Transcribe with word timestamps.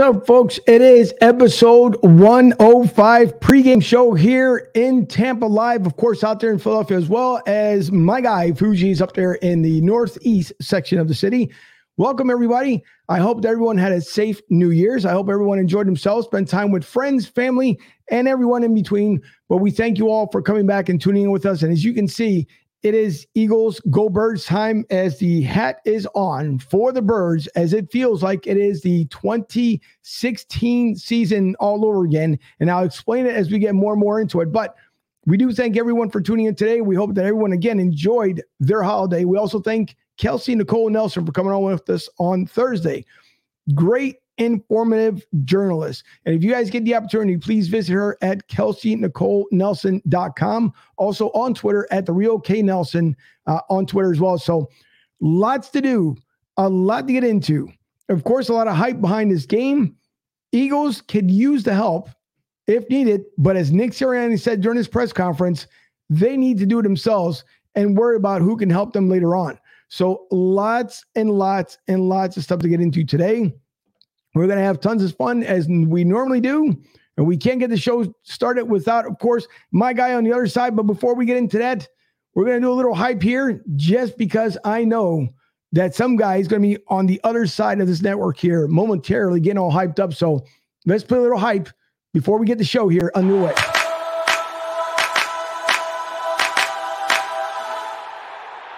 up, 0.00 0.26
folks? 0.26 0.58
It 0.66 0.80
is 0.80 1.12
episode 1.20 1.96
105 2.02 3.38
pregame 3.40 3.82
show 3.82 4.14
here 4.14 4.70
in 4.74 5.06
Tampa 5.06 5.44
Live, 5.44 5.84
of 5.84 5.96
course, 5.98 6.24
out 6.24 6.40
there 6.40 6.52
in 6.52 6.58
Philadelphia, 6.58 6.96
as 6.96 7.08
well 7.08 7.42
as 7.46 7.92
my 7.92 8.22
guy 8.22 8.52
Fuji's 8.52 9.02
up 9.02 9.12
there 9.12 9.34
in 9.34 9.60
the 9.60 9.82
northeast 9.82 10.54
section 10.62 10.98
of 10.98 11.06
the 11.06 11.14
city. 11.14 11.50
Welcome, 11.98 12.30
everybody. 12.30 12.82
I 13.10 13.18
hope 13.18 13.42
that 13.42 13.48
everyone 13.48 13.76
had 13.76 13.92
a 13.92 14.00
safe 14.00 14.40
New 14.48 14.70
Year's. 14.70 15.04
I 15.04 15.12
hope 15.12 15.28
everyone 15.28 15.58
enjoyed 15.58 15.86
themselves, 15.86 16.26
spent 16.26 16.48
time 16.48 16.70
with 16.70 16.84
friends, 16.84 17.26
family, 17.26 17.78
and 18.10 18.26
everyone 18.26 18.64
in 18.64 18.72
between. 18.74 19.20
But 19.50 19.58
we 19.58 19.70
thank 19.70 19.98
you 19.98 20.08
all 20.08 20.30
for 20.32 20.40
coming 20.40 20.66
back 20.66 20.88
and 20.88 20.98
tuning 20.98 21.24
in 21.24 21.30
with 21.30 21.44
us. 21.44 21.62
And 21.62 21.70
as 21.70 21.84
you 21.84 21.92
can 21.92 22.08
see, 22.08 22.46
it 22.82 22.94
is 22.94 23.26
Eagles 23.34 23.78
Go 23.90 24.08
Birds 24.08 24.46
time 24.46 24.86
as 24.90 25.18
the 25.18 25.42
hat 25.42 25.80
is 25.84 26.08
on 26.14 26.58
for 26.58 26.92
the 26.92 27.02
Birds, 27.02 27.46
as 27.48 27.74
it 27.74 27.92
feels 27.92 28.22
like 28.22 28.46
it 28.46 28.56
is 28.56 28.80
the 28.80 29.04
2016 29.06 30.96
season 30.96 31.54
all 31.60 31.84
over 31.84 32.04
again. 32.04 32.38
And 32.58 32.70
I'll 32.70 32.84
explain 32.84 33.26
it 33.26 33.36
as 33.36 33.50
we 33.50 33.58
get 33.58 33.74
more 33.74 33.92
and 33.92 34.00
more 34.00 34.20
into 34.20 34.40
it. 34.40 34.50
But 34.50 34.76
we 35.26 35.36
do 35.36 35.52
thank 35.52 35.76
everyone 35.76 36.08
for 36.08 36.22
tuning 36.22 36.46
in 36.46 36.54
today. 36.54 36.80
We 36.80 36.96
hope 36.96 37.14
that 37.14 37.26
everyone 37.26 37.52
again 37.52 37.78
enjoyed 37.78 38.42
their 38.60 38.82
holiday. 38.82 39.26
We 39.26 39.36
also 39.36 39.60
thank 39.60 39.94
Kelsey 40.16 40.54
Nicole 40.54 40.88
Nelson 40.88 41.26
for 41.26 41.32
coming 41.32 41.52
on 41.52 41.62
with 41.62 41.88
us 41.90 42.08
on 42.18 42.46
Thursday. 42.46 43.04
Great 43.74 44.16
informative 44.40 45.24
journalist. 45.44 46.02
And 46.24 46.34
if 46.34 46.42
you 46.42 46.50
guys 46.50 46.68
get 46.70 46.84
the 46.84 46.96
opportunity, 46.96 47.36
please 47.36 47.68
visit 47.68 47.92
her 47.92 48.18
at 48.22 48.48
kelseynicolenelson.com. 48.48 50.72
Also 50.96 51.28
on 51.28 51.54
Twitter 51.54 51.86
at 51.90 52.06
the 52.06 52.12
real 52.12 52.40
K 52.40 52.62
Nelson 52.62 53.14
uh, 53.46 53.60
on 53.68 53.86
Twitter 53.86 54.10
as 54.10 54.18
well. 54.18 54.36
So 54.38 54.68
lots 55.20 55.68
to 55.70 55.80
do, 55.80 56.16
a 56.56 56.68
lot 56.68 57.06
to 57.06 57.12
get 57.12 57.22
into. 57.22 57.70
Of 58.08 58.24
course, 58.24 58.48
a 58.48 58.54
lot 58.54 58.66
of 58.66 58.74
hype 58.74 59.00
behind 59.00 59.30
this 59.30 59.46
game. 59.46 59.94
Eagles 60.52 61.02
could 61.02 61.30
use 61.30 61.62
the 61.62 61.74
help 61.74 62.08
if 62.66 62.90
needed, 62.90 63.26
but 63.38 63.56
as 63.56 63.70
Nick 63.70 63.92
Sirianni 63.92 64.40
said 64.40 64.60
during 64.60 64.78
his 64.78 64.88
press 64.88 65.12
conference, 65.12 65.68
they 66.08 66.36
need 66.36 66.58
to 66.58 66.66
do 66.66 66.80
it 66.80 66.82
themselves 66.82 67.44
and 67.74 67.96
worry 67.96 68.16
about 68.16 68.42
who 68.42 68.56
can 68.56 68.70
help 68.70 68.92
them 68.92 69.08
later 69.08 69.36
on. 69.36 69.58
So 69.88 70.26
lots 70.30 71.04
and 71.14 71.30
lots 71.30 71.78
and 71.88 72.08
lots 72.08 72.36
of 72.36 72.42
stuff 72.42 72.60
to 72.60 72.68
get 72.68 72.80
into 72.80 73.04
today. 73.04 73.52
We're 74.34 74.46
going 74.46 74.58
to 74.58 74.64
have 74.64 74.80
tons 74.80 75.02
of 75.02 75.16
fun 75.16 75.42
as 75.42 75.66
we 75.68 76.04
normally 76.04 76.40
do. 76.40 76.80
And 77.16 77.26
we 77.26 77.36
can't 77.36 77.58
get 77.60 77.70
the 77.70 77.76
show 77.76 78.14
started 78.22 78.64
without, 78.64 79.06
of 79.06 79.18
course, 79.18 79.46
my 79.72 79.92
guy 79.92 80.14
on 80.14 80.24
the 80.24 80.32
other 80.32 80.46
side. 80.46 80.76
But 80.76 80.84
before 80.84 81.14
we 81.14 81.26
get 81.26 81.36
into 81.36 81.58
that, 81.58 81.86
we're 82.34 82.44
going 82.44 82.60
to 82.60 82.66
do 82.66 82.72
a 82.72 82.74
little 82.74 82.94
hype 82.94 83.22
here 83.22 83.62
just 83.76 84.16
because 84.16 84.56
I 84.64 84.84
know 84.84 85.28
that 85.72 85.94
some 85.94 86.16
guy 86.16 86.36
is 86.36 86.48
going 86.48 86.62
to 86.62 86.68
be 86.68 86.78
on 86.88 87.06
the 87.06 87.20
other 87.24 87.46
side 87.46 87.80
of 87.80 87.86
this 87.88 88.02
network 88.02 88.38
here 88.38 88.66
momentarily 88.66 89.40
getting 89.40 89.58
all 89.58 89.72
hyped 89.72 89.98
up. 89.98 90.14
So 90.14 90.44
let's 90.86 91.04
put 91.04 91.18
a 91.18 91.20
little 91.20 91.38
hype 91.38 91.68
before 92.14 92.38
we 92.38 92.46
get 92.46 92.58
the 92.58 92.64
show 92.64 92.88
here 92.88 93.10
underway. 93.14 93.52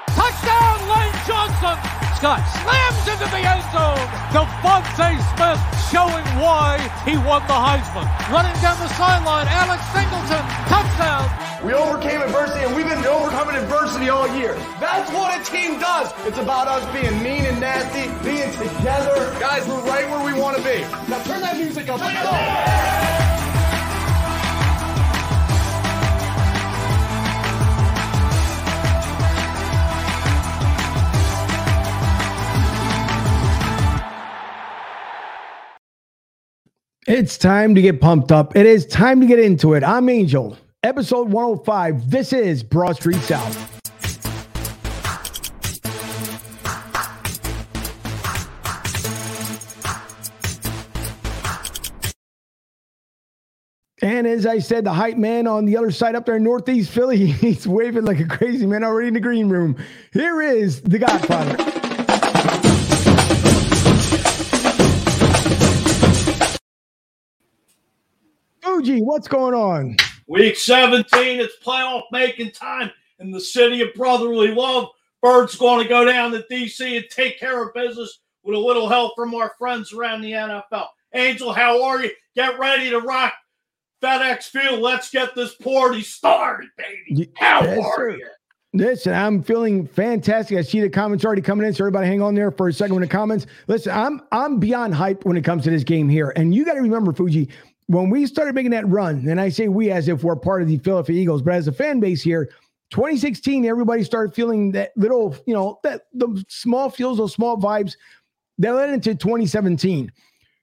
Touchdown, 0.08 0.88
Lane 0.88 1.14
Johnson. 1.26 1.78
Scott 2.16 2.40
slams 2.62 2.91
into 3.12 3.28
the 3.28 3.42
end 3.44 3.62
zone. 3.76 4.08
DeVonta 4.32 5.20
Smith 5.36 5.60
showing 5.92 6.24
why 6.40 6.80
he 7.04 7.20
won 7.20 7.44
the 7.44 7.52
Heisman. 7.52 8.08
Running 8.32 8.56
down 8.64 8.80
the 8.80 8.88
sideline, 8.96 9.46
Alex 9.48 9.84
Singleton. 9.92 10.42
Touchdown. 10.72 11.28
We 11.62 11.74
overcame 11.74 12.22
adversity 12.22 12.64
and 12.64 12.74
we've 12.74 12.88
been 12.88 13.04
overcoming 13.04 13.56
adversity 13.56 14.08
all 14.08 14.26
year. 14.36 14.54
That's 14.80 15.12
what 15.12 15.38
a 15.38 15.44
team 15.44 15.78
does. 15.78 16.10
It's 16.26 16.38
about 16.38 16.66
us 16.68 16.84
being 16.92 17.22
mean 17.22 17.44
and 17.44 17.60
nasty, 17.60 18.08
being 18.24 18.50
together. 18.52 19.30
Guys, 19.38 19.68
we're 19.68 19.84
right 19.84 20.08
where 20.08 20.24
we 20.24 20.38
want 20.40 20.56
to 20.56 20.62
be. 20.62 20.80
Now 21.08 21.22
turn 21.22 21.42
that 21.42 21.56
music 21.58 21.88
up. 21.88 22.00
Let's 22.00 23.18
go. 23.18 23.21
It's 37.08 37.36
time 37.36 37.74
to 37.74 37.82
get 37.82 38.00
pumped 38.00 38.30
up. 38.30 38.54
It 38.54 38.64
is 38.64 38.86
time 38.86 39.20
to 39.22 39.26
get 39.26 39.40
into 39.40 39.74
it. 39.74 39.82
I'm 39.82 40.08
Angel, 40.08 40.56
episode 40.84 41.32
105. 41.32 42.08
This 42.08 42.32
is 42.32 42.62
Broad 42.62 42.94
Street 42.94 43.16
South. 43.22 43.80
And 54.00 54.28
as 54.28 54.46
I 54.46 54.60
said, 54.60 54.84
the 54.84 54.92
hype 54.92 55.16
man 55.16 55.48
on 55.48 55.64
the 55.64 55.76
other 55.76 55.90
side 55.90 56.14
up 56.14 56.24
there 56.24 56.36
in 56.36 56.44
Northeast 56.44 56.92
Philly, 56.92 57.26
he's 57.26 57.66
waving 57.66 58.04
like 58.04 58.20
a 58.20 58.28
crazy 58.28 58.64
man 58.64 58.84
already 58.84 59.08
in 59.08 59.14
the 59.14 59.20
green 59.20 59.48
room. 59.48 59.76
Here 60.12 60.40
is 60.40 60.80
the 60.82 61.00
Godfather. 61.00 61.81
Fuji, 68.72 69.02
what's 69.02 69.28
going 69.28 69.52
on? 69.52 69.94
Week 70.28 70.56
17, 70.56 71.04
it's 71.40 71.56
playoff 71.62 72.04
making 72.10 72.52
time 72.52 72.90
in 73.18 73.30
the 73.30 73.38
city 73.38 73.82
of 73.82 73.92
brotherly 73.94 74.48
love. 74.48 74.88
Birds 75.20 75.56
going 75.56 75.82
to 75.82 75.88
go 75.88 76.06
down 76.06 76.30
to 76.32 76.42
DC 76.50 76.96
and 76.96 77.04
take 77.10 77.38
care 77.38 77.62
of 77.62 77.74
business 77.74 78.20
with 78.42 78.56
a 78.56 78.58
little 78.58 78.88
help 78.88 79.12
from 79.14 79.34
our 79.34 79.52
friends 79.58 79.92
around 79.92 80.22
the 80.22 80.32
NFL. 80.32 80.86
Angel, 81.12 81.52
how 81.52 81.84
are 81.84 82.02
you? 82.02 82.10
Get 82.34 82.58
ready 82.58 82.88
to 82.88 83.00
rock 83.00 83.34
FedEx 84.02 84.44
Field. 84.44 84.80
Let's 84.80 85.10
get 85.10 85.34
this 85.34 85.54
party 85.56 86.00
started, 86.00 86.70
baby. 86.78 87.30
How 87.36 87.62
Yes, 87.64 87.78
are 87.78 87.96
sir. 87.96 88.10
you? 88.16 88.26
Listen, 88.72 89.12
I'm 89.12 89.42
feeling 89.42 89.86
fantastic. 89.86 90.56
I 90.56 90.62
see 90.62 90.80
the 90.80 90.88
comments 90.88 91.26
already 91.26 91.42
coming 91.42 91.66
in, 91.66 91.74
so 91.74 91.84
everybody 91.84 92.06
hang 92.06 92.22
on 92.22 92.34
there 92.34 92.50
for 92.50 92.68
a 92.68 92.72
second 92.72 92.94
with 92.94 93.04
the 93.04 93.08
comments. 93.08 93.44
Listen, 93.66 93.92
I'm 93.92 94.22
I'm 94.32 94.58
beyond 94.58 94.94
hype 94.94 95.26
when 95.26 95.36
it 95.36 95.44
comes 95.44 95.64
to 95.64 95.70
this 95.70 95.84
game 95.84 96.08
here. 96.08 96.32
And 96.36 96.54
you 96.54 96.64
got 96.64 96.72
to 96.74 96.80
remember, 96.80 97.12
Fuji, 97.12 97.50
when 97.86 98.10
we 98.10 98.26
started 98.26 98.54
making 98.54 98.70
that 98.72 98.88
run, 98.88 99.26
and 99.28 99.40
I 99.40 99.48
say 99.48 99.68
we 99.68 99.90
as 99.90 100.08
if 100.08 100.24
we're 100.24 100.36
part 100.36 100.62
of 100.62 100.68
the 100.68 100.78
Philadelphia 100.78 101.20
Eagles, 101.20 101.42
but 101.42 101.54
as 101.54 101.68
a 101.68 101.72
fan 101.72 102.00
base 102.00 102.22
here, 102.22 102.50
2016, 102.90 103.64
everybody 103.64 104.04
started 104.04 104.34
feeling 104.34 104.72
that 104.72 104.92
little, 104.96 105.34
you 105.46 105.54
know, 105.54 105.78
that 105.82 106.02
the 106.12 106.44
small 106.48 106.90
feels, 106.90 107.18
those 107.18 107.32
small 107.32 107.56
vibes 107.56 107.96
that 108.58 108.72
led 108.72 108.90
into 108.90 109.14
2017. 109.14 110.12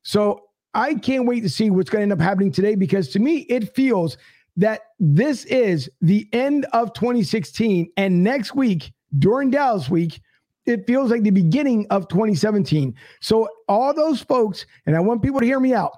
So 0.04 0.46
I 0.74 0.94
can't 0.94 1.26
wait 1.26 1.42
to 1.42 1.50
see 1.50 1.72
what's 1.72 1.90
going 1.90 2.02
to 2.02 2.04
end 2.04 2.14
up 2.14 2.22
happening 2.22 2.52
today 2.52 2.76
because 2.76 3.10
to 3.10 3.20
me, 3.20 3.40
it 3.50 3.76
feels 3.76 4.18
that 4.58 4.82
this 5.00 5.46
is 5.46 5.90
the 6.02 6.28
end 6.32 6.66
of 6.74 6.94
2016. 6.94 7.92
And 7.98 8.24
next 8.24 8.56
week, 8.56 8.94
during 9.18 9.50
Dallas 9.50 9.90
week, 9.90 10.22
it 10.66 10.86
feels 10.86 11.10
like 11.10 11.24
the 11.24 11.32
beginning 11.32 11.88
of 11.90 12.08
2017. 12.10 12.94
So, 13.22 13.50
all 13.68 13.94
those 13.94 14.22
folks, 14.22 14.66
and 14.86 14.96
I 14.96 15.00
want 15.00 15.24
people 15.24 15.40
to 15.40 15.46
hear 15.46 15.60
me 15.60 15.74
out, 15.74 15.94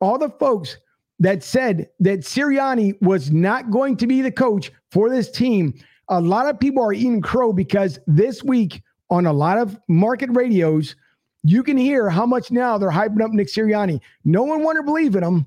all 0.00 0.18
the 0.18 0.30
folks 0.30 0.76
that 1.18 1.42
said 1.42 1.88
that 2.00 2.20
Sirianni 2.20 3.00
was 3.00 3.30
not 3.30 3.70
going 3.70 3.96
to 3.96 4.06
be 4.06 4.20
the 4.20 4.30
coach 4.30 4.70
for 4.90 5.08
this 5.08 5.30
team, 5.30 5.74
a 6.08 6.20
lot 6.20 6.46
of 6.46 6.60
people 6.60 6.82
are 6.82 6.92
eating 6.92 7.22
crow 7.22 7.52
because 7.52 7.98
this 8.06 8.42
week 8.42 8.82
on 9.10 9.26
a 9.26 9.32
lot 9.32 9.58
of 9.58 9.78
market 9.88 10.30
radios, 10.32 10.96
you 11.42 11.62
can 11.62 11.76
hear 11.76 12.10
how 12.10 12.26
much 12.26 12.50
now 12.50 12.76
they're 12.76 12.90
hyping 12.90 13.22
up 13.22 13.30
Nick 13.30 13.48
Sirianni. 13.48 14.00
No 14.24 14.42
one 14.42 14.62
wanted 14.62 14.80
to 14.80 14.84
believe 14.84 15.16
in 15.16 15.22
him. 15.22 15.46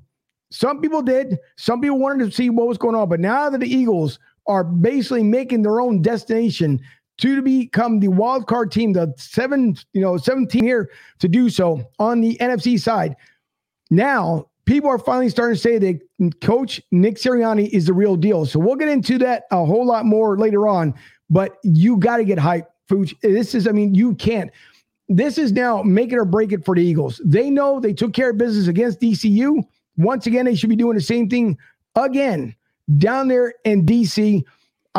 Some 0.50 0.80
people 0.80 1.02
did. 1.02 1.38
Some 1.56 1.80
people 1.80 1.98
wanted 1.98 2.24
to 2.24 2.32
see 2.32 2.50
what 2.50 2.66
was 2.66 2.78
going 2.78 2.96
on. 2.96 3.08
But 3.08 3.20
now 3.20 3.50
that 3.50 3.58
the 3.58 3.72
Eagles 3.72 4.18
are 4.46 4.64
basically 4.64 5.22
making 5.22 5.62
their 5.62 5.80
own 5.80 6.02
destination 6.02 6.80
to 7.18 7.42
become 7.42 8.00
the 8.00 8.08
wild 8.08 8.46
card 8.46 8.72
team, 8.72 8.94
the 8.94 9.12
seven, 9.16 9.76
you 9.92 10.00
know, 10.00 10.16
17 10.16 10.64
here 10.64 10.90
to 11.18 11.28
do 11.28 11.50
so 11.50 11.88
on 11.98 12.20
the 12.20 12.36
NFC 12.38 12.80
side. 12.80 13.14
Now, 13.90 14.46
people 14.64 14.88
are 14.88 14.98
finally 14.98 15.28
starting 15.28 15.56
to 15.56 15.60
say 15.60 15.78
that 15.78 16.40
Coach 16.40 16.80
Nick 16.92 17.16
Sirianni 17.16 17.68
is 17.70 17.86
the 17.86 17.92
real 17.92 18.16
deal. 18.16 18.46
So 18.46 18.58
we'll 18.58 18.76
get 18.76 18.88
into 18.88 19.18
that 19.18 19.44
a 19.50 19.64
whole 19.64 19.84
lot 19.84 20.06
more 20.06 20.38
later 20.38 20.68
on. 20.68 20.94
But 21.28 21.56
you 21.62 21.96
got 21.96 22.18
to 22.18 22.24
get 22.24 22.38
hype, 22.38 22.70
Fuji. 22.88 23.16
This 23.22 23.54
is, 23.54 23.66
I 23.66 23.72
mean, 23.72 23.94
you 23.94 24.14
can't. 24.14 24.50
This 25.08 25.38
is 25.38 25.52
now 25.52 25.82
make 25.82 26.12
it 26.12 26.18
or 26.18 26.24
break 26.24 26.52
it 26.52 26.64
for 26.64 26.74
the 26.74 26.82
Eagles. 26.82 27.20
They 27.24 27.50
know 27.50 27.80
they 27.80 27.92
took 27.92 28.12
care 28.12 28.30
of 28.30 28.38
business 28.38 28.68
against 28.68 29.00
DCU. 29.00 29.64
Once 29.96 30.26
again, 30.26 30.44
they 30.44 30.54
should 30.54 30.70
be 30.70 30.76
doing 30.76 30.94
the 30.94 31.02
same 31.02 31.28
thing 31.28 31.58
again 31.96 32.54
down 32.98 33.28
there 33.28 33.54
in 33.64 33.84
DC. 33.84 34.44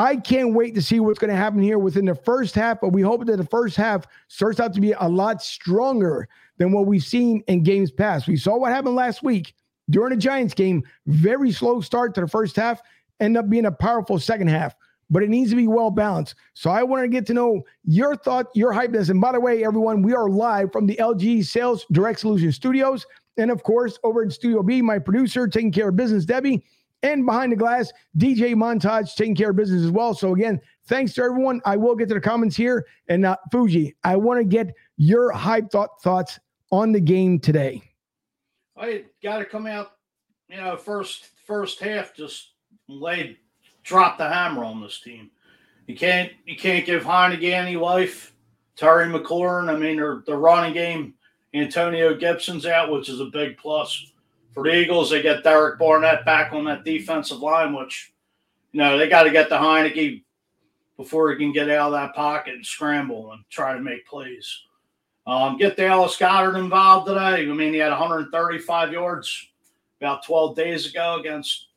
I 0.02 0.16
can't 0.16 0.56
wait 0.56 0.74
to 0.74 0.82
see 0.82 1.00
what's 1.00 1.20
going 1.20 1.30
to 1.30 1.36
happen 1.36 1.62
here 1.62 1.78
within 1.78 2.06
the 2.06 2.16
first 2.16 2.56
half, 2.56 2.82
but 2.82 2.90
we 2.90 3.04
hope 3.04 3.24
that 3.28 3.38
the 3.38 3.46
first 3.46 3.76
half 3.76 4.08
starts 4.30 4.60
out 4.60 4.74
to 4.74 4.82
be 4.82 4.94
a 4.94 5.08
lot 5.08 5.44
stronger 5.44 6.28
than 6.58 6.72
what 6.72 6.88
we've 6.88 7.04
seen 7.04 7.44
in 7.46 7.62
games 7.62 7.92
past. 7.92 8.28
We 8.28 8.36
saw 8.36 8.58
what 8.58 8.72
happened 8.72 8.96
last 8.96 9.22
week 9.22 9.54
during 9.92 10.10
the 10.10 10.20
Giants 10.20 10.56
game. 10.56 10.84
Very 11.06 11.52
slow 11.52 11.82
start 11.82 12.16
to 12.16 12.22
the 12.22 12.28
first 12.28 12.56
half, 12.56 12.82
end 13.20 13.38
up 13.38 13.48
being 13.48 13.68
a 13.68 13.72
powerful 13.72 14.18
second 14.18 14.48
half, 14.48 14.74
but 15.12 15.22
it 15.22 15.30
needs 15.30 15.52
to 15.52 15.56
be 15.56 15.68
well 15.68 15.92
balanced. 15.92 16.34
So 16.56 16.72
I 16.72 16.82
want 16.82 17.04
to 17.04 17.08
get 17.08 17.28
to 17.28 17.36
know 17.36 17.62
your 17.84 18.16
thought, 18.16 18.48
your 18.56 18.74
hypeness. 18.74 19.12
And 19.12 19.22
by 19.22 19.34
the 19.34 19.40
way, 19.40 19.64
everyone, 19.64 20.02
we 20.02 20.16
are 20.16 20.32
live 20.32 20.72
from 20.72 20.88
the 20.88 20.96
LG 20.96 21.46
Sales 21.46 21.86
Direct 21.92 22.20
Solution 22.20 22.52
Studios. 22.52 23.06
And 23.38 23.52
of 23.52 23.62
course, 23.62 24.00
over 24.04 24.24
in 24.24 24.32
Studio 24.32 24.64
B, 24.64 24.82
my 24.82 24.98
producer 24.98 25.48
taking 25.48 25.72
care 25.72 25.90
of 25.90 25.96
business, 25.96 26.26
Debbie, 26.26 26.64
and 27.04 27.26
behind 27.26 27.52
the 27.52 27.56
glass, 27.56 27.92
DJ 28.18 28.54
Montage 28.54 29.16
taking 29.16 29.36
care 29.36 29.52
of 29.52 29.56
business 29.56 29.84
as 29.84 29.92
well. 29.92 30.14
So 30.14 30.34
again, 30.34 30.60
thanks 30.86 31.14
to 31.14 31.24
everyone. 31.24 31.62
I 31.66 31.78
will 31.78 31.96
get 31.96 32.08
to 32.10 32.14
the 32.14 32.22
comments 32.22 32.56
here. 32.56 32.86
And 33.08 33.26
uh, 33.26 33.38
Fuji, 33.52 33.96
I 34.04 34.16
want 34.16 34.40
to 34.40 34.44
get 34.44 34.74
your 34.98 35.32
hype 35.32 35.72
thought 35.72 36.02
thoughts 36.02 36.40
on 36.72 36.92
the 36.92 37.00
game 37.00 37.40
today? 37.40 37.84
I 38.78 39.06
got 39.22 39.40
to 39.40 39.46
come 39.46 39.68
out, 39.68 39.92
you 40.50 40.58
know, 40.58 40.78
first 40.78 41.28
first 41.46 41.80
half 41.80 42.16
just 42.16 42.52
laid 42.88 43.38
drop 43.84 44.18
the 44.18 44.28
hammer 44.28 44.64
on 44.64 44.82
this 44.82 45.00
team. 45.00 45.30
You 45.88 45.96
can't 45.96 46.32
you 46.46 46.56
can't 46.56 46.86
give 46.86 47.04
Heinicke 47.04 47.52
any 47.52 47.76
life. 47.76 48.34
Terry 48.76 49.06
McLaurin, 49.06 49.70
I 49.70 49.78
mean, 49.78 49.98
the 49.98 50.38
running 50.38 50.74
game. 50.74 51.14
Antonio 51.54 52.16
Gibson's 52.16 52.66
out, 52.66 52.92
which 52.92 53.10
is 53.10 53.20
a 53.20 53.26
big 53.26 53.58
plus 53.58 54.11
for 54.54 54.64
the 54.64 54.74
Eagles. 54.74 55.10
They 55.10 55.22
get 55.22 55.44
Derek 55.44 55.80
Barnett 55.80 56.26
back 56.26 56.54
on 56.54 56.66
that 56.66 56.84
defensive 56.84 57.40
line, 57.40 57.74
which 57.74 58.14
you 58.72 58.80
know 58.80 58.98
they 58.98 59.08
got 59.08 59.24
to 59.24 59.32
get 59.32 59.50
the 59.50 59.58
Heinicke 59.58 60.24
before 60.98 61.32
he 61.32 61.38
can 61.38 61.52
get 61.52 61.70
out 61.70 61.88
of 61.88 61.94
that 61.94 62.16
pocket 62.16 62.56
and 62.56 62.66
scramble 62.66 63.32
and 63.32 63.44
try 63.50 63.74
to 63.74 63.82
make 63.82 64.06
plays. 64.06 64.62
Um, 65.28 65.58
get 65.58 65.78
Dallas 65.78 66.18
Goedert 66.18 66.58
involved 66.58 67.08
today. 67.08 67.50
I 67.50 67.54
mean, 67.54 67.74
he 67.74 67.80
had 67.80 67.90
135 67.90 68.92
yards 68.92 69.48
about 70.00 70.26
12 70.26 70.56
days 70.56 70.88
ago 70.88 71.20
against 71.20 71.68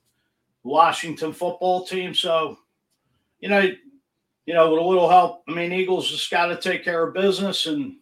Washington 0.62 1.32
football 1.32 1.84
team. 1.84 2.14
So, 2.14 2.58
you 3.40 3.48
know, 3.50 3.70
you 4.46 4.54
know, 4.54 4.70
with 4.70 4.80
a 4.80 4.84
little 4.84 5.08
help, 5.08 5.42
I 5.48 5.52
mean, 5.52 5.72
Eagles 5.72 6.10
just 6.10 6.30
got 6.30 6.46
to 6.46 6.56
take 6.56 6.84
care 6.84 7.06
of 7.06 7.14
business 7.14 7.66
and, 7.66 7.96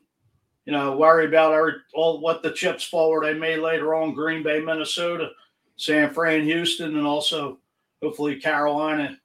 you 0.65 0.73
know, 0.73 0.97
worry 0.97 1.27
about 1.27 1.75
all 1.95 2.21
what 2.21 2.43
the 2.43 2.53
chips 2.53 2.85
forward 2.85 3.25
they 3.25 3.35
may 3.35 3.57
later 3.57 3.95
on 3.95 4.15
Green 4.15 4.43
Bay, 4.43 4.61
Minnesota, 4.61 5.31
San 5.77 6.13
Fran, 6.13 6.45
Houston, 6.45 6.97
and 6.97 7.07
also 7.07 7.59
hopefully 8.03 8.37
Carolina 8.37 9.19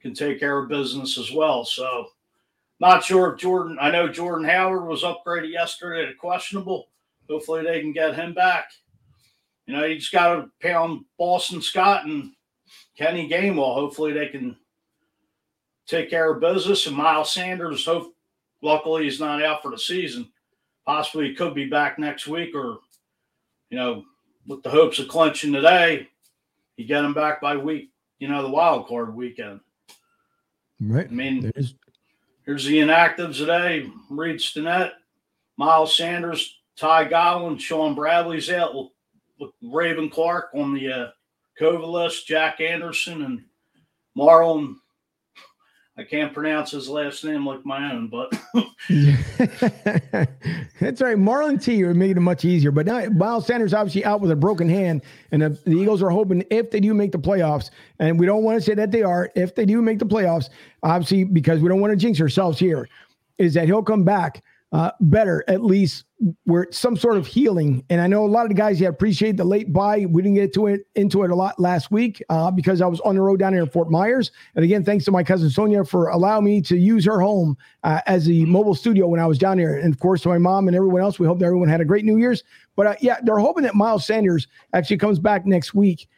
can 0.00 0.14
take 0.14 0.38
care 0.38 0.58
of 0.58 0.68
business 0.68 1.18
as 1.18 1.32
well. 1.32 1.64
So, 1.64 2.06
not 2.80 3.02
sure 3.02 3.32
if 3.32 3.40
Jordan, 3.40 3.76
I 3.80 3.90
know 3.90 4.08
Jordan 4.08 4.48
Howard 4.48 4.86
was 4.86 5.02
upgraded 5.02 5.50
yesterday 5.50 6.06
to 6.06 6.14
questionable. 6.14 6.88
Hopefully 7.28 7.64
they 7.64 7.80
can 7.80 7.92
get 7.92 8.14
him 8.14 8.32
back. 8.32 8.70
You 9.66 9.74
know, 9.74 9.84
you 9.84 9.98
just 9.98 10.12
got 10.12 10.36
to 10.36 10.50
pound 10.62 11.04
Boston 11.18 11.60
Scott 11.60 12.06
and 12.06 12.32
Kenny 12.96 13.28
Gainwell. 13.28 13.74
Hopefully 13.74 14.12
they 14.12 14.28
can 14.28 14.56
take 15.86 16.08
care 16.08 16.32
of 16.32 16.40
business. 16.40 16.86
And 16.86 16.96
Miles 16.96 17.32
Sanders, 17.32 17.84
hope, 17.84 18.14
luckily 18.62 19.04
he's 19.04 19.20
not 19.20 19.42
out 19.42 19.60
for 19.60 19.72
the 19.72 19.78
season. 19.78 20.30
Possibly 20.88 21.28
he 21.28 21.34
could 21.34 21.52
be 21.52 21.66
back 21.66 21.98
next 21.98 22.26
week 22.26 22.54
or, 22.54 22.78
you 23.68 23.76
know, 23.76 24.04
with 24.46 24.62
the 24.62 24.70
hopes 24.70 24.98
of 24.98 25.06
clinching 25.06 25.52
today, 25.52 26.08
you 26.78 26.86
get 26.86 27.04
him 27.04 27.12
back 27.12 27.42
by 27.42 27.58
week, 27.58 27.90
you 28.18 28.26
know, 28.26 28.42
the 28.42 28.48
wild 28.48 28.88
card 28.88 29.14
weekend. 29.14 29.60
Right. 30.80 31.06
I 31.06 31.12
mean, 31.12 31.52
Here's 32.46 32.64
the 32.64 32.78
inactives 32.78 33.36
today 33.36 33.90
Reid 34.08 34.40
Sinnett, 34.40 34.92
Miles 35.58 35.94
Sanders, 35.94 36.58
Ty 36.78 37.04
Godwin, 37.04 37.58
Shaun 37.58 37.94
Bradley's 37.94 38.48
out 38.48 38.74
with, 38.74 38.88
with 39.38 39.50
Raven 39.62 40.08
Clark 40.08 40.48
on 40.54 40.72
the 40.72 40.90
uh, 40.90 41.10
COVID 41.60 41.86
list, 41.86 42.26
Jack 42.26 42.62
Anderson, 42.62 43.20
and 43.20 43.44
Marlon 44.16 44.76
I 45.98 46.04
can't 46.04 46.32
pronounce 46.32 46.70
his 46.70 46.88
last 46.88 47.24
name 47.24 47.44
like 47.44 47.66
my 47.66 47.92
own, 47.92 48.06
but 48.06 48.30
that's 50.80 51.00
right. 51.02 51.16
Marlon 51.16 51.60
T 51.60 51.82
would 51.84 51.96
make 51.96 52.12
it 52.12 52.20
much 52.20 52.44
easier. 52.44 52.70
But 52.70 52.86
now 52.86 53.06
Miles 53.06 53.48
Sanders 53.48 53.74
obviously 53.74 54.04
out 54.04 54.20
with 54.20 54.30
a 54.30 54.36
broken 54.36 54.68
hand, 54.68 55.02
and 55.32 55.42
the, 55.42 55.48
the, 55.48 55.72
Eagles 55.72 56.00
are 56.00 56.10
hoping 56.10 56.44
if 56.50 56.70
they 56.70 56.78
do 56.78 56.94
make 56.94 57.10
the 57.10 57.18
playoffs, 57.18 57.70
and 57.98 58.16
we 58.16 58.26
don't 58.26 58.44
want 58.44 58.56
to 58.58 58.62
say 58.62 58.74
that 58.74 58.92
they 58.92 59.02
are, 59.02 59.32
if 59.34 59.56
they 59.56 59.66
do 59.66 59.82
make 59.82 59.98
the 59.98 60.06
playoffs, 60.06 60.50
obviously 60.84 61.24
because 61.24 61.58
we 61.60 61.68
don't 61.68 61.80
want 61.80 61.90
to 61.90 61.96
jinx 61.96 62.20
ourselves 62.20 62.60
here, 62.60 62.88
is 63.38 63.54
that 63.54 63.66
he'll 63.66 63.82
come 63.82 64.04
back 64.04 64.44
uh, 64.72 64.90
better, 65.00 65.44
at 65.48 65.64
least 65.64 66.04
where 66.44 66.66
some 66.70 66.96
sort 66.96 67.16
of 67.16 67.26
healing. 67.26 67.82
And 67.88 68.00
I 68.00 68.06
know 68.06 68.24
a 68.24 68.26
lot 68.26 68.42
of 68.42 68.48
the 68.48 68.54
guys 68.54 68.80
yeah 68.80 68.88
appreciate 68.88 69.36
the 69.36 69.44
late 69.44 69.72
bye. 69.72 70.04
We 70.06 70.20
didn't 70.20 70.34
get 70.34 70.52
to 70.54 70.66
it 70.66 70.82
into 70.94 71.22
it 71.22 71.30
a 71.30 71.34
lot 71.34 71.58
last 71.58 71.90
week 71.90 72.22
uh, 72.28 72.50
because 72.50 72.82
I 72.82 72.86
was 72.86 73.00
on 73.00 73.14
the 73.14 73.22
road 73.22 73.38
down 73.38 73.52
here 73.52 73.62
in 73.62 73.70
Fort 73.70 73.90
Myers. 73.90 74.30
And 74.56 74.64
again, 74.64 74.84
thanks 74.84 75.04
to 75.06 75.10
my 75.10 75.22
cousin 75.22 75.48
Sonia 75.48 75.84
for 75.84 76.08
allowing 76.08 76.44
me 76.44 76.60
to 76.62 76.76
use 76.76 77.04
her 77.06 77.20
home 77.20 77.56
uh, 77.84 78.00
as 78.06 78.28
a 78.28 78.44
mobile 78.44 78.74
studio 78.74 79.06
when 79.06 79.20
I 79.20 79.26
was 79.26 79.38
down 79.38 79.58
here. 79.58 79.78
And 79.78 79.92
of 79.92 80.00
course, 80.00 80.22
to 80.22 80.28
my 80.28 80.38
mom 80.38 80.68
and 80.68 80.76
everyone 80.76 81.00
else, 81.00 81.18
we 81.18 81.26
hope 81.26 81.40
everyone 81.40 81.68
had 81.68 81.80
a 81.80 81.86
great 81.86 82.04
New 82.04 82.18
Year's. 82.18 82.42
But 82.76 82.86
uh, 82.86 82.94
yeah, 83.00 83.18
they're 83.22 83.38
hoping 83.38 83.64
that 83.64 83.74
Miles 83.74 84.06
Sanders 84.06 84.48
actually 84.74 84.98
comes 84.98 85.18
back 85.18 85.46
next 85.46 85.72
week. 85.72 86.08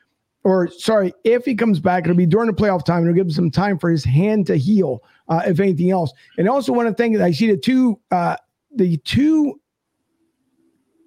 Or 0.42 0.68
sorry, 0.68 1.12
if 1.24 1.44
he 1.44 1.54
comes 1.54 1.80
back, 1.80 2.04
it'll 2.04 2.16
be 2.16 2.24
during 2.24 2.46
the 2.46 2.56
playoff 2.56 2.84
time. 2.84 3.02
It'll 3.02 3.14
give 3.14 3.26
him 3.26 3.32
some 3.32 3.50
time 3.50 3.78
for 3.78 3.90
his 3.90 4.02
hand 4.02 4.46
to 4.46 4.56
heal 4.56 5.02
uh, 5.30 5.42
if 5.46 5.60
anything 5.60 5.90
else. 5.90 6.12
And 6.36 6.48
I 6.48 6.52
also 6.52 6.72
want 6.72 6.88
to 6.88 6.94
thank 6.94 7.18
I 7.18 7.30
see 7.30 7.50
the 7.50 7.56
two 7.56 7.98
uh, 8.10 8.36
the 8.74 8.98
two 8.98 9.60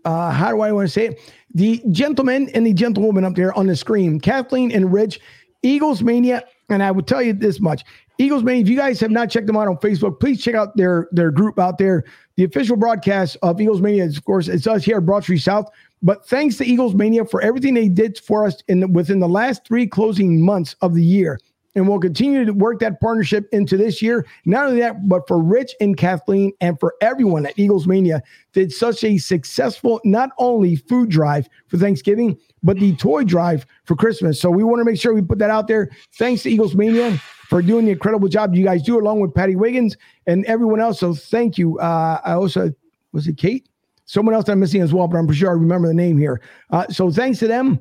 uh, 0.05 0.31
how 0.31 0.49
do 0.49 0.61
I 0.61 0.71
want 0.71 0.87
to 0.87 0.91
say 0.91 1.07
it? 1.07 1.33
The 1.53 1.81
gentleman 1.91 2.49
and 2.53 2.65
the 2.65 2.73
gentlewoman 2.73 3.23
up 3.23 3.35
there 3.35 3.53
on 3.53 3.67
the 3.67 3.75
screen, 3.75 4.19
Kathleen 4.19 4.71
and 4.71 4.91
Rich, 4.91 5.19
Eagles 5.61 6.01
Mania. 6.01 6.43
And 6.69 6.81
I 6.81 6.91
will 6.91 7.03
tell 7.03 7.21
you 7.21 7.33
this 7.33 7.59
much 7.59 7.83
Eagles 8.17 8.43
Mania, 8.43 8.61
if 8.61 8.69
you 8.69 8.77
guys 8.77 8.99
have 8.99 9.11
not 9.11 9.29
checked 9.29 9.47
them 9.47 9.57
out 9.57 9.67
on 9.67 9.77
Facebook, 9.77 10.19
please 10.19 10.43
check 10.43 10.55
out 10.55 10.75
their, 10.75 11.07
their 11.11 11.31
group 11.31 11.57
out 11.57 11.77
there. 11.77 12.03
The 12.35 12.43
official 12.43 12.75
broadcast 12.75 13.37
of 13.41 13.59
Eagles 13.59 13.81
Mania, 13.81 14.05
is, 14.05 14.17
of 14.17 14.25
course, 14.25 14.47
it's 14.47 14.67
us 14.67 14.83
here 14.83 14.97
at 14.97 15.05
Broad 15.05 15.23
Street 15.23 15.39
South. 15.39 15.69
But 16.01 16.27
thanks 16.27 16.57
to 16.57 16.65
Eagles 16.65 16.95
Mania 16.95 17.25
for 17.25 17.41
everything 17.41 17.73
they 17.73 17.87
did 17.87 18.19
for 18.19 18.45
us 18.45 18.61
in 18.67 18.81
the, 18.81 18.87
within 18.87 19.19
the 19.19 19.27
last 19.27 19.65
three 19.65 19.87
closing 19.87 20.41
months 20.41 20.75
of 20.81 20.93
the 20.93 21.03
year 21.03 21.39
and 21.75 21.87
we'll 21.87 21.99
continue 21.99 22.45
to 22.45 22.53
work 22.53 22.79
that 22.79 22.99
partnership 23.01 23.47
into 23.51 23.77
this 23.77 24.01
year. 24.01 24.25
Not 24.45 24.67
only 24.67 24.79
that, 24.81 25.07
but 25.07 25.27
for 25.27 25.41
Rich 25.41 25.73
and 25.81 25.97
Kathleen 25.97 26.53
and 26.61 26.79
for 26.79 26.95
everyone 27.01 27.45
at 27.45 27.57
Eagles 27.57 27.87
Mania 27.87 28.21
did 28.53 28.71
such 28.71 29.03
a 29.03 29.17
successful 29.17 29.99
not 30.03 30.29
only 30.37 30.75
food 30.75 31.09
drive 31.09 31.47
for 31.67 31.77
Thanksgiving, 31.77 32.37
but 32.61 32.77
the 32.77 32.95
toy 32.95 33.23
drive 33.23 33.65
for 33.85 33.95
Christmas. 33.95 34.39
So 34.39 34.49
we 34.49 34.63
want 34.63 34.79
to 34.79 34.85
make 34.85 34.99
sure 34.99 35.13
we 35.13 35.21
put 35.21 35.39
that 35.39 35.49
out 35.49 35.67
there. 35.67 35.89
Thanks 36.13 36.43
to 36.43 36.49
Eagles 36.49 36.75
Mania 36.75 37.17
for 37.49 37.61
doing 37.61 37.85
the 37.85 37.91
incredible 37.91 38.27
job 38.27 38.55
you 38.55 38.63
guys 38.63 38.83
do, 38.83 38.99
along 38.99 39.19
with 39.19 39.33
Patty 39.33 39.55
Wiggins 39.55 39.97
and 40.27 40.45
everyone 40.45 40.79
else. 40.79 40.99
So 40.99 41.13
thank 41.13 41.57
you. 41.57 41.79
Uh, 41.79 42.21
I 42.23 42.33
also 42.33 42.71
was 43.11 43.27
it 43.27 43.37
Kate? 43.37 43.67
Someone 44.05 44.35
else 44.35 44.49
I'm 44.49 44.59
missing 44.59 44.81
as 44.81 44.93
well, 44.93 45.07
but 45.07 45.17
I'm 45.17 45.25
pretty 45.25 45.39
sure 45.39 45.49
I 45.49 45.53
remember 45.53 45.87
the 45.87 45.93
name 45.93 46.17
here. 46.17 46.41
Uh, 46.69 46.85
so 46.89 47.09
thanks 47.09 47.39
to 47.39 47.47
them. 47.47 47.79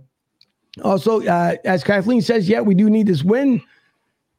Also, 0.82 1.22
uh, 1.26 1.56
as 1.64 1.82
Kathleen 1.84 2.22
says, 2.22 2.48
yeah, 2.48 2.60
we 2.60 2.74
do 2.74 2.88
need 2.88 3.06
this 3.06 3.22
win. 3.24 3.60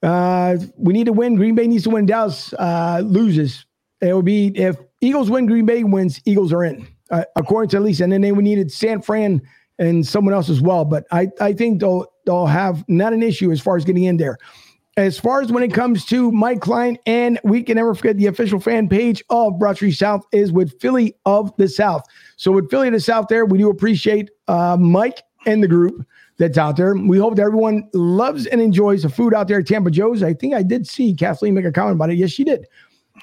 Uh, 0.03 0.57
we 0.77 0.93
need 0.93 1.05
to 1.05 1.13
win. 1.13 1.35
Green 1.35 1.55
Bay 1.55 1.65
needs 1.65 1.85
to 1.85 1.89
win. 1.89 2.05
Dallas 2.05 2.53
uh, 2.59 3.01
loses. 3.03 3.65
It 4.01 4.13
would 4.13 4.25
be 4.25 4.47
if 4.47 4.75
Eagles 4.99 5.29
win, 5.29 5.45
Green 5.45 5.65
Bay 5.65 5.83
wins. 5.83 6.19
Eagles 6.25 6.51
are 6.51 6.63
in, 6.63 6.85
uh, 7.09 7.23
according 7.37 7.69
to 7.69 7.79
least. 7.79 8.01
And 8.01 8.11
then 8.11 8.21
they 8.21 8.33
we 8.33 8.43
needed 8.43 8.71
San 8.71 9.01
Fran 9.01 9.41
and 9.79 10.05
someone 10.05 10.33
else 10.33 10.49
as 10.49 10.61
well. 10.61 10.83
But 10.83 11.05
I 11.11 11.29
I 11.39 11.53
think 11.53 11.79
they'll 11.79 12.05
they'll 12.25 12.45
have 12.45 12.83
not 12.89 13.13
an 13.13 13.23
issue 13.23 13.51
as 13.51 13.61
far 13.61 13.77
as 13.77 13.85
getting 13.85 14.03
in 14.03 14.17
there. 14.17 14.37
As 14.95 15.17
far 15.17 15.41
as 15.41 15.51
when 15.51 15.63
it 15.63 15.73
comes 15.73 16.05
to 16.05 16.31
Mike 16.31 16.61
Klein, 16.61 16.99
and 17.07 17.39
we 17.43 17.63
can 17.63 17.77
never 17.77 17.95
forget 17.95 18.17
the 18.17 18.27
official 18.27 18.59
fan 18.59 18.87
page 18.87 19.23
of 19.31 19.57
Broad 19.57 19.77
South 19.91 20.23
is 20.31 20.51
with 20.51 20.79
Philly 20.79 21.15
of 21.25 21.51
the 21.57 21.67
South. 21.67 22.03
So 22.35 22.51
with 22.51 22.69
Philly 22.69 22.89
of 22.89 22.93
the 22.93 22.99
South, 22.99 23.25
there 23.27 23.43
we 23.43 23.57
do 23.57 23.71
appreciate 23.71 24.29
uh, 24.47 24.77
Mike 24.79 25.23
and 25.47 25.63
the 25.63 25.67
group 25.67 26.05
that's 26.43 26.57
out 26.57 26.75
there. 26.75 26.93
We 26.93 27.17
hope 27.17 27.37
that 27.37 27.43
everyone 27.43 27.89
loves 27.93 28.45
and 28.47 28.59
enjoys 28.59 29.03
the 29.03 29.09
food 29.09 29.33
out 29.33 29.47
there 29.47 29.59
at 29.59 29.67
Tampa 29.67 29.89
Joe's. 29.89 30.21
I 30.21 30.33
think 30.33 30.53
I 30.53 30.61
did 30.61 30.85
see 30.85 31.13
Kathleen 31.13 31.53
make 31.53 31.63
a 31.63 31.71
comment 31.71 31.95
about 31.95 32.09
it. 32.09 32.17
Yes, 32.17 32.31
she 32.31 32.43
did. 32.43 32.67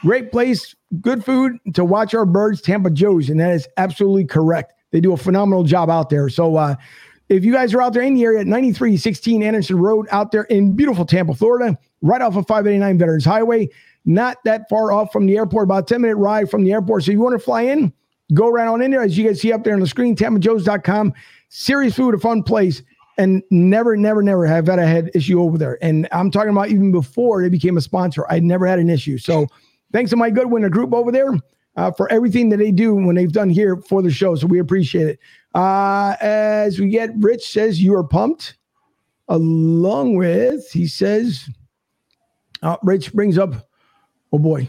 Great 0.01 0.33
place, 0.33 0.75
good 1.03 1.23
food 1.23 1.59
to 1.75 1.85
watch 1.85 2.15
our 2.15 2.25
birds, 2.25 2.63
Tampa 2.63 2.91
Joe's. 2.91 3.29
And 3.29 3.39
that 3.41 3.53
is 3.53 3.69
absolutely 3.77 4.25
correct. 4.25 4.73
They 4.91 5.01
do 5.01 5.13
a 5.13 5.17
phenomenal 5.17 5.65
job 5.65 5.91
out 5.91 6.09
there. 6.09 6.29
So, 6.31 6.57
uh, 6.57 6.77
if 7.29 7.45
you 7.45 7.53
guys 7.53 7.75
are 7.75 7.83
out 7.83 7.93
there 7.93 8.03
in 8.03 8.15
the 8.15 8.25
area 8.25 8.41
at 8.41 8.47
9316 8.47 9.43
Anderson 9.43 9.79
Road 9.79 10.09
out 10.11 10.33
there 10.33 10.45
in 10.45 10.73
beautiful 10.73 11.05
Tampa, 11.05 11.35
Florida, 11.35 11.79
right 12.01 12.21
off 12.23 12.37
of 12.37 12.47
589 12.49 12.99
Veterans 12.99 13.25
Highway, 13.25 13.69
not 14.05 14.43
that 14.45 14.69
far 14.69 14.91
off 14.91 15.13
from 15.13 15.27
the 15.27 15.37
airport, 15.37 15.65
about 15.65 15.87
10 15.87 16.01
minute 16.01 16.17
ride 16.17 16.51
from 16.51 16.65
the 16.65 16.73
airport. 16.73 17.05
So, 17.05 17.13
you 17.13 17.21
want 17.21 17.39
to 17.39 17.45
fly 17.45 17.63
in, 17.63 17.93
go 18.33 18.49
right 18.49 18.67
on 18.67 18.81
in 18.81 18.91
there. 18.91 19.03
As 19.03 19.19
you 19.19 19.27
guys 19.27 19.41
see 19.41 19.53
up 19.53 19.63
there 19.63 19.75
on 19.75 19.81
the 19.81 19.87
screen, 19.87 20.17
tampajoes.com. 20.17 21.13
Serious 21.51 21.95
food, 21.95 22.15
a 22.15 22.19
fun 22.19 22.43
place 22.43 22.83
and 23.21 23.43
never, 23.51 23.99
never, 23.99 24.23
never 24.23 24.47
have 24.47 24.67
had 24.67 24.79
a 24.79 24.87
head 24.87 25.11
issue 25.15 25.43
over 25.43 25.59
there. 25.59 25.77
And 25.83 26.09
I'm 26.11 26.31
talking 26.31 26.51
about 26.53 26.71
even 26.71 26.91
before 26.91 27.43
they 27.43 27.51
became 27.51 27.77
a 27.77 27.83
sponsor, 27.83 28.25
I 28.31 28.41
never 28.41 28.67
had 28.67 28.79
an 28.79 28.89
issue. 28.89 29.19
So 29.19 29.47
thanks 29.93 30.09
to 30.11 30.17
my 30.17 30.31
Goodwin 30.31 30.67
group 30.71 30.95
over 30.95 31.13
there 31.13 31.33
uh, 31.77 31.91
for 31.93 32.11
everything 32.11 32.49
that 32.49 32.57
they 32.57 32.73
do 32.73 32.95
when 32.95 33.15
they've 33.17 33.31
done 33.31 33.51
here 33.51 33.77
for 33.77 34.01
the 34.01 34.11
show. 34.11 34.37
So 34.37 34.47
we 34.47 34.59
appreciate 34.59 35.07
it. 35.07 35.19
Uh, 35.55 36.17
as 36.23 36.81
we 36.81 36.89
get, 36.89 37.11
Rich 37.19 37.47
says 37.47 37.83
you 37.83 37.95
are 37.95 38.05
pumped. 38.05 38.57
Along 39.29 40.17
with, 40.17 40.71
he 40.73 40.89
says, 40.89 41.49
uh, 42.63 42.79
Rich 42.83 43.13
brings 43.13 43.39
up, 43.39 43.69
oh 44.33 44.39
boy, 44.39 44.67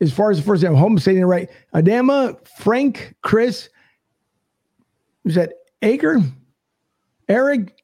as 0.00 0.12
far 0.12 0.30
as 0.30 0.38
the 0.38 0.42
first 0.42 0.62
name, 0.64 0.74
home 0.74 0.98
saying 0.98 1.18
it 1.18 1.24
right. 1.24 1.48
Adama, 1.72 2.36
Frank, 2.58 3.14
Chris, 3.22 3.70
is 5.24 5.36
that 5.36 5.52
Aker, 5.82 6.28
Eric? 7.28 7.75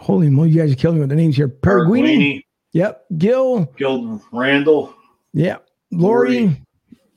Holy 0.00 0.30
moly, 0.30 0.50
you 0.50 0.60
guys 0.60 0.72
are 0.72 0.76
killing 0.76 0.96
me 0.96 1.00
with 1.00 1.10
the 1.10 1.16
names 1.16 1.36
here. 1.36 1.48
Perguini. 1.48 2.42
Yep. 2.72 3.04
Gil. 3.18 3.64
Gil 3.76 4.22
Randall. 4.32 4.94
Yeah. 5.32 5.58
Lori. 5.92 6.40
Lori. 6.40 6.62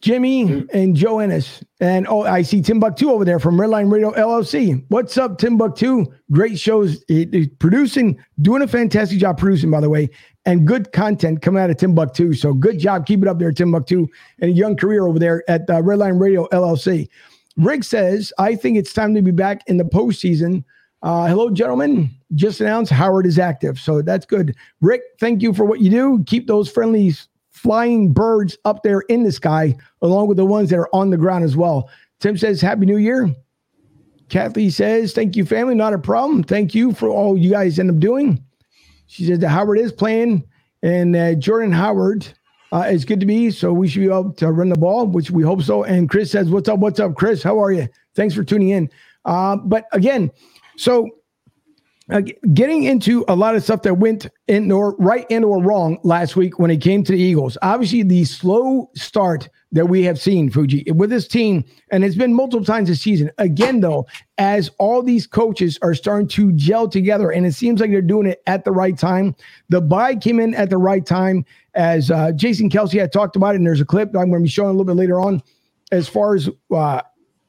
Jimmy 0.03 0.43
mm-hmm. 0.43 0.77
and 0.77 0.97
Joe 0.97 1.19
Ennis. 1.19 1.63
And 1.79 2.05
oh, 2.09 2.23
I 2.23 2.41
see 2.41 2.57
tim 2.57 2.81
Timbuktu 2.81 3.09
over 3.09 3.23
there 3.23 3.39
from 3.39 3.55
Redline 3.55 3.89
Radio 3.89 4.11
LLC. 4.11 4.83
What's 4.89 5.17
up, 5.17 5.37
tim 5.37 5.51
Timbuktu? 5.51 6.05
Great 6.29 6.59
shows. 6.59 7.01
He's 7.07 7.47
producing, 7.59 8.19
doing 8.41 8.61
a 8.61 8.67
fantastic 8.67 9.17
job 9.19 9.37
producing, 9.37 9.71
by 9.71 9.79
the 9.79 9.89
way, 9.89 10.09
and 10.45 10.67
good 10.67 10.91
content 10.91 11.41
coming 11.41 11.63
out 11.63 11.69
of 11.69 11.77
tim 11.77 11.91
Timbuktu. 11.91 12.33
So 12.33 12.53
good 12.53 12.79
job. 12.79 13.05
Keep 13.05 13.21
it 13.21 13.29
up 13.29 13.39
there, 13.39 13.53
tim 13.53 13.71
Timbuktu, 13.71 14.07
and 14.41 14.51
a 14.51 14.53
young 14.53 14.75
career 14.75 15.07
over 15.07 15.19
there 15.19 15.41
at 15.49 15.61
uh, 15.69 15.81
Redline 15.81 16.19
Radio 16.19 16.49
LLC. 16.51 17.07
Rick 17.55 17.85
says, 17.85 18.33
I 18.37 18.55
think 18.55 18.77
it's 18.77 18.91
time 18.91 19.13
to 19.15 19.21
be 19.21 19.31
back 19.31 19.61
in 19.67 19.77
the 19.77 19.85
postseason. 19.85 20.65
Uh, 21.03 21.27
hello, 21.27 21.49
gentlemen. 21.49 22.09
Just 22.33 22.61
announced 22.61 22.89
Howard 22.89 23.25
is 23.25 23.37
active. 23.37 23.77
So 23.77 24.01
that's 24.01 24.25
good. 24.25 24.55
Rick, 24.79 25.01
thank 25.19 25.41
you 25.41 25.53
for 25.53 25.65
what 25.65 25.81
you 25.81 25.89
do. 25.89 26.23
Keep 26.25 26.47
those 26.47 26.71
friendly 26.71 27.13
flying 27.51 28.13
birds 28.13 28.57
up 28.63 28.83
there 28.83 29.01
in 29.01 29.23
the 29.23 29.31
sky, 29.31 29.75
along 30.01 30.29
with 30.29 30.37
the 30.37 30.45
ones 30.45 30.69
that 30.69 30.79
are 30.79 30.89
on 30.95 31.09
the 31.09 31.17
ground 31.17 31.43
as 31.43 31.57
well. 31.57 31.89
Tim 32.21 32.37
says, 32.37 32.61
Happy 32.61 32.85
New 32.85 32.97
Year. 32.97 33.29
Kathy 34.29 34.69
says, 34.69 35.11
Thank 35.11 35.35
you, 35.35 35.43
family. 35.43 35.75
Not 35.75 35.93
a 35.93 35.99
problem. 35.99 36.41
Thank 36.41 36.73
you 36.73 36.93
for 36.93 37.09
all 37.09 37.37
you 37.37 37.51
guys 37.51 37.79
end 37.79 37.89
up 37.89 37.99
doing. 37.99 38.41
She 39.07 39.25
says 39.25 39.39
that 39.39 39.49
Howard 39.49 39.79
is 39.79 39.91
playing, 39.91 40.47
and 40.83 41.15
uh, 41.17 41.35
Jordan 41.35 41.73
Howard 41.73 42.25
uh, 42.71 42.87
is 42.89 43.03
good 43.03 43.19
to 43.19 43.25
be. 43.25 43.51
So 43.51 43.73
we 43.73 43.89
should 43.89 43.99
be 43.99 44.05
able 44.05 44.31
to 44.35 44.53
run 44.53 44.69
the 44.69 44.77
ball, 44.77 45.05
which 45.05 45.29
we 45.31 45.43
hope 45.43 45.63
so. 45.63 45.83
And 45.83 46.09
Chris 46.09 46.31
says, 46.31 46.49
What's 46.49 46.69
up? 46.69 46.79
What's 46.79 47.01
up, 47.01 47.15
Chris? 47.15 47.43
How 47.43 47.61
are 47.61 47.73
you? 47.73 47.89
Thanks 48.15 48.33
for 48.33 48.45
tuning 48.45 48.69
in. 48.69 48.89
Uh, 49.25 49.57
but 49.57 49.85
again, 49.91 50.31
so 50.77 51.09
uh, 52.11 52.21
getting 52.53 52.83
into 52.83 53.23
a 53.29 53.35
lot 53.35 53.55
of 53.55 53.63
stuff 53.63 53.81
that 53.83 53.95
went 53.95 54.27
in 54.47 54.69
or 54.71 54.95
right 54.97 55.25
and 55.29 55.45
or 55.45 55.63
wrong 55.63 55.97
last 56.03 56.35
week 56.35 56.59
when 56.59 56.69
it 56.69 56.81
came 56.81 57.03
to 57.03 57.13
the 57.13 57.17
Eagles. 57.17 57.57
Obviously, 57.61 58.03
the 58.03 58.25
slow 58.25 58.89
start 58.93 59.49
that 59.71 59.87
we 59.87 60.03
have 60.03 60.19
seen, 60.19 60.49
Fuji, 60.49 60.85
with 60.91 61.09
this 61.09 61.27
team, 61.27 61.63
and 61.91 62.03
it's 62.03 62.15
been 62.15 62.33
multiple 62.33 62.65
times 62.65 62.89
this 62.89 63.01
season. 63.01 63.31
Again, 63.37 63.79
though, 63.79 64.05
as 64.37 64.69
all 64.79 65.01
these 65.01 65.25
coaches 65.25 65.79
are 65.81 65.95
starting 65.95 66.27
to 66.27 66.51
gel 66.51 66.89
together, 66.89 67.31
and 67.31 67.45
it 67.45 67.53
seems 67.53 67.79
like 67.79 67.89
they're 67.89 68.01
doing 68.01 68.27
it 68.27 68.41
at 68.47 68.65
the 68.65 68.71
right 68.71 68.97
time. 68.97 69.33
The 69.69 69.79
bye 69.81 70.15
came 70.15 70.39
in 70.39 70.53
at 70.55 70.69
the 70.69 70.77
right 70.77 71.05
time, 71.05 71.45
as 71.73 72.11
uh, 72.11 72.33
Jason 72.33 72.69
Kelce 72.69 72.99
had 72.99 73.13
talked 73.13 73.35
about 73.35 73.55
it, 73.55 73.59
and 73.59 73.65
there's 73.65 73.81
a 73.81 73.85
clip 73.85 74.09
I'm 74.09 74.29
going 74.29 74.33
to 74.33 74.39
be 74.41 74.49
showing 74.49 74.69
a 74.69 74.73
little 74.73 74.85
bit 74.85 74.97
later 74.97 75.21
on, 75.21 75.41
as 75.91 76.09
far 76.09 76.35
as 76.35 76.49
uh, 76.71 77.01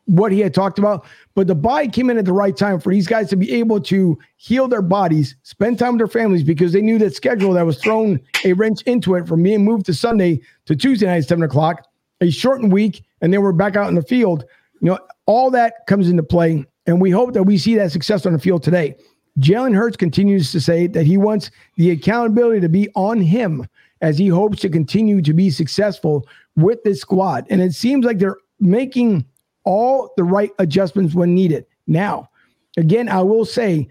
what 0.07 0.33
he 0.33 0.41
had 0.41 0.55
talked 0.55 0.79
about. 0.79 1.07
But 1.35 1.47
the 1.47 1.55
bye 1.55 1.87
came 1.87 2.11
in 2.11 2.19
at 2.19 2.25
the 2.25 2.33
right 2.33 2.57
time 2.57 2.81
for 2.81 2.93
these 2.93 3.07
guys 3.07 3.29
to 3.31 3.37
be 3.37 3.53
able 3.53 3.81
to 3.83 4.19
heal 4.37 4.69
their 4.69 4.83
bodies, 4.83 5.37
spend 5.43 5.79
time 5.79 5.93
with 5.93 5.99
their 5.99 6.07
families 6.23 6.43
because 6.43 6.73
they 6.73 6.83
knew 6.83 6.99
that 6.99 7.15
schedule 7.15 7.53
that 7.55 7.67
was 7.67 7.79
thrown 7.79 8.21
a 8.45 8.53
wrench 8.53 8.83
into 8.83 9.15
it 9.15 9.27
from 9.27 9.43
being 9.43 9.65
moved 9.65 9.87
to 9.87 9.95
Sunday 9.95 10.41
to 10.67 10.77
Tuesday 10.77 11.07
night 11.07 11.19
at 11.19 11.29
seven 11.29 11.45
o'clock, 11.45 11.87
a 12.21 12.31
shortened 12.31 12.73
week, 12.73 13.05
and 13.21 13.33
then 13.33 13.43
we're 13.43 13.53
back 13.53 13.77
out 13.77 13.89
in 13.89 13.95
the 13.95 14.03
field. 14.03 14.45
You 14.81 14.91
know, 14.91 14.99
all 15.27 15.51
that 15.51 15.87
comes 15.87 16.09
into 16.09 16.23
play. 16.23 16.65
And 16.87 17.01
we 17.01 17.11
hope 17.11 17.33
that 17.33 17.45
we 17.45 17.57
see 17.57 17.77
that 17.77 17.93
success 17.93 18.27
on 18.27 18.35
the 18.35 18.39
field 18.39 18.63
today. 18.63 18.97
Jalen 19.39 19.75
Hurts 19.75 19.97
continues 19.97 20.53
to 20.53 20.61
say 20.61 20.87
that 20.89 21.07
he 21.07 21.17
wants 21.17 21.51
the 21.77 21.91
accountability 21.91 22.61
to 22.61 22.69
be 22.69 22.89
on 22.95 23.21
him 23.21 23.67
as 24.01 24.19
he 24.19 24.29
hopes 24.29 24.61
to 24.61 24.69
continue 24.69 25.23
to 25.23 25.33
be 25.33 25.51
successful 25.51 26.27
with 26.57 26.83
this 26.85 27.01
squad. 27.01 27.47
And 27.51 27.63
it 27.63 27.75
seems 27.75 28.05
like 28.05 28.19
they're 28.19 28.37
making 28.61 29.25
all 29.65 30.13
the 30.17 30.25
right 30.25 30.51
adjustments 30.59 31.15
when 31.15 31.35
needed. 31.35 31.67
Now, 31.87 32.29
again, 32.77 33.09
I 33.09 33.23
will 33.23 33.45
say, 33.45 33.89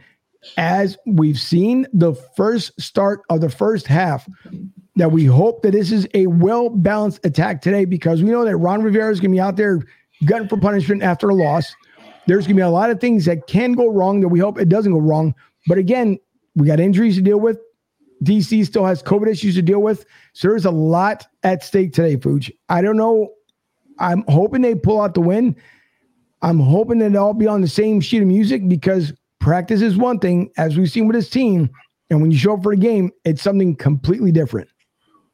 as 0.57 0.97
we've 1.05 1.39
seen 1.39 1.87
the 1.93 2.13
first 2.35 2.79
start 2.81 3.21
of 3.29 3.41
the 3.41 3.49
first 3.49 3.87
half, 3.87 4.27
that 4.95 5.11
we 5.11 5.25
hope 5.25 5.63
that 5.63 5.71
this 5.71 5.91
is 5.91 6.07
a 6.13 6.27
well 6.27 6.69
balanced 6.69 7.25
attack 7.25 7.61
today 7.61 7.85
because 7.85 8.21
we 8.21 8.29
know 8.29 8.45
that 8.45 8.57
Ron 8.57 8.83
Rivera 8.83 9.11
is 9.11 9.19
going 9.19 9.31
to 9.31 9.35
be 9.35 9.41
out 9.41 9.55
there 9.55 9.81
gunning 10.25 10.47
for 10.47 10.57
punishment 10.57 11.01
after 11.01 11.29
a 11.29 11.33
loss. 11.33 11.73
There's 12.27 12.45
going 12.45 12.55
to 12.55 12.61
be 12.61 12.65
a 12.65 12.69
lot 12.69 12.89
of 12.89 12.99
things 12.99 13.25
that 13.25 13.47
can 13.47 13.73
go 13.73 13.89
wrong 13.89 14.21
that 14.21 14.29
we 14.29 14.39
hope 14.39 14.59
it 14.59 14.69
doesn't 14.69 14.93
go 14.93 14.99
wrong. 14.99 15.33
But 15.67 15.77
again, 15.77 16.19
we 16.55 16.67
got 16.67 16.79
injuries 16.79 17.15
to 17.15 17.21
deal 17.21 17.39
with. 17.39 17.59
DC 18.23 18.65
still 18.65 18.85
has 18.85 19.03
COVID 19.03 19.27
issues 19.27 19.55
to 19.55 19.61
deal 19.61 19.81
with. 19.81 20.05
So 20.33 20.47
there's 20.47 20.65
a 20.65 20.71
lot 20.71 21.27
at 21.43 21.63
stake 21.63 21.91
today, 21.91 22.15
Fuji. 22.15 22.57
I 22.69 22.81
don't 22.81 22.95
know 22.95 23.29
I'm 23.99 24.23
hoping 24.27 24.61
they 24.61 24.75
pull 24.75 25.01
out 25.01 25.13
the 25.13 25.21
win. 25.21 25.55
I'm 26.41 26.59
hoping 26.59 26.99
that 26.99 27.13
they'll 27.13 27.23
all 27.23 27.33
be 27.33 27.47
on 27.47 27.61
the 27.61 27.67
same 27.67 28.01
sheet 28.01 28.21
of 28.21 28.27
music 28.27 28.67
because 28.67 29.13
practice 29.39 29.81
is 29.81 29.97
one 29.97 30.19
thing, 30.19 30.51
as 30.57 30.77
we've 30.77 30.91
seen 30.91 31.07
with 31.07 31.15
this 31.15 31.29
team. 31.29 31.69
And 32.09 32.21
when 32.21 32.31
you 32.31 32.37
show 32.37 32.55
up 32.55 32.63
for 32.63 32.73
a 32.73 32.77
game, 32.77 33.11
it's 33.23 33.41
something 33.41 33.75
completely 33.75 34.31
different. 34.31 34.69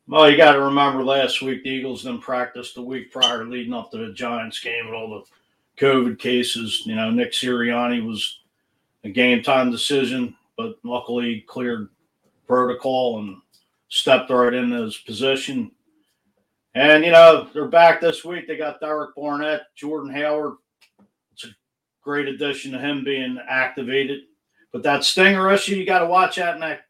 Well, 0.08 0.30
you 0.30 0.38
got 0.38 0.54
to 0.54 0.62
remember 0.62 1.04
last 1.04 1.42
week 1.42 1.64
the 1.64 1.70
Eagles 1.70 2.04
didn't 2.04 2.22
practice 2.22 2.74
the 2.74 2.82
week 2.82 3.12
prior 3.12 3.46
leading 3.46 3.74
up 3.74 3.92
to 3.92 3.98
the 3.98 4.14
Giants 4.14 4.60
game 4.60 4.86
with 4.86 4.96
all 4.96 5.10
the 5.10 5.86
COVID 5.86 6.18
cases. 6.18 6.84
You 6.86 6.96
know, 6.96 7.12
Nick 7.12 7.32
Sirianni 7.32 8.04
was 8.04 8.40
a 9.04 9.10
game 9.10 9.44
time 9.44 9.72
decision, 9.72 10.36
but 10.58 10.78
luckily 10.84 11.46
cleared 11.48 11.90
protocol 12.48 13.20
and 13.20 13.38
stepped 13.90 14.32
right 14.32 14.54
in 14.54 14.72
his 14.72 14.98
position. 14.98 15.72
And, 16.76 17.04
you 17.04 17.12
know, 17.12 17.48
they're 17.54 17.68
back 17.68 18.00
this 18.00 18.24
week. 18.24 18.48
They 18.48 18.58
got 18.58 18.80
Derek 18.80 19.16
Barnett, 19.16 19.62
Jordan 19.76 20.14
Howard. 20.14 20.54
It's 21.34 21.46
a 21.46 21.50
great 22.04 22.28
addition 22.28 22.72
to 22.72 22.80
him 22.80 23.04
being 23.04 23.40
activated. 23.50 24.22
But 24.72 24.84
that 24.84 25.04
stinger 25.04 25.52
issue, 25.52 25.76
you 25.76 25.86
got 25.86 26.00
to 26.00 26.06
watch 26.06 26.38
out 26.38 26.54
in 26.54 26.62
that, 26.62 26.82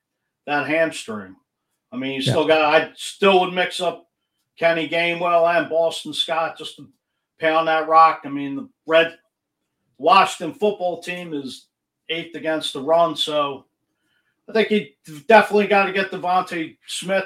that 0.46 0.68
hamstring. 0.68 1.36
I 1.92 1.98
mean, 1.98 2.14
you 2.14 2.22
still 2.22 2.46
got, 2.46 2.62
I 2.62 2.92
still 2.96 3.40
would 3.40 3.54
mix 3.54 3.80
up 3.80 4.10
Kenny 4.58 4.90
Gainwell 4.90 5.58
and 5.58 5.70
Boston 5.70 6.14
Scott 6.14 6.58
just 6.58 6.76
to 6.76 6.90
pound 7.40 7.68
that 7.70 7.88
rock. 7.88 8.22
I 8.26 8.30
mean, 8.30 8.58
the 8.58 8.70
Red 8.86 9.18
Washington 9.98 10.54
football 10.60 11.02
team 11.02 11.34
is 11.34 11.68
eighth 12.10 12.36
against 12.36 12.74
the 12.74 12.82
run. 12.82 13.16
So 13.16 13.66
I 14.50 14.52
think 14.52 14.72
you 14.72 14.88
definitely 15.28 15.68
got 15.68 15.86
to 15.86 15.94
get 15.94 16.12
DeVonta 16.12 16.78
Smith 16.86 17.26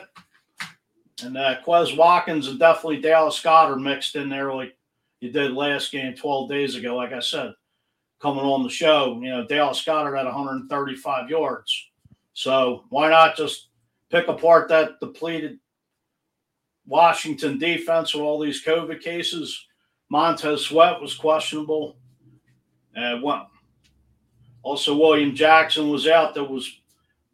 and 1.21 1.37
uh, 1.37 1.61
Quez 1.65 1.95
Watkins 1.95 2.47
and 2.47 2.59
definitely 2.59 3.01
Dallas 3.01 3.41
Goedert 3.41 3.81
mixed 3.81 4.15
in 4.15 4.29
there 4.29 4.53
like 4.53 4.75
you 5.19 5.31
did 5.31 5.53
last 5.53 5.91
game 5.91 6.15
12 6.15 6.49
days 6.49 6.75
ago. 6.75 6.95
Like 6.95 7.13
I 7.13 7.19
said, 7.19 7.53
coming 8.19 8.43
on 8.43 8.63
the 8.63 8.69
show, 8.69 9.19
you 9.21 9.29
know, 9.29 9.45
Dallas 9.45 9.83
Goedert 9.83 10.17
at 10.17 10.25
135 10.25 11.29
yards. 11.29 11.89
So 12.33 12.85
why 12.89 13.09
not 13.09 13.37
just 13.37 13.69
pick 14.09 14.27
apart 14.27 14.69
that 14.69 14.99
depleted 14.99 15.59
Washington 16.85 17.59
defense 17.59 18.13
with 18.13 18.23
all 18.23 18.39
these 18.39 18.63
COVID 18.63 19.01
cases? 19.01 19.67
Montez 20.09 20.65
Sweat 20.65 20.99
was 20.99 21.15
questionable. 21.15 21.97
Uh, 22.95 23.17
what? 23.17 23.47
Also, 24.61 24.95
William 24.97 25.35
Jackson 25.35 25.89
was 25.89 26.07
out. 26.07 26.33
That 26.33 26.43
was 26.43 26.81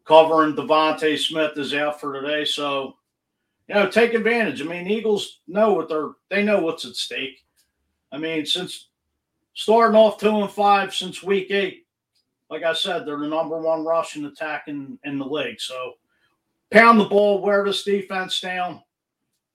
covering 0.06 0.56
DeVonta 0.56 1.18
Smith 1.18 1.58
is 1.58 1.74
out 1.74 2.00
for 2.00 2.14
today. 2.20 2.46
So 2.46 2.96
you 3.70 3.76
know, 3.76 3.88
take 3.88 4.16
advantage. 4.16 4.62
I 4.62 4.66
mean, 4.66 4.88
Eagles 4.88 5.42
know 5.48 5.74
what 5.74 5.88
they're 5.88 6.10
they 6.30 6.44
know 6.44 6.60
what's 6.60 6.86
at 6.86 6.96
stake. 6.96 7.46
I 8.12 8.18
mean, 8.18 8.44
since 8.46 8.88
starting 9.54 9.96
off 9.96 10.18
two 10.18 10.42
and 10.42 10.50
five 10.50 10.94
since 10.94 11.22
week 11.22 11.52
eight, 11.52 11.86
like 12.50 12.64
I 12.64 12.74
said, 12.74 13.06
they're 13.06 13.20
the 13.20 13.28
number 13.28 13.60
one 13.60 13.86
rushing 13.86 14.26
attack 14.26 14.64
in, 14.68 14.98
in 15.04 15.20
the 15.20 15.26
league. 15.26 15.62
So 15.62 15.94
pound 16.72 17.00
the 17.00 17.06
ball, 17.06 17.44
wear 17.44 17.64
this 17.64 17.84
defense 17.84 18.42
down, 18.42 18.82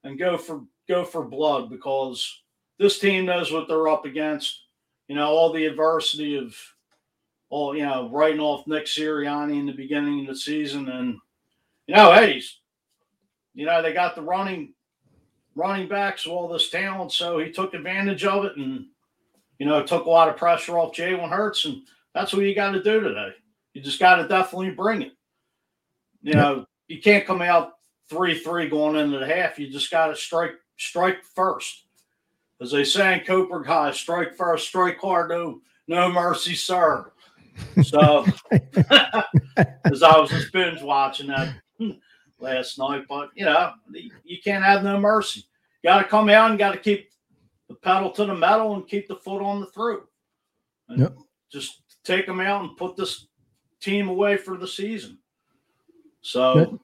and 0.05 0.17
go 0.17 0.37
for 0.37 0.63
go 0.87 1.03
for 1.03 1.25
blood 1.25 1.69
because 1.69 2.41
this 2.79 2.99
team 2.99 3.25
knows 3.25 3.51
what 3.51 3.67
they're 3.67 3.89
up 3.89 4.05
against. 4.05 4.61
You 5.09 5.15
know, 5.15 5.27
all 5.27 5.51
the 5.51 5.65
adversity 5.65 6.37
of 6.37 6.55
all, 7.49 7.75
you 7.75 7.83
know, 7.83 8.09
writing 8.11 8.39
off 8.39 8.65
Nick 8.65 8.85
Sirianni 8.85 9.59
in 9.59 9.65
the 9.65 9.73
beginning 9.73 10.21
of 10.21 10.27
the 10.27 10.35
season. 10.35 10.87
And, 10.87 11.17
you 11.85 11.95
know, 11.95 12.13
hey, 12.13 12.41
you 13.55 13.65
know, 13.65 13.81
they 13.81 13.93
got 13.93 14.15
the 14.15 14.21
running 14.21 14.73
running 15.55 15.87
backs, 15.87 16.27
all 16.27 16.49
this 16.49 16.69
talent, 16.69 17.13
so 17.13 17.39
he 17.39 17.49
took 17.49 17.73
advantage 17.73 18.25
of 18.25 18.43
it 18.45 18.57
and 18.57 18.85
you 19.57 19.65
know 19.65 19.81
took 19.81 20.05
a 20.05 20.09
lot 20.09 20.27
of 20.27 20.37
pressure 20.37 20.77
off 20.77 20.93
Jalen 20.93 21.29
Hurts, 21.29 21.65
and 21.65 21.81
that's 22.13 22.33
what 22.33 22.43
you 22.43 22.53
got 22.53 22.71
to 22.71 22.83
do 22.83 22.99
today. 22.99 23.29
You 23.73 23.81
just 23.81 23.99
got 23.99 24.17
to 24.17 24.27
definitely 24.27 24.71
bring 24.71 25.01
it. 25.01 25.13
You 26.21 26.33
know, 26.33 26.65
you 26.87 27.01
can't 27.01 27.25
come 27.25 27.41
out 27.41 27.73
three 28.09 28.37
three 28.37 28.69
going 28.69 28.97
into 28.97 29.17
the 29.17 29.25
half. 29.25 29.57
You 29.57 29.69
just 29.71 29.89
got 29.89 30.07
to 30.07 30.15
strike 30.15 30.55
strike 30.77 31.23
first, 31.23 31.85
as 32.61 32.71
they 32.71 32.83
say 32.83 33.19
in 33.19 33.25
Cobra 33.25 33.63
Kai: 33.63 33.91
strike 33.91 34.35
first, 34.35 34.67
strike 34.67 34.99
hard, 34.99 35.29
no 35.29 35.61
no 35.87 36.11
mercy, 36.11 36.53
sir. 36.53 37.11
So, 37.83 38.25
as 38.51 40.03
I 40.03 40.19
was 40.19 40.29
just 40.29 40.51
binge 40.51 40.81
watching 40.81 41.27
that 41.27 41.55
last 42.45 42.77
night, 42.79 43.03
but 43.09 43.29
you 43.35 43.45
know, 43.45 43.73
you 44.23 44.37
can't 44.43 44.63
have 44.63 44.83
no 44.83 44.99
mercy. 44.99 45.43
Got 45.83 45.99
to 45.99 46.05
come 46.05 46.29
out 46.29 46.51
and 46.51 46.59
got 46.59 46.71
to 46.71 46.79
keep 46.79 47.09
the 47.67 47.75
pedal 47.75 48.11
to 48.11 48.25
the 48.25 48.35
metal 48.35 48.75
and 48.75 48.87
keep 48.87 49.07
the 49.07 49.15
foot 49.15 49.41
on 49.41 49.59
the 49.59 49.67
throat. 49.67 50.07
And 50.87 50.99
yep. 50.99 51.17
Just 51.51 51.81
take 52.03 52.25
them 52.25 52.39
out 52.39 52.63
and 52.63 52.77
put 52.77 52.95
this 52.95 53.27
team 53.81 54.07
away 54.07 54.37
for 54.37 54.57
the 54.57 54.67
season. 54.67 55.17
So. 56.21 56.79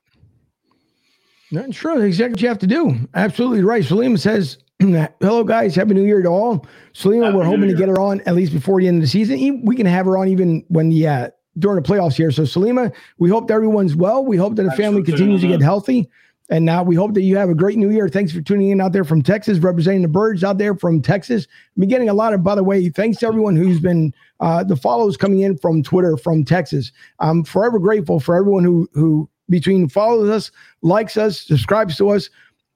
Sure. 1.72 1.96
That's 1.96 2.08
exactly 2.08 2.32
what 2.32 2.41
you 2.41 2.48
have 2.48 2.60
to 2.60 2.68
do. 2.68 2.96
Absolutely 3.13 3.63
right. 3.63 3.84
Salima 3.84 4.18
says, 4.18 4.60
Hello, 4.80 5.44
guys. 5.44 5.75
Happy 5.75 5.94
New 5.94 6.06
Year 6.06 6.22
to 6.22 6.30
all. 6.30 6.65
Salima, 6.94 7.25
Happy 7.25 7.38
we're 7.38 7.44
hoping 7.44 7.68
to 7.68 7.75
get 7.75 7.89
her 7.89 8.00
on 8.00 8.22
at 8.22 8.36
least 8.36 8.53
before 8.53 8.80
the 8.80 8.88
end 8.88 8.98
of 8.98 9.01
the 9.01 9.08
season. 9.08 9.65
We 9.65 9.75
can 9.75 9.86
have 9.86 10.06
her 10.06 10.18
on 10.18 10.30
even 10.30 10.63
when 10.70 10.89
the 10.89 11.08
uh, 11.08 11.30
during 11.60 11.81
the 11.81 11.88
playoffs 11.88 12.15
here. 12.15 12.31
So, 12.31 12.43
Salima, 12.43 12.93
we 13.17 13.29
hope 13.29 13.48
that 13.48 13.53
everyone's 13.53 13.96
well. 13.96 14.24
We 14.24 14.38
hope 14.38 14.55
that 14.55 14.63
the 14.63 14.72
family 14.72 15.03
continues 15.03 15.41
to 15.41 15.48
get 15.48 15.62
healthy. 15.62 16.10
And 16.50 16.65
now 16.65 16.84
we 16.84 16.96
hope 16.96 17.13
that 17.13 17.22
you 17.22 17.38
have 17.38 17.50
a 17.50 17.55
great 17.55 17.77
new 17.77 17.89
year. 17.91 18.10
Thanks 18.10 18.34
for 18.34 18.41
tuning 18.41 18.72
in 18.72 18.81
out 18.81 18.91
there 18.91 19.05
from 19.05 19.22
Texas, 19.22 19.60
representing 19.60 20.01
the 20.01 20.10
birds 20.10 20.43
out 20.43 20.58
there 20.58 20.75
from 20.75 21.01
Texas. 21.01 21.48
I'm 21.77 21.88
getting 21.88 22.10
a 22.10 22.13
lot 22.13 22.34
of, 22.34 22.43
by 22.43 22.55
the 22.55 22.63
way, 22.63 22.89
thanks 22.89 23.20
to 23.20 23.27
everyone 23.27 23.55
who's 23.55 23.79
been 23.79 24.13
uh, 24.41 24.62
the 24.62 24.75
follows 24.75 25.15
coming 25.15 25.39
in 25.39 25.58
from 25.58 25.81
Twitter 25.81 26.17
from 26.17 26.43
Texas. 26.43 26.91
I'm 27.20 27.46
forever 27.46 27.79
grateful 27.79 28.20
for 28.20 28.36
everyone 28.36 28.65
who 28.65 28.89
who 28.93 29.29
between 29.50 29.88
follows 29.88 30.29
us, 30.29 30.51
likes 30.81 31.15
us, 31.15 31.39
subscribes 31.41 31.96
to 31.98 32.10
us. 32.10 32.29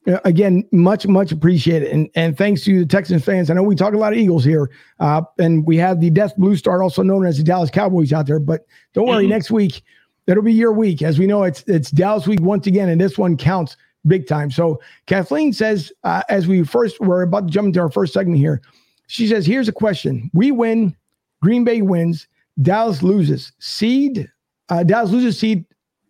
Uh, 0.08 0.20
again, 0.24 0.64
much, 0.72 1.08
much 1.08 1.32
appreciated. 1.32 1.90
And, 1.90 2.10
and 2.16 2.38
thanks 2.38 2.64
to 2.66 2.80
the 2.80 2.86
Texans 2.86 3.26
fans. 3.26 3.50
I 3.50 3.56
know 3.56 3.64
we 3.64 3.76
talk 3.76 3.94
a 3.94 3.98
lot 3.98 4.14
of 4.14 4.20
Eagles 4.20 4.44
here, 4.44 4.70
uh, 5.00 5.24
and 5.40 5.66
we 5.66 5.78
have 5.78 6.00
the 6.00 6.10
Death 6.12 6.36
Blue 6.38 6.56
Star, 6.56 6.84
also 6.84 7.02
known 7.02 7.26
as 7.26 7.38
the 7.38 7.44
Dallas 7.44 7.72
Cowboys, 7.72 8.14
out 8.14 8.28
there. 8.28 8.40
But 8.40 8.66
don't 8.94 9.08
worry, 9.08 9.24
mm-hmm. 9.24 9.32
next 9.32 9.50
week 9.50 9.82
it'll 10.28 10.44
be 10.44 10.54
your 10.54 10.72
week. 10.72 11.02
As 11.02 11.20
we 11.20 11.28
know, 11.28 11.44
it's 11.44 11.64
it's 11.68 11.92
Dallas 11.92 12.28
week 12.28 12.42
once 12.42 12.68
again, 12.68 12.90
and 12.90 13.00
this 13.00 13.18
one 13.18 13.38
counts 13.38 13.78
big 14.08 14.28
time. 14.28 14.52
So 14.52 14.82
Kathleen 15.08 15.54
says, 15.54 15.92
uh, 16.04 16.24
as 16.30 16.48
we 16.48 16.64
first 16.64 17.00
we're 17.00 17.24
about 17.24 17.48
to 17.48 17.54
jump 17.54 17.68
into 17.68 17.80
our 17.80 17.92
first 17.92 18.14
segment 18.14 18.38
here, 18.38 18.62
she 19.08 19.28
says, 19.28 19.46
"Here's 19.46 19.68
a 19.68 19.74
question: 19.74 20.30
We 20.34 20.52
win, 20.52 20.96
Green 21.42 21.64
Bay 21.64 21.82
wins, 21.82 22.28
Dallas 22.62 23.04
loses. 23.04 23.52
Seed, 23.60 24.30
uh, 24.70 24.84
Dallas 24.84 25.12
loses 25.12 25.38
seed, 25.40 25.66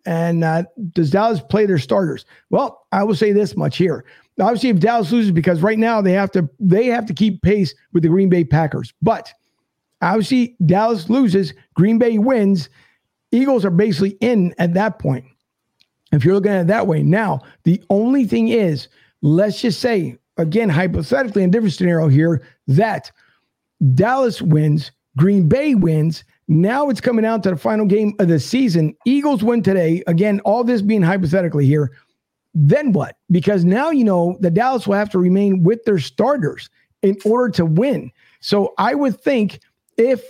and 0.06 0.44
uh, 0.44 0.64
does 0.92 1.10
Dallas 1.10 1.40
play 1.40 1.66
their 1.66 1.78
starters? 1.78 2.24
Well, 2.50 2.86
I 2.92 3.04
will 3.04 3.14
say 3.14 3.32
this 3.32 3.56
much 3.56 3.76
here." 3.76 4.04
Obviously, 4.40 4.68
if 4.68 4.80
Dallas 4.80 5.12
loses, 5.12 5.30
because 5.30 5.62
right 5.62 5.78
now 5.78 6.00
they 6.00 6.12
have 6.12 6.30
to 6.32 6.48
they 6.60 6.86
have 6.86 7.06
to 7.06 7.14
keep 7.14 7.42
pace 7.42 7.74
with 7.92 8.02
the 8.02 8.08
Green 8.08 8.28
Bay 8.28 8.44
Packers. 8.44 8.92
But 9.02 9.32
obviously, 10.02 10.56
Dallas 10.66 11.08
loses, 11.08 11.54
Green 11.74 11.98
Bay 11.98 12.18
wins 12.18 12.68
Eagles 13.32 13.64
are 13.64 13.70
basically 13.70 14.16
in 14.20 14.54
at 14.58 14.74
that 14.74 14.98
point. 14.98 15.24
If 16.12 16.24
you're 16.24 16.34
looking 16.34 16.52
at 16.52 16.62
it 16.62 16.66
that 16.68 16.86
way. 16.86 17.02
Now, 17.02 17.40
the 17.64 17.82
only 17.90 18.24
thing 18.24 18.48
is, 18.48 18.88
let's 19.22 19.60
just 19.60 19.80
say, 19.80 20.16
again, 20.36 20.68
hypothetically, 20.68 21.42
in 21.42 21.50
different 21.50 21.74
scenario 21.74 22.08
here, 22.08 22.42
that 22.68 23.10
Dallas 23.94 24.40
wins, 24.40 24.92
Green 25.16 25.48
Bay 25.48 25.74
wins. 25.74 26.24
Now 26.48 26.88
it's 26.88 27.00
coming 27.00 27.24
out 27.24 27.42
to 27.42 27.50
the 27.50 27.56
final 27.56 27.86
game 27.86 28.14
of 28.18 28.28
the 28.28 28.38
season. 28.38 28.96
Eagles 29.04 29.42
win 29.42 29.62
today. 29.62 30.02
Again, 30.06 30.40
all 30.40 30.62
this 30.62 30.82
being 30.82 31.02
hypothetically 31.02 31.66
here. 31.66 31.90
Then 32.54 32.92
what? 32.92 33.16
Because 33.30 33.64
now 33.64 33.90
you 33.90 34.04
know 34.04 34.38
the 34.40 34.50
Dallas 34.50 34.86
will 34.86 34.94
have 34.94 35.10
to 35.10 35.18
remain 35.18 35.62
with 35.62 35.84
their 35.84 35.98
starters 35.98 36.70
in 37.02 37.16
order 37.24 37.50
to 37.54 37.66
win. 37.66 38.10
So 38.40 38.74
I 38.78 38.94
would 38.94 39.20
think 39.20 39.60
if, 39.96 40.22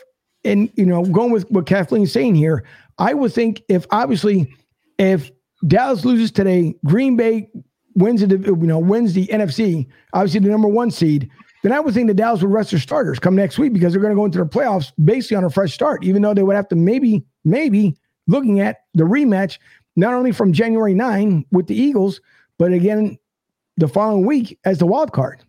and 0.45 0.71
you 0.75 0.87
know, 0.87 1.05
going 1.05 1.31
with 1.31 1.51
what 1.51 1.67
Kathleen's 1.67 2.13
saying 2.13 2.35
here, 2.35 2.65
I 2.99 3.15
would 3.15 3.33
think 3.33 3.63
if 3.69 3.87
obviously 3.91 4.53
if 4.99 5.31
Dallas 5.67 6.05
loses 6.05 6.33
today, 6.33 6.75
Green 6.85 7.17
Bay 7.17 7.49
wins 7.95 8.27
the 8.27 8.39
you 8.39 8.57
know 8.57 8.79
wins 8.79 9.13
the 9.13 9.27
NFC, 9.27 9.87
obviously 10.13 10.41
the 10.41 10.49
number 10.49 10.69
one 10.69 10.91
seed, 10.91 11.31
then 11.67 11.73
I 11.73 11.81
would 11.81 11.95
think 11.95 12.07
the 12.07 12.15
Dallas 12.15 12.43
would 12.43 12.53
rest 12.53 12.71
their 12.71 12.79
starters 12.79 13.19
come 13.19 13.35
next 13.35 13.59
week 13.59 13.73
because 13.73 13.93
they're 13.93 14.01
going 14.01 14.13
to 14.13 14.17
go 14.17 14.25
into 14.25 14.39
the 14.39 14.45
playoffs 14.45 14.93
basically 15.05 15.37
on 15.37 15.43
a 15.43 15.51
fresh 15.51 15.75
start, 15.75 16.05
even 16.05 16.23
though 16.23 16.33
they 16.33 16.45
would 16.45 16.55
have 16.55 16.69
to 16.69 16.77
maybe 16.77 17.25
maybe 17.45 17.97
looking 18.29 18.61
at 18.61 18.83
the 18.95 19.03
rematch 19.03 19.59
not 19.97 20.15
only 20.15 20.31
from 20.31 20.53
January 20.53 20.95
9 20.95 21.45
with 21.51 21.67
the 21.67 21.75
Eagles, 21.75 22.21
but 22.57 22.73
again 22.73 23.19
the 23.79 23.89
following 23.89 24.25
week 24.25 24.57
as 24.65 24.79
the 24.79 24.87
wild 24.87 25.11
card. 25.13 25.43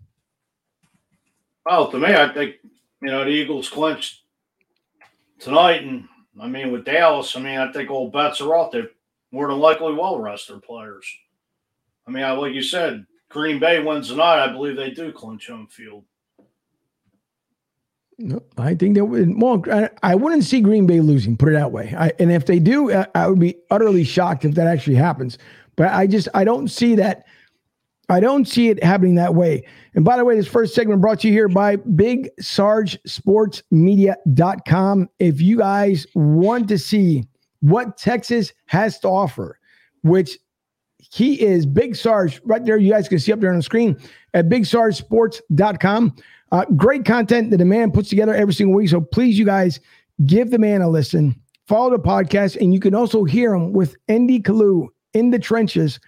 Well, 1.67 1.91
to 1.91 1.99
me, 1.99 2.07
I 2.07 2.33
think 2.33 2.55
you 3.03 3.11
know 3.11 3.23
the 3.23 3.29
Eagles 3.29 3.69
clinched 3.69 4.23
tonight, 5.37 5.83
and 5.83 6.07
I 6.41 6.47
mean, 6.47 6.71
with 6.71 6.83
Dallas, 6.83 7.35
I 7.35 7.41
mean, 7.41 7.59
I 7.59 7.71
think 7.71 7.91
all 7.91 8.09
bets 8.09 8.41
are 8.41 8.55
off. 8.55 8.71
They 8.71 8.85
more 9.31 9.49
than 9.49 9.59
likely 9.59 9.93
will 9.93 10.19
rest 10.19 10.47
their 10.47 10.57
players. 10.57 11.05
I 12.07 12.09
mean, 12.09 12.23
like 12.39 12.53
you 12.53 12.63
said, 12.63 13.05
Green 13.29 13.59
Bay 13.59 13.79
wins 13.79 14.07
tonight. 14.07 14.43
I 14.43 14.51
believe 14.51 14.75
they 14.75 14.91
do 14.91 15.11
clinch 15.11 15.47
home 15.47 15.67
field. 15.67 16.03
No, 18.19 18.41
I 18.57 18.73
think 18.73 18.95
that 18.95 19.05
would. 19.05 19.39
Well, 19.39 19.63
I, 20.01 20.15
wouldn't 20.15 20.43
see 20.43 20.61
Green 20.61 20.87
Bay 20.87 21.01
losing. 21.01 21.37
Put 21.37 21.49
it 21.49 21.53
that 21.53 21.71
way. 21.71 21.93
I, 21.95 22.11
and 22.17 22.31
if 22.31 22.47
they 22.47 22.57
do, 22.57 22.91
I, 22.91 23.05
I 23.13 23.27
would 23.27 23.39
be 23.39 23.55
utterly 23.69 24.03
shocked 24.03 24.43
if 24.43 24.55
that 24.55 24.65
actually 24.65 24.95
happens. 24.95 25.37
But 25.75 25.93
I 25.93 26.07
just 26.07 26.27
I 26.33 26.43
don't 26.43 26.69
see 26.69 26.95
that 26.95 27.25
I 28.09 28.19
don't 28.19 28.47
see 28.47 28.69
it 28.69 28.83
happening 28.83 29.15
that 29.15 29.35
way. 29.35 29.63
And 29.93 30.05
by 30.05 30.17
the 30.17 30.25
way, 30.25 30.35
this 30.35 30.47
first 30.47 30.73
segment 30.73 31.01
brought 31.01 31.19
to 31.21 31.27
you 31.27 31.33
here 31.33 31.49
by 31.49 31.75
Big 31.75 32.29
Sarge 32.39 32.97
Sports 33.05 33.61
Media.com. 33.69 35.09
If 35.19 35.41
you 35.41 35.57
guys 35.57 36.07
want 36.15 36.69
to 36.69 36.79
see 36.79 37.25
what 37.59 37.97
Texas 37.97 38.53
has 38.67 38.99
to 39.01 39.09
offer, 39.09 39.59
which 40.03 40.39
he 41.11 41.41
is 41.41 41.65
Big 41.65 41.95
Sarge 41.95 42.41
right 42.43 42.63
there. 42.63 42.77
You 42.77 42.91
guys 42.91 43.07
can 43.07 43.19
see 43.19 43.31
up 43.31 43.39
there 43.39 43.51
on 43.51 43.57
the 43.57 43.63
screen 43.63 43.97
at 44.33 44.49
bigsargesports.com. 44.49 46.15
Uh, 46.51 46.65
great 46.75 47.05
content 47.05 47.51
that 47.51 47.57
the 47.57 47.65
man 47.65 47.91
puts 47.91 48.09
together 48.09 48.33
every 48.33 48.53
single 48.53 48.75
week. 48.75 48.89
So 48.89 49.01
please, 49.01 49.37
you 49.37 49.45
guys, 49.45 49.79
give 50.25 50.51
the 50.51 50.59
man 50.59 50.81
a 50.81 50.89
listen. 50.89 51.39
Follow 51.67 51.89
the 51.89 51.99
podcast, 51.99 52.55
and 52.61 52.73
you 52.73 52.79
can 52.79 52.95
also 52.95 53.25
hear 53.25 53.53
him 53.53 53.73
with 53.73 53.95
Andy 54.07 54.39
Kalu 54.39 54.87
in 55.13 55.31
the 55.31 55.39
trenches 55.39 55.99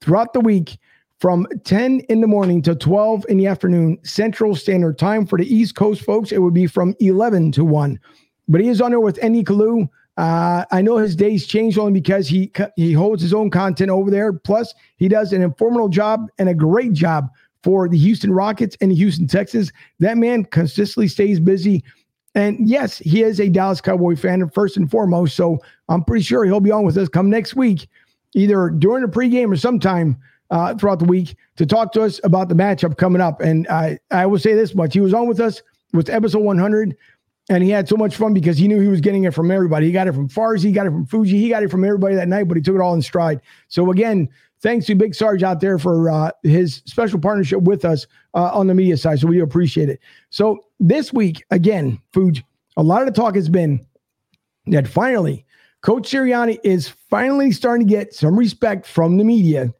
throughout 0.00 0.32
the 0.32 0.40
week 0.40 0.78
from 1.20 1.46
10 1.64 2.00
in 2.08 2.20
the 2.20 2.26
morning 2.26 2.60
to 2.62 2.74
12 2.74 3.24
in 3.28 3.38
the 3.38 3.46
afternoon 3.46 3.98
Central 4.02 4.54
Standard 4.54 4.98
Time. 4.98 5.26
For 5.26 5.38
the 5.38 5.46
East 5.46 5.76
Coast 5.76 6.02
folks, 6.02 6.32
it 6.32 6.38
would 6.38 6.54
be 6.54 6.66
from 6.66 6.94
11 7.00 7.52
to 7.52 7.64
1. 7.64 7.98
But 8.48 8.60
he 8.60 8.68
is 8.68 8.80
on 8.80 8.90
there 8.90 9.00
with 9.00 9.22
Andy 9.22 9.42
Kalu. 9.42 9.88
Uh, 10.16 10.64
I 10.70 10.80
know 10.80 10.96
his 10.96 11.14
days 11.14 11.46
change 11.46 11.76
only 11.76 11.92
because 11.92 12.26
he 12.26 12.50
he 12.76 12.92
holds 12.92 13.22
his 13.22 13.34
own 13.34 13.50
content 13.50 13.90
over 13.90 14.10
there. 14.10 14.32
Plus, 14.32 14.74
he 14.96 15.08
does 15.08 15.32
an 15.32 15.42
informative 15.42 15.90
job 15.90 16.30
and 16.38 16.48
a 16.48 16.54
great 16.54 16.94
job 16.94 17.28
for 17.62 17.88
the 17.88 17.98
Houston 17.98 18.32
Rockets 18.32 18.76
and 18.80 18.92
Houston 18.92 19.26
Texans. 19.26 19.72
That 20.00 20.16
man 20.16 20.44
consistently 20.44 21.08
stays 21.08 21.40
busy. 21.40 21.84
And 22.34 22.68
yes, 22.68 22.98
he 22.98 23.22
is 23.22 23.40
a 23.40 23.48
Dallas 23.48 23.80
Cowboy 23.80 24.14
fan 24.14 24.48
first 24.50 24.76
and 24.76 24.90
foremost. 24.90 25.36
So 25.36 25.58
I'm 25.88 26.04
pretty 26.04 26.22
sure 26.22 26.44
he'll 26.44 26.60
be 26.60 26.70
on 26.70 26.84
with 26.84 26.96
us 26.96 27.08
come 27.08 27.30
next 27.30 27.56
week, 27.56 27.88
either 28.34 28.70
during 28.70 29.02
the 29.02 29.10
pregame 29.10 29.52
or 29.52 29.56
sometime 29.56 30.16
uh, 30.50 30.74
throughout 30.74 30.98
the 30.98 31.06
week 31.06 31.36
to 31.56 31.66
talk 31.66 31.92
to 31.92 32.02
us 32.02 32.20
about 32.24 32.48
the 32.48 32.54
matchup 32.54 32.98
coming 32.98 33.20
up. 33.20 33.40
And 33.40 33.66
I, 33.68 33.98
I 34.10 34.26
will 34.26 34.38
say 34.38 34.54
this 34.54 34.74
much: 34.74 34.94
he 34.94 35.00
was 35.00 35.14
on 35.14 35.26
with 35.26 35.40
us 35.40 35.62
with 35.92 36.10
episode 36.10 36.42
100, 36.42 36.96
and 37.48 37.62
he 37.62 37.70
had 37.70 37.88
so 37.88 37.96
much 37.96 38.16
fun 38.16 38.34
because 38.34 38.58
he 38.58 38.66
knew 38.66 38.80
he 38.80 38.88
was 38.88 39.00
getting 39.00 39.24
it 39.24 39.34
from 39.34 39.50
everybody. 39.50 39.86
He 39.86 39.92
got 39.92 40.08
it 40.08 40.14
from 40.14 40.28
Farzi, 40.28 40.64
he 40.64 40.72
got 40.72 40.86
it 40.86 40.90
from 40.90 41.06
Fuji, 41.06 41.38
he 41.38 41.48
got 41.48 41.62
it 41.62 41.70
from 41.70 41.84
everybody 41.84 42.14
that 42.16 42.28
night, 42.28 42.48
but 42.48 42.56
he 42.56 42.62
took 42.62 42.74
it 42.74 42.80
all 42.80 42.94
in 42.94 43.02
stride. 43.02 43.40
So 43.68 43.90
again, 43.90 44.28
thanks 44.60 44.86
to 44.86 44.94
Big 44.94 45.14
Sarge 45.14 45.42
out 45.42 45.60
there 45.60 45.78
for 45.78 46.10
uh, 46.10 46.30
his 46.42 46.82
special 46.86 47.20
partnership 47.20 47.62
with 47.62 47.84
us 47.84 48.06
uh, 48.34 48.50
on 48.52 48.66
the 48.66 48.74
media 48.74 48.96
side. 48.96 49.20
So 49.20 49.28
we 49.28 49.40
appreciate 49.40 49.88
it. 49.88 50.00
So 50.30 50.58
this 50.80 51.12
week, 51.12 51.44
again, 51.50 52.00
Fuji, 52.12 52.44
a 52.76 52.82
lot 52.82 53.02
of 53.02 53.06
the 53.06 53.20
talk 53.20 53.34
has 53.36 53.48
been 53.48 53.84
that 54.66 54.88
finally. 54.88 55.44
Coach 55.82 56.10
Sirianni 56.10 56.58
is 56.64 56.88
finally 56.88 57.52
starting 57.52 57.86
to 57.86 57.94
get 57.94 58.12
some 58.12 58.36
respect 58.36 58.86
from 58.86 59.18
the 59.18 59.24
media 59.24 59.72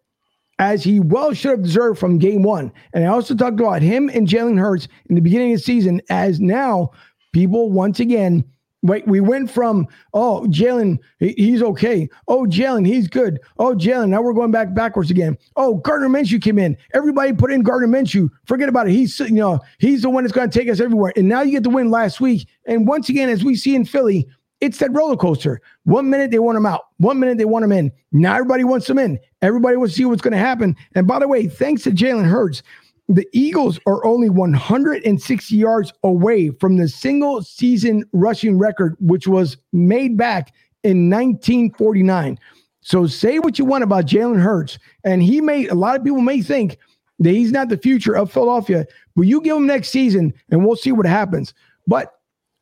as 0.59 0.85
he 0.85 1.01
well 1.01 1.33
should 1.35 1.51
have 1.51 1.63
deserved 1.63 1.99
from 1.99 2.19
game 2.19 2.43
one. 2.43 2.73
And 2.93 3.05
I 3.05 3.09
also 3.09 3.35
talked 3.35 3.59
about 3.61 3.83
him 3.83 4.09
and 4.15 4.29
Jalen 4.29 4.59
Hurts 4.59 4.89
in 5.07 5.17
the 5.17 5.21
beginning 5.21 5.53
of 5.53 5.59
the 5.59 5.65
season 5.65 6.01
as 6.09 6.41
now 6.41 6.93
people 7.37 7.71
once 7.71 8.01
again. 8.01 8.43
Wait, 8.83 9.07
we 9.07 9.21
went 9.21 9.51
from 9.51 9.87
oh 10.15 10.47
Jalen, 10.49 10.99
he's 11.19 11.63
okay. 11.63 12.09
Oh 12.29 12.47
Jalen, 12.47 12.87
he's 12.87 13.09
good. 13.09 13.39
Oh 13.59 13.75
Jalen, 13.75 14.09
now 14.09 14.23
we're 14.23 14.33
going 14.33 14.53
back 14.53 14.73
backwards 14.73 15.11
again. 15.11 15.37
Oh 15.57 15.75
Gardner 15.75 16.09
Minshew 16.09 16.41
came 16.41 16.59
in. 16.59 16.79
Everybody 16.95 17.35
put 17.35 17.53
in 17.53 17.63
Gardner 17.63 17.89
Minshew. 17.89 18.31
Forget 18.47 18.71
about 18.71 18.89
it. 18.89 18.93
He's 18.93 19.21
you 19.21 19.33
know 19.33 19.61
he's 19.79 20.01
the 20.01 20.09
one 20.09 20.25
that's 20.25 20.33
going 20.33 20.49
to 20.49 20.59
take 20.59 20.71
us 20.71 20.81
everywhere. 20.81 21.13
And 21.15 21.29
now 21.29 21.43
you 21.43 21.51
get 21.51 21.63
the 21.63 21.69
win 21.69 21.91
last 21.91 22.23
week. 22.23 22.49
And 22.67 22.89
once 22.89 23.11
again, 23.11 23.29
as 23.29 23.45
we 23.45 23.55
see 23.55 23.75
in 23.75 23.85
Philly, 23.85 24.27
it's 24.63 24.79
that 24.79 24.93
roller 24.93 25.17
coaster. 25.17 25.61
One 25.85 26.09
minute 26.09 26.31
they 26.31 26.39
want 26.39 26.57
him 26.57 26.65
out, 26.65 26.87
one 26.97 27.21
minute 27.21 27.37
they 27.37 27.45
want 27.45 27.67
him 27.67 27.73
in. 27.73 27.93
Now 28.13 28.37
everybody 28.37 28.65
wants 28.65 28.89
him 28.89 28.99
in. 28.99 29.19
Everybody 29.43 29.77
wants 29.77 29.93
to 29.93 29.99
see 29.99 30.05
what's 30.07 30.23
going 30.23 30.33
to 30.33 30.39
happen. 30.39 30.75
And 30.95 31.07
by 31.07 31.19
the 31.19 31.29
way, 31.29 31.49
thanks 31.49 31.83
to 31.83 31.91
Jalen 31.91 32.25
Hurts, 32.25 32.63
the 33.09 33.27
Eagles 33.33 33.79
are 33.87 34.05
only 34.05 34.29
160 34.29 35.55
yards 35.55 35.93
away 36.03 36.51
from 36.51 36.77
the 36.77 36.89
single 36.89 37.43
season 37.43 38.05
rushing 38.13 38.59
record, 38.59 38.97
which 39.01 39.29
was 39.29 39.57
made 39.73 40.17
back 40.17 40.53
in 40.83 41.09
1949. 41.09 42.39
So 42.81 43.07
say 43.07 43.39
what 43.39 43.59
you 43.59 43.65
want 43.65 43.85
about 43.85 44.07
Jalen 44.07 44.41
Hurts, 44.41 44.79
and 45.05 45.23
he 45.23 45.41
may 45.41 45.67
a 45.67 45.75
lot 45.75 45.97
of 45.97 46.05
people 46.05 46.21
may 46.21 46.43
think 46.43 46.79
that 47.19 47.31
he's 47.31 47.53
not 47.53 47.69
the 47.69 47.79
future 47.79 48.15
of 48.15 48.31
Philadelphia, 48.31 48.87
but 49.15 49.23
you 49.23 49.41
give 49.41 49.57
him 49.57 49.67
next 49.67 49.89
season 49.89 50.35
and 50.51 50.65
we'll 50.65 50.77
see 50.77 50.93
what 50.93 51.07
happens. 51.07 51.55
But 51.87 52.13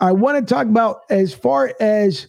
I 0.00 0.12
want 0.12 0.38
to 0.46 0.54
talk 0.54 0.66
about 0.66 1.02
as 1.10 1.34
far 1.34 1.74
as 1.80 2.28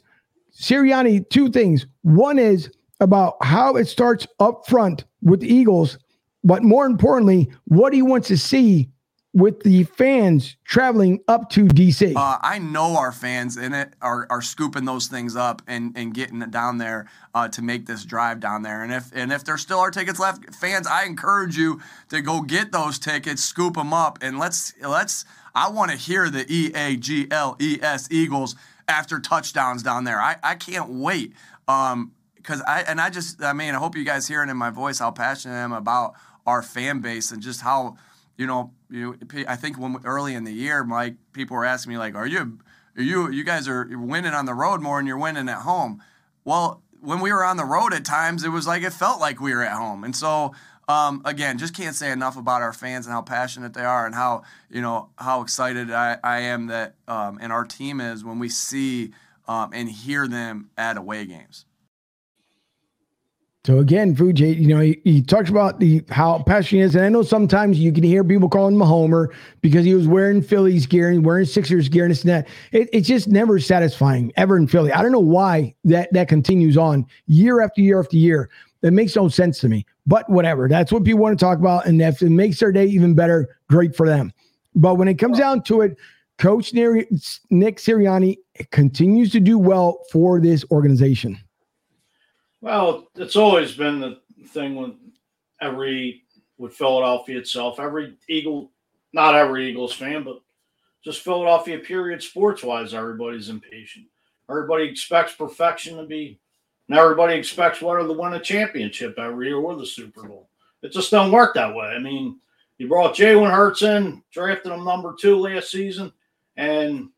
Sirianni, 0.53 1.29
two 1.29 1.49
things. 1.49 1.85
One 2.01 2.39
is 2.39 2.71
about 2.99 3.35
how 3.43 3.75
it 3.75 3.85
starts 3.85 4.25
up 4.39 4.65
front 4.67 5.03
with 5.21 5.41
the 5.41 5.53
Eagles, 5.53 5.97
but 6.45 6.63
more 6.63 6.85
importantly, 6.85 7.51
what 7.65 7.91
he 7.91 8.03
wants 8.03 8.27
to 8.29 8.37
see 8.37 8.89
with 9.33 9.63
the 9.63 9.83
fans 9.83 10.55
traveling 10.63 11.19
up 11.27 11.49
to 11.49 11.65
DC? 11.65 12.15
Uh, 12.15 12.37
I 12.41 12.59
know 12.59 12.97
our 12.97 13.11
fans 13.11 13.57
in 13.57 13.73
it 13.73 13.93
are, 14.01 14.27
are 14.29 14.41
scooping 14.41 14.85
those 14.85 15.07
things 15.07 15.35
up 15.35 15.63
and, 15.67 15.91
and 15.97 16.13
getting 16.13 16.41
it 16.41 16.51
down 16.51 16.77
there 16.77 17.09
uh, 17.33 17.49
to 17.49 17.61
make 17.61 17.87
this 17.87 18.05
drive 18.05 18.39
down 18.39 18.61
there. 18.61 18.83
And 18.83 18.93
if 18.93 19.11
and 19.13 19.33
if 19.33 19.43
there 19.43 19.57
still 19.57 19.79
are 19.79 19.91
tickets 19.91 20.19
left, 20.19 20.53
fans, 20.55 20.87
I 20.87 21.03
encourage 21.03 21.57
you 21.57 21.81
to 22.09 22.21
go 22.21 22.41
get 22.41 22.71
those 22.71 22.99
tickets, 22.99 23.43
scoop 23.43 23.73
them 23.73 23.93
up, 23.93 24.19
and 24.21 24.39
let's 24.39 24.73
let's. 24.81 25.25
I 25.53 25.69
want 25.69 25.91
to 25.91 25.97
hear 25.97 26.29
the 26.29 26.45
E 26.47 26.71
A 26.75 26.95
G 26.95 27.27
L 27.31 27.57
E 27.59 27.79
S 27.81 28.07
Eagles 28.11 28.55
after 28.87 29.19
touchdowns 29.19 29.81
down 29.83 30.03
there. 30.03 30.21
I, 30.21 30.35
I 30.43 30.55
can't 30.55 30.89
wait. 30.89 31.33
Um, 31.67 32.11
because 32.45 32.61
I 32.61 32.81
and 32.81 33.01
I 33.01 33.09
just 33.09 33.43
I 33.43 33.53
mean 33.53 33.73
I 33.73 33.79
hope 33.79 33.95
you 33.95 34.05
guys 34.05 34.27
hearing 34.27 34.49
in 34.49 34.57
my 34.57 34.69
voice 34.69 34.99
how 34.99 35.11
passionate 35.11 35.55
I 35.55 35.59
am 35.59 35.73
about 35.73 36.13
our 36.45 36.61
fan 36.61 37.01
base 37.01 37.31
and 37.31 37.41
just 37.41 37.61
how 37.61 37.97
you 38.37 38.45
know, 38.45 38.71
you 38.89 39.17
I 39.47 39.55
think 39.55 39.79
when 39.79 39.97
early 40.03 40.35
in 40.35 40.43
the 40.43 40.53
year, 40.53 40.83
Mike, 40.83 41.15
people 41.31 41.55
were 41.55 41.65
asking 41.65 41.93
me 41.93 41.97
like, 41.97 42.15
"Are 42.15 42.27
you, 42.27 42.59
are 42.97 43.01
you, 43.01 43.31
you 43.31 43.43
guys 43.43 43.67
are 43.67 43.87
winning 43.91 44.33
on 44.33 44.45
the 44.45 44.53
road 44.53 44.81
more 44.81 44.99
than 44.99 45.07
you're 45.07 45.17
winning 45.17 45.49
at 45.49 45.59
home?" 45.59 46.01
Well, 46.43 46.81
when 46.99 47.19
we 47.19 47.31
were 47.31 47.43
on 47.43 47.57
the 47.57 47.65
road 47.65 47.93
at 47.93 48.03
times, 48.03 48.43
it 48.43 48.49
was 48.49 48.67
like 48.67 48.83
it 48.83 48.93
felt 48.93 49.19
like 49.19 49.39
we 49.39 49.53
were 49.53 49.63
at 49.63 49.77
home, 49.77 50.03
and 50.03 50.15
so 50.15 50.53
um, 50.87 51.21
again, 51.25 51.57
just 51.57 51.73
can't 51.73 51.95
say 51.95 52.11
enough 52.11 52.37
about 52.37 52.61
our 52.61 52.73
fans 52.73 53.05
and 53.05 53.13
how 53.13 53.21
passionate 53.21 53.73
they 53.73 53.85
are, 53.85 54.05
and 54.05 54.13
how 54.13 54.43
you 54.69 54.81
know 54.81 55.09
how 55.17 55.41
excited 55.41 55.91
I, 55.91 56.17
I 56.23 56.39
am 56.39 56.67
that 56.67 56.95
um, 57.07 57.39
and 57.41 57.53
our 57.53 57.63
team 57.63 58.01
is 58.01 58.23
when 58.23 58.39
we 58.39 58.49
see 58.49 59.11
um, 59.47 59.71
and 59.73 59.89
hear 59.89 60.27
them 60.27 60.69
at 60.77 60.97
away 60.97 61.25
games. 61.25 61.65
So 63.65 63.79
again, 63.79 64.15
Fuji, 64.15 64.49
you 64.49 64.67
know, 64.67 64.79
he, 64.79 65.01
he, 65.03 65.23
talks 65.23 65.49
about 65.49 65.79
the 65.79 66.03
how 66.11 66.43
passionate 66.45 66.81
he 66.81 66.85
is, 66.85 66.95
and 66.95 67.03
I 67.03 67.09
know 67.09 67.23
sometimes 67.23 67.79
you 67.79 67.91
can 67.91 68.03
hear 68.03 68.23
people 68.23 68.47
calling 68.47 68.75
him 68.75 68.81
a 68.83 68.85
homer 68.85 69.33
because 69.61 69.83
he 69.83 69.95
was 69.95 70.07
wearing 70.07 70.43
Phillies 70.43 70.85
gear 70.85 71.09
and 71.09 71.25
wearing 71.25 71.45
Sixers 71.45 71.89
gear 71.89 72.03
and 72.03 72.11
this 72.11 72.21
and 72.21 72.29
that. 72.29 72.47
It, 72.73 72.89
it's 72.93 73.07
just 73.07 73.27
never 73.27 73.59
satisfying 73.59 74.31
ever 74.37 74.55
in 74.55 74.67
Philly. 74.67 74.91
I 74.91 75.01
don't 75.01 75.11
know 75.11 75.17
why 75.19 75.73
that 75.83 76.13
that 76.13 76.27
continues 76.27 76.77
on 76.77 77.07
year 77.25 77.59
after 77.59 77.81
year 77.81 77.99
after 77.99 78.17
year. 78.17 78.51
That 78.81 78.91
makes 78.91 79.15
no 79.15 79.29
sense 79.29 79.57
to 79.61 79.67
me. 79.67 79.83
But 80.05 80.29
whatever, 80.29 80.67
that's 80.67 80.91
what 80.91 81.03
people 81.03 81.21
want 81.21 81.39
to 81.39 81.43
talk 81.43 81.57
about, 81.57 81.87
and 81.87 81.99
if 81.99 82.21
it 82.21 82.29
makes 82.29 82.59
their 82.59 82.71
day 82.71 82.85
even 82.85 83.15
better, 83.15 83.57
great 83.67 83.95
for 83.95 84.07
them. 84.07 84.31
But 84.75 84.95
when 84.95 85.07
it 85.07 85.15
comes 85.15 85.39
down 85.39 85.63
to 85.63 85.81
it, 85.81 85.97
Coach 86.37 86.71
Nick 86.71 87.07
Sirianni 87.49 88.37
continues 88.69 89.31
to 89.31 89.39
do 89.39 89.57
well 89.57 90.03
for 90.11 90.39
this 90.39 90.63
organization. 90.69 91.39
Well, 92.65 93.11
it's 93.13 93.35
always 93.35 93.75
been 93.75 93.99
the 93.99 94.21
thing 94.47 94.75
with 94.75 94.93
every 95.61 96.23
with 96.57 96.73
Philadelphia 96.73 97.37
itself. 97.37 97.79
Every 97.79 98.17
Eagle, 98.27 98.71
not 99.13 99.35
every 99.35 99.69
Eagles 99.69 99.93
fan, 99.93 100.23
but 100.23 100.41
just 101.03 101.21
Philadelphia 101.21 101.77
period 101.77 102.23
sports 102.23 102.63
wise, 102.63 102.95
everybody's 102.95 103.49
impatient. 103.49 104.07
Everybody 104.49 104.85
expects 104.85 105.35
perfection 105.35 105.97
to 105.97 106.05
be 106.05 106.39
and 106.89 106.97
everybody 106.97 107.35
expects 107.35 107.83
what 107.83 108.01
to 108.01 108.11
win 108.11 108.33
a 108.33 108.39
championship 108.39 109.19
every 109.19 109.45
year 109.45 109.57
or 109.57 109.75
the 109.75 109.85
Super 109.85 110.27
Bowl. 110.27 110.49
It 110.81 110.91
just 110.91 111.11
don't 111.11 111.31
work 111.31 111.53
that 111.53 111.75
way. 111.75 111.85
I 111.85 111.99
mean, 111.99 112.39
you 112.79 112.87
brought 112.87 113.13
Jalen 113.13 113.53
Hurts 113.53 113.83
in, 113.83 114.23
drafted 114.31 114.71
him 114.71 114.83
number 114.83 115.13
two 115.13 115.37
last 115.37 115.69
season, 115.69 116.11
and 116.57 117.09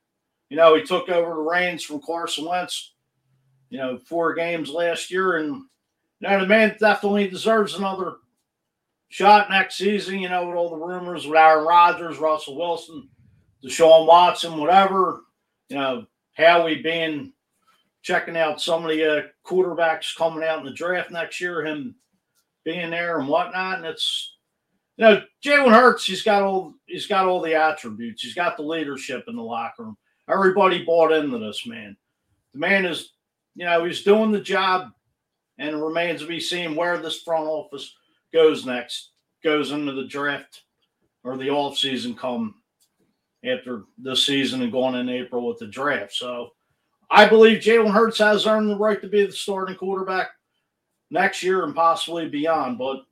you 0.50 0.58
know, 0.58 0.76
he 0.76 0.84
took 0.84 1.08
over 1.08 1.36
the 1.36 1.50
reins 1.50 1.84
from 1.84 2.02
Carson 2.02 2.44
Wentz 2.44 2.96
you 3.69 3.77
know, 3.77 3.97
four 3.97 4.34
games 4.34 4.69
last 4.69 5.12
year. 5.12 5.38
And, 5.38 5.63
you 6.19 6.30
know, 6.30 6.39
the 6.41 6.47
man 6.47 6.75
definitely 6.80 7.27
deserves 7.27 7.75
another 7.75 8.17
shot 9.10 9.49
next 9.49 9.77
season, 9.77 10.19
you 10.19 10.30
know, 10.30 10.47
with 10.47 10.56
all 10.56 10.69
the 10.69 10.86
rumors 10.86 11.25
with 11.25 11.38
Aaron 11.38 11.65
Rodgers, 11.65 12.17
Russell 12.17 12.58
Wilson, 12.58 13.10
Deshaun 13.63 14.08
Watson, 14.08 14.58
whatever, 14.58 15.21
you 15.69 15.77
know, 15.77 16.06
Howie 16.34 16.82
been 16.82 17.34
checking 18.01 18.38
out 18.38 18.62
some 18.62 18.84
of 18.84 18.91
the 18.91 19.17
uh, 19.17 19.21
quarterbacks 19.45 20.15
coming 20.15 20.43
out 20.43 20.60
in 20.60 20.65
the 20.65 20.71
draft 20.71 21.12
next 21.12 21.41
year, 21.41 21.65
him 21.65 21.95
being 22.63 22.91
there 22.91 23.19
and 23.19 23.27
whatnot. 23.27 23.77
And 23.77 23.86
it's, 23.86 24.36
you 24.97 25.06
know, 25.06 25.21
Jalen 25.43 25.73
Hurts, 25.73 26.06
he's 26.06 26.23
got 26.23 26.41
all 26.41 26.73
he's 26.86 27.08
got 27.08 27.27
all 27.27 27.41
the 27.41 27.56
attributes. 27.56 28.23
He's 28.23 28.34
got 28.34 28.58
the 28.58 28.63
leadership 28.63 29.25
in 29.27 29.36
the 29.36 29.41
locker 29.41 29.84
room. 29.84 29.97
Everybody 30.30 30.84
bought 30.84 31.12
into 31.12 31.38
this 31.38 31.65
man. 31.65 31.95
The 32.53 32.60
man 32.60 32.86
is 32.86 33.13
you 33.58 33.65
know, 33.65 33.84
he's 33.84 34.04
doing 34.04 34.32
the 34.32 34.39
job, 34.39 34.91
and 35.58 35.70
it 35.76 35.76
remains 35.76 36.22
to 36.22 36.28
be 36.28 36.39
seen 36.39 36.76
where 36.76 37.00
this 37.00 37.24
front 37.24 37.48
office 37.48 37.96
goes 38.32 38.67
next, 38.67 39.13
goes 39.43 39.72
into 39.72 39.93
the 39.93 40.06
draft 40.06 40.62
or 41.24 41.38
the 41.38 41.50
off 41.50 41.76
season 41.76 42.15
come 42.15 42.54
after 43.43 43.86
this 43.98 44.24
season 44.24 44.62
and 44.62 44.72
going 44.72 44.93
in 44.93 45.10
April 45.10 45.48
with 45.48 45.58
the 45.58 45.65
draft. 45.65 46.13
So 46.13 46.52
I 47.10 47.28
believe 47.28 47.63
Jalen 47.63 47.91
Hurts 47.91 48.20
has 48.20 48.46
earned 48.46 48.70
the 48.70 48.78
right 48.78 49.02
to 49.02 49.08
be 49.08 49.26
the 49.26 49.32
starting 49.32 49.76
quarterback 49.76 50.30
next 51.10 51.41
year 51.41 51.63
and 51.63 51.74
possibly 51.74 52.30
beyond. 52.30 52.78
But 52.78 53.06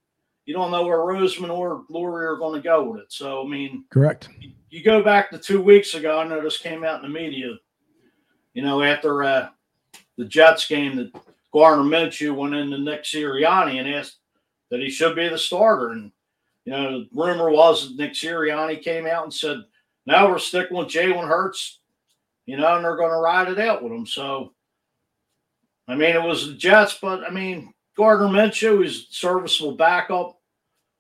you 0.45 0.53
don't 0.53 0.69
know 0.69 0.85
where 0.85 0.99
Roseman 0.99 1.49
or 1.49 1.85
Lurie 1.89 2.31
are 2.31 2.37
going 2.37 2.61
to 2.61 2.63
go 2.63 2.83
with 2.83 3.01
it. 3.01 3.11
So 3.11 3.43
I 3.43 3.49
mean, 3.49 3.85
correct. 3.89 4.29
You 4.69 4.83
go 4.83 5.01
back 5.01 5.31
to 5.31 5.39
two 5.39 5.61
weeks 5.61 5.95
ago. 5.95 6.19
I 6.19 6.27
know 6.27 6.39
this 6.39 6.59
came 6.59 6.83
out 6.83 7.03
in 7.03 7.11
the 7.11 7.19
media. 7.19 7.55
You 8.53 8.61
know, 8.61 8.83
after 8.83 9.23
uh, 9.23 9.49
the 10.17 10.25
Jets 10.25 10.67
game 10.67 10.95
that 10.97 11.11
Gardner 11.53 11.83
Minshew 11.83 12.35
went 12.35 12.55
into 12.55 12.77
Nick 12.77 13.03
Sirianni 13.03 13.79
and 13.79 13.87
asked 13.87 14.17
that 14.71 14.79
he 14.79 14.89
should 14.89 15.15
be 15.15 15.27
the 15.27 15.37
starter. 15.37 15.91
And, 15.91 16.11
you 16.65 16.73
know, 16.73 16.99
the 16.99 17.09
rumor 17.13 17.49
was 17.49 17.87
that 17.87 17.97
Nick 17.97 18.13
Sirianni 18.13 18.81
came 18.81 19.07
out 19.07 19.23
and 19.23 19.33
said, 19.33 19.57
now 20.05 20.29
we're 20.29 20.39
sticking 20.39 20.77
with 20.77 20.87
Jalen 20.87 21.27
Hurts, 21.27 21.79
you 22.45 22.57
know, 22.57 22.75
and 22.75 22.85
they're 22.85 22.97
going 22.97 23.11
to 23.11 23.17
ride 23.17 23.49
it 23.49 23.59
out 23.59 23.83
with 23.83 23.91
him. 23.91 24.05
So, 24.05 24.53
I 25.87 25.95
mean, 25.95 26.15
it 26.15 26.23
was 26.23 26.47
the 26.47 26.53
Jets, 26.53 26.97
but 27.01 27.23
I 27.23 27.29
mean, 27.29 27.73
Gardner 27.95 28.27
Minshew 28.27 28.83
is 28.83 29.07
serviceable 29.09 29.75
backup. 29.75 30.39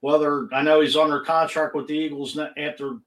Whether 0.01 0.47
I 0.53 0.61
know 0.61 0.81
he's 0.81 0.95
under 0.95 1.21
contract 1.21 1.73
with 1.73 1.87
the 1.87 1.95
Eagles 1.95 2.37
after 2.57 2.97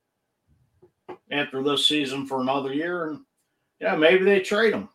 after 1.31 1.63
this 1.63 1.87
season 1.87 2.27
for 2.27 2.41
another 2.41 2.73
year, 2.73 3.11
and 3.11 3.21
yeah, 3.81 3.95
maybe 3.95 4.25
they 4.25 4.41
trade 4.41 4.75
him. 4.75 4.89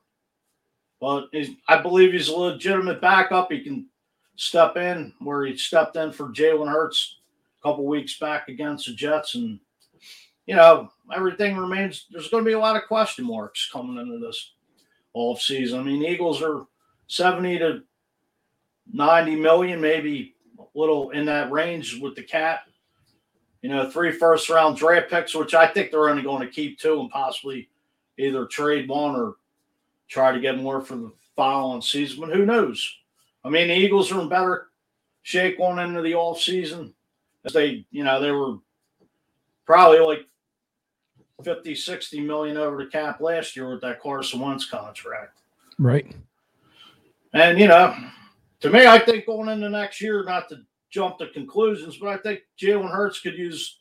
But 1.03 1.31
I 1.67 1.81
believe 1.81 2.13
he's 2.13 2.29
a 2.29 2.33
legitimate 2.33 3.01
backup. 3.01 3.51
He 3.51 3.59
can 3.59 3.87
step 4.37 4.77
in 4.77 5.11
where 5.19 5.43
he 5.43 5.57
stepped 5.57 5.97
in 5.97 6.13
for 6.13 6.29
Jalen 6.29 6.71
Hurts 6.71 7.17
a 7.59 7.67
couple 7.67 7.85
weeks 7.85 8.17
back 8.19 8.47
against 8.47 8.85
the 8.85 8.93
Jets. 8.93 9.35
And, 9.35 9.59
you 10.45 10.55
know, 10.55 10.89
everything 11.13 11.57
remains, 11.57 12.05
there's 12.09 12.29
going 12.29 12.45
to 12.45 12.49
be 12.49 12.53
a 12.53 12.59
lot 12.59 12.77
of 12.77 12.87
question 12.87 13.25
marks 13.25 13.69
coming 13.69 13.97
into 13.97 14.25
this 14.25 14.53
off 15.13 15.41
season. 15.41 15.81
I 15.81 15.83
mean, 15.83 16.05
Eagles 16.05 16.41
are 16.41 16.67
70 17.07 17.59
to 17.59 17.83
90 18.93 19.35
million, 19.35 19.81
maybe 19.81 20.35
a 20.57 20.63
little 20.73 21.09
in 21.09 21.25
that 21.25 21.51
range 21.51 21.99
with 21.99 22.15
the 22.15 22.23
cap. 22.23 22.69
You 23.61 23.67
know, 23.67 23.89
three 23.89 24.13
first 24.13 24.49
round 24.49 24.77
draft 24.77 25.09
picks, 25.09 25.35
which 25.35 25.53
I 25.53 25.67
think 25.67 25.91
they're 25.91 26.07
only 26.07 26.23
going 26.23 26.47
to 26.47 26.53
keep 26.53 26.79
two 26.79 27.01
and 27.01 27.09
possibly 27.09 27.67
either 28.17 28.45
trade 28.45 28.87
one 28.87 29.17
or 29.17 29.35
try 30.07 30.31
to 30.31 30.39
get 30.39 30.57
more 30.57 30.81
for 30.81 30.95
the 30.95 31.11
following 31.35 31.81
season. 31.81 32.21
But 32.21 32.35
who 32.35 32.45
knows? 32.45 32.97
I 33.43 33.49
mean, 33.49 33.67
the 33.67 33.75
Eagles 33.75 34.11
are 34.11 34.21
in 34.21 34.29
better 34.29 34.67
shape 35.23 35.57
going 35.57 35.79
into 35.79 36.01
the 36.01 36.15
off 36.15 36.39
season 36.39 36.93
as 37.45 37.53
they, 37.53 37.85
you 37.91 38.03
know, 38.03 38.21
they 38.21 38.31
were 38.31 38.57
probably 39.65 39.99
like 39.99 40.27
50, 41.43 41.75
60 41.75 42.21
million 42.21 42.57
over 42.57 42.83
the 42.83 42.89
cap 42.89 43.21
last 43.21 43.55
year 43.55 43.69
with 43.69 43.81
that 43.81 44.01
Carson 44.01 44.39
Wentz 44.39 44.65
contract. 44.65 45.39
Right. 45.79 46.13
And, 47.33 47.59
you 47.59 47.67
know, 47.67 47.95
to 48.61 48.69
me, 48.69 48.85
I 48.85 48.99
think 48.99 49.25
going 49.25 49.49
into 49.49 49.69
next 49.69 49.99
year, 49.99 50.23
not 50.23 50.47
to 50.49 50.59
jump 50.89 51.17
to 51.17 51.27
conclusions, 51.27 51.97
but 51.97 52.09
I 52.09 52.17
think 52.17 52.41
Jalen 52.59 52.91
Hurts 52.91 53.19
could 53.19 53.37
use 53.37 53.79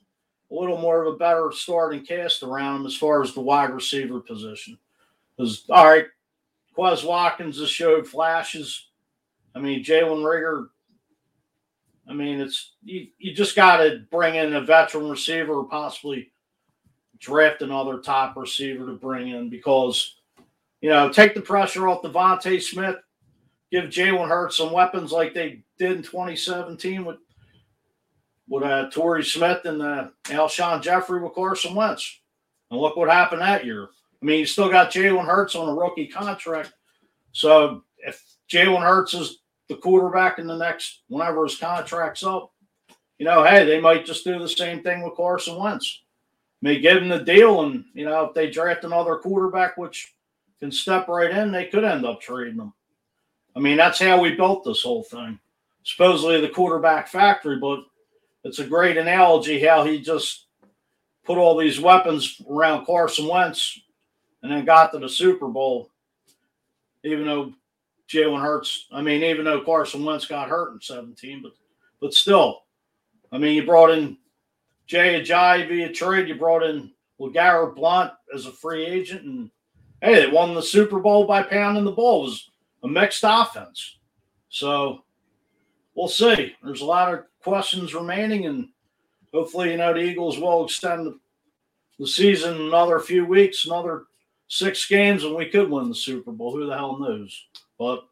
a 0.50 0.54
little 0.54 0.78
more 0.78 1.02
of 1.02 1.14
a 1.14 1.16
better 1.16 1.50
starting 1.52 2.04
cast 2.04 2.42
around 2.42 2.80
him 2.80 2.86
as 2.86 2.96
far 2.96 3.22
as 3.22 3.34
the 3.34 3.40
wide 3.40 3.70
receiver 3.70 4.20
position. 4.20 4.78
Because, 5.36 5.64
all 5.70 5.86
right, 5.86 6.06
Quez 6.76 7.04
Watkins 7.04 7.58
has 7.58 7.70
showed 7.70 8.06
flashes. 8.06 8.88
I 9.54 9.60
mean, 9.60 9.84
Jalen 9.84 10.22
Reagor. 10.22 10.68
I 12.08 12.14
mean, 12.14 12.40
it's 12.40 12.72
you, 12.82 13.08
you 13.18 13.32
just 13.32 13.54
got 13.54 13.78
to 13.78 14.04
bring 14.10 14.34
in 14.34 14.54
a 14.54 14.60
veteran 14.60 15.08
receiver 15.08 15.54
or 15.54 15.68
possibly 15.68 16.32
draft 17.18 17.62
another 17.62 17.98
top 17.98 18.36
receiver 18.36 18.86
to 18.86 18.94
bring 18.94 19.28
in 19.28 19.48
because, 19.48 20.16
you 20.80 20.90
know, 20.90 21.08
take 21.08 21.34
the 21.34 21.40
pressure 21.40 21.88
off 21.88 22.02
DeVonta 22.02 22.60
Smith, 22.60 22.96
give 23.70 23.84
Jalen 23.84 24.28
Hurts 24.28 24.56
some 24.56 24.72
weapons 24.72 25.12
like 25.12 25.32
they 25.32 25.62
did 25.78 25.92
in 25.92 26.02
2017 26.02 27.04
with 27.04 27.18
with 28.48 28.64
uh, 28.64 28.90
Torrey 28.90 29.24
Smith 29.24 29.64
and 29.64 29.80
uh, 29.80 30.08
Alshon 30.24 30.82
Jeffery 30.82 31.22
with 31.22 31.34
Carson 31.34 31.74
Wentz. 31.74 32.20
And 32.70 32.80
look 32.80 32.96
what 32.96 33.08
happened 33.08 33.40
that 33.40 33.64
year. 33.64 33.88
I 34.22 34.24
mean, 34.24 34.38
you 34.38 34.46
still 34.46 34.68
got 34.68 34.92
Jalen 34.92 35.26
Hurts 35.26 35.56
on 35.56 35.68
a 35.68 35.74
rookie 35.74 36.06
contract. 36.06 36.72
So 37.32 37.82
if 37.98 38.22
Jalen 38.48 38.82
Hurts 38.82 39.14
is 39.14 39.38
the 39.68 39.74
quarterback 39.74 40.38
in 40.38 40.46
the 40.46 40.56
next, 40.56 41.02
whenever 41.08 41.44
his 41.44 41.56
contract's 41.56 42.22
up, 42.22 42.52
you 43.18 43.26
know, 43.26 43.42
hey, 43.42 43.64
they 43.64 43.80
might 43.80 44.06
just 44.06 44.24
do 44.24 44.38
the 44.38 44.48
same 44.48 44.82
thing 44.82 45.02
with 45.02 45.16
Carson 45.16 45.56
Wentz. 45.56 46.02
May 46.60 46.78
give 46.78 46.98
him 46.98 47.08
the 47.08 47.18
deal, 47.18 47.62
and 47.62 47.84
you 47.94 48.04
know, 48.04 48.26
if 48.26 48.34
they 48.34 48.48
draft 48.48 48.84
another 48.84 49.16
quarterback 49.16 49.76
which 49.76 50.14
can 50.60 50.70
step 50.70 51.08
right 51.08 51.30
in, 51.30 51.50
they 51.50 51.66
could 51.66 51.82
end 51.82 52.06
up 52.06 52.20
trading 52.20 52.56
them. 52.56 52.72
I 53.56 53.60
mean, 53.60 53.76
that's 53.76 53.98
how 53.98 54.20
we 54.20 54.36
built 54.36 54.64
this 54.64 54.82
whole 54.82 55.02
thing. 55.02 55.38
Supposedly 55.82 56.40
the 56.40 56.48
quarterback 56.48 57.08
factory, 57.08 57.58
but 57.58 57.80
it's 58.44 58.60
a 58.60 58.66
great 58.66 58.96
analogy 58.96 59.64
how 59.64 59.84
he 59.84 60.00
just 60.00 60.46
put 61.24 61.38
all 61.38 61.56
these 61.56 61.80
weapons 61.80 62.40
around 62.48 62.86
Carson 62.86 63.26
Wentz 63.26 63.80
and 64.42 64.50
then 64.50 64.64
got 64.64 64.92
to 64.92 64.98
the 64.98 65.08
Super 65.08 65.48
Bowl, 65.48 65.90
even 67.04 67.24
though 67.24 67.52
Jalen 68.08 68.42
Hurts, 68.42 68.86
I 68.92 69.00
mean, 69.00 69.22
even 69.22 69.44
though 69.44 69.64
Carson 69.64 70.04
Wentz 70.04 70.26
got 70.26 70.48
hurt 70.48 70.72
in 70.72 70.80
17, 70.80 71.42
but 71.42 71.52
but 72.00 72.12
still, 72.12 72.64
I 73.30 73.38
mean, 73.38 73.54
you 73.54 73.64
brought 73.64 73.90
in 73.90 74.18
Jay 74.86 75.20
Ajayi 75.20 75.68
via 75.68 75.92
trade, 75.92 76.28
you 76.28 76.34
brought 76.34 76.64
in 76.64 76.90
LeGarrette 77.20 77.76
Blunt 77.76 78.12
as 78.34 78.46
a 78.46 78.52
free 78.52 78.84
agent, 78.84 79.22
and 79.24 79.50
hey, 80.00 80.14
they 80.16 80.26
won 80.26 80.54
the 80.54 80.62
Super 80.62 80.98
Bowl 80.98 81.26
by 81.26 81.42
pounding 81.42 81.84
the 81.84 81.92
ball. 81.92 82.22
It 82.22 82.24
was 82.24 82.50
a 82.82 82.88
mixed 82.88 83.24
offense. 83.24 83.98
So 84.48 85.04
we'll 85.94 86.08
see. 86.08 86.54
There's 86.62 86.80
a 86.80 86.86
lot 86.86 87.14
of 87.14 87.24
questions 87.42 87.94
remaining, 87.94 88.46
and 88.46 88.68
hopefully, 89.32 89.70
you 89.70 89.76
know, 89.76 89.94
the 89.94 90.00
Eagles 90.00 90.38
will 90.38 90.64
extend 90.64 91.06
the, 91.06 91.18
the 92.00 92.06
season 92.06 92.60
another 92.60 92.98
few 92.98 93.24
weeks, 93.24 93.64
another 93.64 94.06
six 94.52 94.86
games, 94.86 95.24
and 95.24 95.34
we 95.34 95.46
could 95.46 95.70
win 95.70 95.88
the 95.88 95.94
Super 95.94 96.30
Bowl. 96.30 96.52
Who 96.52 96.66
the 96.66 96.76
hell 96.76 96.98
knows? 96.98 97.46
But 97.78 98.06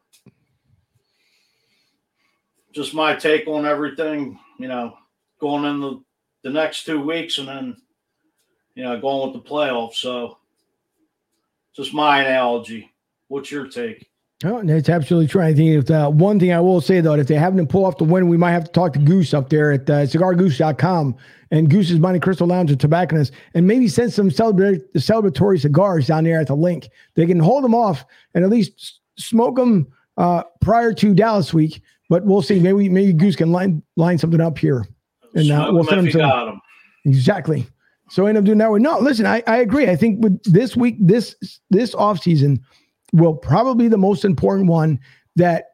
just 2.71 2.95
my 2.95 3.13
take 3.15 3.47
on 3.47 3.67
everything, 3.67 4.39
you 4.57 4.67
know, 4.67 4.97
going 5.39 5.65
in 5.65 5.79
the, 5.79 6.03
the 6.43 6.49
next 6.49 6.85
two 6.85 6.99
weeks 6.99 7.37
and 7.37 7.47
then, 7.47 7.77
you 8.73 8.83
know, 8.83 8.99
going 8.99 9.31
with 9.31 9.43
the 9.43 9.47
playoffs. 9.47 9.95
So 9.95 10.39
just 11.75 11.93
my 11.93 12.23
analogy. 12.23 12.91
What's 13.27 13.51
your 13.51 13.67
take? 13.67 14.10
Oh, 14.43 14.61
that's 14.63 14.89
absolutely 14.89 15.27
true. 15.27 15.41
I 15.41 15.53
think 15.53 15.83
if 15.83 15.91
uh, 15.91 16.09
one 16.09 16.39
thing 16.39 16.51
I 16.51 16.59
will 16.59 16.81
say 16.81 16.99
though, 16.99 17.13
if 17.13 17.27
they 17.27 17.35
happen 17.35 17.57
to 17.57 17.65
pull 17.65 17.85
off 17.85 17.97
the 17.97 18.03
win, 18.03 18.27
we 18.27 18.37
might 18.37 18.51
have 18.51 18.63
to 18.63 18.71
talk 18.71 18.93
to 18.93 18.99
Goose 18.99 19.33
up 19.33 19.49
there 19.49 19.71
at 19.71 19.89
uh, 19.89 20.05
cigargoose.com 20.05 21.15
and 21.51 21.69
Goose's 21.69 21.99
Monte 21.99 22.19
Crystal 22.19 22.47
Lounge 22.47 22.71
and 22.71 22.79
Tobacconist 22.79 23.33
and 23.53 23.67
maybe 23.67 23.87
send 23.87 24.11
some 24.11 24.29
celebratory, 24.29 24.81
celebratory 24.95 25.61
cigars 25.61 26.07
down 26.07 26.23
there 26.23 26.39
at 26.39 26.47
the 26.47 26.55
link. 26.55 26.89
They 27.15 27.27
can 27.27 27.39
hold 27.39 27.63
them 27.63 27.75
off 27.75 28.03
and 28.33 28.43
at 28.43 28.49
least 28.49 29.01
smoke 29.17 29.57
them 29.57 29.87
uh, 30.17 30.43
prior 30.59 30.93
to 30.93 31.13
Dallas 31.13 31.53
week. 31.53 31.81
But 32.09 32.25
we'll 32.25 32.41
see. 32.41 32.59
Maybe 32.59 32.89
maybe 32.89 33.13
Goose 33.13 33.37
can 33.37 33.51
line 33.51 33.81
line 33.95 34.17
something 34.17 34.41
up 34.41 34.57
here, 34.57 34.85
and 35.33 35.49
uh, 35.49 35.69
we'll 35.71 35.85
send 35.85 36.07
them 36.07 36.11
to 36.11 36.17
them. 36.17 36.61
exactly. 37.05 37.65
So 38.09 38.25
end 38.25 38.37
up 38.37 38.43
doing 38.43 38.57
that 38.57 38.69
way. 38.69 38.79
No, 38.79 38.99
listen, 38.99 39.25
I, 39.25 39.41
I 39.47 39.59
agree. 39.59 39.89
I 39.89 39.95
think 39.95 40.21
with 40.21 40.43
this 40.43 40.75
week, 40.75 40.97
this 40.99 41.37
this 41.69 41.95
off 41.95 42.19
season 42.19 42.59
will 43.11 43.35
probably 43.35 43.85
be 43.85 43.89
the 43.89 43.97
most 43.97 44.25
important 44.25 44.67
one 44.67 44.99
that 45.35 45.65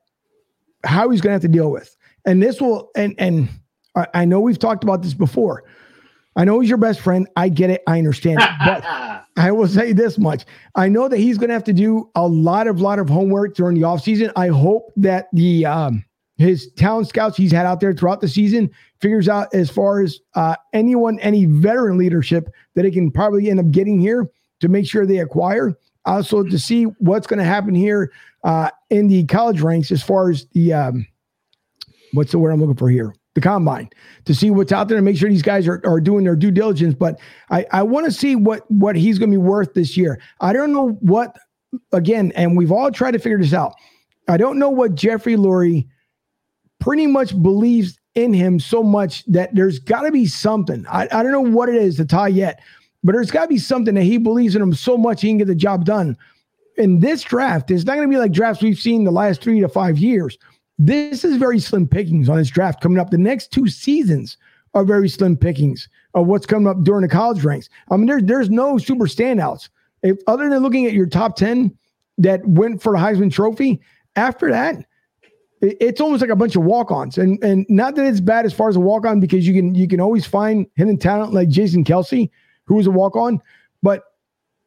Howie's 0.83 1.21
going 1.21 1.29
to 1.29 1.33
have 1.33 1.41
to 1.41 1.47
deal 1.47 1.71
with. 1.71 1.95
And 2.25 2.41
this 2.41 2.59
will, 2.61 2.89
and 2.95 3.15
and 3.17 3.49
I 4.13 4.25
know 4.25 4.39
we've 4.39 4.59
talked 4.59 4.83
about 4.83 5.01
this 5.01 5.13
before. 5.13 5.63
I 6.35 6.45
know 6.45 6.59
he's 6.59 6.69
your 6.69 6.77
best 6.77 7.01
friend. 7.01 7.27
I 7.35 7.49
get 7.49 7.69
it. 7.69 7.81
I 7.87 7.97
understand 7.97 8.41
it. 8.41 8.49
But 8.63 8.85
I 9.37 9.51
will 9.51 9.67
say 9.67 9.91
this 9.91 10.17
much. 10.17 10.45
I 10.75 10.87
know 10.87 11.07
that 11.07 11.17
he's 11.17 11.37
going 11.37 11.47
to 11.47 11.53
have 11.53 11.63
to 11.65 11.73
do 11.73 12.09
a 12.15 12.27
lot 12.27 12.67
of 12.67 12.79
lot 12.79 12.99
of 12.99 13.09
homework 13.09 13.55
during 13.55 13.75
the 13.75 13.81
offseason. 13.81 14.31
I 14.35 14.47
hope 14.47 14.91
that 14.97 15.27
the 15.33 15.65
um 15.65 16.05
his 16.37 16.71
talent 16.73 17.07
scouts 17.07 17.35
he's 17.35 17.51
had 17.51 17.65
out 17.65 17.79
there 17.79 17.93
throughout 17.93 18.21
the 18.21 18.27
season 18.27 18.69
figures 19.01 19.27
out 19.27 19.47
as 19.53 19.69
far 19.69 20.01
as 20.01 20.19
uh, 20.35 20.55
anyone, 20.73 21.19
any 21.19 21.45
veteran 21.45 21.97
leadership 21.97 22.49
that 22.75 22.85
he 22.85 22.91
can 22.91 23.11
probably 23.11 23.49
end 23.49 23.59
up 23.59 23.71
getting 23.71 23.99
here 23.99 24.29
to 24.59 24.67
make 24.67 24.87
sure 24.87 25.05
they 25.05 25.17
acquire. 25.17 25.75
Also 26.07 26.43
to 26.43 26.57
see 26.57 26.83
what's 26.99 27.27
going 27.27 27.39
to 27.39 27.45
happen 27.45 27.75
here 27.75 28.11
uh, 28.43 28.71
in 28.89 29.07
the 29.07 29.25
college 29.25 29.61
ranks 29.61 29.91
as 29.91 30.01
far 30.01 30.31
as 30.31 30.47
the 30.53 30.73
um, 30.73 31.05
what's 32.13 32.31
the 32.31 32.39
word 32.39 32.51
I'm 32.51 32.59
looking 32.59 32.75
for 32.75 32.89
here? 32.89 33.13
the 33.37 33.41
combine 33.41 33.87
to 34.25 34.33
see 34.33 34.49
what's 34.49 34.71
out 34.71 34.87
there 34.87 34.97
and 34.97 35.05
make 35.05 35.15
sure 35.15 35.29
these 35.29 35.43
guys 35.43 35.67
are, 35.67 35.79
are 35.85 36.01
doing 36.01 36.23
their 36.23 36.35
due 36.35 36.49
diligence. 36.49 36.95
But 36.95 37.19
I, 37.51 37.67
I 37.71 37.83
want 37.83 38.07
to 38.07 38.11
see 38.11 38.35
what 38.35 38.69
what 38.71 38.95
he's 38.95 39.19
going 39.19 39.29
to 39.29 39.37
be 39.37 39.43
worth 39.43 39.75
this 39.75 39.95
year. 39.95 40.19
I 40.41 40.53
don't 40.53 40.73
know 40.73 40.93
what 41.01 41.37
again, 41.91 42.31
and 42.35 42.57
we've 42.57 42.71
all 42.71 42.89
tried 42.89 43.11
to 43.11 43.19
figure 43.19 43.37
this 43.37 43.53
out. 43.53 43.75
I 44.27 44.37
don't 44.37 44.57
know 44.57 44.71
what 44.71 44.95
Jeffrey 44.95 45.35
Lurie 45.35 45.87
pretty 46.79 47.05
much 47.05 47.39
believes 47.39 47.99
in 48.15 48.33
him 48.33 48.59
so 48.59 48.81
much 48.81 49.23
that 49.25 49.53
there's 49.53 49.77
got 49.77 50.01
to 50.01 50.11
be 50.11 50.25
something. 50.25 50.83
I, 50.89 51.03
I 51.11 51.21
don't 51.21 51.31
know 51.31 51.41
what 51.41 51.69
it 51.69 51.75
is 51.75 51.97
to 51.97 52.05
tie 52.05 52.29
yet, 52.29 52.59
but 53.07 53.13
there's 53.13 53.31
got 53.31 53.43
to 53.43 53.47
be 53.47 53.57
something 53.57 53.95
that 53.95 54.03
he 54.03 54.19
believes 54.19 54.55
in 54.55 54.61
him 54.61 54.73
so 54.73 54.97
much 54.97 55.21
he 55.21 55.29
can 55.29 55.39
get 55.39 55.47
the 55.47 55.55
job 55.55 55.83
done. 55.83 56.15
In 56.77 56.99
this 56.99 57.23
draft, 57.23 57.71
it's 57.71 57.85
not 57.85 57.95
going 57.95 58.07
to 58.07 58.13
be 58.13 58.19
like 58.19 58.31
drafts 58.31 58.61
we've 58.61 58.77
seen 58.77 59.03
the 59.03 59.11
last 59.11 59.41
three 59.41 59.59
to 59.59 59.67
five 59.67 59.97
years 59.97 60.37
this 60.77 61.23
is 61.25 61.37
very 61.37 61.59
slim 61.59 61.87
pickings 61.87 62.29
on 62.29 62.37
this 62.37 62.49
draft 62.49 62.81
coming 62.81 62.99
up. 62.99 63.09
The 63.09 63.17
next 63.17 63.51
two 63.51 63.67
seasons 63.67 64.37
are 64.73 64.83
very 64.83 65.09
slim 65.09 65.35
pickings 65.35 65.89
of 66.13 66.27
what's 66.27 66.45
coming 66.45 66.67
up 66.67 66.83
during 66.83 67.01
the 67.01 67.07
college 67.07 67.43
ranks. 67.43 67.69
I 67.89 67.97
mean, 67.97 68.05
there's 68.05 68.23
there's 68.23 68.49
no 68.49 68.77
super 68.77 69.05
standouts. 69.05 69.69
If 70.03 70.17
other 70.27 70.49
than 70.49 70.61
looking 70.61 70.85
at 70.85 70.93
your 70.93 71.07
top 71.07 71.35
10 71.35 71.75
that 72.19 72.45
went 72.45 72.81
for 72.81 72.93
the 72.93 72.99
Heisman 72.99 73.31
Trophy, 73.31 73.81
after 74.15 74.51
that, 74.51 74.85
it's 75.61 75.99
almost 75.99 76.21
like 76.21 76.29
a 76.29 76.35
bunch 76.35 76.55
of 76.55 76.63
walk-ons. 76.63 77.17
And 77.17 77.43
and 77.43 77.65
not 77.69 77.95
that 77.95 78.05
it's 78.05 78.19
bad 78.19 78.45
as 78.45 78.53
far 78.53 78.69
as 78.69 78.75
a 78.75 78.79
walk-on, 78.79 79.19
because 79.19 79.47
you 79.47 79.53
can 79.53 79.73
you 79.73 79.87
can 79.87 79.99
always 79.99 80.25
find 80.25 80.67
hidden 80.75 80.97
talent 80.97 81.33
like 81.33 81.49
Jason 81.49 81.83
Kelce, 81.83 82.29
who 82.67 82.75
was 82.75 82.87
a 82.87 82.91
walk-on. 82.91 83.41
But 83.81 84.03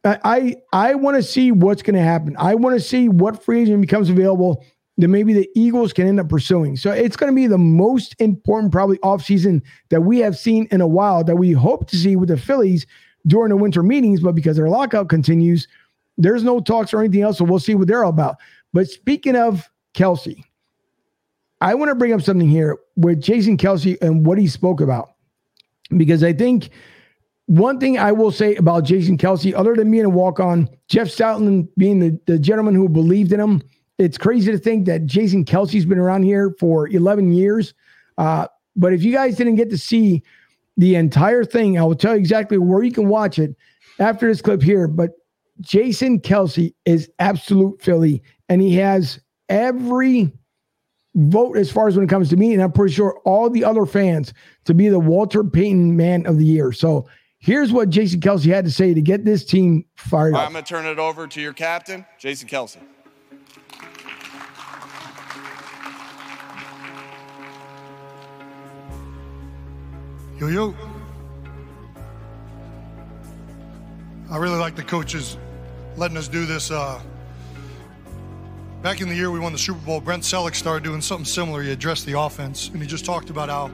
I 0.03 0.55
I 0.73 0.95
want 0.95 1.17
to 1.17 1.23
see 1.23 1.51
what's 1.51 1.83
going 1.83 1.95
to 1.95 2.01
happen. 2.01 2.35
I 2.39 2.55
want 2.55 2.75
to 2.75 2.79
see 2.79 3.07
what 3.07 3.43
free 3.43 3.61
agent 3.61 3.81
becomes 3.81 4.09
available 4.09 4.65
that 4.97 5.07
maybe 5.07 5.33
the 5.33 5.49
Eagles 5.55 5.93
can 5.93 6.07
end 6.07 6.19
up 6.19 6.29
pursuing. 6.29 6.75
So 6.75 6.91
it's 6.91 7.15
going 7.15 7.31
to 7.31 7.35
be 7.35 7.47
the 7.47 7.57
most 7.57 8.15
important, 8.19 8.71
probably 8.71 8.97
offseason 8.99 9.61
that 9.89 10.01
we 10.01 10.19
have 10.19 10.37
seen 10.37 10.67
in 10.71 10.81
a 10.81 10.87
while 10.87 11.23
that 11.23 11.35
we 11.35 11.51
hope 11.51 11.87
to 11.89 11.97
see 11.97 12.15
with 12.15 12.29
the 12.29 12.37
Phillies 12.37 12.85
during 13.27 13.49
the 13.49 13.57
winter 13.57 13.83
meetings. 13.83 14.21
But 14.21 14.33
because 14.33 14.57
their 14.57 14.69
lockout 14.69 15.09
continues, 15.09 15.67
there's 16.17 16.43
no 16.43 16.59
talks 16.59 16.93
or 16.93 16.99
anything 16.99 17.21
else. 17.21 17.37
So 17.37 17.45
we'll 17.45 17.59
see 17.59 17.75
what 17.75 17.87
they're 17.87 18.03
all 18.03 18.09
about. 18.09 18.37
But 18.73 18.89
speaking 18.89 19.35
of 19.35 19.69
Kelce, 19.93 20.43
I 21.61 21.75
want 21.75 21.89
to 21.89 21.95
bring 21.95 22.13
up 22.13 22.21
something 22.21 22.49
here 22.49 22.77
with 22.95 23.21
Jason 23.21 23.57
Kelce 23.57 24.01
and 24.01 24.25
what 24.25 24.37
he 24.37 24.47
spoke 24.47 24.81
about. 24.81 25.11
Because 25.95 26.23
I 26.23 26.33
think 26.33 26.69
one 27.51 27.81
thing 27.81 27.99
I 27.99 28.13
will 28.13 28.31
say 28.31 28.55
about 28.55 28.85
Jason 28.85 29.17
Kelce, 29.17 29.53
other 29.53 29.75
than 29.75 29.91
being 29.91 30.05
a 30.05 30.09
walk 30.09 30.39
on, 30.39 30.69
Jeff 30.87 31.07
Stoutland 31.07 31.67
being 31.75 31.99
the, 31.99 32.17
the 32.25 32.39
gentleman 32.39 32.73
who 32.75 32.87
believed 32.87 33.33
in 33.33 33.41
him, 33.41 33.61
it's 33.97 34.17
crazy 34.17 34.53
to 34.53 34.57
think 34.57 34.85
that 34.85 35.05
Jason 35.05 35.43
Kelce's 35.43 35.85
been 35.85 35.99
around 35.99 36.23
here 36.23 36.55
for 36.61 36.87
11 36.87 37.33
years. 37.33 37.73
Uh, 38.17 38.47
but 38.77 38.93
if 38.93 39.03
you 39.03 39.11
guys 39.11 39.35
didn't 39.35 39.57
get 39.57 39.69
to 39.69 39.77
see 39.77 40.23
the 40.77 40.95
entire 40.95 41.43
thing, 41.43 41.77
I 41.77 41.83
will 41.83 41.93
tell 41.93 42.13
you 42.13 42.19
exactly 42.19 42.57
where 42.57 42.83
you 42.83 42.91
can 42.93 43.09
watch 43.09 43.37
it 43.37 43.53
after 43.99 44.29
this 44.29 44.41
clip 44.41 44.61
here. 44.61 44.87
But 44.87 45.11
Jason 45.59 46.21
Kelce 46.21 46.73
is 46.85 47.09
absolute 47.19 47.81
Philly, 47.81 48.23
and 48.47 48.61
he 48.61 48.75
has 48.75 49.19
every 49.49 50.31
vote 51.15 51.57
as 51.57 51.69
far 51.69 51.89
as 51.89 51.97
when 51.97 52.05
it 52.05 52.09
comes 52.09 52.29
to 52.29 52.37
me, 52.37 52.53
and 52.53 52.63
I'm 52.63 52.71
pretty 52.71 52.93
sure 52.93 53.19
all 53.25 53.49
the 53.49 53.65
other 53.65 53.85
fans 53.85 54.33
to 54.63 54.73
be 54.73 54.87
the 54.87 54.99
Walter 54.99 55.43
Payton 55.43 55.97
Man 55.97 56.25
of 56.25 56.37
the 56.37 56.45
Year. 56.45 56.71
So 56.71 57.09
here's 57.41 57.71
what 57.73 57.89
Jason 57.89 58.21
Kelce 58.21 58.45
had 58.45 58.65
to 58.65 58.71
say 58.71 58.93
to 58.93 59.01
get 59.01 59.25
this 59.25 59.43
team 59.43 59.85
fired 59.97 60.33
up. 60.33 60.45
I'm 60.45 60.53
going 60.53 60.63
to 60.63 60.69
turn 60.69 60.85
it 60.85 60.99
over 60.99 61.27
to 61.27 61.41
your 61.41 61.53
captain, 61.53 62.05
Jason 62.17 62.47
Kelce. 62.47 62.77
Yo, 70.39 70.47
yo. 70.47 70.75
I 74.29 74.37
really 74.37 74.57
like 74.57 74.75
the 74.75 74.83
coaches 74.83 75.37
letting 75.97 76.15
us 76.15 76.29
do 76.29 76.45
this 76.45 76.71
uh, 76.71 77.01
Back 78.81 78.99
in 78.99 79.09
the 79.09 79.15
year 79.15 79.29
we 79.29 79.39
won 79.39 79.51
the 79.51 79.59
Super 79.59 79.79
Bowl, 79.85 80.01
Brent 80.01 80.23
Celek 80.23 80.55
started 80.55 80.83
doing 80.83 81.01
something 81.01 81.25
similar. 81.25 81.61
He 81.61 81.71
addressed 81.71 82.07
the 82.07 82.19
offense, 82.19 82.69
and 82.69 82.81
he 82.81 82.87
just 82.87 83.05
talked 83.05 83.29
about 83.29 83.47
how 83.47 83.69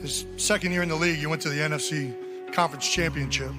his 0.00 0.26
second 0.36 0.72
year 0.72 0.82
in 0.82 0.88
the 0.88 0.96
league, 0.96 1.18
he 1.18 1.26
went 1.26 1.40
to 1.42 1.48
the 1.48 1.60
NFC 1.60 2.12
Conference 2.52 2.88
Championship, 2.88 3.52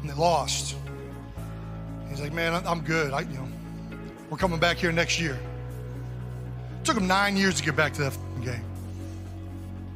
and 0.00 0.10
they 0.10 0.14
lost. 0.14 0.76
He's 2.08 2.20
like, 2.20 2.32
man, 2.32 2.54
I'm 2.66 2.80
good. 2.82 3.12
I, 3.12 3.20
you 3.20 3.34
know, 3.34 3.48
we're 4.30 4.38
coming 4.38 4.58
back 4.58 4.76
here 4.76 4.92
next 4.92 5.20
year. 5.20 5.38
It 6.80 6.84
took 6.84 6.96
him 6.96 7.06
nine 7.06 7.36
years 7.36 7.56
to 7.56 7.62
get 7.62 7.76
back 7.76 7.92
to 7.94 8.02
that 8.02 8.18
game. 8.42 8.64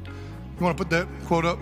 You 0.05 0.63
want 0.63 0.77
to 0.77 0.83
put 0.83 0.89
that 0.89 1.07
quote 1.25 1.45
up? 1.45 1.59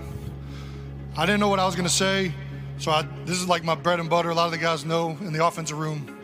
I 1.17 1.25
didn't 1.25 1.39
know 1.39 1.49
what 1.49 1.59
I 1.59 1.65
was 1.65 1.75
going 1.75 1.87
to 1.87 1.93
say, 1.93 2.33
so 2.77 2.91
I, 2.91 3.07
this 3.25 3.37
is 3.37 3.47
like 3.47 3.63
my 3.63 3.75
bread 3.75 3.99
and 3.99 4.09
butter. 4.09 4.29
A 4.29 4.33
lot 4.35 4.45
of 4.45 4.51
the 4.51 4.57
guys 4.57 4.85
know 4.85 5.17
in 5.21 5.33
the 5.33 5.45
offensive 5.45 5.77
room. 5.77 6.17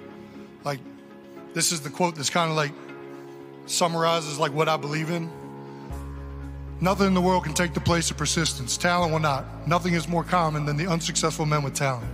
Like, 0.63 0.79
this 1.53 1.71
is 1.71 1.81
the 1.81 1.89
quote 1.89 2.15
that's 2.15 2.29
kind 2.29 2.49
of 2.49 2.55
like 2.55 2.71
summarizes 3.65 4.37
like 4.37 4.53
what 4.53 4.69
I 4.69 4.77
believe 4.77 5.09
in. 5.09 5.29
Nothing 6.82 7.06
in 7.06 7.13
the 7.13 7.22
world 7.22 7.44
can 7.44 7.54
take 7.54 7.76
the 7.76 7.80
place 7.80 8.10
of 8.10 8.17
persistence. 8.17 8.76
Talent 8.76 9.12
will 9.12 9.20
not. 9.20 9.67
Nothing 9.67 9.94
is 9.94 10.08
more 10.08 10.24
common 10.24 10.65
than 10.65 10.78
the 10.78 10.88
unsuccessful 10.88 11.46
men 11.46 11.62
with 11.62 11.76
talent. 11.76 12.08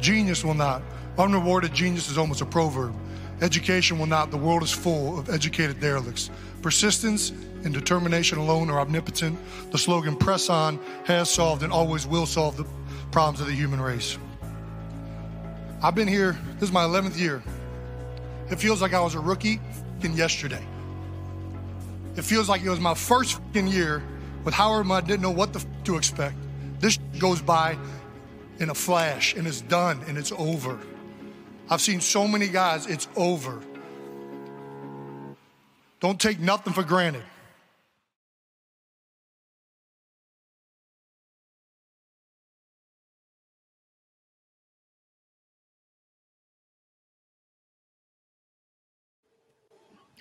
Genius 0.00 0.44
will 0.44 0.54
not. 0.54 0.82
Unrewarded 1.16 1.72
genius 1.72 2.10
is 2.10 2.18
almost 2.18 2.42
a 2.42 2.44
proverb. 2.44 2.94
Education 3.40 3.98
will 3.98 4.06
not. 4.06 4.30
The 4.30 4.36
world 4.36 4.62
is 4.62 4.70
full 4.70 5.18
of 5.18 5.30
educated 5.30 5.80
derelicts. 5.80 6.30
Persistence 6.60 7.30
and 7.64 7.72
determination 7.72 8.36
alone 8.36 8.68
are 8.68 8.80
omnipotent. 8.80 9.38
The 9.72 9.78
slogan 9.78 10.14
press 10.14 10.50
on 10.50 10.78
has 11.04 11.30
solved 11.30 11.62
and 11.62 11.72
always 11.72 12.06
will 12.06 12.26
solve 12.26 12.58
the 12.58 12.66
problems 13.12 13.40
of 13.40 13.46
the 13.46 13.54
human 13.54 13.80
race. 13.80 14.18
I've 15.82 15.94
been 15.94 16.08
here, 16.08 16.38
this 16.54 16.68
is 16.68 16.72
my 16.72 16.84
11th 16.84 17.18
year. 17.18 17.42
It 18.50 18.56
feels 18.56 18.82
like 18.82 18.92
I 18.92 19.00
was 19.00 19.14
a 19.14 19.20
rookie 19.20 19.58
in 20.02 20.14
yesterday. 20.14 20.64
It 22.16 22.24
feels 22.24 22.48
like 22.48 22.62
it 22.62 22.70
was 22.70 22.80
my 22.80 22.94
first 22.94 23.40
year 23.54 24.02
with 24.44 24.54
Howard 24.54 24.90
I 24.90 25.00
didn't 25.00 25.22
know 25.22 25.30
what 25.30 25.52
the 25.52 25.64
to 25.84 25.96
expect. 25.96 26.36
This 26.80 26.98
goes 27.18 27.42
by 27.42 27.76
in 28.58 28.70
a 28.70 28.74
flash 28.74 29.34
and 29.34 29.46
it's 29.46 29.60
done 29.60 30.02
and 30.08 30.16
it's 30.16 30.32
over. 30.32 30.78
I've 31.68 31.80
seen 31.80 32.00
so 32.00 32.26
many 32.26 32.48
guys, 32.48 32.86
it's 32.86 33.08
over. 33.16 33.60
Don't 36.00 36.20
take 36.20 36.38
nothing 36.38 36.72
for 36.72 36.84
granted. 36.84 37.24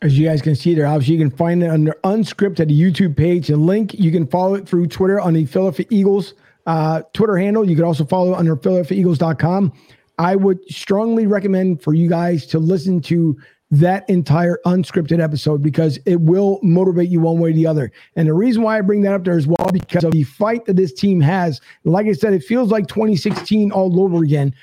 As 0.01 0.17
you 0.17 0.27
guys 0.27 0.41
can 0.41 0.55
see 0.55 0.75
there, 0.75 0.87
obviously 0.87 1.15
you 1.15 1.19
can 1.21 1.35
find 1.35 1.63
it 1.63 1.69
under 1.69 1.93
unscripted 2.03 2.69
YouTube 2.69 3.15
page. 3.15 3.47
The 3.47 3.55
link 3.55 3.93
you 3.93 4.11
can 4.11 4.27
follow 4.27 4.55
it 4.55 4.67
through 4.67 4.87
Twitter 4.87 5.19
on 5.19 5.33
the 5.33 5.45
Philadelphia 5.45 5.85
Eagles 5.89 6.33
uh, 6.65 7.03
Twitter 7.13 7.37
handle. 7.37 7.67
You 7.69 7.75
can 7.75 7.85
also 7.85 8.05
follow 8.05 8.33
it 8.33 8.37
under 8.37 8.55
PhiladelphiaEagles.com. 8.55 9.73
I 10.17 10.35
would 10.35 10.59
strongly 10.69 11.27
recommend 11.27 11.81
for 11.81 11.93
you 11.93 12.09
guys 12.09 12.45
to 12.47 12.59
listen 12.59 13.01
to 13.01 13.37
that 13.71 14.07
entire 14.09 14.59
unscripted 14.65 15.21
episode 15.21 15.61
because 15.61 15.97
it 16.05 16.21
will 16.21 16.59
motivate 16.61 17.09
you 17.09 17.19
one 17.19 17.39
way 17.39 17.49
or 17.49 17.53
the 17.53 17.65
other. 17.65 17.91
And 18.15 18.27
the 18.27 18.33
reason 18.33 18.61
why 18.61 18.77
I 18.77 18.81
bring 18.81 19.01
that 19.01 19.13
up 19.13 19.23
there 19.23 19.37
as 19.37 19.47
well 19.47 19.69
because 19.71 20.03
of 20.03 20.11
the 20.11 20.23
fight 20.23 20.65
that 20.65 20.75
this 20.75 20.93
team 20.93 21.19
has. 21.21 21.61
Like 21.83 22.05
I 22.05 22.13
said, 22.13 22.33
it 22.33 22.43
feels 22.43 22.69
like 22.69 22.87
2016 22.87 23.71
all 23.71 23.99
over 23.99 24.23
again. 24.23 24.53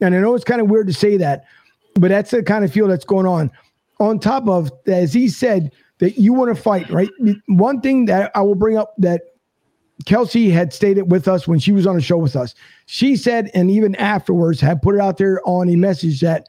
And 0.00 0.14
I 0.14 0.20
know 0.20 0.34
it's 0.34 0.44
kind 0.44 0.60
of 0.60 0.70
weird 0.70 0.86
to 0.86 0.92
say 0.92 1.16
that, 1.18 1.44
but 1.94 2.08
that's 2.08 2.30
the 2.30 2.42
kind 2.42 2.64
of 2.64 2.72
feel 2.72 2.88
that's 2.88 3.04
going 3.04 3.26
on. 3.26 3.50
On 4.00 4.18
top 4.18 4.48
of, 4.48 4.70
as 4.86 5.12
he 5.12 5.28
said, 5.28 5.72
that 5.98 6.18
you 6.18 6.32
want 6.32 6.54
to 6.54 6.60
fight, 6.60 6.88
right? 6.90 7.10
One 7.46 7.80
thing 7.80 8.04
that 8.04 8.30
I 8.34 8.42
will 8.42 8.54
bring 8.54 8.76
up 8.76 8.94
that 8.98 9.22
Kelsey 10.04 10.50
had 10.50 10.72
stated 10.72 11.10
with 11.10 11.26
us 11.26 11.48
when 11.48 11.58
she 11.58 11.72
was 11.72 11.86
on 11.86 11.96
the 11.96 12.00
show 12.00 12.18
with 12.18 12.36
us. 12.36 12.54
She 12.86 13.16
said, 13.16 13.50
and 13.54 13.70
even 13.70 13.96
afterwards, 13.96 14.60
had 14.60 14.80
put 14.80 14.94
it 14.94 15.00
out 15.00 15.18
there 15.18 15.40
on 15.44 15.68
a 15.68 15.76
message 15.76 16.20
that 16.20 16.46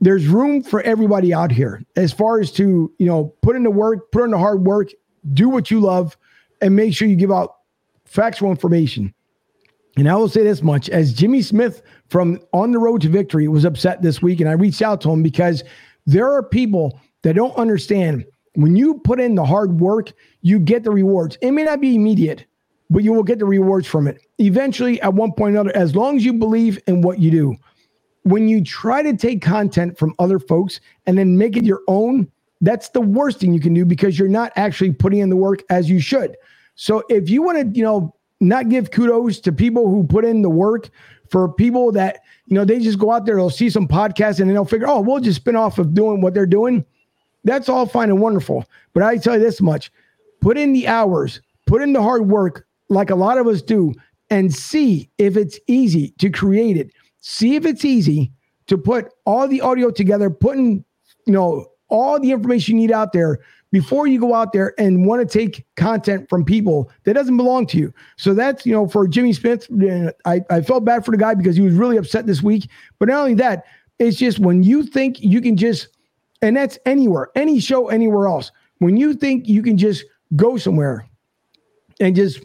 there's 0.00 0.26
room 0.26 0.62
for 0.62 0.82
everybody 0.82 1.32
out 1.32 1.50
here 1.50 1.82
as 1.96 2.12
far 2.12 2.40
as 2.40 2.52
to, 2.52 2.92
you 2.98 3.06
know, 3.06 3.34
put 3.40 3.56
in 3.56 3.62
the 3.62 3.70
work, 3.70 4.12
put 4.12 4.24
in 4.24 4.32
the 4.32 4.38
hard 4.38 4.64
work, 4.64 4.90
do 5.32 5.48
what 5.48 5.70
you 5.70 5.80
love, 5.80 6.16
and 6.60 6.76
make 6.76 6.94
sure 6.94 7.08
you 7.08 7.16
give 7.16 7.32
out 7.32 7.56
factual 8.04 8.50
information. 8.50 9.14
And 9.96 10.08
I 10.08 10.16
will 10.16 10.28
say 10.28 10.42
this 10.42 10.62
much 10.62 10.90
as 10.90 11.14
Jimmy 11.14 11.40
Smith 11.40 11.80
from 12.08 12.40
On 12.52 12.72
the 12.72 12.78
Road 12.78 13.00
to 13.02 13.08
Victory 13.08 13.48
was 13.48 13.64
upset 13.64 14.02
this 14.02 14.20
week, 14.20 14.40
and 14.40 14.48
I 14.48 14.52
reached 14.52 14.82
out 14.82 15.00
to 15.02 15.10
him 15.10 15.22
because 15.22 15.64
there 16.06 16.30
are 16.30 16.42
people 16.42 17.00
that 17.22 17.34
don't 17.34 17.56
understand 17.56 18.24
when 18.54 18.76
you 18.76 18.98
put 18.98 19.20
in 19.20 19.34
the 19.34 19.44
hard 19.44 19.80
work, 19.80 20.12
you 20.42 20.58
get 20.58 20.84
the 20.84 20.90
rewards. 20.90 21.36
It 21.40 21.50
may 21.50 21.64
not 21.64 21.80
be 21.80 21.94
immediate, 21.96 22.44
but 22.88 23.02
you 23.02 23.12
will 23.12 23.22
get 23.22 23.38
the 23.38 23.46
rewards 23.46 23.86
from 23.86 24.06
it 24.06 24.20
eventually 24.38 25.00
at 25.02 25.14
one 25.14 25.32
point 25.32 25.54
or 25.54 25.60
another, 25.60 25.76
as 25.76 25.94
long 25.94 26.16
as 26.16 26.24
you 26.24 26.32
believe 26.32 26.78
in 26.86 27.02
what 27.02 27.18
you 27.18 27.30
do. 27.30 27.56
When 28.22 28.48
you 28.48 28.64
try 28.64 29.02
to 29.02 29.16
take 29.16 29.42
content 29.42 29.98
from 29.98 30.14
other 30.18 30.38
folks 30.38 30.80
and 31.06 31.18
then 31.18 31.36
make 31.36 31.56
it 31.56 31.64
your 31.64 31.82
own, 31.88 32.30
that's 32.60 32.88
the 32.90 33.00
worst 33.00 33.40
thing 33.40 33.52
you 33.52 33.60
can 33.60 33.74
do 33.74 33.84
because 33.84 34.18
you're 34.18 34.28
not 34.28 34.52
actually 34.56 34.92
putting 34.92 35.18
in 35.18 35.28
the 35.28 35.36
work 35.36 35.62
as 35.68 35.90
you 35.90 36.00
should. 36.00 36.36
So 36.74 37.02
if 37.08 37.28
you 37.28 37.42
want 37.42 37.58
to, 37.58 37.78
you 37.78 37.84
know, 37.84 38.14
not 38.40 38.68
give 38.68 38.90
kudos 38.90 39.40
to 39.40 39.52
people 39.52 39.88
who 39.88 40.04
put 40.04 40.24
in 40.24 40.42
the 40.42 40.50
work 40.50 40.90
for 41.30 41.52
people 41.52 41.92
that, 41.92 42.20
you 42.46 42.54
know, 42.54 42.64
they 42.64 42.78
just 42.78 42.98
go 42.98 43.10
out 43.10 43.26
there, 43.26 43.36
they'll 43.36 43.50
see 43.50 43.70
some 43.70 43.88
podcasts 43.88 44.40
and 44.40 44.48
then 44.48 44.54
they'll 44.54 44.64
figure, 44.64 44.88
oh, 44.88 45.00
we'll 45.00 45.20
just 45.20 45.40
spin 45.40 45.56
off 45.56 45.78
of 45.78 45.94
doing 45.94 46.20
what 46.20 46.34
they're 46.34 46.46
doing. 46.46 46.84
That's 47.44 47.68
all 47.68 47.86
fine 47.86 48.10
and 48.10 48.20
wonderful. 48.20 48.64
But 48.92 49.02
I 49.02 49.16
tell 49.16 49.34
you 49.34 49.40
this 49.40 49.60
much 49.60 49.90
put 50.40 50.58
in 50.58 50.72
the 50.72 50.86
hours, 50.86 51.40
put 51.66 51.80
in 51.80 51.94
the 51.94 52.02
hard 52.02 52.28
work, 52.28 52.66
like 52.90 53.10
a 53.10 53.14
lot 53.14 53.38
of 53.38 53.46
us 53.46 53.62
do, 53.62 53.94
and 54.30 54.54
see 54.54 55.08
if 55.16 55.36
it's 55.36 55.58
easy 55.66 56.10
to 56.18 56.28
create 56.28 56.76
it. 56.76 56.90
See 57.20 57.56
if 57.56 57.64
it's 57.64 57.84
easy 57.84 58.30
to 58.66 58.76
put 58.76 59.10
all 59.24 59.48
the 59.48 59.60
audio 59.62 59.90
together, 59.90 60.28
putting, 60.28 60.84
you 61.26 61.32
know, 61.32 61.66
all 61.88 62.20
the 62.20 62.30
information 62.30 62.76
you 62.76 62.82
need 62.82 62.92
out 62.92 63.12
there 63.12 63.38
before 63.74 64.06
you 64.06 64.20
go 64.20 64.34
out 64.34 64.52
there 64.52 64.72
and 64.78 65.04
want 65.04 65.20
to 65.20 65.26
take 65.26 65.66
content 65.74 66.28
from 66.28 66.44
people 66.44 66.92
that 67.02 67.14
doesn't 67.14 67.36
belong 67.36 67.66
to 67.66 67.76
you. 67.76 67.92
So 68.16 68.32
that's, 68.32 68.64
you 68.64 68.72
know, 68.72 68.86
for 68.86 69.08
Jimmy 69.08 69.32
Smith, 69.32 69.66
uh, 69.82 70.12
I, 70.24 70.42
I 70.48 70.60
felt 70.60 70.84
bad 70.84 71.04
for 71.04 71.10
the 71.10 71.16
guy 71.16 71.34
because 71.34 71.56
he 71.56 71.62
was 71.62 71.74
really 71.74 71.96
upset 71.96 72.24
this 72.24 72.40
week. 72.40 72.70
But 73.00 73.08
not 73.08 73.18
only 73.18 73.34
that, 73.34 73.64
it's 73.98 74.16
just 74.16 74.38
when 74.38 74.62
you 74.62 74.84
think 74.84 75.20
you 75.20 75.40
can 75.40 75.56
just, 75.56 75.88
and 76.40 76.56
that's 76.56 76.78
anywhere, 76.86 77.30
any 77.34 77.58
show, 77.58 77.88
anywhere 77.88 78.28
else, 78.28 78.52
when 78.78 78.96
you 78.96 79.12
think 79.12 79.48
you 79.48 79.60
can 79.60 79.76
just 79.76 80.04
go 80.36 80.56
somewhere 80.56 81.04
and 81.98 82.14
just 82.14 82.44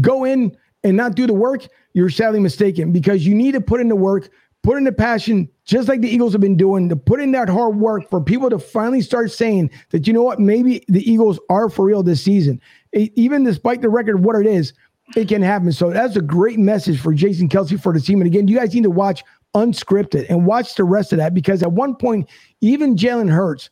go 0.00 0.22
in 0.22 0.56
and 0.84 0.96
not 0.96 1.16
do 1.16 1.26
the 1.26 1.34
work, 1.34 1.66
you're 1.94 2.08
sadly 2.08 2.38
mistaken 2.38 2.92
because 2.92 3.26
you 3.26 3.34
need 3.34 3.50
to 3.50 3.60
put 3.60 3.80
in 3.80 3.88
the 3.88 3.96
work, 3.96 4.30
put 4.68 4.76
in 4.76 4.84
the 4.84 4.92
passion, 4.92 5.48
just 5.64 5.88
like 5.88 6.02
the 6.02 6.10
Eagles 6.10 6.32
have 6.32 6.42
been 6.42 6.54
doing, 6.54 6.90
to 6.90 6.94
put 6.94 7.20
in 7.20 7.32
that 7.32 7.48
hard 7.48 7.76
work 7.76 8.06
for 8.10 8.20
people 8.20 8.50
to 8.50 8.58
finally 8.58 9.00
start 9.00 9.32
saying 9.32 9.70
that, 9.88 10.06
you 10.06 10.12
know 10.12 10.22
what, 10.22 10.38
maybe 10.38 10.84
the 10.88 11.10
Eagles 11.10 11.40
are 11.48 11.70
for 11.70 11.86
real 11.86 12.02
this 12.02 12.22
season. 12.22 12.60
It, 12.92 13.10
even 13.16 13.44
despite 13.44 13.80
the 13.80 13.88
record 13.88 14.22
what 14.22 14.36
it 14.36 14.44
is, 14.44 14.74
it 15.16 15.26
can 15.26 15.40
happen. 15.40 15.72
So 15.72 15.88
that's 15.88 16.16
a 16.16 16.20
great 16.20 16.58
message 16.58 17.00
for 17.00 17.14
Jason 17.14 17.48
Kelce 17.48 17.80
for 17.80 17.94
the 17.94 18.00
team. 18.00 18.20
And 18.20 18.26
again, 18.26 18.46
you 18.46 18.58
guys 18.58 18.74
need 18.74 18.82
to 18.82 18.90
watch 18.90 19.24
unscripted 19.54 20.26
and 20.28 20.44
watch 20.44 20.74
the 20.74 20.84
rest 20.84 21.14
of 21.14 21.16
that 21.16 21.32
because 21.32 21.62
at 21.62 21.72
one 21.72 21.96
point, 21.96 22.28
even 22.60 22.94
Jalen 22.94 23.30
Hurts 23.30 23.70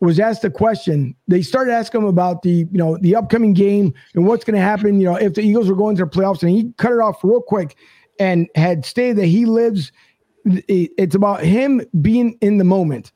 was 0.00 0.20
asked 0.20 0.44
a 0.44 0.50
question. 0.50 1.16
They 1.26 1.40
started 1.40 1.72
asking 1.72 2.02
him 2.02 2.06
about 2.06 2.42
the, 2.42 2.68
you 2.70 2.76
know, 2.76 2.98
the 2.98 3.16
upcoming 3.16 3.54
game 3.54 3.94
and 4.14 4.26
what's 4.26 4.44
going 4.44 4.56
to 4.56 4.60
happen, 4.60 5.00
you 5.00 5.06
know, 5.06 5.16
if 5.16 5.32
the 5.32 5.40
Eagles 5.40 5.70
were 5.70 5.74
going 5.74 5.96
to 5.96 6.04
the 6.04 6.10
playoffs. 6.10 6.42
And 6.42 6.50
he 6.50 6.70
cut 6.76 6.92
it 6.92 6.98
off 6.98 7.24
real 7.24 7.40
quick 7.40 7.78
and 8.20 8.46
had 8.54 8.84
stated 8.84 9.16
that 9.16 9.26
he 9.26 9.46
lives, 9.46 9.90
it's 10.44 11.14
about 11.14 11.42
him 11.42 11.82
being 12.00 12.38
in 12.40 12.58
the 12.58 12.64
moment 12.64 13.12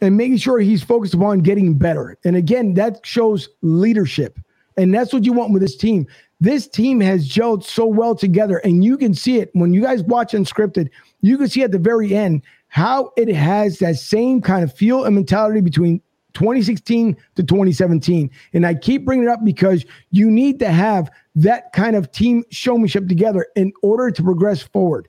and 0.00 0.16
making 0.16 0.38
sure 0.38 0.58
he's 0.58 0.82
focused 0.82 1.14
upon 1.14 1.40
getting 1.40 1.74
better. 1.74 2.16
And 2.24 2.36
again, 2.36 2.74
that 2.74 3.04
shows 3.04 3.48
leadership. 3.62 4.38
And 4.76 4.94
that's 4.94 5.12
what 5.12 5.24
you 5.24 5.32
want 5.32 5.52
with 5.52 5.62
this 5.62 5.76
team. 5.76 6.06
This 6.40 6.66
team 6.66 7.00
has 7.00 7.28
gelled 7.28 7.64
so 7.64 7.84
well 7.84 8.14
together. 8.14 8.58
And 8.58 8.82
you 8.82 8.96
can 8.96 9.12
see 9.12 9.38
it 9.38 9.50
when 9.52 9.74
you 9.74 9.82
guys 9.82 10.02
watch 10.04 10.32
unscripted, 10.32 10.88
you 11.20 11.36
can 11.36 11.48
see 11.48 11.62
at 11.62 11.72
the 11.72 11.78
very 11.78 12.14
end 12.14 12.42
how 12.68 13.12
it 13.16 13.28
has 13.28 13.78
that 13.80 13.96
same 13.96 14.40
kind 14.40 14.64
of 14.64 14.72
feel 14.72 15.04
and 15.04 15.14
mentality 15.14 15.60
between 15.60 16.00
2016 16.32 17.16
to 17.34 17.42
2017. 17.42 18.30
And 18.54 18.66
I 18.66 18.74
keep 18.74 19.04
bringing 19.04 19.26
it 19.26 19.30
up 19.30 19.44
because 19.44 19.84
you 20.12 20.30
need 20.30 20.58
to 20.60 20.70
have 20.70 21.10
that 21.34 21.72
kind 21.72 21.96
of 21.96 22.10
team 22.12 22.44
showmanship 22.50 23.08
together 23.08 23.46
in 23.56 23.72
order 23.82 24.10
to 24.10 24.22
progress 24.22 24.62
forward. 24.62 25.08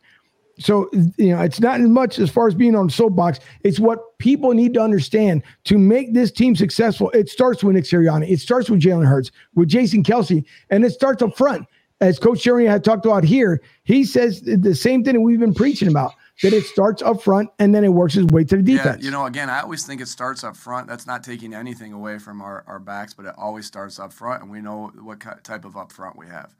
So, 0.61 0.89
you 1.17 1.35
know, 1.35 1.41
it's 1.41 1.59
not 1.59 1.81
as 1.81 1.87
much 1.87 2.19
as 2.19 2.29
far 2.29 2.47
as 2.47 2.55
being 2.55 2.75
on 2.75 2.87
the 2.87 2.93
soapbox. 2.93 3.39
It's 3.63 3.79
what 3.79 4.17
people 4.19 4.53
need 4.53 4.73
to 4.75 4.81
understand 4.81 5.43
to 5.65 5.77
make 5.77 6.13
this 6.13 6.31
team 6.31 6.55
successful. 6.55 7.09
It 7.11 7.29
starts 7.29 7.63
with 7.63 7.75
Nick 7.75 7.85
Sirianni. 7.85 8.29
It 8.29 8.39
starts 8.39 8.69
with 8.69 8.81
Jalen 8.81 9.05
Hurts, 9.05 9.31
with 9.55 9.69
Jason 9.69 10.03
Kelce, 10.03 10.45
and 10.69 10.85
it 10.85 10.91
starts 10.91 11.21
up 11.21 11.35
front. 11.35 11.67
As 11.99 12.17
Coach 12.17 12.43
Sirianni 12.43 12.69
had 12.69 12.83
talked 12.83 13.05
about 13.05 13.23
here, 13.23 13.61
he 13.83 14.03
says 14.03 14.41
the 14.41 14.73
same 14.73 15.03
thing 15.03 15.13
that 15.13 15.21
we've 15.21 15.39
been 15.39 15.53
preaching 15.53 15.87
about. 15.87 16.13
that 16.41 16.53
it 16.53 16.65
starts 16.65 17.01
up 17.01 17.21
front 17.21 17.49
and 17.59 17.73
then 17.73 17.83
it 17.83 17.89
works 17.89 18.15
its 18.15 18.31
way 18.31 18.43
to 18.43 18.57
the 18.57 18.63
defense. 18.63 19.01
Yeah, 19.01 19.05
you 19.05 19.11
know, 19.11 19.25
again, 19.25 19.49
I 19.49 19.61
always 19.61 19.85
think 19.85 20.01
it 20.01 20.07
starts 20.07 20.43
up 20.43 20.55
front. 20.55 20.87
That's 20.87 21.05
not 21.05 21.23
taking 21.23 21.53
anything 21.53 21.93
away 21.93 22.17
from 22.17 22.41
our, 22.41 22.63
our 22.67 22.79
backs, 22.79 23.13
but 23.13 23.25
it 23.25 23.35
always 23.37 23.65
starts 23.65 23.99
up 23.99 24.11
front, 24.11 24.41
and 24.41 24.51
we 24.51 24.61
know 24.61 24.91
what 24.99 25.19
type 25.43 25.65
of 25.65 25.77
up 25.77 25.91
front 25.91 26.17
we 26.17 26.27
have. 26.27 26.55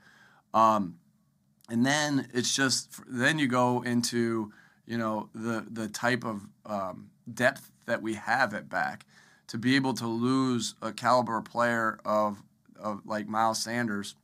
Um, 0.54 0.98
and 1.72 1.86
then 1.86 2.28
it's 2.34 2.54
just 2.54 3.02
then 3.08 3.40
you 3.40 3.48
go 3.48 3.82
into 3.82 4.52
you 4.86 4.98
know 4.98 5.30
the 5.34 5.66
the 5.72 5.88
type 5.88 6.26
of 6.26 6.46
um, 6.66 7.10
depth 7.34 7.72
that 7.86 8.02
we 8.02 8.16
have 8.16 8.54
at 8.54 8.70
back 8.70 9.06
to 9.48 9.58
be 9.58 9.76
able 9.76 9.94
to 9.94 10.06
lose 10.06 10.76
a 10.82 10.92
caliber 10.92 11.42
player 11.42 11.98
of 12.06 12.44
of 12.80 13.02
like 13.06 13.28
Miles 13.28 13.64
Sanders 13.64 14.16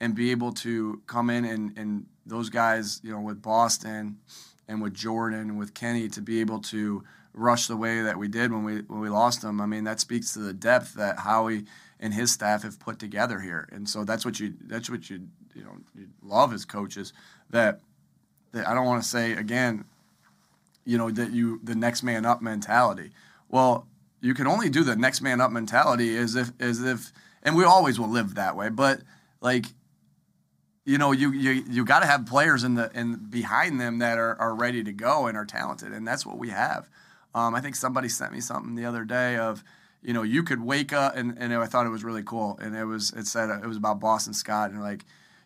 and 0.00 0.14
be 0.14 0.30
able 0.30 0.52
to 0.52 1.00
come 1.06 1.30
in 1.30 1.44
and, 1.44 1.78
and 1.78 2.06
those 2.26 2.50
guys, 2.50 3.00
you 3.02 3.10
know, 3.10 3.20
with 3.20 3.40
Boston 3.40 4.18
and 4.68 4.82
with 4.82 4.92
Jordan 4.92 5.40
and 5.40 5.58
with 5.58 5.72
Kenny 5.72 6.08
to 6.08 6.20
be 6.20 6.40
able 6.40 6.58
to 6.60 7.04
rush 7.32 7.66
the 7.66 7.76
way 7.76 8.02
that 8.02 8.18
we 8.18 8.28
did 8.28 8.52
when 8.52 8.64
we 8.64 8.80
when 8.82 9.00
we 9.00 9.08
lost 9.08 9.40
them. 9.40 9.60
I 9.60 9.66
mean, 9.66 9.84
that 9.84 10.00
speaks 10.00 10.34
to 10.34 10.40
the 10.40 10.52
depth 10.52 10.94
that 10.94 11.20
Howie 11.20 11.64
and 11.98 12.12
his 12.12 12.32
staff 12.32 12.62
have 12.62 12.78
put 12.78 12.98
together 12.98 13.40
here. 13.40 13.68
And 13.72 13.88
so 13.88 14.04
that's 14.04 14.24
what 14.24 14.38
you 14.38 14.54
that's 14.66 14.90
what 14.90 15.08
you 15.08 15.28
you 15.54 15.62
know 15.62 15.76
you 15.96 16.08
love 16.22 16.52
as 16.52 16.64
coaches 16.64 17.12
that, 17.50 17.80
that 18.52 18.66
I 18.66 18.74
don't 18.74 18.86
want 18.86 19.02
to 19.02 19.08
say 19.08 19.32
again, 19.32 19.84
you 20.84 20.98
know, 20.98 21.10
that 21.10 21.32
you 21.32 21.60
the 21.62 21.74
next 21.74 22.02
man 22.02 22.24
up 22.24 22.42
mentality. 22.42 23.10
Well, 23.48 23.86
you 24.20 24.34
can 24.34 24.46
only 24.46 24.68
do 24.68 24.84
the 24.84 24.96
next 24.96 25.20
man 25.20 25.40
up 25.40 25.50
mentality 25.50 26.16
as 26.16 26.34
if 26.34 26.52
as 26.60 26.82
if 26.82 27.12
and 27.42 27.56
we 27.56 27.64
always 27.64 27.98
will 27.98 28.08
live 28.08 28.34
that 28.34 28.56
way, 28.56 28.68
but 28.68 29.00
like 29.40 29.66
you 30.84 30.98
know, 30.98 31.12
you 31.12 31.32
you 31.32 31.64
you 31.68 31.84
got 31.84 32.00
to 32.00 32.06
have 32.06 32.26
players 32.26 32.62
in 32.62 32.74
the 32.74 32.90
in 32.94 33.16
behind 33.16 33.80
them 33.80 33.98
that 34.00 34.18
are, 34.18 34.38
are 34.38 34.54
ready 34.54 34.84
to 34.84 34.92
go 34.92 35.26
and 35.26 35.36
are 35.36 35.46
talented, 35.46 35.92
and 35.92 36.06
that's 36.06 36.26
what 36.26 36.38
we 36.38 36.50
have. 36.50 36.88
Um, 37.34 37.54
I 37.54 37.60
think 37.60 37.74
somebody 37.74 38.08
sent 38.08 38.32
me 38.32 38.40
something 38.40 38.74
the 38.74 38.84
other 38.84 39.04
day 39.04 39.36
of, 39.36 39.64
you 40.02 40.12
know, 40.12 40.22
you 40.22 40.44
could 40.44 40.62
wake 40.62 40.92
up 40.92 41.16
and, 41.16 41.36
and 41.36 41.52
I 41.52 41.66
thought 41.66 41.84
it 41.86 41.90
was 41.90 42.04
really 42.04 42.22
cool, 42.22 42.58
and 42.60 42.76
it 42.76 42.84
was 42.84 43.12
it 43.12 43.26
said 43.26 43.48
it 43.50 43.66
was 43.66 43.78
about 43.78 43.98
Boston 43.98 44.34
Scott 44.34 44.70
and 44.70 44.82
like, 44.82 45.04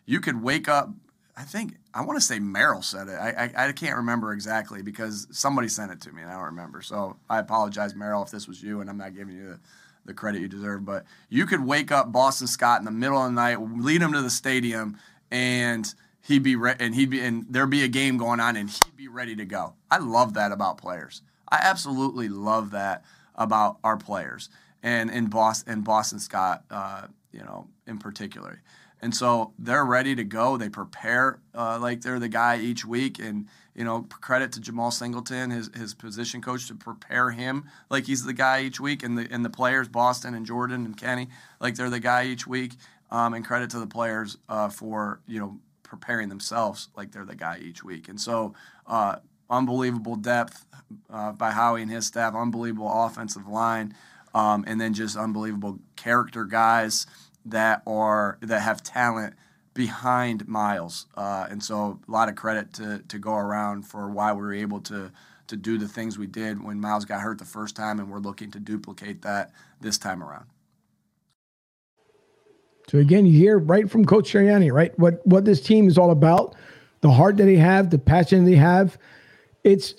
you 0.09 0.19
could 0.19 0.41
wake 0.41 0.67
up. 0.67 0.89
I 1.37 1.43
think 1.43 1.75
I 1.93 2.03
want 2.03 2.17
to 2.19 2.25
say 2.25 2.39
Merrill 2.39 2.81
said 2.81 3.07
it. 3.07 3.13
I, 3.13 3.51
I, 3.55 3.67
I 3.67 3.71
can't 3.71 3.97
remember 3.97 4.33
exactly 4.33 4.81
because 4.81 5.27
somebody 5.31 5.67
sent 5.67 5.91
it 5.91 6.01
to 6.01 6.11
me 6.11 6.23
and 6.23 6.31
I 6.31 6.33
don't 6.33 6.45
remember. 6.45 6.81
So 6.81 7.17
I 7.29 7.37
apologize, 7.37 7.95
Merrill, 7.95 8.23
if 8.23 8.31
this 8.31 8.47
was 8.47 8.61
you, 8.61 8.81
and 8.81 8.89
I'm 8.89 8.97
not 8.97 9.15
giving 9.15 9.35
you 9.35 9.49
the 9.51 9.59
the 10.05 10.13
credit 10.15 10.41
you 10.41 10.47
deserve. 10.47 10.83
But 10.83 11.05
you 11.29 11.45
could 11.45 11.63
wake 11.63 11.91
up 11.91 12.11
Boston 12.11 12.47
Scott 12.47 12.79
in 12.79 12.85
the 12.85 12.91
middle 12.91 13.19
of 13.19 13.25
the 13.25 13.35
night, 13.35 13.61
lead 13.61 14.01
him 14.01 14.13
to 14.13 14.21
the 14.21 14.29
stadium, 14.31 14.97
and 15.29 15.93
he'd 16.23 16.41
be 16.41 16.55
re- 16.55 16.75
and 16.79 16.95
he'd 16.95 17.11
be 17.11 17.21
and 17.21 17.45
there'd 17.47 17.69
be 17.69 17.83
a 17.83 17.87
game 17.87 18.17
going 18.17 18.39
on 18.39 18.55
and 18.55 18.69
he'd 18.69 18.97
be 18.97 19.07
ready 19.07 19.35
to 19.35 19.45
go. 19.45 19.75
I 19.91 19.99
love 19.99 20.33
that 20.33 20.51
about 20.51 20.79
players. 20.79 21.21
I 21.51 21.59
absolutely 21.61 22.29
love 22.29 22.71
that 22.71 23.05
about 23.35 23.77
our 23.83 23.97
players 23.97 24.49
and 24.81 25.11
in 25.11 25.27
Boston 25.27 25.73
and 25.73 25.83
Boston 25.83 26.19
Scott, 26.19 26.63
uh, 26.71 27.07
you 27.31 27.41
know, 27.41 27.67
in 27.85 27.99
particular. 27.99 28.61
And 29.01 29.15
so 29.15 29.53
they're 29.57 29.85
ready 29.85 30.15
to 30.15 30.23
go. 30.23 30.57
They 30.57 30.69
prepare 30.69 31.39
uh, 31.55 31.79
like 31.79 32.01
they're 32.01 32.19
the 32.19 32.29
guy 32.29 32.57
each 32.57 32.85
week. 32.85 33.19
And, 33.19 33.47
you 33.73 33.83
know, 33.85 34.01
credit 34.09 34.51
to 34.53 34.59
Jemal 34.59 34.91
Singleton, 34.91 35.51
his, 35.51 35.69
his 35.73 35.93
position 35.93 36.41
coach, 36.41 36.67
to 36.67 36.75
prepare 36.75 37.31
him 37.31 37.65
like 37.89 38.05
he's 38.05 38.25
the 38.25 38.33
guy 38.33 38.61
each 38.61 38.79
week. 38.79 39.03
And 39.03 39.17
the, 39.17 39.27
and 39.31 39.45
the 39.45 39.49
players, 39.49 39.87
Boston 39.87 40.33
and 40.33 40.45
Jordan 40.45 40.85
and 40.85 40.97
Kenny, 40.97 41.29
like 41.59 41.75
they're 41.75 41.89
the 41.89 41.99
guy 41.99 42.25
each 42.25 42.45
week. 42.45 42.73
Um, 43.11 43.33
and 43.33 43.43
credit 43.43 43.71
to 43.71 43.79
the 43.79 43.87
players 43.87 44.37
uh, 44.49 44.69
for 44.69 45.19
you 45.25 45.39
know 45.39 45.57
preparing 45.81 46.29
themselves 46.29 46.89
like 46.95 47.11
they're 47.11 47.25
the 47.25 47.35
guy 47.35 47.57
each 47.59 47.83
week. 47.83 48.07
And 48.07 48.21
so, 48.21 48.53
uh, 48.85 49.15
unbelievable 49.49 50.15
depth 50.15 50.67
uh, 51.09 51.31
by 51.31 51.49
Howie 51.49 51.81
and 51.81 51.89
his 51.89 52.05
staff, 52.05 52.35
unbelievable 52.35 52.91
offensive 52.93 53.47
line, 53.47 53.95
um, 54.35 54.63
and 54.67 54.79
then 54.79 54.93
just 54.93 55.17
unbelievable 55.17 55.79
character 55.95 56.45
guys 56.45 57.07
that 57.45 57.81
are 57.87 58.37
that 58.41 58.61
have 58.61 58.83
talent 58.83 59.35
behind 59.73 60.47
Miles. 60.47 61.07
Uh, 61.15 61.47
and 61.49 61.63
so, 61.63 61.99
a 62.07 62.11
lot 62.11 62.29
of 62.29 62.35
credit 62.35 62.73
to 62.73 62.99
to 63.07 63.19
go 63.19 63.33
around 63.33 63.83
for 63.83 64.09
why 64.09 64.33
we 64.33 64.41
were 64.41 64.53
able 64.53 64.81
to 64.81 65.11
to 65.47 65.55
do 65.55 65.77
the 65.77 65.87
things 65.87 66.17
we 66.17 66.27
did 66.27 66.63
when 66.63 66.79
Miles 66.79 67.05
got 67.05 67.21
hurt 67.21 67.39
the 67.39 67.45
first 67.45 67.75
time, 67.75 67.99
and 67.99 68.09
we're 68.09 68.19
looking 68.19 68.51
to 68.51 68.59
duplicate 68.59 69.21
that 69.23 69.51
this 69.81 69.97
time 69.97 70.23
around. 70.23 70.45
So 72.89 72.97
again, 72.97 73.25
you 73.25 73.33
hear 73.33 73.59
right 73.59 73.89
from 73.89 74.05
Coach 74.05 74.31
Sirianni, 74.31 74.71
right? 74.71 74.97
What 74.97 75.25
what 75.25 75.45
this 75.45 75.61
team 75.61 75.87
is 75.87 75.97
all 75.97 76.11
about, 76.11 76.55
the 77.01 77.11
heart 77.11 77.37
that 77.37 77.45
they 77.45 77.57
have, 77.57 77.89
the 77.89 77.99
passion 77.99 78.45
they 78.45 78.55
have. 78.55 78.97
It's 79.63 79.95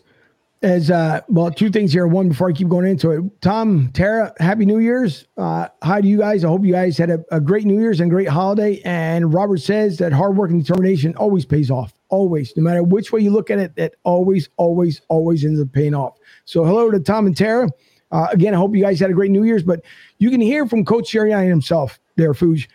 as 0.62 0.90
uh 0.90 1.20
well, 1.28 1.50
two 1.50 1.70
things 1.70 1.92
here. 1.92 2.06
One 2.06 2.28
before 2.28 2.48
I 2.48 2.52
keep 2.52 2.68
going 2.68 2.86
into 2.86 3.10
it. 3.10 3.40
Tom, 3.40 3.90
Tara, 3.92 4.34
happy 4.38 4.66
New 4.66 4.78
Year's. 4.78 5.26
Uh 5.36 5.68
hi 5.82 6.00
to 6.00 6.06
you 6.06 6.18
guys. 6.18 6.44
I 6.44 6.48
hope 6.48 6.64
you 6.64 6.72
guys 6.72 6.98
had 6.98 7.10
a, 7.10 7.24
a 7.30 7.40
great 7.40 7.64
New 7.64 7.80
Year's 7.80 8.00
and 8.00 8.10
great 8.10 8.28
holiday. 8.28 8.80
And 8.84 9.32
Robert 9.32 9.58
says 9.58 9.96
that 9.98 10.12
hard 10.12 10.36
work 10.36 10.50
and 10.50 10.64
determination 10.64 11.14
always 11.16 11.44
pays 11.44 11.70
off. 11.70 11.94
Always. 12.08 12.52
No 12.56 12.62
matter 12.62 12.82
which 12.82 13.12
way 13.12 13.20
you 13.20 13.30
look 13.30 13.50
at 13.50 13.58
it, 13.58 13.76
that 13.76 13.94
always, 14.02 14.48
always, 14.56 15.00
always 15.08 15.44
ends 15.44 15.60
up 15.60 15.72
paying 15.72 15.94
off. 15.94 16.18
So 16.44 16.64
hello 16.64 16.90
to 16.90 17.00
Tom 17.00 17.26
and 17.26 17.36
Tara. 17.36 17.68
Uh, 18.12 18.26
again, 18.32 18.54
I 18.54 18.56
hope 18.56 18.74
you 18.74 18.82
guys 18.82 18.98
had 18.98 19.10
a 19.10 19.14
great 19.14 19.30
New 19.30 19.44
Year's, 19.44 19.62
but 19.62 19.84
you 20.18 20.30
can 20.30 20.40
hear 20.40 20.66
from 20.66 20.84
Coach 20.84 21.12
Sirianni 21.12 21.48
himself 21.48 22.00
there, 22.16 22.34
Fuge 22.34 22.66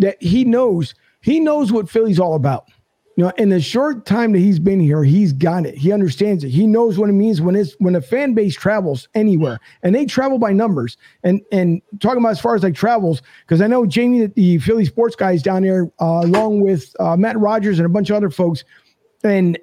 that 0.00 0.20
he 0.20 0.44
knows 0.44 0.94
he 1.22 1.38
knows 1.38 1.70
what 1.70 1.88
Philly's 1.88 2.18
all 2.18 2.34
about. 2.34 2.64
Know, 3.20 3.32
in 3.36 3.50
the 3.50 3.60
short 3.60 4.06
time 4.06 4.32
that 4.32 4.38
he's 4.38 4.58
been 4.58 4.80
here, 4.80 5.04
he's 5.04 5.34
got 5.34 5.66
it. 5.66 5.76
He 5.76 5.92
understands 5.92 6.42
it. 6.42 6.48
He 6.48 6.66
knows 6.66 6.98
what 6.98 7.10
it 7.10 7.12
means 7.12 7.40
when 7.42 7.54
it's 7.54 7.74
when 7.78 7.94
a 7.94 8.00
fan 8.00 8.32
base 8.32 8.56
travels 8.56 9.08
anywhere, 9.14 9.60
and 9.82 9.94
they 9.94 10.06
travel 10.06 10.38
by 10.38 10.54
numbers. 10.54 10.96
And 11.22 11.42
and 11.52 11.82
talking 12.00 12.20
about 12.20 12.30
as 12.30 12.40
far 12.40 12.54
as 12.54 12.62
like 12.62 12.74
travels, 12.74 13.20
because 13.42 13.60
I 13.60 13.66
know 13.66 13.84
Jamie, 13.84 14.24
the 14.24 14.56
Philly 14.58 14.86
sports 14.86 15.16
guy, 15.16 15.32
is 15.32 15.42
down 15.42 15.62
there 15.62 15.90
uh, 16.00 16.22
along 16.24 16.60
with 16.60 16.96
uh, 16.98 17.14
Matt 17.14 17.38
Rogers 17.38 17.78
and 17.78 17.84
a 17.84 17.90
bunch 17.90 18.08
of 18.08 18.16
other 18.16 18.30
folks. 18.30 18.64
And 19.22 19.58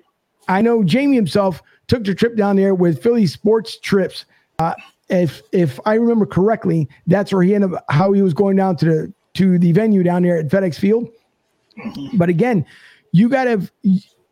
I 0.48 0.62
know 0.62 0.84
Jamie 0.84 1.16
himself 1.16 1.64
took 1.88 2.04
the 2.04 2.14
trip 2.14 2.36
down 2.36 2.58
there 2.58 2.76
with 2.76 3.02
Philly 3.02 3.26
sports 3.26 3.80
trips. 3.80 4.26
Uh, 4.60 4.76
if 5.10 5.42
if 5.52 5.80
I 5.84 5.96
remember 5.96 6.28
correctly, 6.28 6.88
that's 7.08 7.34
where 7.34 7.42
he 7.42 7.56
ended 7.56 7.74
up 7.74 7.86
how 7.90 8.12
he 8.12 8.22
was 8.22 8.36
going 8.36 8.58
down 8.58 8.76
to 8.78 8.86
the 8.86 9.14
to 9.34 9.58
the 9.58 9.72
venue 9.72 10.04
down 10.04 10.22
there 10.22 10.38
at 10.38 10.50
FedEx 10.50 10.78
Field. 10.78 11.10
But 12.14 12.30
again, 12.30 12.66
you 13.18 13.30
got 13.30 13.46
to, 13.46 13.70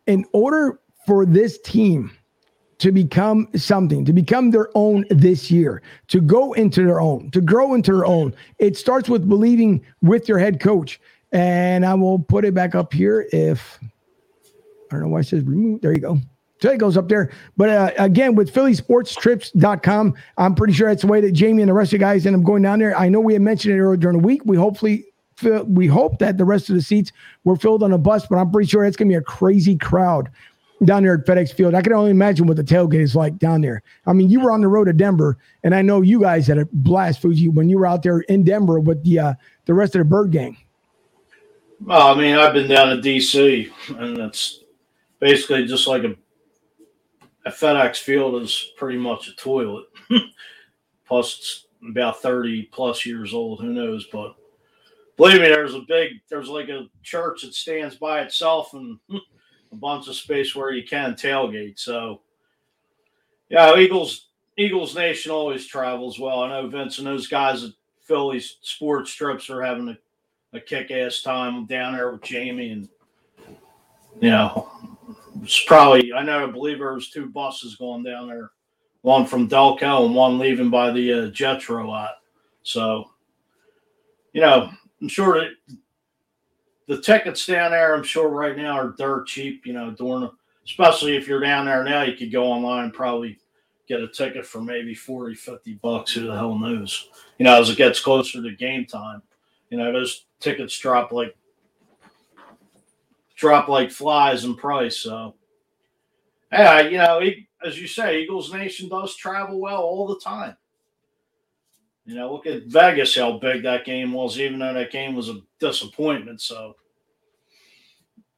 in 0.06 0.24
order 0.32 0.78
for 1.06 1.26
this 1.26 1.58
team 1.58 2.12
to 2.78 2.92
become 2.92 3.48
something, 3.56 4.04
to 4.04 4.12
become 4.12 4.50
their 4.50 4.68
own 4.74 5.04
this 5.10 5.50
year, 5.50 5.82
to 6.08 6.20
go 6.20 6.52
into 6.52 6.84
their 6.84 7.00
own, 7.00 7.30
to 7.32 7.40
grow 7.40 7.74
into 7.74 7.92
their 7.92 8.06
own, 8.06 8.32
it 8.58 8.76
starts 8.76 9.08
with 9.08 9.28
believing 9.28 9.84
with 10.02 10.28
your 10.28 10.38
head 10.38 10.60
coach. 10.60 11.00
And 11.32 11.84
I 11.84 11.94
will 11.94 12.18
put 12.18 12.44
it 12.44 12.54
back 12.54 12.74
up 12.74 12.92
here 12.92 13.26
if 13.32 13.78
I 13.82 14.94
don't 14.94 15.02
know 15.02 15.08
why 15.08 15.20
it 15.20 15.24
says 15.24 15.42
remove. 15.42 15.80
There 15.80 15.92
you 15.92 15.98
go. 15.98 16.18
So 16.60 16.70
it 16.70 16.78
goes 16.78 16.96
up 16.96 17.08
there. 17.08 17.32
But 17.56 17.68
uh, 17.68 17.90
again, 17.98 18.34
with 18.34 18.54
PhillySportsTrips.com, 18.54 20.14
I'm 20.38 20.54
pretty 20.54 20.72
sure 20.72 20.88
that's 20.88 21.02
the 21.02 21.08
way 21.08 21.20
that 21.20 21.32
Jamie 21.32 21.62
and 21.62 21.68
the 21.68 21.74
rest 21.74 21.92
of 21.92 21.98
the 21.98 22.04
guys 22.04 22.24
end 22.24 22.36
up 22.36 22.44
going 22.44 22.62
down 22.62 22.78
there. 22.78 22.96
I 22.96 23.08
know 23.08 23.20
we 23.20 23.32
had 23.32 23.42
mentioned 23.42 23.74
it 23.74 23.80
earlier 23.80 23.96
during 23.96 24.18
the 24.18 24.26
week. 24.26 24.42
We 24.44 24.56
hopefully 24.56 25.06
we 25.42 25.86
hope 25.86 26.18
that 26.18 26.38
the 26.38 26.44
rest 26.44 26.68
of 26.68 26.74
the 26.74 26.82
seats 26.82 27.12
were 27.44 27.56
filled 27.56 27.82
on 27.82 27.92
a 27.92 27.98
bus, 27.98 28.26
but 28.26 28.36
I'm 28.36 28.50
pretty 28.50 28.68
sure 28.68 28.84
it's 28.84 28.96
going 28.96 29.08
to 29.08 29.12
be 29.12 29.18
a 29.18 29.22
crazy 29.22 29.76
crowd 29.76 30.30
down 30.84 31.02
there 31.02 31.14
at 31.14 31.26
FedEx 31.26 31.54
Field. 31.54 31.74
I 31.74 31.82
can 31.82 31.92
only 31.92 32.10
imagine 32.10 32.46
what 32.46 32.56
the 32.56 32.64
tailgate 32.64 33.00
is 33.00 33.16
like 33.16 33.38
down 33.38 33.60
there. 33.60 33.82
I 34.06 34.12
mean, 34.12 34.28
you 34.28 34.40
were 34.40 34.52
on 34.52 34.60
the 34.60 34.68
road 34.68 34.86
to 34.86 34.92
Denver, 34.92 35.38
and 35.64 35.74
I 35.74 35.82
know 35.82 36.02
you 36.02 36.20
guys 36.20 36.46
had 36.46 36.58
a 36.58 36.66
blast, 36.72 37.22
Fuji, 37.22 37.48
when 37.48 37.68
you 37.68 37.78
were 37.78 37.86
out 37.86 38.02
there 38.02 38.20
in 38.20 38.44
Denver 38.44 38.80
with 38.80 39.02
the 39.04 39.18
uh, 39.18 39.34
the 39.64 39.74
rest 39.74 39.94
of 39.94 40.00
the 40.00 40.04
Bird 40.04 40.32
Gang. 40.32 40.56
Well, 41.80 42.08
I 42.08 42.14
mean, 42.18 42.36
I've 42.36 42.54
been 42.54 42.68
down 42.68 42.88
to 42.88 43.02
DC, 43.02 43.70
and 43.98 44.18
it's 44.18 44.64
basically 45.20 45.66
just 45.66 45.86
like 45.86 46.04
a 46.04 46.16
a 47.46 47.50
FedEx 47.50 47.98
Field 47.98 48.42
is 48.42 48.72
pretty 48.76 48.98
much 48.98 49.28
a 49.28 49.36
toilet. 49.36 49.86
plus, 51.06 51.38
it's 51.38 51.66
about 51.88 52.20
30 52.20 52.64
plus 52.64 53.06
years 53.06 53.32
old. 53.32 53.60
Who 53.60 53.72
knows? 53.72 54.06
But 54.12 54.34
believe 55.16 55.40
me, 55.40 55.48
there's 55.48 55.74
a 55.74 55.84
big, 55.86 56.20
there's 56.28 56.48
like 56.48 56.68
a 56.68 56.88
church 57.02 57.42
that 57.42 57.54
stands 57.54 57.96
by 57.96 58.20
itself 58.20 58.74
and 58.74 58.98
a 59.72 59.76
bunch 59.76 60.08
of 60.08 60.14
space 60.14 60.54
where 60.54 60.72
you 60.72 60.86
can 60.86 61.14
tailgate. 61.14 61.78
So, 61.78 62.20
yeah, 63.48 63.76
Eagles, 63.76 64.28
Eagles 64.56 64.94
Nation 64.94 65.32
always 65.32 65.66
travels 65.66 66.18
well. 66.18 66.40
I 66.40 66.48
know 66.48 66.68
Vince 66.68 66.98
and 66.98 67.06
those 67.06 67.26
guys 67.26 67.64
at 67.64 67.70
Philly's 68.02 68.58
sports 68.62 69.12
trips 69.12 69.50
are 69.50 69.62
having 69.62 69.88
a, 69.88 69.98
a 70.56 70.60
kick 70.60 70.90
ass 70.90 71.22
time 71.22 71.66
down 71.66 71.94
there 71.94 72.12
with 72.12 72.22
Jamie 72.22 72.70
and, 72.70 72.88
you 74.20 74.30
know, 74.30 74.70
it's 75.42 75.62
probably 75.64 76.12
I 76.12 76.22
know 76.22 76.44
I 76.44 76.50
believe 76.50 76.78
there 76.78 76.94
was 76.94 77.10
two 77.10 77.26
buses 77.28 77.76
going 77.76 78.02
down 78.02 78.28
there, 78.28 78.50
one 79.02 79.26
from 79.26 79.48
Delco 79.48 80.06
and 80.06 80.14
one 80.14 80.38
leaving 80.38 80.70
by 80.70 80.90
the 80.90 81.12
uh, 81.12 81.16
Jetro 81.30 81.86
lot. 81.86 82.14
So, 82.62 83.10
you 84.32 84.40
know, 84.40 84.70
I'm 85.00 85.08
sure 85.08 85.40
that 85.40 85.50
the 86.88 87.00
tickets 87.00 87.46
down 87.46 87.72
there, 87.72 87.94
I'm 87.94 88.02
sure 88.02 88.28
right 88.28 88.56
now 88.56 88.78
are 88.78 88.94
dirt 88.98 89.26
cheap. 89.26 89.66
You 89.66 89.72
know, 89.72 89.90
during 89.90 90.30
especially 90.64 91.16
if 91.16 91.28
you're 91.28 91.40
down 91.40 91.66
there 91.66 91.84
now, 91.84 92.02
you 92.02 92.16
could 92.16 92.32
go 92.32 92.44
online 92.44 92.84
and 92.84 92.92
probably 92.92 93.38
get 93.88 94.00
a 94.00 94.08
ticket 94.08 94.44
for 94.44 94.60
maybe 94.60 94.94
40, 94.94 95.34
50 95.34 95.74
bucks. 95.74 96.12
Who 96.12 96.26
the 96.26 96.34
hell 96.34 96.58
knows? 96.58 97.08
You 97.38 97.44
know, 97.44 97.60
as 97.60 97.70
it 97.70 97.76
gets 97.76 98.00
closer 98.00 98.42
to 98.42 98.56
game 98.56 98.86
time, 98.86 99.22
you 99.70 99.78
know, 99.78 99.92
those 99.92 100.26
tickets 100.40 100.78
drop 100.78 101.12
like 101.12 101.36
drop 103.36 103.68
like 103.68 103.90
flies 103.90 104.44
in 104.44 104.56
price. 104.56 104.96
So, 104.96 105.34
yeah, 106.50 106.80
you 106.80 106.98
know, 106.98 107.20
as 107.64 107.80
you 107.80 107.86
say, 107.86 108.22
Eagles 108.22 108.52
Nation 108.52 108.88
does 108.88 109.14
travel 109.14 109.60
well 109.60 109.82
all 109.82 110.06
the 110.06 110.20
time. 110.20 110.56
You 112.06 112.14
know, 112.14 112.32
look 112.32 112.46
at 112.46 112.62
Vegas, 112.64 113.16
how 113.16 113.38
big 113.38 113.64
that 113.64 113.84
game 113.84 114.12
was, 114.12 114.38
even 114.38 114.60
though 114.60 114.72
that 114.72 114.92
game 114.92 115.16
was 115.16 115.28
a 115.28 115.40
disappointment. 115.58 116.40
So, 116.40 116.76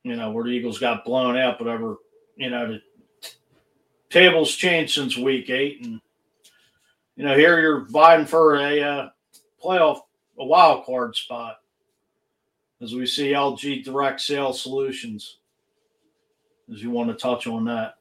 you 0.02 0.16
know, 0.16 0.30
where 0.30 0.44
the 0.44 0.50
Eagles 0.50 0.78
got 0.78 1.04
blown 1.04 1.36
out, 1.36 1.60
whatever, 1.60 1.96
you 2.36 2.48
know, 2.48 2.66
the 2.66 2.80
t- 3.20 3.36
tables 4.08 4.56
changed 4.56 4.94
since 4.94 5.18
week 5.18 5.50
eight. 5.50 5.84
And, 5.84 6.00
you 7.16 7.24
know, 7.24 7.36
here 7.36 7.60
you're 7.60 7.84
vying 7.84 8.24
for 8.24 8.56
a 8.56 8.80
uh, 8.80 9.08
playoff, 9.62 10.00
a 10.38 10.46
wild 10.46 10.86
card 10.86 11.14
spot 11.14 11.58
as 12.80 12.94
we 12.94 13.04
see 13.04 13.32
LG 13.32 13.84
Direct 13.84 14.20
Sales 14.20 14.62
Solutions, 14.62 15.38
as 16.72 16.82
you 16.82 16.90
want 16.90 17.10
to 17.10 17.16
touch 17.16 17.46
on 17.46 17.66
that. 17.66 17.97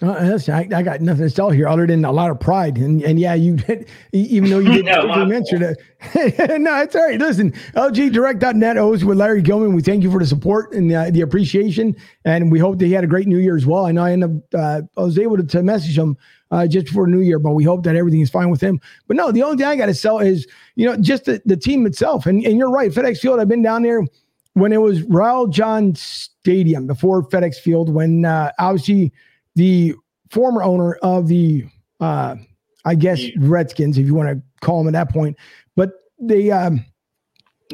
Uh, 0.00 0.16
listen, 0.22 0.54
I, 0.54 0.60
I, 0.60 0.82
got 0.82 1.00
nothing 1.00 1.24
to 1.24 1.30
sell 1.30 1.50
here 1.50 1.66
other 1.66 1.84
than 1.84 2.04
a 2.04 2.12
lot 2.12 2.30
of 2.30 2.38
pride. 2.38 2.78
And 2.78 3.02
and 3.02 3.18
yeah, 3.18 3.34
you 3.34 3.56
did, 3.56 3.88
even 4.12 4.48
though 4.48 4.60
you 4.60 4.72
didn't 4.82 5.08
yeah, 5.08 5.24
mention 5.24 5.62
it. 5.62 5.78
no, 6.60 6.80
it's 6.82 6.94
all 6.94 7.04
right. 7.04 7.18
Listen, 7.18 7.50
LGDirect.net 7.74 8.76
host 8.76 9.02
with 9.02 9.18
Larry 9.18 9.42
Gilman. 9.42 9.72
We 9.72 9.82
thank 9.82 10.04
you 10.04 10.10
for 10.12 10.20
the 10.20 10.26
support 10.26 10.72
and 10.72 10.88
the, 10.88 11.10
the 11.12 11.22
appreciation. 11.22 11.96
And 12.24 12.52
we 12.52 12.60
hope 12.60 12.78
that 12.78 12.86
he 12.86 12.92
had 12.92 13.02
a 13.02 13.08
great 13.08 13.26
New 13.26 13.38
Year 13.38 13.56
as 13.56 13.66
well. 13.66 13.86
I 13.86 13.92
know 13.92 14.04
I 14.04 14.12
ended 14.12 14.40
up, 14.54 14.54
uh, 14.54 14.82
I 14.96 15.02
was 15.02 15.18
able 15.18 15.36
to, 15.36 15.42
to 15.42 15.64
message 15.64 15.98
him 15.98 16.16
uh, 16.52 16.68
just 16.68 16.86
before 16.86 17.08
New 17.08 17.20
Year, 17.20 17.40
but 17.40 17.50
we 17.52 17.64
hope 17.64 17.82
that 17.82 17.96
everything 17.96 18.20
is 18.20 18.30
fine 18.30 18.50
with 18.50 18.60
him. 18.60 18.80
But 19.08 19.16
no, 19.16 19.32
the 19.32 19.42
only 19.42 19.56
thing 19.56 19.66
I 19.66 19.74
got 19.74 19.86
to 19.86 19.94
sell 19.94 20.20
is, 20.20 20.46
you 20.76 20.86
know, 20.86 20.96
just 20.96 21.24
the, 21.24 21.42
the 21.44 21.56
team 21.56 21.86
itself. 21.86 22.24
And, 22.24 22.46
and 22.46 22.56
you're 22.56 22.70
right, 22.70 22.92
FedEx 22.92 23.18
Field, 23.18 23.40
I've 23.40 23.48
been 23.48 23.62
down 23.62 23.82
there 23.82 24.04
when 24.52 24.72
it 24.72 24.80
was 24.80 25.02
Raljon 25.02 25.96
Stadium 25.96 26.86
before 26.86 27.24
FedEx 27.24 27.56
Field, 27.56 27.92
when 27.92 28.24
uh, 28.24 28.52
obviously– 28.60 29.12
the 29.58 29.94
former 30.30 30.62
owner 30.62 30.94
of 31.02 31.26
the, 31.26 31.66
uh, 32.00 32.36
I 32.84 32.94
guess 32.94 33.20
Redskins, 33.36 33.98
if 33.98 34.06
you 34.06 34.14
want 34.14 34.30
to 34.30 34.42
call 34.64 34.78
them 34.82 34.94
at 34.94 34.98
that 34.98 35.12
point, 35.12 35.36
but 35.74 35.90
they, 36.18 36.50
um, 36.50 36.84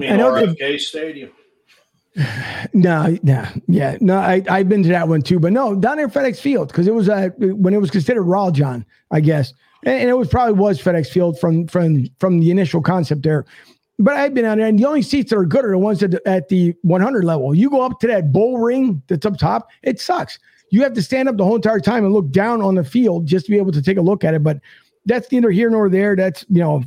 I 0.00 0.16
know 0.16 0.32
RFK 0.32 0.80
Stadium. 0.80 1.30
No, 2.72 3.16
no, 3.22 3.44
yeah, 3.66 3.98
no. 4.00 4.16
I 4.16 4.40
I've 4.48 4.68
been 4.68 4.84
to 4.84 4.88
that 4.90 5.08
one 5.08 5.20
too, 5.20 5.38
but 5.40 5.52
no, 5.52 5.74
down 5.74 5.96
there 5.96 6.08
FedEx 6.08 6.38
Field 6.38 6.68
because 6.68 6.86
it 6.86 6.94
was 6.94 7.08
uh, 7.08 7.28
when 7.38 7.74
it 7.74 7.80
was 7.80 7.90
considered 7.90 8.22
Raljon, 8.22 8.84
I 9.10 9.20
guess, 9.20 9.52
and, 9.84 9.94
and, 10.00 10.08
it 10.08 10.14
was 10.14 10.28
probably 10.28 10.54
was 10.54 10.80
FedEx 10.80 11.08
Field 11.08 11.38
from 11.38 11.66
from 11.66 12.06
from 12.20 12.38
the 12.38 12.52
initial 12.52 12.80
concept 12.80 13.22
there. 13.22 13.44
But 13.98 14.14
I've 14.14 14.32
been 14.32 14.44
out 14.44 14.58
there, 14.58 14.66
and 14.68 14.78
the 14.78 14.86
only 14.86 15.02
seats 15.02 15.30
that 15.30 15.38
are 15.38 15.44
good 15.44 15.64
are 15.64 15.72
the 15.72 15.78
ones 15.78 16.02
at, 16.04 16.14
at 16.26 16.48
the 16.48 16.74
100 16.82 17.24
level. 17.24 17.54
You 17.54 17.68
go 17.68 17.82
up 17.82 17.98
to 18.00 18.06
that 18.06 18.32
bull 18.32 18.58
ring 18.58 19.02
that's 19.08 19.26
up 19.26 19.36
top, 19.36 19.68
it 19.82 20.00
sucks 20.00 20.38
you 20.70 20.82
have 20.82 20.94
to 20.94 21.02
stand 21.02 21.28
up 21.28 21.36
the 21.36 21.44
whole 21.44 21.56
entire 21.56 21.80
time 21.80 22.04
and 22.04 22.12
look 22.12 22.30
down 22.30 22.60
on 22.60 22.74
the 22.74 22.84
field 22.84 23.26
just 23.26 23.46
to 23.46 23.52
be 23.52 23.58
able 23.58 23.72
to 23.72 23.82
take 23.82 23.96
a 23.96 24.02
look 24.02 24.24
at 24.24 24.34
it. 24.34 24.42
But 24.42 24.58
that's 25.06 25.30
neither 25.30 25.50
here 25.50 25.70
nor 25.70 25.88
there. 25.88 26.16
That's 26.16 26.44
you 26.48 26.60
know, 26.60 26.82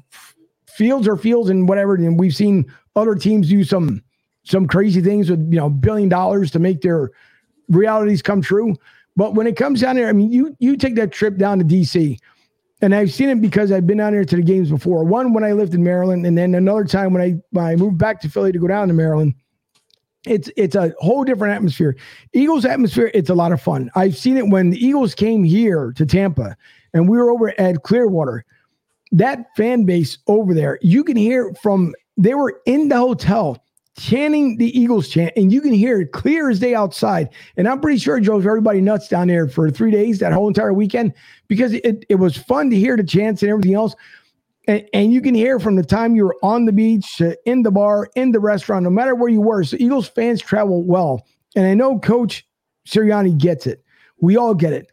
fields 0.68 1.08
or 1.08 1.18
fields 1.18 1.50
and 1.50 1.68
whatever. 1.68 1.96
And 1.96 2.20
we've 2.20 2.36
seen 2.36 2.72
other 2.96 3.16
teams 3.16 3.50
do 3.50 3.64
some 3.64 4.04
some 4.44 4.68
crazy 4.68 5.02
things 5.02 5.30
with 5.30 5.40
you 5.52 5.60
know 5.60 5.70
billion 5.70 6.10
dollars 6.10 6.52
to 6.52 6.60
make 6.60 6.82
their 6.82 7.12
realities 7.70 8.22
come 8.22 8.42
true. 8.42 8.76
But 9.16 9.34
when 9.34 9.48
it 9.48 9.56
comes 9.56 9.82
down 9.82 9.96
there, 9.96 10.08
I 10.08 10.14
mean, 10.14 10.32
you 10.32 10.56
you 10.60 10.78
take 10.78 10.96
that 10.96 11.12
trip 11.12 11.38
down 11.38 11.60
to 11.60 11.66
DC, 11.66 12.18
and 12.82 12.94
I've 12.94 13.12
seen 13.12 13.30
it 13.30 13.42
because 13.42 13.72
I've 13.72 13.88
been 13.88 13.98
down 13.98 14.14
there 14.14 14.26
to 14.26 14.36
the 14.36 14.42
games 14.42 14.70
before. 14.70 15.04
One 15.04 15.34
when 15.34 15.44
I 15.44 15.54
lived 15.54 15.74
in 15.74 15.84
Maryland, 15.84 16.26
and 16.26 16.38
then 16.38 16.56
another 16.56 16.86
time 16.86 17.14
when 17.14 17.22
I 17.22 17.36
when 17.52 17.66
I 17.66 17.76
moved 17.76 17.98
back 17.98 18.22
to 18.22 18.30
Philly 18.30 18.52
to 18.52 18.60
go 18.60 18.68
down 18.68 18.88
to 18.88 18.94
Maryland 18.94 19.34
it's 20.28 20.50
it's 20.58 20.76
a 20.76 20.94
whole 21.00 21.24
different 21.24 21.54
atmosphere. 21.54 21.96
Eagles 22.34 22.66
atmosphere, 22.66 23.12
it's 23.14 23.30
a 23.30 23.36
lot 23.36 23.52
of 23.52 23.62
fun. 23.62 23.90
I've 23.96 24.18
seen 24.18 24.38
it 24.38 24.48
when 24.48 24.70
the 24.70 24.86
Eagles 24.86 25.16
came 25.16 25.44
here 25.44 25.94
to 25.96 26.06
Tampa 26.06 26.56
and 26.94 27.10
we 27.10 27.18
were 27.18 27.32
over 27.32 27.60
at 27.60 27.84
Clearwater. 27.84 28.46
That 29.12 29.46
fan 29.56 29.86
base 29.86 30.18
over 30.28 30.54
there, 30.54 30.80
you 30.82 31.04
can 31.04 31.16
hear 31.16 31.54
from 31.62 31.94
they 32.18 32.34
were 32.34 32.62
in 32.66 32.90
the 32.90 32.98
hotel 32.98 33.64
chanting 33.98 34.58
the 34.58 34.78
Eagles 34.80 35.10
chant, 35.10 35.34
and 35.36 35.52
you 35.52 35.60
can 35.60 35.74
hear 35.74 36.02
it 36.02 36.12
clear 36.12 36.50
as 36.50 36.60
day 36.60 36.76
outside. 36.76 37.30
And 37.58 37.68
I'm 37.68 37.82
pretty 37.82 37.98
sure 37.98 38.18
it 38.18 38.24
drove 38.24 38.46
everybody 38.46 38.80
nuts 38.80 39.08
down 39.08 39.28
there 39.28 39.48
for 39.48 39.72
three 39.72 39.92
days, 39.92 40.20
that 40.20 40.34
whole 40.34 40.48
entire 40.48 40.74
weekend, 40.74 41.14
because 41.48 41.74
it, 41.74 42.06
it 42.08 42.16
was 42.16 42.38
fun 42.38 42.70
to 42.70 42.76
hear 42.76 42.96
the 42.96 43.04
chants 43.04 43.42
and 43.42 43.52
everything 43.52 43.74
else. 43.74 43.96
And, 44.68 44.88
and, 44.94 45.14
you 45.14 45.22
can 45.22 45.34
hear 45.34 45.60
from 45.60 45.78
the 45.78 45.84
time 45.84 46.16
you 46.16 46.26
were 46.26 46.36
on 46.44 46.66
the 46.66 46.74
beach, 46.74 47.22
uh, 47.22 47.32
in 47.46 47.64
the 47.64 47.72
bar, 47.72 48.10
in 48.16 48.34
the 48.34 48.40
restaurant, 48.40 48.84
no 48.84 48.90
matter 48.90 49.16
where 49.16 49.30
you 49.30 49.42
were. 49.42 49.64
So 49.64 49.78
Eagles 49.80 50.10
fans 50.10 50.42
travel 50.42 50.84
well. 50.84 51.26
And 51.56 51.66
I 51.66 51.74
know 51.74 52.00
Coach 52.00 52.46
Sirianni 52.88 53.38
gets 53.38 53.66
it. 53.66 53.84
We 54.20 54.36
all 54.36 54.54
get 54.54 54.74
it. 54.74 54.88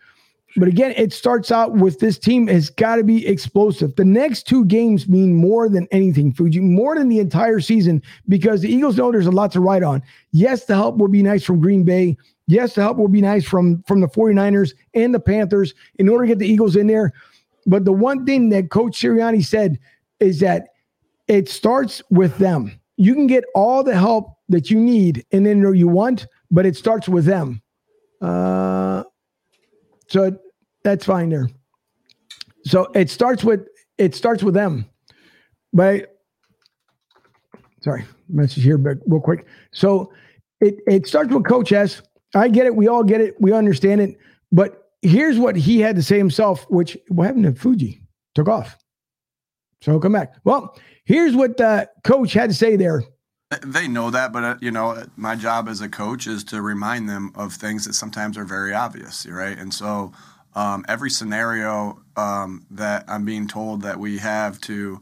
But 0.56 0.68
again, 0.68 0.94
it 0.96 1.12
starts 1.12 1.50
out 1.50 1.72
with 1.72 1.98
this 1.98 2.16
team 2.16 2.46
has 2.46 2.70
got 2.70 2.96
to 2.96 3.04
be 3.04 3.26
explosive. 3.26 3.96
The 3.96 4.04
next 4.04 4.46
two 4.46 4.64
games 4.64 5.08
mean 5.08 5.34
more 5.34 5.68
than 5.68 5.88
anything, 5.90 6.32
Fuji, 6.32 6.60
more 6.60 6.94
than 6.96 7.08
the 7.08 7.18
entire 7.18 7.58
season, 7.58 8.00
because 8.28 8.60
the 8.60 8.72
Eagles 8.72 8.96
know 8.96 9.10
there's 9.10 9.26
a 9.26 9.32
lot 9.32 9.50
to 9.52 9.60
ride 9.60 9.82
on. 9.82 10.02
Yes, 10.30 10.66
the 10.66 10.76
help 10.76 10.98
will 10.98 11.08
be 11.08 11.22
nice 11.22 11.42
from 11.42 11.60
Green 11.60 11.82
Bay. 11.82 12.16
Yes, 12.46 12.74
the 12.74 12.82
help 12.82 12.98
will 12.98 13.08
be 13.08 13.20
nice 13.20 13.44
from, 13.44 13.82
from 13.82 14.00
the 14.00 14.06
49ers 14.06 14.74
and 14.94 15.12
the 15.12 15.18
Panthers 15.18 15.74
in 15.98 16.08
order 16.08 16.24
to 16.24 16.28
get 16.28 16.38
the 16.38 16.48
Eagles 16.48 16.76
in 16.76 16.86
there. 16.86 17.12
But 17.66 17.84
the 17.84 17.92
one 17.92 18.26
thing 18.26 18.50
that 18.50 18.70
Coach 18.70 19.00
Sirianni 19.00 19.44
said 19.44 19.78
is 20.20 20.40
that 20.40 20.68
it 21.28 21.48
starts 21.48 22.02
with 22.10 22.36
them. 22.38 22.78
You 22.96 23.14
can 23.14 23.26
get 23.26 23.44
all 23.54 23.82
the 23.82 23.96
help 23.96 24.36
that 24.48 24.70
you 24.70 24.78
need 24.78 25.24
and 25.32 25.44
then 25.44 25.74
you 25.74 25.88
want, 25.88 26.26
but 26.50 26.66
it 26.66 26.76
starts 26.76 27.08
with 27.08 27.24
them. 27.24 27.62
Uh, 28.20 29.04
so 30.08 30.36
that's 30.82 31.04
fine 31.04 31.30
there. 31.30 31.48
So 32.64 32.84
it 32.94 33.10
starts 33.10 33.44
with 33.44 33.66
it 33.98 34.14
starts 34.14 34.42
with 34.42 34.54
them. 34.54 34.86
But 35.72 36.18
sorry, 37.80 38.04
message 38.28 38.62
here, 38.62 38.78
but 38.78 38.98
real 39.06 39.20
quick. 39.20 39.46
So 39.72 40.12
it 40.60 40.76
it 40.86 41.06
starts 41.06 41.32
with 41.32 41.44
Coach 41.44 41.72
S. 41.72 42.02
I 42.34 42.48
get 42.48 42.66
it. 42.66 42.74
We 42.74 42.88
all 42.88 43.04
get 43.04 43.20
it. 43.20 43.34
We 43.40 43.52
understand 43.52 44.00
it. 44.00 44.16
But 44.52 44.83
here's 45.04 45.38
what 45.38 45.54
he 45.54 45.80
had 45.80 45.96
to 45.96 46.02
say 46.02 46.18
himself, 46.18 46.66
which 46.70 46.96
what 47.08 47.26
happened 47.26 47.44
to 47.44 47.54
Fuji? 47.54 48.00
Took 48.34 48.48
off. 48.48 48.76
So 49.82 50.00
come 50.00 50.12
back. 50.12 50.34
Well, 50.44 50.76
here's 51.04 51.36
what 51.36 51.60
uh, 51.60 51.86
coach 52.02 52.32
had 52.32 52.50
to 52.50 52.56
say 52.56 52.76
there. 52.76 53.04
They 53.62 53.86
know 53.86 54.10
that, 54.10 54.32
but 54.32 54.42
uh, 54.42 54.56
you 54.60 54.70
know, 54.70 55.04
my 55.16 55.36
job 55.36 55.68
as 55.68 55.80
a 55.80 55.88
coach 55.88 56.26
is 56.26 56.42
to 56.44 56.62
remind 56.62 57.08
them 57.08 57.30
of 57.34 57.52
things 57.52 57.84
that 57.84 57.92
sometimes 57.92 58.36
are 58.38 58.44
very 58.44 58.72
obvious, 58.72 59.26
right? 59.26 59.56
And 59.56 59.72
so, 59.72 60.12
um, 60.54 60.84
every 60.88 61.10
scenario 61.10 62.00
um, 62.16 62.66
that 62.70 63.04
I'm 63.06 63.24
being 63.24 63.46
told 63.46 63.82
that 63.82 64.00
we 64.00 64.18
have 64.18 64.60
to 64.62 65.00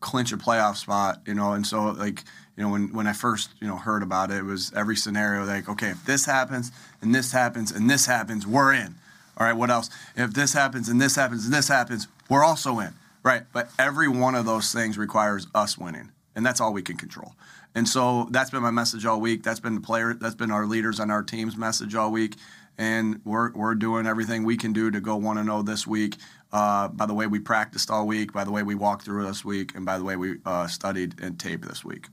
clinch 0.00 0.32
a 0.32 0.36
playoff 0.36 0.76
spot, 0.76 1.20
you 1.26 1.34
know, 1.34 1.52
and 1.52 1.66
so 1.66 1.90
like 1.90 2.24
you 2.56 2.64
know 2.64 2.70
when 2.70 2.92
when 2.92 3.06
I 3.06 3.12
first 3.12 3.50
you 3.60 3.68
know 3.68 3.76
heard 3.76 4.02
about 4.02 4.30
it, 4.30 4.38
it 4.38 4.44
was 4.44 4.72
every 4.74 4.96
scenario 4.96 5.44
like 5.44 5.68
okay, 5.68 5.90
if 5.90 6.04
this 6.06 6.24
happens 6.24 6.72
and 7.02 7.14
this 7.14 7.32
happens 7.32 7.70
and 7.70 7.88
this 7.88 8.06
happens, 8.06 8.46
we're 8.46 8.72
in. 8.72 8.96
All 9.38 9.46
right, 9.46 9.56
what 9.56 9.70
else? 9.70 9.90
If 10.16 10.34
this 10.34 10.52
happens 10.52 10.88
and 10.88 11.00
this 11.00 11.16
happens 11.16 11.44
and 11.44 11.54
this 11.54 11.68
happens, 11.68 12.08
we're 12.28 12.44
also 12.44 12.78
in. 12.78 12.94
Right. 13.22 13.42
But 13.52 13.70
every 13.78 14.08
one 14.08 14.34
of 14.34 14.46
those 14.46 14.72
things 14.72 14.98
requires 14.98 15.46
us 15.54 15.78
winning. 15.78 16.10
And 16.34 16.44
that's 16.44 16.60
all 16.60 16.72
we 16.72 16.82
can 16.82 16.96
control. 16.96 17.34
And 17.74 17.88
so 17.88 18.26
that's 18.30 18.50
been 18.50 18.62
my 18.62 18.70
message 18.70 19.06
all 19.06 19.20
week. 19.20 19.42
That's 19.42 19.60
been 19.60 19.74
the 19.74 19.80
player, 19.80 20.14
that's 20.14 20.34
been 20.34 20.50
our 20.50 20.66
leaders 20.66 21.00
on 21.00 21.10
our 21.10 21.22
team's 21.22 21.56
message 21.56 21.94
all 21.94 22.10
week. 22.10 22.36
And 22.78 23.20
we're, 23.24 23.52
we're 23.52 23.74
doing 23.74 24.06
everything 24.06 24.44
we 24.44 24.56
can 24.56 24.72
do 24.72 24.90
to 24.90 25.00
go 25.00 25.16
1 25.16 25.44
0 25.44 25.62
this 25.62 25.86
week. 25.86 26.16
Uh, 26.52 26.88
by 26.88 27.06
the 27.06 27.14
way, 27.14 27.26
we 27.26 27.38
practiced 27.38 27.90
all 27.90 28.06
week, 28.06 28.32
by 28.32 28.44
the 28.44 28.50
way, 28.50 28.62
we 28.62 28.74
walked 28.74 29.04
through 29.04 29.24
this 29.24 29.44
week, 29.44 29.74
and 29.74 29.86
by 29.86 29.96
the 29.96 30.04
way, 30.04 30.16
we 30.16 30.36
uh, 30.44 30.66
studied 30.66 31.14
and 31.20 31.38
taped 31.38 31.66
this 31.66 31.82
week. 31.84 32.08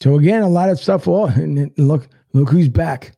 So 0.00 0.18
again, 0.18 0.42
a 0.42 0.48
lot 0.48 0.70
of 0.70 0.78
stuff. 0.78 1.06
Well, 1.06 1.26
and 1.26 1.70
look, 1.78 2.08
look 2.32 2.48
who's 2.48 2.68
back. 2.68 3.12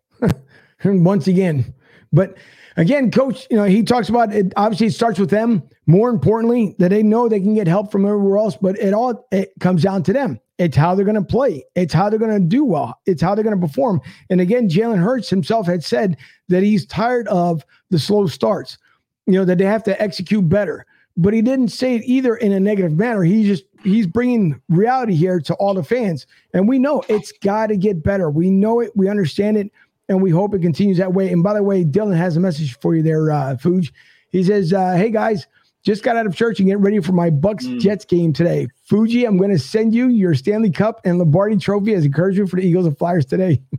and 0.82 1.04
once 1.04 1.26
again, 1.26 1.72
but 2.16 2.36
again, 2.76 3.10
coach, 3.10 3.46
you 3.50 3.56
know, 3.56 3.64
he 3.64 3.82
talks 3.82 4.08
about 4.08 4.34
it. 4.34 4.52
Obviously, 4.56 4.88
it 4.88 4.94
starts 4.94 5.18
with 5.18 5.30
them. 5.30 5.62
More 5.86 6.08
importantly, 6.08 6.74
that 6.78 6.88
they 6.88 7.02
know 7.02 7.28
they 7.28 7.40
can 7.40 7.54
get 7.54 7.68
help 7.68 7.92
from 7.92 8.04
everywhere 8.04 8.38
else, 8.38 8.56
but 8.56 8.76
it 8.78 8.92
all 8.92 9.28
it 9.30 9.52
comes 9.60 9.82
down 9.82 10.02
to 10.04 10.12
them. 10.12 10.40
It's 10.58 10.76
how 10.76 10.94
they're 10.94 11.04
going 11.04 11.16
to 11.16 11.22
play. 11.22 11.64
It's 11.74 11.92
how 11.92 12.08
they're 12.08 12.18
going 12.18 12.42
to 12.42 12.48
do 12.48 12.64
well. 12.64 12.98
It's 13.04 13.20
how 13.20 13.34
they're 13.34 13.44
going 13.44 13.60
to 13.60 13.66
perform. 13.66 14.00
And 14.30 14.40
again, 14.40 14.68
Jalen 14.70 14.98
Hurts 14.98 15.28
himself 15.28 15.66
had 15.66 15.84
said 15.84 16.16
that 16.48 16.62
he's 16.62 16.86
tired 16.86 17.28
of 17.28 17.64
the 17.90 17.98
slow 17.98 18.26
starts. 18.26 18.78
You 19.26 19.34
know 19.34 19.44
that 19.44 19.58
they 19.58 19.66
have 19.66 19.84
to 19.84 20.00
execute 20.02 20.48
better. 20.48 20.86
But 21.18 21.32
he 21.32 21.40
didn't 21.40 21.68
say 21.68 21.94
it 21.94 22.02
either 22.04 22.36
in 22.36 22.52
a 22.52 22.60
negative 22.60 22.92
manner. 22.92 23.22
He 23.22 23.44
just 23.44 23.64
he's 23.82 24.06
bringing 24.06 24.60
reality 24.68 25.14
here 25.14 25.40
to 25.40 25.54
all 25.54 25.74
the 25.74 25.84
fans, 25.84 26.26
and 26.52 26.68
we 26.68 26.78
know 26.78 27.02
it's 27.08 27.32
got 27.32 27.68
to 27.68 27.76
get 27.76 28.02
better. 28.02 28.30
We 28.30 28.50
know 28.50 28.80
it. 28.80 28.92
We 28.94 29.08
understand 29.08 29.56
it 29.56 29.70
and 30.08 30.22
we 30.22 30.30
hope 30.30 30.54
it 30.54 30.62
continues 30.62 30.98
that 30.98 31.12
way. 31.12 31.30
And 31.32 31.42
by 31.42 31.54
the 31.54 31.62
way, 31.62 31.84
Dylan 31.84 32.16
has 32.16 32.36
a 32.36 32.40
message 32.40 32.78
for 32.78 32.94
you 32.94 33.02
there, 33.02 33.30
uh, 33.30 33.56
Fuge. 33.56 33.92
He 34.30 34.42
says, 34.44 34.72
uh, 34.72 34.94
"Hey 34.96 35.10
guys, 35.10 35.46
just 35.84 36.02
got 36.02 36.16
out 36.16 36.26
of 36.26 36.34
church 36.34 36.58
and 36.60 36.68
getting 36.68 36.82
ready 36.82 37.00
for 37.00 37.12
my 37.12 37.30
Bucks 37.30 37.64
Mm. 37.66 37.80
Jets 37.80 38.04
game 38.04 38.32
today. 38.32 38.68
Fuji, 38.84 39.24
I'm 39.24 39.36
going 39.36 39.50
to 39.50 39.58
send 39.58 39.94
you 39.94 40.08
your 40.08 40.34
Stanley 40.34 40.70
Cup 40.70 41.00
and 41.04 41.18
Lombardi 41.18 41.56
Trophy 41.56 41.94
as 41.94 42.04
encouragement 42.04 42.50
for 42.50 42.56
the 42.56 42.66
Eagles 42.66 42.86
and 42.86 42.96
Flyers 42.98 43.26
today." 43.26 43.60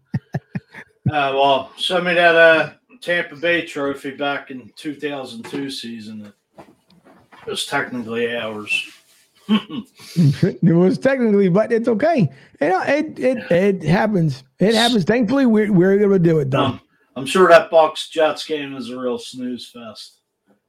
Uh, 1.09 1.31
well, 1.33 1.71
send 1.77 2.03
me 2.03 2.13
that 2.13 2.35
uh, 2.35 2.71
Tampa 2.99 3.37
Bay 3.37 3.65
trophy 3.65 4.11
back 4.11 4.51
in 4.51 4.69
2002 4.75 5.71
season. 5.71 6.33
It 6.57 6.65
was 7.49 7.65
technically 7.65 8.35
ours. 8.35 8.91
it 9.49 10.75
was 10.75 10.97
technically, 10.97 11.49
but 11.49 11.71
it's 11.71 11.87
okay. 11.87 12.29
You 12.61 12.69
know, 12.69 12.81
it 12.83 13.17
it 13.19 13.51
it 13.51 13.83
happens. 13.83 14.43
It 14.59 14.75
happens. 14.75 15.03
Thankfully, 15.05 15.45
we're 15.45 15.71
we're 15.71 15.99
able 15.99 16.13
to 16.13 16.19
do 16.19 16.39
it 16.39 16.51
though. 16.51 16.65
Um, 16.65 16.81
I'm 17.15 17.25
sure 17.25 17.47
that 17.49 17.71
Bucks 17.71 18.09
Jets 18.09 18.45
game 18.45 18.75
is 18.75 18.89
a 18.89 18.99
real 18.99 19.17
snooze 19.17 19.67
fest. 19.69 20.19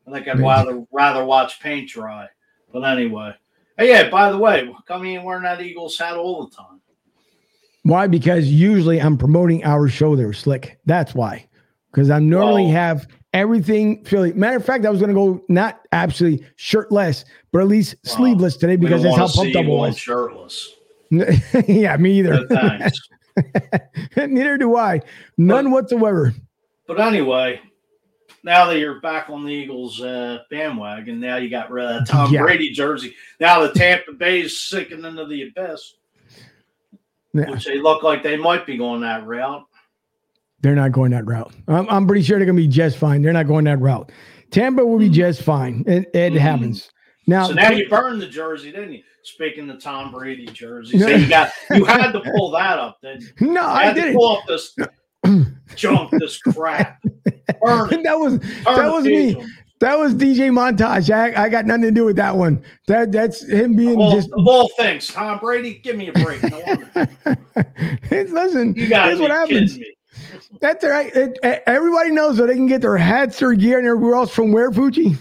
I 0.06 0.12
think 0.12 0.28
I'd 0.28 0.40
rather 0.40 0.84
rather 0.92 1.24
watch 1.24 1.60
paint 1.60 1.88
dry. 1.90 2.28
But 2.72 2.80
anyway, 2.84 3.34
hey, 3.76 3.88
yeah. 3.90 4.08
By 4.10 4.30
the 4.30 4.38
way, 4.38 4.72
come 4.86 5.04
in 5.04 5.22
wearing 5.24 5.42
that 5.42 5.60
Eagles 5.60 5.98
hat 5.98 6.16
all 6.16 6.46
the 6.46 6.54
time. 6.56 6.80
Why? 7.82 8.06
Because 8.06 8.46
usually 8.46 9.00
I'm 9.00 9.16
promoting 9.16 9.64
our 9.64 9.88
show 9.88 10.14
there, 10.16 10.32
Slick. 10.32 10.78
That's 10.86 11.14
why. 11.14 11.48
Because 11.90 12.10
I 12.10 12.18
normally 12.18 12.66
Oh. 12.66 12.72
have 12.72 13.08
everything 13.32 14.04
Philly. 14.04 14.32
Matter 14.32 14.56
of 14.56 14.64
fact, 14.64 14.84
I 14.86 14.90
was 14.90 15.00
going 15.00 15.08
to 15.10 15.14
go 15.14 15.44
not 15.48 15.80
absolutely 15.92 16.46
shirtless, 16.56 17.24
but 17.52 17.60
at 17.60 17.68
least 17.68 17.96
Well, 18.04 18.14
sleeveless 18.16 18.56
today 18.56 18.76
because 18.76 19.02
that's 19.02 19.16
how 19.16 19.28
pumped 19.28 19.56
up 19.56 19.64
I 19.64 19.68
was. 19.68 19.98
shirtless. 19.98 20.74
yeah, 21.10 21.96
me 21.96 22.18
either. 22.18 22.46
Neither 24.16 24.58
do 24.58 24.76
I. 24.76 25.00
None 25.36 25.70
whatsoever. 25.70 26.34
But 26.86 27.00
anyway, 27.00 27.60
now 28.42 28.66
that 28.66 28.78
you're 28.78 29.00
back 29.00 29.30
on 29.30 29.44
the 29.44 29.52
Eagles 29.52 30.00
uh, 30.02 30.38
bandwagon, 30.50 31.20
now 31.20 31.36
you 31.36 31.48
got 31.50 31.70
rid 31.70 31.84
of 31.86 32.06
that 32.06 32.10
Tom 32.12 32.32
Yeah. 32.32 32.42
Brady 32.42 32.70
jersey. 32.72 33.14
Now 33.40 33.60
the 33.60 33.72
Tampa 33.72 34.12
Bay's 34.12 34.60
sinking 34.60 35.04
into 35.04 35.26
the 35.26 35.48
abyss, 35.48 35.94
Yeah, 37.34 37.50
which 37.50 37.64
they 37.66 37.78
look 37.80 38.02
like 38.02 38.22
they 38.22 38.36
might 38.36 38.66
be 38.66 38.76
going 38.76 39.00
that 39.02 39.26
route. 39.26 39.64
They're 40.60 40.74
not 40.74 40.92
going 40.92 41.10
that 41.12 41.26
route. 41.26 41.52
I'm, 41.68 41.88
I'm 41.88 42.06
pretty 42.06 42.22
sure 42.22 42.38
they're 42.38 42.46
going 42.46 42.56
to 42.56 42.62
be 42.62 42.68
just 42.68 42.98
fine. 42.98 43.22
They're 43.22 43.32
not 43.32 43.46
going 43.46 43.64
that 43.64 43.80
route. 43.80 44.10
Tampa 44.50 44.84
will 44.84 44.98
be 44.98 45.08
just 45.08 45.42
fine. 45.42 45.84
It, 45.86 46.08
it 46.14 46.32
Mhm. 46.32 46.38
happens. 46.38 46.90
Now, 47.26 47.46
So 47.48 47.52
now 47.54 47.70
you 47.70 47.88
burned 47.88 48.22
the 48.22 48.26
jersey, 48.26 48.72
didn't 48.72 48.92
you? 48.94 49.02
Speaking 49.22 49.68
of 49.68 49.82
Tom 49.82 50.10
Brady 50.10 50.46
jersey, 50.46 50.98
so 50.98 51.08
you 51.10 51.28
got 51.28 51.50
you 51.74 51.84
had 51.84 52.12
to 52.12 52.20
pull 52.20 52.50
that 52.52 52.78
up, 52.78 52.98
didn't 53.02 53.24
you? 53.40 53.52
no, 53.52 53.62
I 53.62 53.92
didn't. 53.92 54.14
pull 54.14 54.38
up 54.38 54.44
this 54.48 54.74
junk, 55.76 56.10
this 56.18 56.38
crap. 56.38 56.98
Burn 57.60 58.02
that 58.04 58.18
was 58.18 58.38
Turn 58.38 58.64
that 58.64 58.90
was 58.90 59.04
me. 59.04 59.36
That 59.80 59.98
was 59.98 60.14
DJ 60.14 60.50
Montage. 60.50 61.10
I, 61.14 61.44
I 61.44 61.48
got 61.50 61.66
nothing 61.66 61.82
to 61.82 61.90
do 61.90 62.04
with 62.06 62.16
that 62.16 62.34
one. 62.34 62.64
That 62.86 63.12
that's 63.12 63.46
him 63.46 63.76
being 63.76 63.98
all, 64.00 64.12
just. 64.12 64.30
of 64.32 64.46
all 64.46 64.68
things, 64.78 65.08
Tom 65.08 65.38
Brady, 65.38 65.74
give 65.74 65.96
me 65.96 66.08
a 66.08 66.12
break. 66.14 66.42
No 66.50 66.58
listen, 68.10 68.74
You 68.74 68.88
got 68.88 69.06
here's 69.06 69.20
what 69.20 69.30
happens. 69.30 69.78
me. 69.78 69.94
That's 70.60 70.84
all 70.84 70.90
right. 70.90 71.14
It, 71.14 71.38
e- 71.44 71.62
everybody 71.66 72.10
knows 72.10 72.36
that 72.36 72.46
they 72.46 72.54
can 72.54 72.66
get 72.66 72.80
their 72.80 72.96
hats, 72.96 73.38
their 73.38 73.54
gear, 73.54 73.78
and 73.78 73.86
everywhere 73.86 74.14
else 74.16 74.32
from 74.34 74.52
where 74.52 74.70
Fuji. 74.72 75.16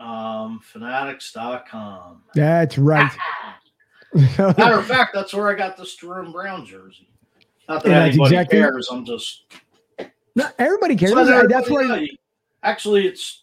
Um, 0.00 0.60
fanatics.com. 0.62 2.22
That's 2.34 2.78
right. 2.78 3.12
Matter 4.38 4.78
of 4.78 4.86
fact, 4.86 5.14
that's 5.14 5.34
where 5.34 5.48
I 5.48 5.54
got 5.54 5.76
the 5.76 5.84
Jerome 5.84 6.32
Brown 6.32 6.64
jersey. 6.64 7.08
Not 7.68 7.82
that 7.84 7.92
anybody 7.92 8.34
exactly- 8.36 8.58
cares. 8.58 8.88
I'm 8.90 9.04
just. 9.04 9.44
No, 10.36 10.48
everybody 10.58 10.96
cares. 10.96 11.12
So 11.12 11.22
Listen, 11.22 11.48
that's 11.48 11.70
everybody 11.70 12.00
where. 12.02 12.08
Actually, 12.62 13.06
it's. 13.06 13.42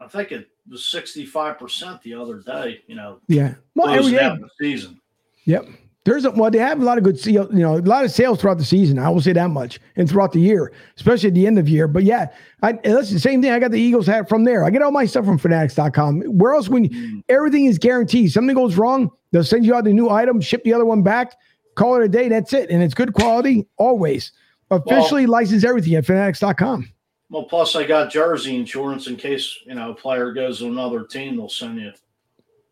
I 0.00 0.08
think 0.08 0.32
it 0.32 0.48
was 0.68 0.80
65% 0.82 2.02
the 2.02 2.14
other 2.14 2.38
day, 2.38 2.80
you 2.86 2.94
know, 2.94 3.20
Yeah. 3.28 3.54
Well, 3.74 3.88
every 3.90 4.12
closing 4.12 4.40
the 4.40 4.48
season. 4.58 5.00
Yep. 5.44 5.68
There's 6.04 6.24
a, 6.24 6.30
well, 6.30 6.50
they 6.50 6.58
have 6.58 6.80
a 6.80 6.84
lot 6.84 6.96
of 6.96 7.04
good 7.04 7.20
sales, 7.20 7.48
you 7.52 7.58
know, 7.58 7.76
a 7.76 7.80
lot 7.80 8.06
of 8.06 8.10
sales 8.10 8.40
throughout 8.40 8.56
the 8.56 8.64
season. 8.64 8.98
I 8.98 9.10
will 9.10 9.20
say 9.20 9.34
that 9.34 9.50
much, 9.50 9.78
and 9.96 10.08
throughout 10.08 10.32
the 10.32 10.40
year, 10.40 10.72
especially 10.96 11.28
at 11.28 11.34
the 11.34 11.46
end 11.46 11.58
of 11.58 11.66
the 11.66 11.72
year. 11.72 11.86
But 11.86 12.04
yeah, 12.04 12.28
I 12.62 12.72
that's 12.72 13.10
the 13.10 13.20
same 13.20 13.42
thing. 13.42 13.50
I 13.50 13.58
got 13.58 13.70
the 13.70 13.78
Eagles 13.80 14.06
hat 14.06 14.26
from 14.26 14.44
there. 14.44 14.64
I 14.64 14.70
get 14.70 14.80
all 14.80 14.92
my 14.92 15.04
stuff 15.04 15.26
from 15.26 15.36
Fanatics.com. 15.36 16.22
Where 16.22 16.54
else? 16.54 16.68
When 16.70 16.88
Mm. 16.88 17.22
everything 17.28 17.66
is 17.66 17.78
guaranteed, 17.78 18.32
something 18.32 18.54
goes 18.56 18.76
wrong, 18.76 19.10
they'll 19.30 19.44
send 19.44 19.66
you 19.66 19.74
out 19.74 19.84
the 19.84 19.92
new 19.92 20.08
item, 20.08 20.40
ship 20.40 20.64
the 20.64 20.72
other 20.72 20.86
one 20.86 21.02
back, 21.02 21.34
call 21.74 21.96
it 21.96 22.02
a 22.04 22.08
day. 22.08 22.28
That's 22.30 22.54
it, 22.54 22.70
and 22.70 22.82
it's 22.82 22.94
good 22.94 23.12
quality 23.12 23.66
always. 23.76 24.32
Officially 24.70 25.26
licensed 25.26 25.66
everything 25.66 25.96
at 25.96 26.06
Fanatics.com. 26.06 26.88
Well, 27.28 27.42
plus 27.42 27.76
I 27.76 27.86
got 27.86 28.10
jersey 28.10 28.56
insurance 28.56 29.06
in 29.06 29.16
case, 29.16 29.58
you 29.66 29.74
know, 29.74 29.90
a 29.90 29.94
player 29.94 30.32
goes 30.32 30.60
to 30.60 30.66
another 30.66 31.04
team, 31.04 31.36
they'll 31.36 31.48
send 31.50 31.78
you, 31.78 31.92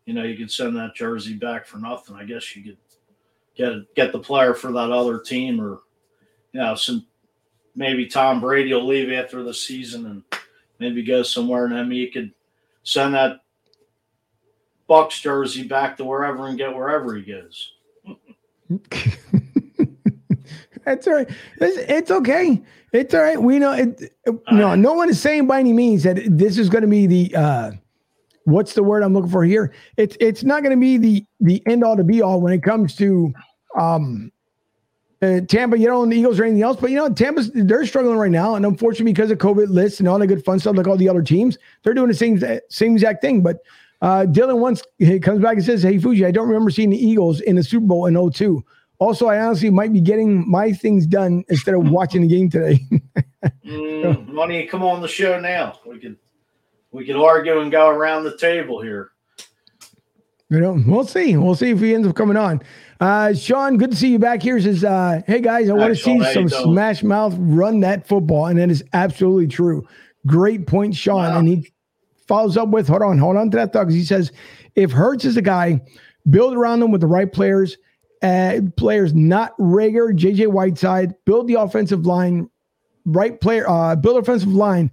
you 0.05 0.13
know, 0.15 0.23
you 0.23 0.35
could 0.35 0.51
send 0.51 0.75
that 0.77 0.95
jersey 0.95 1.35
back 1.35 1.65
for 1.67 1.77
nothing. 1.77 2.15
I 2.15 2.23
guess 2.25 2.55
you 2.55 2.63
could 2.63 2.77
get 3.59 3.93
get 3.95 4.11
the 4.11 4.19
player 4.19 4.53
for 4.53 4.71
that 4.71 4.91
other 4.91 5.19
team 5.19 5.59
or, 5.59 5.81
you 6.53 6.61
know, 6.61 6.75
some 6.75 7.05
maybe 7.75 8.07
Tom 8.07 8.39
Brady 8.39 8.73
will 8.73 8.87
leave 8.87 9.11
after 9.11 9.43
the 9.43 9.53
season 9.53 10.05
and 10.05 10.23
maybe 10.79 11.03
go 11.03 11.21
somewhere 11.21 11.65
and 11.65 11.75
then 11.75 11.91
you 11.91 12.09
could 12.11 12.31
send 12.83 13.13
that 13.13 13.41
Bucks 14.87 15.19
jersey 15.19 15.67
back 15.67 15.97
to 15.97 16.05
wherever 16.05 16.47
and 16.47 16.57
get 16.57 16.73
wherever 16.73 17.15
he 17.15 17.21
goes. 17.21 17.73
That's 20.85 21.05
all 21.05 21.13
right. 21.13 21.29
It's, 21.57 21.77
it's 21.77 22.11
okay. 22.11 22.63
It's 22.93 23.13
all 23.13 23.21
right. 23.21 23.39
We 23.39 23.59
know 23.59 23.73
it. 23.73 24.11
No, 24.51 24.73
no 24.73 24.93
one 24.93 25.09
is 25.09 25.21
saying 25.21 25.45
by 25.45 25.59
any 25.59 25.73
means 25.73 26.01
that 26.03 26.19
this 26.25 26.57
is 26.57 26.69
going 26.69 26.81
to 26.81 26.87
be 26.87 27.05
the 27.05 27.35
uh, 27.35 27.71
what's 28.45 28.73
the 28.73 28.81
word 28.81 29.03
I'm 29.03 29.13
looking 29.13 29.29
for 29.29 29.43
here? 29.43 29.73
It's 29.97 30.17
it's 30.19 30.43
not 30.43 30.63
going 30.63 30.75
to 30.75 30.79
be 30.79 30.97
the 30.97 31.25
the 31.39 31.61
end 31.67 31.83
all 31.83 31.95
to 31.95 32.03
be 32.03 32.21
all 32.21 32.41
when 32.41 32.53
it 32.53 32.63
comes 32.63 32.95
to 32.95 33.31
um 33.77 34.31
uh, 35.21 35.41
Tampa, 35.41 35.77
you 35.77 35.87
know, 35.87 36.01
and 36.03 36.11
the 36.11 36.17
Eagles 36.17 36.39
or 36.39 36.45
anything 36.45 36.63
else. 36.63 36.77
But 36.79 36.91
you 36.91 36.95
know, 36.95 37.11
Tampa's 37.11 37.51
they're 37.53 37.85
struggling 37.85 38.17
right 38.17 38.31
now, 38.31 38.55
and 38.55 38.65
unfortunately, 38.65 39.11
because 39.11 39.31
of 39.31 39.37
COVID 39.37 39.69
lists 39.69 39.99
and 39.99 40.07
all 40.07 40.17
that 40.17 40.27
good 40.27 40.45
fun 40.45 40.59
stuff, 40.59 40.77
like 40.77 40.87
all 40.87 40.97
the 40.97 41.09
other 41.09 41.21
teams, 41.21 41.57
they're 41.83 41.93
doing 41.93 42.07
the 42.07 42.13
same 42.13 42.41
same 42.69 42.93
exact 42.93 43.21
thing. 43.21 43.41
But 43.41 43.57
uh, 44.01 44.25
Dylan 44.29 44.59
once 44.59 44.81
he 44.97 45.19
comes 45.19 45.41
back 45.41 45.57
and 45.57 45.65
says, 45.65 45.83
"Hey 45.83 45.97
Fuji, 45.97 46.25
I 46.25 46.31
don't 46.31 46.47
remember 46.47 46.69
seeing 46.69 46.89
the 46.89 46.97
Eagles 46.97 47.41
in 47.41 47.57
the 47.57 47.63
Super 47.63 47.85
Bowl 47.85 48.05
in 48.05 48.31
02. 48.31 48.63
Also, 48.99 49.27
I 49.27 49.39
honestly 49.39 49.69
might 49.69 49.93
be 49.93 50.01
getting 50.01 50.49
my 50.49 50.73
things 50.73 51.05
done 51.05 51.43
instead 51.47 51.73
of 51.73 51.89
watching 51.89 52.21
the 52.21 52.27
game 52.27 52.49
today. 52.49 52.79
Mm, 53.65 54.53
you 54.53 54.67
come 54.67 54.83
on 54.83 55.01
the 55.01 55.07
show 55.07 55.39
now? 55.39 55.79
We 55.85 55.97
can 55.99 56.17
we 56.91 57.05
can 57.05 57.15
argue 57.15 57.61
and 57.61 57.71
go 57.71 57.87
around 57.87 58.25
the 58.25 58.35
table 58.35 58.81
here. 58.81 59.11
You 60.49 60.59
know, 60.59 60.83
we'll 60.85 61.05
see. 61.05 61.37
We'll 61.37 61.55
see 61.55 61.69
if 61.69 61.79
he 61.79 61.93
ends 61.93 62.05
up 62.05 62.15
coming 62.15 62.35
on. 62.35 62.61
Uh, 62.99 63.33
Sean, 63.33 63.77
good 63.77 63.91
to 63.91 63.97
see 63.97 64.11
you 64.11 64.19
back 64.19 64.43
here. 64.43 64.59
Says, 64.59 64.83
uh, 64.83 65.21
hey 65.25 65.39
guys, 65.39 65.69
I 65.69 65.73
want 65.73 65.95
to 65.95 66.01
see 66.01 66.21
some 66.33 66.47
doing? 66.47 66.63
smash 66.63 67.01
mouth 67.01 67.33
run 67.37 67.79
that 67.79 68.07
football. 68.07 68.47
And 68.47 68.59
that 68.59 68.69
is 68.69 68.83
absolutely 68.91 69.47
true. 69.47 69.87
Great 70.27 70.67
point, 70.67 70.95
Sean. 70.95 71.23
Wow. 71.23 71.39
And 71.39 71.47
he 71.47 71.71
follows 72.27 72.57
up 72.57 72.69
with, 72.69 72.87
hold 72.87 73.01
on, 73.01 73.17
hold 73.17 73.37
on 73.37 73.51
to 73.51 73.57
that 73.57 73.71
thought. 73.71 73.89
He 73.89 74.03
says, 74.03 74.33
if 74.75 74.91
Hurts 74.91 75.23
is 75.23 75.37
a 75.37 75.41
guy, 75.41 75.81
build 76.29 76.55
around 76.55 76.81
them 76.81 76.91
with 76.91 77.01
the 77.01 77.07
right 77.07 77.31
players, 77.31 77.77
uh, 78.21 78.59
players, 78.75 79.13
not 79.13 79.57
Reagor, 79.57 80.13
JJ 80.13 80.47
Whiteside, 80.47 81.13
build 81.25 81.47
the 81.47 81.53
offensive 81.53 82.05
line, 82.05 82.49
right 83.05 83.39
player, 83.39 83.67
uh, 83.69 83.95
build 83.95 84.17
offensive 84.17 84.53
line, 84.53 84.91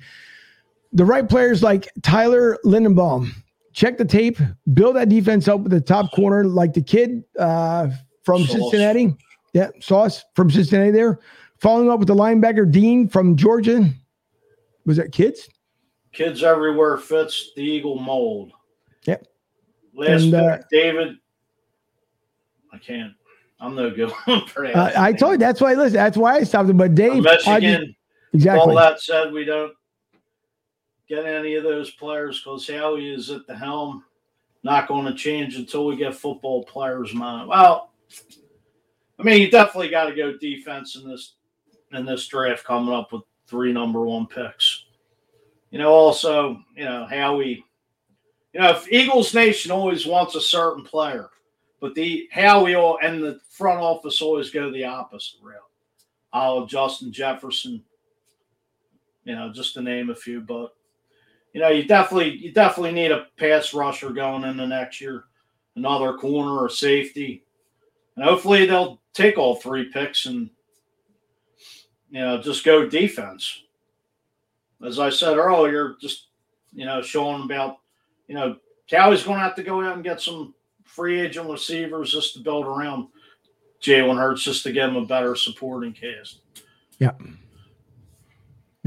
the 0.92 1.04
right 1.04 1.28
players 1.28 1.62
like 1.62 1.88
Tyler 2.02 2.57
Linderbaum. 2.64 3.32
Check 3.77 3.99
the 3.99 4.07
tape, 4.07 4.39
build 4.72 4.97
that 4.97 5.11
defense 5.11 5.49
up 5.49 5.61
with 5.61 5.70
the 5.70 5.83
top 5.83 6.11
corner, 6.12 6.45
like 6.45 6.72
the 6.72 6.81
kid 6.81 7.22
uh, 7.39 7.89
from 8.24 8.43
Sauce. 8.47 8.70
Cincinnati. 8.70 9.14
Yeah, 9.53 9.68
Sauce 9.83 10.24
from 10.35 10.51
Cincinnati 10.51 10.93
there. 10.93 11.20
Following 11.61 11.91
up 11.91 11.99
with 11.99 12.09
the 12.09 12.14
linebacker 12.14 12.70
Dean 12.70 13.07
from 13.07 13.37
Georgia. 13.37 13.87
Was 14.87 14.97
that 14.97 15.12
kids? 15.12 15.47
Kids 16.14 16.43
everywhere 16.43 16.97
fits 16.97 17.53
the 17.55 17.61
Eagle 17.62 17.99
mold. 17.99 18.53
Yep. 19.05 19.27
Last 19.95 20.22
And, 20.22 20.35
uh, 20.35 20.59
David. 20.70 21.16
I 22.72 22.79
can't. 22.79 23.12
I'm 23.61 23.74
no 23.74 23.91
good. 23.91 24.11
Uh, 24.27 24.93
I 24.97 25.12
told 25.12 25.33
you 25.33 25.39
that's 25.39 25.61
why. 25.61 25.74
Listen, 25.74 25.95
that's 25.97 26.16
why 26.16 26.37
I 26.37 26.45
stopped 26.45 26.70
it. 26.70 26.79
But 26.79 26.95
Dave, 26.95 27.27
I 27.27 27.35
just- 27.35 27.47
Michigan. 27.47 27.95
exactly. 28.33 28.70
All 28.70 28.74
that 28.74 29.03
said, 29.03 29.33
we 29.35 29.45
don't 29.45 29.72
get 31.09 31.26
any 31.26 31.54
of 31.54 31.64
those 31.64 31.90
players 31.90 32.40
because 32.40 32.68
Howie 32.68 33.12
is 33.12 33.30
at 33.30 33.46
the 33.46 33.57
helm. 33.57 34.04
Not 34.62 34.88
going 34.88 35.07
to 35.07 35.14
change 35.14 35.57
until 35.57 35.86
we 35.86 35.96
get 35.96 36.14
football 36.14 36.64
players' 36.64 37.14
mind. 37.14 37.48
Well, 37.48 37.92
I 39.18 39.22
mean, 39.22 39.40
you 39.40 39.50
definitely 39.50 39.88
got 39.88 40.07
to 40.07 40.14
go 40.14 40.36
defense 40.36 40.96
in 40.96 41.09
this 41.09 41.34
in 41.92 42.04
this 42.04 42.26
draft 42.26 42.64
coming 42.64 42.94
up 42.94 43.12
with 43.12 43.22
three 43.46 43.72
number 43.72 44.02
one 44.02 44.26
picks. 44.26 44.86
You 45.70 45.78
know, 45.78 45.92
also, 45.92 46.61
you 46.76 46.84
know, 46.84 47.07
Howie. 47.07 47.64
You 48.52 48.61
know, 48.61 48.70
if 48.70 48.90
Eagles 48.90 49.34
Nation 49.34 49.70
always 49.70 50.07
wants 50.07 50.34
a 50.34 50.40
certain 50.40 50.82
player, 50.82 51.28
but 51.80 51.94
the 51.94 52.28
Howie 52.32 52.74
all- 52.74 52.98
and 53.02 53.22
the 53.22 53.38
front 53.50 53.80
office 53.80 54.22
always 54.22 54.50
go 54.50 54.70
the 54.70 54.84
opposite 54.84 55.40
route. 55.42 55.61
Olive, 56.32 56.68
Justin 56.68 57.12
Jefferson, 57.12 57.84
you 59.24 59.34
know, 59.34 59.52
just 59.52 59.74
to 59.74 59.82
name 59.82 60.11
a 60.11 60.14
few. 60.14 60.40
But 60.40 60.76
you 61.57 61.62
know, 61.62 61.70
you 61.70 61.84
definitely 61.84 62.36
you 62.36 62.52
definitely 62.52 62.92
need 62.92 63.12
a 63.12 63.28
pass 63.38 63.72
rusher 63.72 64.11
going 64.11 64.44
into 64.44 64.66
next 64.66 65.00
year, 65.00 65.24
another 65.74 66.12
corner 66.18 66.50
or 66.50 66.68
safety, 66.68 67.44
and 68.14 68.26
hopefully 68.26 68.66
they'll 68.66 69.00
take 69.14 69.38
all 69.38 69.57
three 69.57 69.90
picks 69.90 70.26
and 70.26 70.50
you 72.11 72.20
know 72.20 72.42
just 72.42 72.62
go 72.62 72.86
defense. 72.86 73.62
As 74.84 74.98
I 74.98 75.09
said 75.09 75.38
earlier, 75.38 75.96
just 75.98 76.26
you 76.74 76.84
know, 76.84 77.00
showing 77.00 77.44
about 77.44 77.78
you 78.28 78.34
know, 78.34 78.57
Howie's 78.90 79.22
going 79.22 79.38
to 79.38 79.42
have 79.42 79.54
to 79.54 79.62
go 79.62 79.82
out 79.82 79.94
and 79.94 80.04
get 80.04 80.20
some 80.20 80.52
free 80.84 81.18
agent 81.22 81.48
receivers 81.48 82.12
just 82.12 82.34
to 82.34 82.40
build 82.40 82.66
around 82.66 83.09
Jalen 83.80 84.18
Hurts, 84.18 84.42
just 84.42 84.62
to 84.64 84.72
give 84.72 84.90
him 84.90 84.96
a 84.96 85.07
better 85.07 85.34
supporting 85.34 85.94
cast. 85.94 86.40
Yeah. 86.98 87.12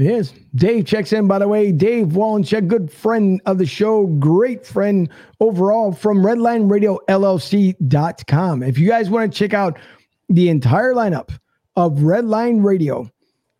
It 0.00 0.06
is. 0.06 0.32
Dave 0.54 0.86
checks 0.86 1.12
in, 1.12 1.28
by 1.28 1.38
the 1.38 1.46
way. 1.46 1.72
Dave 1.72 2.06
Wallencheck, 2.08 2.68
good 2.68 2.90
friend 2.90 3.38
of 3.44 3.58
the 3.58 3.66
show, 3.66 4.06
great 4.06 4.64
friend 4.64 5.10
overall 5.40 5.92
from 5.92 6.22
Redline 6.22 6.70
Radio 6.70 6.98
LLC.com. 7.06 8.62
If 8.62 8.78
you 8.78 8.88
guys 8.88 9.10
want 9.10 9.30
to 9.30 9.38
check 9.38 9.52
out 9.52 9.78
the 10.30 10.48
entire 10.48 10.94
lineup 10.94 11.38
of 11.76 11.98
Redline 11.98 12.64
Radio, 12.64 13.10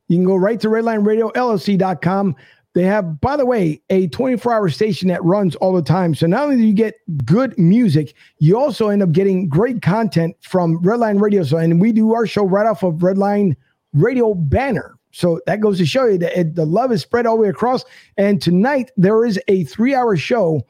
you 0.08 0.16
can 0.16 0.24
go 0.24 0.34
right 0.34 0.58
to 0.60 0.68
Redline 0.68 1.04
Radio 1.04 1.30
LLC.com. 1.32 2.34
They 2.72 2.84
have, 2.84 3.20
by 3.20 3.36
the 3.36 3.44
way, 3.44 3.82
a 3.90 4.06
24 4.08 4.54
hour 4.54 4.70
station 4.70 5.08
that 5.08 5.22
runs 5.22 5.56
all 5.56 5.74
the 5.74 5.82
time. 5.82 6.14
So 6.14 6.26
not 6.26 6.44
only 6.44 6.56
do 6.56 6.62
you 6.62 6.72
get 6.72 6.94
good 7.26 7.58
music, 7.58 8.14
you 8.38 8.58
also 8.58 8.88
end 8.88 9.02
up 9.02 9.12
getting 9.12 9.46
great 9.46 9.82
content 9.82 10.36
from 10.40 10.82
Redline 10.82 11.20
Radio. 11.20 11.42
So, 11.42 11.58
and 11.58 11.82
we 11.82 11.92
do 11.92 12.14
our 12.14 12.26
show 12.26 12.44
right 12.44 12.64
off 12.64 12.82
of 12.82 12.94
Redline 12.94 13.56
Radio 13.92 14.32
banner. 14.32 14.96
So 15.12 15.40
that 15.46 15.60
goes 15.60 15.78
to 15.78 15.86
show 15.86 16.06
you 16.06 16.18
that 16.18 16.38
it, 16.38 16.54
the 16.54 16.64
love 16.64 16.92
is 16.92 17.02
spread 17.02 17.26
all 17.26 17.36
the 17.36 17.42
way 17.42 17.48
across. 17.48 17.84
And 18.16 18.40
tonight 18.40 18.90
there 18.96 19.24
is 19.24 19.40
a 19.48 19.64
three 19.64 19.94
hour 19.94 20.16
show 20.16 20.66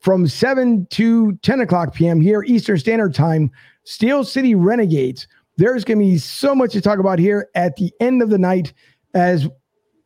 from 0.00 0.28
7 0.28 0.86
to 0.90 1.32
10 1.36 1.60
o'clock 1.60 1.94
p.m. 1.94 2.20
here, 2.20 2.42
Eastern 2.44 2.78
Standard 2.78 3.14
Time, 3.14 3.50
Steel 3.84 4.24
City 4.24 4.54
Renegades. 4.54 5.26
There's 5.56 5.84
going 5.84 5.98
to 5.98 6.04
be 6.04 6.18
so 6.18 6.54
much 6.54 6.72
to 6.72 6.80
talk 6.80 6.98
about 6.98 7.18
here 7.18 7.48
at 7.54 7.76
the 7.76 7.92
end 8.00 8.22
of 8.22 8.30
the 8.30 8.38
night 8.38 8.72
as 9.14 9.48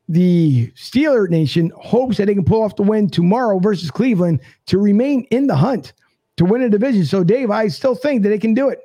the 0.08 0.70
Steeler 0.74 1.28
Nation 1.28 1.70
hopes 1.76 2.16
that 2.16 2.26
they 2.26 2.34
can 2.34 2.44
pull 2.44 2.62
off 2.62 2.76
the 2.76 2.82
win 2.82 3.08
tomorrow 3.08 3.58
versus 3.58 3.90
Cleveland 3.90 4.40
to 4.66 4.78
remain 4.78 5.24
in 5.30 5.46
the 5.46 5.56
hunt 5.56 5.92
to 6.36 6.44
win 6.44 6.62
a 6.62 6.68
division. 6.68 7.04
So, 7.04 7.22
Dave, 7.22 7.50
I 7.50 7.68
still 7.68 7.94
think 7.94 8.22
that 8.22 8.30
they 8.30 8.38
can 8.38 8.54
do 8.54 8.68
it. 8.68 8.80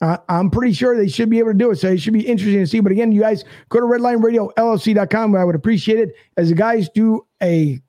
Uh, 0.00 0.16
I'm 0.28 0.50
pretty 0.50 0.72
sure 0.72 0.96
they 0.96 1.08
should 1.08 1.28
be 1.28 1.38
able 1.38 1.52
to 1.52 1.58
do 1.58 1.70
it. 1.70 1.76
So 1.76 1.88
it 1.88 1.98
should 1.98 2.14
be 2.14 2.26
interesting 2.26 2.60
to 2.60 2.66
see. 2.66 2.80
But 2.80 2.92
again, 2.92 3.12
you 3.12 3.20
guys 3.20 3.44
go 3.68 3.80
to 3.80 3.86
redlineradio.llc.com. 3.86 5.36
I 5.36 5.44
would 5.44 5.54
appreciate 5.54 5.98
it 5.98 6.14
as 6.36 6.48
the 6.48 6.54
guys 6.54 6.88
do 6.88 7.26
a 7.42 7.80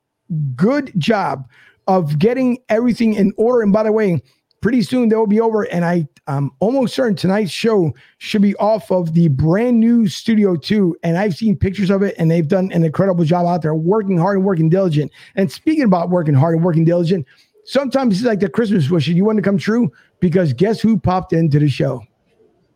good 0.55 0.91
job 0.97 1.47
of 1.88 2.20
getting 2.20 2.57
everything 2.70 3.14
in 3.14 3.34
order. 3.38 3.62
And 3.62 3.72
by 3.72 3.84
the 3.84 3.91
way, 3.91 4.22
pretty 4.62 4.82
soon 4.82 5.09
they 5.09 5.16
will 5.16 5.28
be 5.28 5.39
over. 5.39 5.64
And 5.64 5.86
I, 5.86 6.07
I'm 6.28 6.51
almost 6.59 6.95
certain 6.95 7.16
tonight's 7.16 7.51
show 7.51 7.93
should 8.20 8.41
be 8.41 8.55
off 8.57 8.91
of 8.91 9.14
the 9.14 9.30
brand 9.30 9.80
new 9.80 10.07
Studio 10.07 10.55
2. 10.55 10.97
And 11.03 11.18
I've 11.18 11.36
seen 11.36 11.55
pictures 11.55 11.89
of 11.89 12.03
it, 12.03 12.16
and 12.18 12.30
they've 12.30 12.47
done 12.47 12.72
an 12.72 12.84
incredible 12.84 13.26
job 13.26 13.47
out 13.47 13.62
there, 13.62 13.74
working 13.74 14.18
hard 14.18 14.38
and 14.38 14.45
working 14.45 14.70
diligent. 14.70 15.12
And 15.36 15.51
speaking 15.51 15.84
about 15.84 16.09
working 16.09 16.34
hard 16.34 16.55
and 16.55 16.64
working 16.64 16.86
diligent, 16.86 17.26
sometimes 17.66 18.18
it's 18.18 18.26
like 18.26 18.39
the 18.39 18.49
Christmas 18.49 18.89
wish 18.89 19.07
you 19.07 19.26
want 19.26 19.38
to 19.38 19.41
come 19.41 19.57
true 19.57 19.91
because 20.20 20.53
guess 20.53 20.82
who 20.82 20.99
popped 20.99 21.34
into 21.34 21.59
the 21.59 21.70
show? 21.70 22.01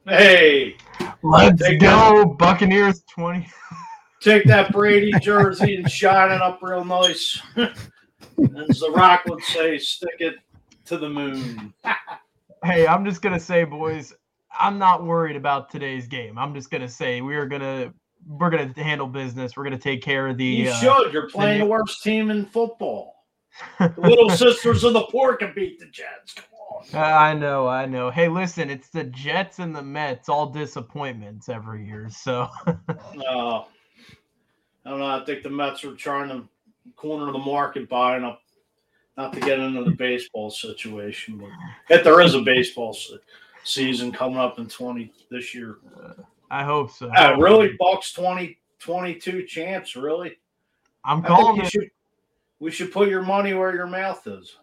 Hey, 0.07 0.75
let's 1.23 1.61
go 1.61 2.25
that, 2.25 2.35
Buccaneers 2.37 3.03
20. 3.13 3.47
Take 4.21 4.45
that 4.45 4.71
Brady 4.71 5.11
jersey 5.19 5.75
and 5.75 5.91
shine 5.91 6.31
it 6.31 6.41
up 6.41 6.59
real 6.61 6.83
nice. 6.83 7.41
As 7.57 8.79
the 8.79 8.91
Rock 8.93 9.25
would 9.25 9.43
say, 9.43 9.77
stick 9.77 10.15
it 10.19 10.35
to 10.85 10.97
the 10.97 11.09
moon. 11.09 11.73
hey, 12.63 12.87
I'm 12.87 13.05
just 13.05 13.21
gonna 13.21 13.39
say, 13.39 13.63
boys, 13.63 14.13
I'm 14.57 14.77
not 14.77 15.05
worried 15.05 15.35
about 15.35 15.69
today's 15.69 16.07
game. 16.07 16.37
I'm 16.37 16.53
just 16.53 16.69
gonna 16.69 16.89
say 16.89 17.21
we 17.21 17.35
are 17.35 17.45
gonna 17.45 17.93
we're 18.27 18.49
gonna 18.49 18.73
handle 18.75 19.07
business. 19.07 19.55
We're 19.55 19.63
gonna 19.63 19.77
take 19.77 20.01
care 20.01 20.27
of 20.27 20.37
the. 20.37 20.45
You 20.45 20.69
uh, 20.69 20.75
should. 20.75 21.13
You're 21.13 21.29
playing 21.29 21.59
the, 21.59 21.65
the 21.65 21.71
worst 21.71 22.03
team 22.03 22.31
in 22.31 22.45
football. 22.45 23.14
The 23.79 23.93
little 23.97 24.29
sisters 24.29 24.83
of 24.83 24.93
the 24.93 25.03
poor 25.03 25.35
can 25.35 25.53
beat 25.55 25.79
the 25.79 25.85
Jets. 25.87 26.33
Come 26.33 26.45
on. 26.93 27.01
I 27.01 27.33
know, 27.33 27.67
I 27.67 27.85
know. 27.85 28.09
Hey, 28.09 28.27
listen, 28.27 28.69
it's 28.69 28.89
the 28.89 29.05
Jets 29.05 29.59
and 29.59 29.75
the 29.75 29.81
Mets, 29.81 30.29
all 30.29 30.47
disappointments 30.47 31.49
every 31.49 31.85
year. 31.85 32.09
So. 32.09 32.49
no, 33.15 33.67
I 34.85 34.89
don't 34.89 34.99
know. 34.99 35.05
I 35.05 35.23
think 35.25 35.43
the 35.43 35.49
Mets 35.49 35.83
are 35.83 35.95
trying 35.95 36.29
to 36.29 36.47
corner 36.95 37.31
the 37.31 37.39
market 37.39 37.89
buying 37.89 38.23
up. 38.23 38.41
Not 39.17 39.31
to 39.31 39.39
get 39.39 39.59
into 39.59 39.85
the 39.85 39.91
baseball 39.91 40.49
situation, 40.49 41.37
but 41.37 41.47
if 41.89 42.03
there 42.03 42.19
is 42.19 42.33
a 42.35 42.41
baseball 42.41 42.93
season 43.63 44.11
coming 44.11 44.37
up 44.37 44.59
in 44.59 44.67
twenty 44.67 45.13
this 45.31 45.55
year, 45.55 45.77
uh, 45.97 46.21
I 46.51 46.65
hope 46.65 46.91
so. 46.91 47.09
Uh, 47.15 47.37
really, 47.39 47.77
Bucks 47.79 48.11
20, 48.11 48.57
22 48.79 49.43
champs. 49.43 49.95
Really, 49.95 50.37
I'm 51.05 51.23
calling 51.23 51.61
it. 51.61 51.71
Should, 51.71 51.89
we 52.59 52.71
should 52.71 52.91
put 52.91 53.09
your 53.09 53.21
money 53.21 53.53
where 53.53 53.75
your 53.75 53.87
mouth 53.87 54.25
is. 54.27 54.55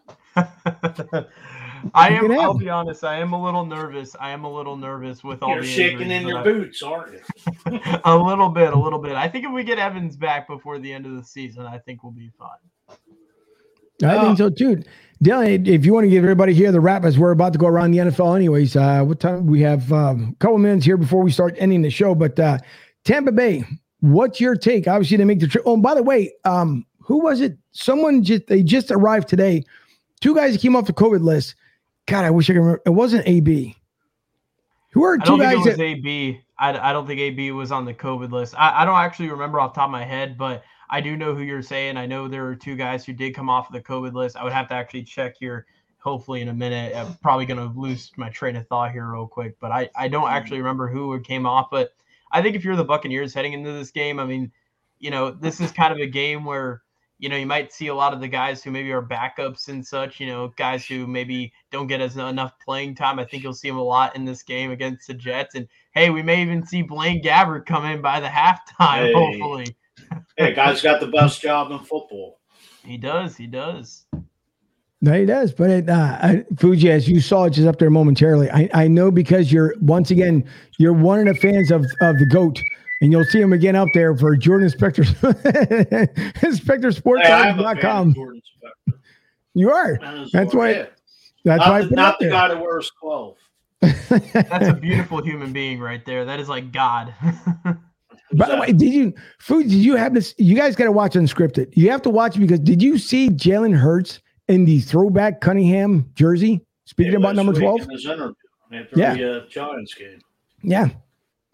I 1.93 2.09
am. 2.09 2.31
I'll 2.31 2.57
be 2.57 2.69
honest. 2.69 3.03
I 3.03 3.19
am 3.19 3.33
a 3.33 3.43
little 3.43 3.65
nervous. 3.65 4.15
I 4.19 4.31
am 4.31 4.45
a 4.45 4.51
little 4.51 4.77
nervous 4.77 5.23
with 5.23 5.43
all. 5.43 5.53
You're 5.53 5.63
shaking 5.63 6.11
in 6.11 6.27
your 6.27 6.39
I, 6.39 6.43
boots, 6.43 6.81
aren't 6.81 7.13
you? 7.13 7.21
a 8.05 8.17
little 8.17 8.49
bit. 8.49 8.73
A 8.73 8.79
little 8.79 8.99
bit. 8.99 9.13
I 9.13 9.27
think 9.27 9.45
if 9.45 9.51
we 9.51 9.63
get 9.63 9.79
Evans 9.79 10.15
back 10.15 10.47
before 10.47 10.79
the 10.79 10.91
end 10.91 11.05
of 11.05 11.15
the 11.15 11.23
season, 11.23 11.65
I 11.65 11.77
think 11.79 12.03
we'll 12.03 12.13
be 12.13 12.31
fine. 12.37 12.97
I 14.03 14.21
think 14.21 14.37
so 14.37 14.49
too. 14.49 14.81
Dylan, 15.23 15.67
if 15.67 15.85
you 15.85 15.93
want 15.93 16.05
to 16.05 16.09
give 16.09 16.23
everybody 16.23 16.53
here 16.53 16.71
the 16.71 16.81
wrap 16.81 17.05
as 17.05 17.17
we're 17.17 17.31
about 17.31 17.53
to 17.53 17.59
go 17.59 17.67
around 17.67 17.91
the 17.91 17.99
NFL, 17.99 18.35
anyways. 18.35 18.75
Uh, 18.75 19.03
what 19.03 19.19
time 19.19 19.45
we 19.45 19.61
have? 19.61 19.91
Um, 19.93 20.31
a 20.33 20.35
couple 20.39 20.57
minutes 20.57 20.85
here 20.85 20.97
before 20.97 21.21
we 21.21 21.31
start 21.31 21.55
ending 21.57 21.81
the 21.81 21.89
show. 21.89 22.13
But 22.15 22.37
uh, 22.39 22.57
Tampa 23.05 23.31
Bay, 23.31 23.63
what's 23.99 24.41
your 24.41 24.55
take? 24.55 24.87
Obviously, 24.87 25.17
they 25.17 25.25
make 25.25 25.39
the 25.39 25.47
trip. 25.47 25.63
Oh, 25.65 25.77
by 25.77 25.95
the 25.95 26.03
way, 26.03 26.33
um, 26.43 26.85
who 27.03 27.17
was 27.17 27.41
it? 27.41 27.57
Someone 27.71 28.23
just 28.23 28.47
they 28.47 28.63
just 28.63 28.91
arrived 28.91 29.27
today. 29.27 29.63
Two 30.21 30.35
guys 30.35 30.57
came 30.57 30.75
off 30.75 30.85
the 30.85 30.93
COVID 30.93 31.21
list. 31.21 31.55
God, 32.07 32.25
I 32.25 32.31
wish 32.31 32.49
I 32.49 32.53
could 32.53 32.59
remember. 32.59 32.81
It 32.85 32.91
wasn't 32.91 33.27
AB. 33.27 33.75
Who 34.91 35.03
are 35.03 35.17
two 35.17 35.37
guys? 35.37 35.53
it 35.53 35.57
was 35.57 35.65
that, 35.65 35.79
AB. 35.81 36.41
I, 36.59 36.89
I 36.89 36.93
don't 36.93 37.07
think 37.07 37.19
AB 37.19 37.51
was 37.51 37.71
on 37.71 37.85
the 37.85 37.93
COVID 37.93 38.31
list. 38.31 38.55
I, 38.57 38.83
I 38.83 38.85
don't 38.85 38.95
actually 38.95 39.29
remember 39.29 39.59
off 39.59 39.73
top 39.73 39.85
of 39.85 39.91
my 39.91 40.05
head, 40.05 40.37
but 40.37 40.63
I 40.89 41.01
do 41.01 41.17
know 41.17 41.33
who 41.33 41.41
you're 41.41 41.61
saying. 41.61 41.97
I 41.97 42.05
know 42.05 42.27
there 42.27 42.45
are 42.45 42.55
two 42.55 42.75
guys 42.75 43.05
who 43.05 43.13
did 43.13 43.33
come 43.33 43.49
off 43.49 43.67
of 43.67 43.73
the 43.73 43.81
COVID 43.81 44.13
list. 44.13 44.37
I 44.37 44.43
would 44.43 44.53
have 44.53 44.67
to 44.69 44.75
actually 44.75 45.03
check 45.03 45.35
here. 45.37 45.65
Hopefully, 45.97 46.41
in 46.41 46.49
a 46.49 46.53
minute. 46.53 46.93
I'm 46.93 47.13
probably 47.21 47.45
going 47.45 47.59
to 47.59 47.79
lose 47.79 48.11
my 48.17 48.29
train 48.29 48.57
of 48.57 48.67
thought 48.67 48.91
here 48.91 49.09
real 49.09 49.25
quick, 49.25 49.55
but 49.61 49.71
I, 49.71 49.89
I 49.95 50.09
don't 50.09 50.29
actually 50.29 50.57
remember 50.57 50.89
who 50.89 51.17
came 51.21 51.45
off. 51.45 51.69
But 51.71 51.93
I 52.33 52.41
think 52.41 52.57
if 52.57 52.65
you're 52.65 52.75
the 52.75 52.83
Buccaneers 52.83 53.33
heading 53.33 53.53
into 53.53 53.71
this 53.71 53.89
game, 53.89 54.19
I 54.19 54.25
mean, 54.25 54.51
you 54.99 55.11
know, 55.11 55.31
this 55.31 55.61
is 55.61 55.71
kind 55.71 55.93
of 55.93 55.99
a 55.99 56.05
game 56.05 56.43
where 56.43 56.82
you 57.19 57.29
know, 57.29 57.37
you 57.37 57.45
might 57.45 57.71
see 57.71 57.87
a 57.87 57.95
lot 57.95 58.13
of 58.13 58.19
the 58.19 58.27
guys 58.27 58.63
who 58.63 58.71
maybe 58.71 58.91
are 58.91 59.01
backups 59.01 59.67
and 59.69 59.85
such, 59.85 60.19
you 60.19 60.27
know, 60.27 60.51
guys 60.57 60.85
who 60.85 61.07
maybe 61.07 61.53
don't 61.71 61.87
get 61.87 62.01
as 62.01 62.17
enough 62.17 62.53
playing 62.63 62.95
time. 62.95 63.19
I 63.19 63.25
think 63.25 63.43
you'll 63.43 63.53
see 63.53 63.69
them 63.69 63.77
a 63.77 63.83
lot 63.83 64.15
in 64.15 64.25
this 64.25 64.43
game 64.43 64.71
against 64.71 65.07
the 65.07 65.13
Jets. 65.13 65.55
And 65.55 65.67
hey, 65.93 66.09
we 66.09 66.21
may 66.21 66.41
even 66.41 66.65
see 66.65 66.81
Blaine 66.81 67.23
Gabbert 67.23 67.65
come 67.65 67.85
in 67.85 68.01
by 68.01 68.19
the 68.19 68.27
halftime, 68.27 69.05
hey. 69.05 69.13
hopefully. 69.13 69.75
hey, 70.37 70.53
guy's 70.53 70.81
got 70.81 70.99
the 70.99 71.07
best 71.07 71.41
job 71.41 71.71
in 71.71 71.79
football. 71.79 72.39
He 72.83 72.97
does. 72.97 73.37
He 73.37 73.47
does. 73.47 74.05
No, 75.03 75.11
he 75.11 75.25
does. 75.25 75.51
But 75.51 75.69
it, 75.69 75.89
uh, 75.89 76.35
Fuji, 76.57 76.89
as 76.89 77.09
you 77.09 77.19
saw 77.19 77.49
just 77.49 77.67
up 77.67 77.77
there 77.77 77.89
momentarily, 77.89 78.49
I, 78.49 78.69
I 78.73 78.87
know 78.87 79.11
because 79.11 79.51
you're 79.51 79.75
once 79.81 80.11
again 80.11 80.49
you're 80.79 80.93
one 80.93 81.19
of 81.19 81.25
the 81.25 81.35
fans 81.35 81.71
of 81.71 81.83
of 81.99 82.17
the 82.19 82.25
goat 82.25 82.57
and 83.01 83.11
you'll 83.11 83.25
see 83.25 83.41
him 83.41 83.51
again 83.51 83.75
up 83.75 83.89
there 83.93 84.15
for 84.15 84.37
Jordan 84.37 84.69
Spector, 84.69 85.03
SpectorSports.com. 86.39 88.13
Hey, 88.13 88.93
you 89.53 89.71
are. 89.71 89.99
That's 90.31 90.55
why. 90.55 90.71
Yeah. 90.71 90.85
That's 91.43 91.59
not 91.59 91.69
why. 91.69 91.81
The, 91.81 91.95
not 91.95 92.19
the 92.19 92.29
guy 92.29 92.47
that 92.47 92.61
wears 92.61 92.89
twelve. 92.97 93.35
That's 93.81 94.69
a 94.69 94.73
beautiful 94.81 95.21
human 95.21 95.51
being 95.51 95.81
right 95.81 96.05
there. 96.05 96.23
That 96.23 96.39
is 96.39 96.47
like 96.47 96.71
God. 96.71 97.13
By 98.35 98.47
the 98.47 98.55
way, 98.57 98.67
did 98.67 98.93
you 98.93 99.13
food? 99.39 99.63
Did 99.63 99.73
you 99.73 99.97
have 99.97 100.13
this? 100.13 100.33
You 100.37 100.55
guys 100.55 100.77
got 100.77 100.85
to 100.85 100.93
watch 100.93 101.15
unscripted. 101.15 101.73
You 101.75 101.91
have 101.91 102.01
to 102.03 102.09
watch 102.09 102.39
because 102.39 102.61
did 102.61 102.81
you 102.81 102.97
see 102.97 103.29
Jalen 103.29 103.75
Hurts 103.77 104.21
in 104.47 104.65
the 104.65 104.79
throwback 104.81 105.41
Cunningham 105.41 106.09
jersey? 106.15 106.61
Speaking 106.85 107.15
about 107.15 107.35
number 107.35 107.53
twelve. 107.53 107.81
Yeah, 108.71 108.83
the, 109.13 109.43
uh, 109.43 109.47
Giants 109.49 109.93
game. 109.93 110.19
Yeah, 110.63 110.89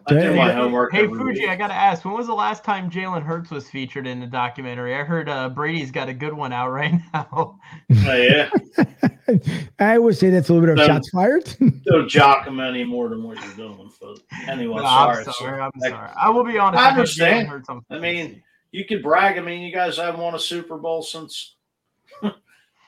I 0.07 0.13
do 0.13 0.33
my 0.35 0.51
homework. 0.53 0.93
Hey 0.93 1.05
Fuji, 1.05 1.41
week. 1.41 1.49
I 1.49 1.55
gotta 1.55 1.73
ask, 1.73 2.05
when 2.05 2.13
was 2.13 2.27
the 2.27 2.33
last 2.33 2.63
time 2.63 2.89
Jalen 2.89 3.23
Hurts 3.23 3.51
was 3.51 3.69
featured 3.69 4.07
in 4.07 4.19
the 4.21 4.25
documentary? 4.25 4.95
I 4.95 5.03
heard 5.03 5.27
uh, 5.27 5.49
Brady's 5.49 5.91
got 5.91 6.07
a 6.09 6.13
good 6.13 6.33
one 6.33 6.53
out 6.53 6.69
right 6.71 6.93
now. 7.13 7.27
Oh, 7.33 7.59
yeah. 7.91 8.49
I 9.79 9.97
would 9.99 10.17
say 10.17 10.29
that's 10.29 10.49
a 10.49 10.53
little 10.53 10.67
bit 10.67 10.71
of 10.71 10.87
No. 10.87 10.87
shots 10.87 11.09
fired. 11.09 11.53
Don't 11.85 12.09
jock 12.09 12.47
him 12.47 12.59
any 12.59 12.83
more 12.83 13.09
than 13.09 13.21
what 13.23 13.37
you're 13.43 13.53
doing. 13.67 13.91
But 14.01 14.17
anyway, 14.47 14.77
No, 14.77 14.83
sorry. 14.83 15.17
I'm 15.17 15.23
sorry. 15.25 15.35
sir. 15.37 15.61
I'm 15.61 15.71
Like, 15.79 15.91
sorry. 15.91 16.09
I 16.19 16.29
will 16.29 16.43
be 16.45 16.57
honest. 16.57 16.81
I 16.81 16.89
understand. 16.89 17.47
Hurts 17.49 17.69
on- 17.69 17.83
I 17.91 17.99
mean, 17.99 18.41
you 18.71 18.85
could 18.85 19.03
brag. 19.03 19.37
I 19.37 19.41
mean, 19.41 19.61
you 19.61 19.73
guys 19.73 19.97
haven't 19.97 20.19
won 20.21 20.33
a 20.35 20.39
Super 20.39 20.77
Bowl 20.77 21.03
since. 21.03 21.55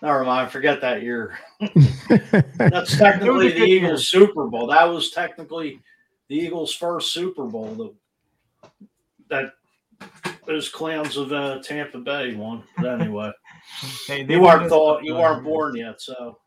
Never 0.01 0.23
mind. 0.23 0.51
Forget 0.51 0.81
that 0.81 1.03
year. 1.03 1.37
That's 2.57 2.97
technically 2.97 3.49
the 3.49 3.59
good 3.59 3.69
year. 3.69 3.85
Eagles' 3.85 4.09
Super 4.09 4.47
Bowl. 4.47 4.67
That 4.67 4.85
was 4.85 5.11
technically 5.11 5.79
the 6.27 6.35
Eagles' 6.35 6.73
first 6.73 7.13
Super 7.13 7.45
Bowl 7.45 7.75
that 7.75 7.93
that 9.29 9.53
those 10.47 10.69
clowns 10.69 11.17
of 11.17 11.31
uh, 11.31 11.61
Tampa 11.61 11.99
Bay 11.99 12.33
won. 12.33 12.63
But 12.77 13.01
anyway, 13.01 13.31
Hey, 14.07 14.23
they 14.23 14.35
you 14.35 14.41
won 14.41 14.59
weren't 14.59 14.69
thought 14.69 15.03
you 15.03 15.15
weren't 15.15 15.43
born 15.43 15.75
yet, 15.75 16.01
so 16.01 16.13
I'll 16.19 16.40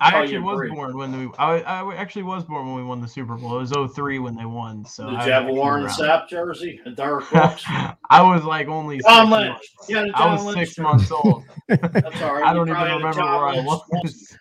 I 0.00 0.10
tell 0.10 0.22
actually 0.22 0.38
was 0.38 0.56
brief. 0.58 0.72
born 0.74 0.96
when 0.96 1.18
we. 1.18 1.32
I, 1.38 1.60
I 1.60 1.94
actually 1.96 2.22
was 2.24 2.44
born 2.44 2.66
when 2.66 2.74
we 2.76 2.82
won 2.84 3.00
the 3.00 3.08
Super 3.08 3.36
Bowl. 3.36 3.56
It 3.60 3.70
was 3.70 3.92
03 3.94 4.18
when 4.18 4.34
they 4.36 4.44
won. 4.44 4.84
So 4.84 5.10
Did 5.10 5.18
I 5.20 5.26
you 5.26 5.32
have 5.32 5.44
a 5.44 5.52
was 5.52 5.56
Warren 5.56 5.86
actually 5.86 6.08
Sapp 6.08 6.28
jersey? 6.28 6.80
A 6.86 6.90
Derrick 6.90 7.28
Brooks? 7.30 7.64
I 8.10 8.22
was 8.22 8.44
like 8.44 8.68
only 8.68 9.00
John 9.00 9.26
six 9.26 9.30
Lynch. 9.32 9.48
months. 9.50 9.88
You 9.88 9.96
had 9.96 10.08
a 10.08 10.16
I 10.16 10.32
was 10.32 10.44
Lynch 10.44 10.58
six 10.58 10.74
jersey. 10.76 10.82
months 10.82 11.10
old. 11.10 11.44
That's 11.68 12.22
all 12.22 12.34
right. 12.34 12.44
I 12.44 12.52
don't 12.52 12.68
even 12.68 12.74
probably 12.74 12.90
had 12.90 12.94
a 12.94 12.96
remember 12.96 13.20
John 13.20 13.40
where 13.40 13.48
I 13.48 13.60
was. 13.64 14.38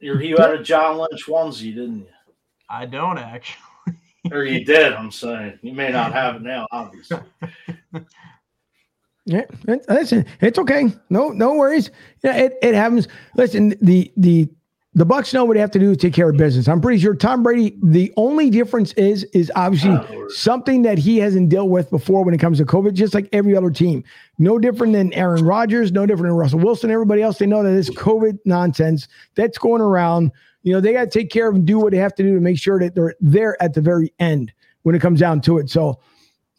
You 0.00 0.18
you 0.18 0.36
had 0.36 0.50
a 0.52 0.62
John 0.62 0.98
Lynch 0.98 1.26
onesie, 1.26 1.74
didn't 1.74 1.98
you? 2.00 2.06
I 2.68 2.86
don't 2.86 3.18
actually. 3.18 3.62
Or 4.32 4.44
you 4.44 4.64
did, 4.64 4.92
I'm 4.92 5.10
saying. 5.12 5.58
You 5.62 5.72
may 5.72 5.90
not 5.90 6.12
have 6.12 6.36
it 6.36 6.42
now, 6.42 6.66
obviously. 6.72 7.18
Yeah, 9.26 9.42
listen, 9.88 10.24
it's 10.40 10.58
okay. 10.58 10.92
No, 11.10 11.28
no 11.30 11.54
worries. 11.54 11.90
Yeah, 12.22 12.36
it, 12.36 12.54
it 12.62 12.74
happens. 12.74 13.08
Listen, 13.36 13.74
the 13.82 14.12
the 14.16 14.48
the 14.94 15.04
Bucks 15.04 15.34
know 15.34 15.44
what 15.44 15.54
they 15.54 15.60
have 15.60 15.72
to 15.72 15.78
do 15.78 15.90
to 15.90 15.96
take 15.96 16.14
care 16.14 16.30
of 16.30 16.36
business. 16.38 16.68
I'm 16.68 16.80
pretty 16.80 17.00
sure 17.02 17.14
Tom 17.14 17.42
Brady. 17.42 17.76
The 17.82 18.12
only 18.16 18.50
difference 18.50 18.92
is 18.94 19.24
is 19.34 19.50
obviously 19.56 19.90
Oh. 19.90 20.28
something 20.28 20.82
that 20.82 20.96
he 20.96 21.18
hasn't 21.18 21.48
dealt 21.48 21.68
with 21.70 21.90
before 21.90 22.24
when 22.24 22.34
it 22.34 22.38
comes 22.38 22.58
to 22.58 22.64
COVID. 22.64 22.94
Just 22.94 23.14
like 23.14 23.28
every 23.32 23.56
other 23.56 23.68
team, 23.70 24.04
no 24.38 24.58
different 24.60 24.92
than 24.92 25.12
Aaron 25.12 25.44
Rodgers, 25.44 25.90
no 25.92 26.06
different 26.06 26.30
than 26.30 26.36
Russell 26.36 26.60
Wilson. 26.60 26.90
Everybody 26.92 27.20
else, 27.20 27.38
they 27.38 27.46
know 27.46 27.62
that 27.64 27.72
this 27.72 27.90
COVID 27.90 28.38
nonsense 28.44 29.08
that's 29.34 29.58
going 29.58 29.82
around. 29.82 30.30
You 30.62 30.72
know, 30.72 30.80
they 30.80 30.92
got 30.92 31.10
to 31.10 31.18
take 31.18 31.30
care 31.30 31.48
of 31.48 31.56
and 31.56 31.66
do 31.66 31.78
what 31.80 31.90
they 31.90 31.98
have 31.98 32.14
to 32.14 32.22
do 32.22 32.34
to 32.34 32.40
make 32.40 32.58
sure 32.58 32.78
that 32.78 32.94
they're 32.94 33.14
there 33.20 33.60
at 33.62 33.74
the 33.74 33.80
very 33.80 34.12
end 34.20 34.52
when 34.84 34.94
it 34.94 35.02
comes 35.02 35.18
down 35.20 35.40
to 35.42 35.58
it. 35.58 35.68
So 35.68 35.98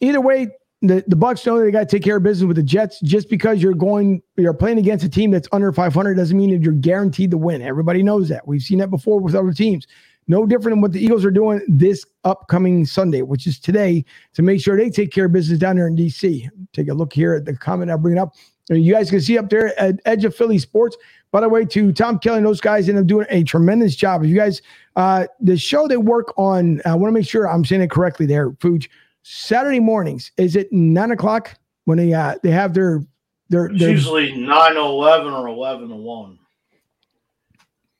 either 0.00 0.20
way, 0.20 0.48
the, 0.82 1.02
the 1.06 1.16
Bucks 1.16 1.44
know 1.44 1.58
they 1.58 1.70
got 1.70 1.80
to 1.80 1.96
take 1.96 2.04
care 2.04 2.18
of 2.18 2.22
business 2.22 2.46
with 2.46 2.56
the 2.56 2.62
Jets. 2.62 3.00
Just 3.00 3.28
because 3.28 3.62
you're 3.62 3.74
going, 3.74 4.22
you're 4.36 4.54
playing 4.54 4.78
against 4.78 5.04
a 5.04 5.08
team 5.08 5.30
that's 5.30 5.48
under 5.52 5.72
500 5.72 6.14
doesn't 6.14 6.36
mean 6.36 6.50
that 6.50 6.62
you're 6.62 6.72
guaranteed 6.72 7.30
to 7.32 7.38
win. 7.38 7.62
Everybody 7.62 8.02
knows 8.02 8.28
that. 8.28 8.46
We've 8.46 8.62
seen 8.62 8.78
that 8.78 8.90
before 8.90 9.20
with 9.20 9.34
other 9.34 9.52
teams. 9.52 9.86
No 10.28 10.44
different 10.44 10.76
than 10.76 10.80
what 10.82 10.92
the 10.92 11.02
Eagles 11.02 11.24
are 11.24 11.30
doing 11.30 11.62
this 11.66 12.04
upcoming 12.24 12.84
Sunday, 12.84 13.22
which 13.22 13.46
is 13.46 13.58
today, 13.58 14.04
to 14.34 14.42
make 14.42 14.60
sure 14.60 14.76
they 14.76 14.90
take 14.90 15.10
care 15.10 15.24
of 15.24 15.32
business 15.32 15.58
down 15.58 15.76
there 15.76 15.88
in 15.88 15.96
DC. 15.96 16.48
Take 16.74 16.88
a 16.88 16.94
look 16.94 17.12
here 17.12 17.34
at 17.34 17.46
the 17.46 17.56
comment 17.56 17.90
I 17.90 17.96
bring 17.96 18.18
up. 18.18 18.34
You 18.68 18.92
guys 18.92 19.08
can 19.08 19.22
see 19.22 19.38
up 19.38 19.48
there 19.48 19.78
at 19.80 19.98
Edge 20.04 20.26
of 20.26 20.36
Philly 20.36 20.58
Sports. 20.58 20.98
By 21.30 21.40
the 21.40 21.48
way, 21.48 21.64
to 21.64 21.92
Tom 21.92 22.18
Kelly 22.18 22.38
and 22.38 22.46
those 22.46 22.60
guys 22.60 22.88
end 22.88 22.98
up 22.98 23.06
doing 23.06 23.26
a 23.30 23.42
tremendous 23.42 23.96
job. 23.96 24.22
If 24.22 24.28
you 24.28 24.36
guys, 24.36 24.60
uh, 24.96 25.26
the 25.40 25.56
show 25.56 25.88
they 25.88 25.96
work 25.96 26.34
on, 26.36 26.82
I 26.84 26.94
want 26.94 27.08
to 27.08 27.18
make 27.18 27.28
sure 27.28 27.48
I'm 27.48 27.64
saying 27.64 27.82
it 27.82 27.90
correctly 27.90 28.26
there, 28.26 28.50
Fuj. 28.50 28.88
Saturday 29.22 29.80
mornings, 29.80 30.32
is 30.36 30.56
it 30.56 30.72
nine 30.72 31.10
o'clock 31.10 31.54
when 31.84 31.98
they 31.98 32.12
uh, 32.12 32.36
they 32.42 32.50
have 32.50 32.74
their 32.74 33.02
their, 33.50 33.66
It's 33.66 33.80
their 33.80 33.90
usually 33.90 34.36
9 34.36 34.74
to 34.74 34.80
11 34.80 35.32
or 35.32 35.48
11 35.48 35.88
to 35.88 35.96
1. 35.96 36.38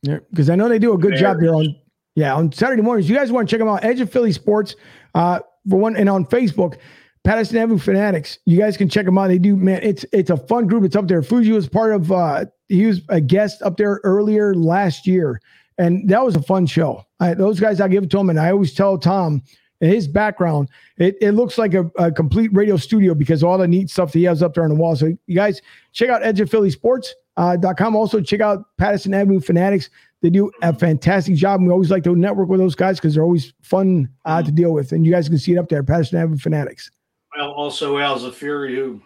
because 0.03 0.51
I 0.51 0.57
know 0.57 0.69
they 0.69 0.79
do 0.79 0.93
a 0.93 0.99
good 0.99 1.17
job 1.17 1.39
there 1.41 1.55
on 1.55 1.75
yeah 2.15 2.35
on 2.35 2.53
Saturday 2.53 2.83
mornings. 2.83 3.09
You 3.09 3.17
guys 3.17 3.33
want 3.33 3.49
to 3.49 3.53
check 3.53 3.59
them 3.61 3.69
out? 3.69 3.85
Edge 3.85 4.01
of 4.01 4.11
Philly 4.13 4.33
Sports, 4.33 4.77
uh, 5.15 5.41
for 5.69 5.79
one, 5.79 5.97
and 5.97 6.09
on 6.09 6.25
Facebook, 6.27 6.77
Pattison 7.25 7.57
Avenue 7.59 7.79
Fanatics. 7.79 8.39
You 8.47 8.59
guys 8.59 8.77
can 8.77 8.89
check 8.89 9.07
them 9.07 9.19
out. 9.19 9.29
They 9.29 9.39
do 9.39 9.57
man, 9.57 9.81
it's 9.83 10.05
it's 10.13 10.31
a 10.31 10.37
fun 10.37 10.67
group. 10.67 10.85
It's 10.85 10.97
up 10.97 11.09
there. 11.09 11.23
Fuji 11.23 11.53
was 11.53 11.69
part 11.69 11.95
of. 11.95 12.13
uh 12.13 12.45
He 12.69 12.87
was 12.87 13.01
a 13.09 13.21
guest 13.21 13.63
up 13.63 13.77
there 13.77 14.01
earlier 14.05 14.55
last 14.55 15.07
year, 15.07 15.41
and 15.79 16.09
that 16.11 16.25
was 16.25 16.37
a 16.37 16.43
fun 16.43 16.67
show. 16.67 17.05
I, 17.21 17.35
those 17.35 17.59
guys, 17.59 17.81
I 17.81 17.89
give 17.89 18.05
it 18.05 18.11
to 18.11 18.19
them, 18.19 18.31
and 18.31 18.39
I 18.39 18.51
always 18.51 18.75
tell 18.75 18.99
Tom. 18.99 19.43
His 19.81 20.09
background, 20.09 20.69
it, 20.97 21.17
it 21.21 21.33
looks 21.33 21.57
like 21.57 21.75
a, 21.75 21.91
a 21.99 22.11
complete 22.11 22.53
radio 22.53 22.77
studio 22.77 23.15
because 23.15 23.45
all 23.45 23.59
the 23.59 23.69
neat 23.69 23.91
stuff 23.91 24.13
that 24.13 24.19
he 24.19 24.25
has 24.25 24.43
up 24.43 24.55
there 24.55 24.65
on 24.65 24.71
the 24.71 24.75
wall. 24.75 24.97
So 24.97 25.17
you 25.27 25.35
guys 25.35 25.63
check 25.93 26.09
out 26.09 26.25
Edge 26.25 26.41
of 26.41 26.51
Philly 26.51 26.71
Sports 26.71 27.15
uh, 27.39 27.57
com. 27.75 27.97
Also 27.97 28.21
check 28.21 28.41
out 28.41 28.65
Pattison 28.77 29.15
Avenue 29.15 29.41
Fanatics. 29.41 29.89
They 30.21 30.31
do 30.31 30.51
a 30.63 30.75
fantastic 30.75 31.37
job. 31.37 31.61
And 31.61 31.69
we 31.69 31.73
always 31.73 31.91
like 31.91 32.03
to 32.05 32.17
network 32.17 32.49
with 32.49 32.61
those 32.61 32.75
guys 32.75 32.99
because 32.99 33.15
they're 33.15 33.23
always 33.23 33.53
fun 33.63 34.11
uh, 34.25 34.43
to 34.43 34.51
deal 34.51 34.73
with. 34.73 34.93
And 34.93 35.07
you 35.07 35.13
guys 35.13 35.29
can 35.29 35.39
see 35.39 35.53
it 35.53 35.59
up 35.59 35.69
there, 35.69 35.83
Pattison 35.85 36.19
Avenue 36.19 36.39
Fanatics. 36.39 36.91
Well, 37.37 37.53
also 37.53 37.99
Al 37.99 38.19
Zafiri, 38.19 38.75
who 38.75 39.01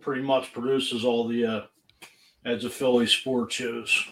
pretty 0.00 0.22
much 0.22 0.52
produces 0.52 1.04
all 1.04 1.28
the 1.28 1.46
uh, 1.46 1.60
Edge 2.44 2.64
of 2.64 2.74
Philly 2.74 3.06
sports 3.06 3.54
shows. 3.54 4.08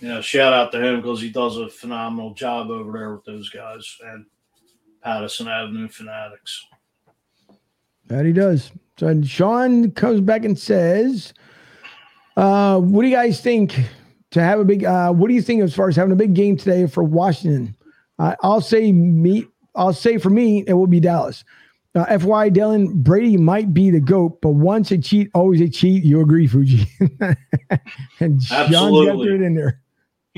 You 0.00 0.08
know, 0.08 0.20
shout 0.20 0.52
out 0.52 0.70
to 0.72 0.80
him 0.80 1.00
because 1.00 1.20
he 1.20 1.30
does 1.30 1.56
a 1.56 1.68
phenomenal 1.68 2.34
job 2.34 2.70
over 2.70 2.92
there 2.92 3.14
with 3.14 3.24
those 3.24 3.50
guys 3.50 3.96
and 4.04 4.24
Pattison 5.02 5.48
Avenue 5.48 5.88
Fanatics. 5.88 6.66
That 8.06 8.24
he 8.24 8.32
does. 8.32 8.70
So 8.98 9.06
and 9.06 9.26
Sean 9.28 9.90
comes 9.92 10.20
back 10.20 10.44
and 10.44 10.58
says, 10.58 11.32
uh, 12.36 12.78
"What 12.80 13.02
do 13.02 13.08
you 13.08 13.14
guys 13.14 13.40
think 13.40 13.78
to 14.30 14.42
have 14.42 14.60
a 14.60 14.64
big? 14.64 14.84
Uh, 14.84 15.12
what 15.12 15.28
do 15.28 15.34
you 15.34 15.42
think 15.42 15.62
as 15.62 15.74
far 15.74 15.88
as 15.88 15.96
having 15.96 16.12
a 16.12 16.16
big 16.16 16.34
game 16.34 16.56
today 16.56 16.86
for 16.86 17.04
Washington? 17.04 17.76
Uh, 18.18 18.34
I'll 18.42 18.60
say 18.60 18.92
me. 18.92 19.46
I'll 19.74 19.92
say 19.92 20.18
for 20.18 20.30
me, 20.30 20.64
it 20.66 20.72
will 20.72 20.86
be 20.86 21.00
Dallas. 21.00 21.44
Uh, 21.94 22.18
FY 22.18 22.50
Dylan 22.50 22.92
Brady 22.94 23.36
might 23.36 23.72
be 23.72 23.90
the 23.90 24.00
goat, 24.00 24.40
but 24.42 24.50
once 24.50 24.90
a 24.90 24.98
cheat, 24.98 25.30
always 25.34 25.60
a 25.60 25.68
cheat. 25.68 26.04
You 26.04 26.20
agree, 26.20 26.46
Fuji? 26.46 26.86
and 28.20 28.42
Sean's 28.42 28.70
got 28.70 28.74
Absolutely. 28.74 29.34
it 29.34 29.42
in 29.42 29.54
there. 29.54 29.80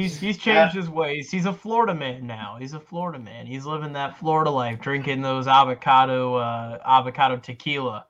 He's 0.01 0.19
he's 0.19 0.39
changed 0.39 0.75
his 0.75 0.89
ways. 0.89 1.31
He's 1.31 1.45
a 1.45 1.53
Florida 1.53 1.95
man 1.95 2.27
now. 2.27 2.57
He's 2.59 2.73
a 2.73 2.81
Florida 2.81 3.19
man. 3.19 3.47
He's 3.47 3.67
living 3.67 3.93
that 3.93 4.19
Florida 4.19 4.51
life, 4.51 4.81
drinking 4.81 5.21
those 5.21 5.47
avocado 5.47 6.37
uh, 6.37 6.79
avocado 6.87 7.37
tequila. 7.37 8.07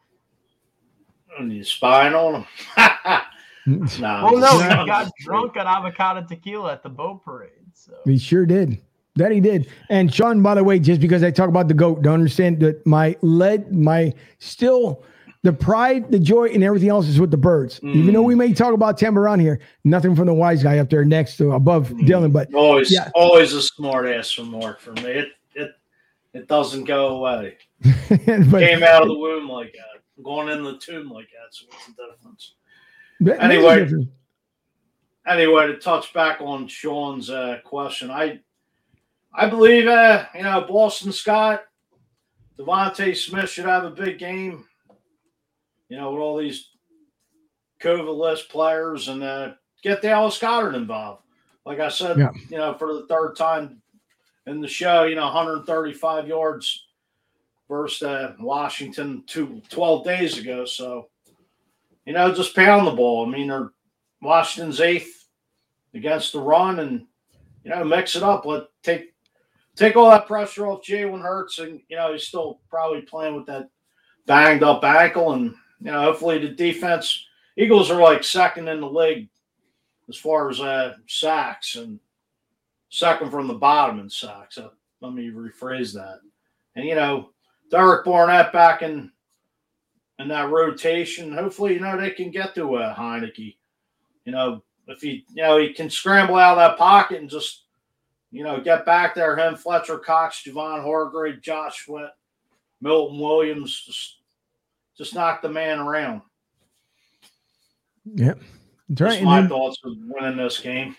And 1.36 1.52
you 1.52 1.64
spying 1.64 2.14
on 2.14 2.36
him? 2.36 2.46
nah, 4.00 4.30
Well, 4.30 4.38
no, 4.38 4.60
he 4.60 4.86
got 4.86 5.10
drunk 5.18 5.56
on 5.56 5.66
avocado 5.66 6.24
tequila 6.24 6.74
at 6.74 6.84
the 6.84 6.88
boat 6.88 7.24
parade. 7.24 7.50
So 7.74 7.94
He 8.04 8.18
sure 8.18 8.46
did. 8.46 8.80
That 9.16 9.32
he 9.32 9.40
did. 9.40 9.68
And 9.88 10.14
Sean, 10.14 10.42
by 10.42 10.54
the 10.54 10.62
way, 10.62 10.78
just 10.78 11.00
because 11.00 11.24
I 11.24 11.32
talk 11.32 11.48
about 11.48 11.66
the 11.66 11.74
goat, 11.74 12.02
don't 12.02 12.14
understand 12.14 12.60
that 12.60 12.86
my 12.86 13.16
lead, 13.22 13.72
my 13.74 14.14
still 14.38 15.02
the 15.42 15.52
pride, 15.52 16.10
the 16.10 16.18
joy, 16.18 16.48
and 16.48 16.62
everything 16.62 16.90
else 16.90 17.08
is 17.08 17.18
with 17.18 17.30
the 17.30 17.36
birds. 17.36 17.80
Even 17.82 18.12
though 18.12 18.22
we 18.22 18.34
may 18.34 18.52
talk 18.52 18.74
about 18.74 18.98
Tampa 18.98 19.20
around 19.20 19.40
here, 19.40 19.58
nothing 19.84 20.14
from 20.14 20.26
the 20.26 20.34
wise 20.34 20.62
guy 20.62 20.78
up 20.78 20.90
there 20.90 21.04
next 21.04 21.36
to 21.38 21.52
above 21.52 21.88
Dylan. 21.90 22.32
But 22.32 22.52
Always, 22.52 22.92
Yeah. 22.92 23.10
always 23.14 23.54
a 23.54 23.62
smart 23.62 24.06
ass 24.06 24.36
remark 24.36 24.80
for 24.80 24.92
me. 24.92 25.02
It, 25.10 25.28
it, 25.54 25.70
it 26.34 26.46
doesn't 26.46 26.84
go 26.84 27.16
away. 27.16 27.56
but, 27.80 28.60
Came 28.60 28.82
out 28.82 29.00
of 29.02 29.08
the 29.08 29.16
womb 29.16 29.48
like 29.48 29.72
that, 29.72 30.02
going 30.22 30.48
in 30.50 30.62
the 30.62 30.76
tomb 30.76 31.10
like 31.10 31.28
that. 31.30 31.52
So 31.52 31.64
what's 31.70 31.86
the 31.86 31.92
difference? 32.12 32.54
but 33.20 33.42
Anyway. 33.42 33.78
difference. 33.80 34.08
anyway, 35.26 35.68
to 35.68 35.78
touch 35.78 36.12
back 36.12 36.42
on 36.42 36.68
Sean's 36.68 37.30
uh, 37.30 37.60
question, 37.64 38.10
I 38.10 38.40
I 39.32 39.48
believe 39.48 39.86
uh, 39.86 40.26
you 40.34 40.42
know 40.42 40.66
Boston 40.68 41.12
Scott, 41.12 41.62
DeVonta 42.58 43.16
Smith 43.16 43.48
should 43.48 43.64
have 43.64 43.84
a 43.84 43.90
big 43.90 44.18
game. 44.18 44.66
You 45.90 45.98
know, 45.98 46.12
with 46.12 46.22
all 46.22 46.38
these 46.38 46.68
COVID 47.82 48.16
list 48.16 48.48
players 48.48 49.08
and 49.08 49.22
uh, 49.22 49.52
get 49.82 50.00
Dallas 50.00 50.38
Goedert 50.38 50.74
involved. 50.74 51.22
Like 51.66 51.80
I 51.80 51.88
said, 51.88 52.16
Yeah. 52.18 52.30
you 52.48 52.56
know, 52.56 52.74
for 52.74 52.94
the 52.94 53.06
third 53.06 53.36
time 53.36 53.82
in 54.46 54.60
the 54.60 54.68
show, 54.68 55.04
you 55.04 55.16
know, 55.16 55.24
135 55.24 56.26
yards 56.26 56.86
versus 57.68 58.02
uh, 58.02 58.34
Washington 58.40 59.24
two, 59.26 59.60
12 59.68 60.04
days 60.04 60.38
ago. 60.38 60.64
So, 60.64 61.08
you 62.06 62.12
know, 62.12 62.32
just 62.34 62.56
pound 62.56 62.86
the 62.86 62.92
ball. 62.92 63.26
I 63.26 63.28
mean, 63.30 63.48
they're 63.48 63.70
Washington's 64.22 64.80
eighth 64.80 65.28
against 65.94 66.32
the 66.32 66.40
run, 66.40 66.80
and 66.80 67.06
you 67.64 67.70
know, 67.70 67.84
mix 67.84 68.16
it 68.16 68.22
up. 68.22 68.44
Let 68.46 68.64
take 68.82 69.14
take 69.76 69.96
all 69.96 70.10
that 70.10 70.26
pressure 70.26 70.66
off 70.66 70.82
Jalen 70.84 71.22
Hurts, 71.22 71.58
and 71.58 71.80
you 71.88 71.96
know, 71.96 72.12
he's 72.12 72.26
still 72.26 72.60
probably 72.68 73.02
playing 73.02 73.34
with 73.36 73.46
that 73.46 73.68
banged 74.26 74.62
up 74.62 74.84
ankle, 74.84 75.32
and 75.32 75.54
you 75.80 75.90
know, 75.90 76.02
hopefully 76.02 76.38
the 76.38 76.48
defense. 76.48 77.26
Eagles 77.56 77.90
are 77.90 78.00
like 78.00 78.24
second 78.24 78.68
in 78.68 78.80
the 78.80 78.88
league 78.88 79.28
as 80.08 80.16
far 80.16 80.50
as 80.50 80.60
uh, 80.60 80.94
sacks 81.06 81.76
and 81.76 81.98
second 82.90 83.30
from 83.30 83.48
the 83.48 83.54
bottom 83.54 84.00
in 84.00 84.10
sacks. 84.10 84.58
Uh, 84.58 84.68
let 85.00 85.12
me 85.12 85.30
rephrase 85.30 85.94
that. 85.94 86.20
And 86.76 86.84
you 86.84 86.94
know, 86.94 87.30
Derek 87.70 88.04
Barnett 88.04 88.52
back 88.52 88.82
in 88.82 89.10
in 90.18 90.28
that 90.28 90.50
rotation. 90.50 91.32
Hopefully, 91.32 91.74
you 91.74 91.80
know 91.80 91.98
they 91.98 92.10
can 92.10 92.30
get 92.30 92.54
to 92.54 92.76
uh, 92.76 92.94
Heinicke. 92.94 93.56
You 94.24 94.32
know, 94.32 94.62
if 94.86 95.00
he 95.00 95.24
you 95.32 95.42
know 95.42 95.58
he 95.58 95.72
can 95.72 95.88
scramble 95.88 96.36
out 96.36 96.58
of 96.58 96.70
that 96.70 96.78
pocket 96.78 97.20
and 97.20 97.30
just 97.30 97.64
you 98.30 98.44
know 98.44 98.60
get 98.60 98.84
back 98.84 99.14
there. 99.14 99.36
Him, 99.36 99.56
Fletcher 99.56 99.98
Cox, 99.98 100.42
Javon 100.46 100.82
Hargrave, 100.82 101.40
Josh 101.40 101.84
Sweat, 101.84 102.14
Milton 102.80 103.18
Williams, 103.18 103.82
just 103.86 104.19
just 105.00 105.14
knock 105.14 105.40
the 105.40 105.48
man 105.48 105.78
around. 105.78 106.20
Yep. 108.16 108.38
That's 108.90 109.00
right. 109.00 109.22
my 109.22 109.40
then, 109.40 109.48
thoughts 109.48 109.78
of 109.82 109.94
winning 109.96 110.36
this 110.36 110.60
game. 110.60 110.94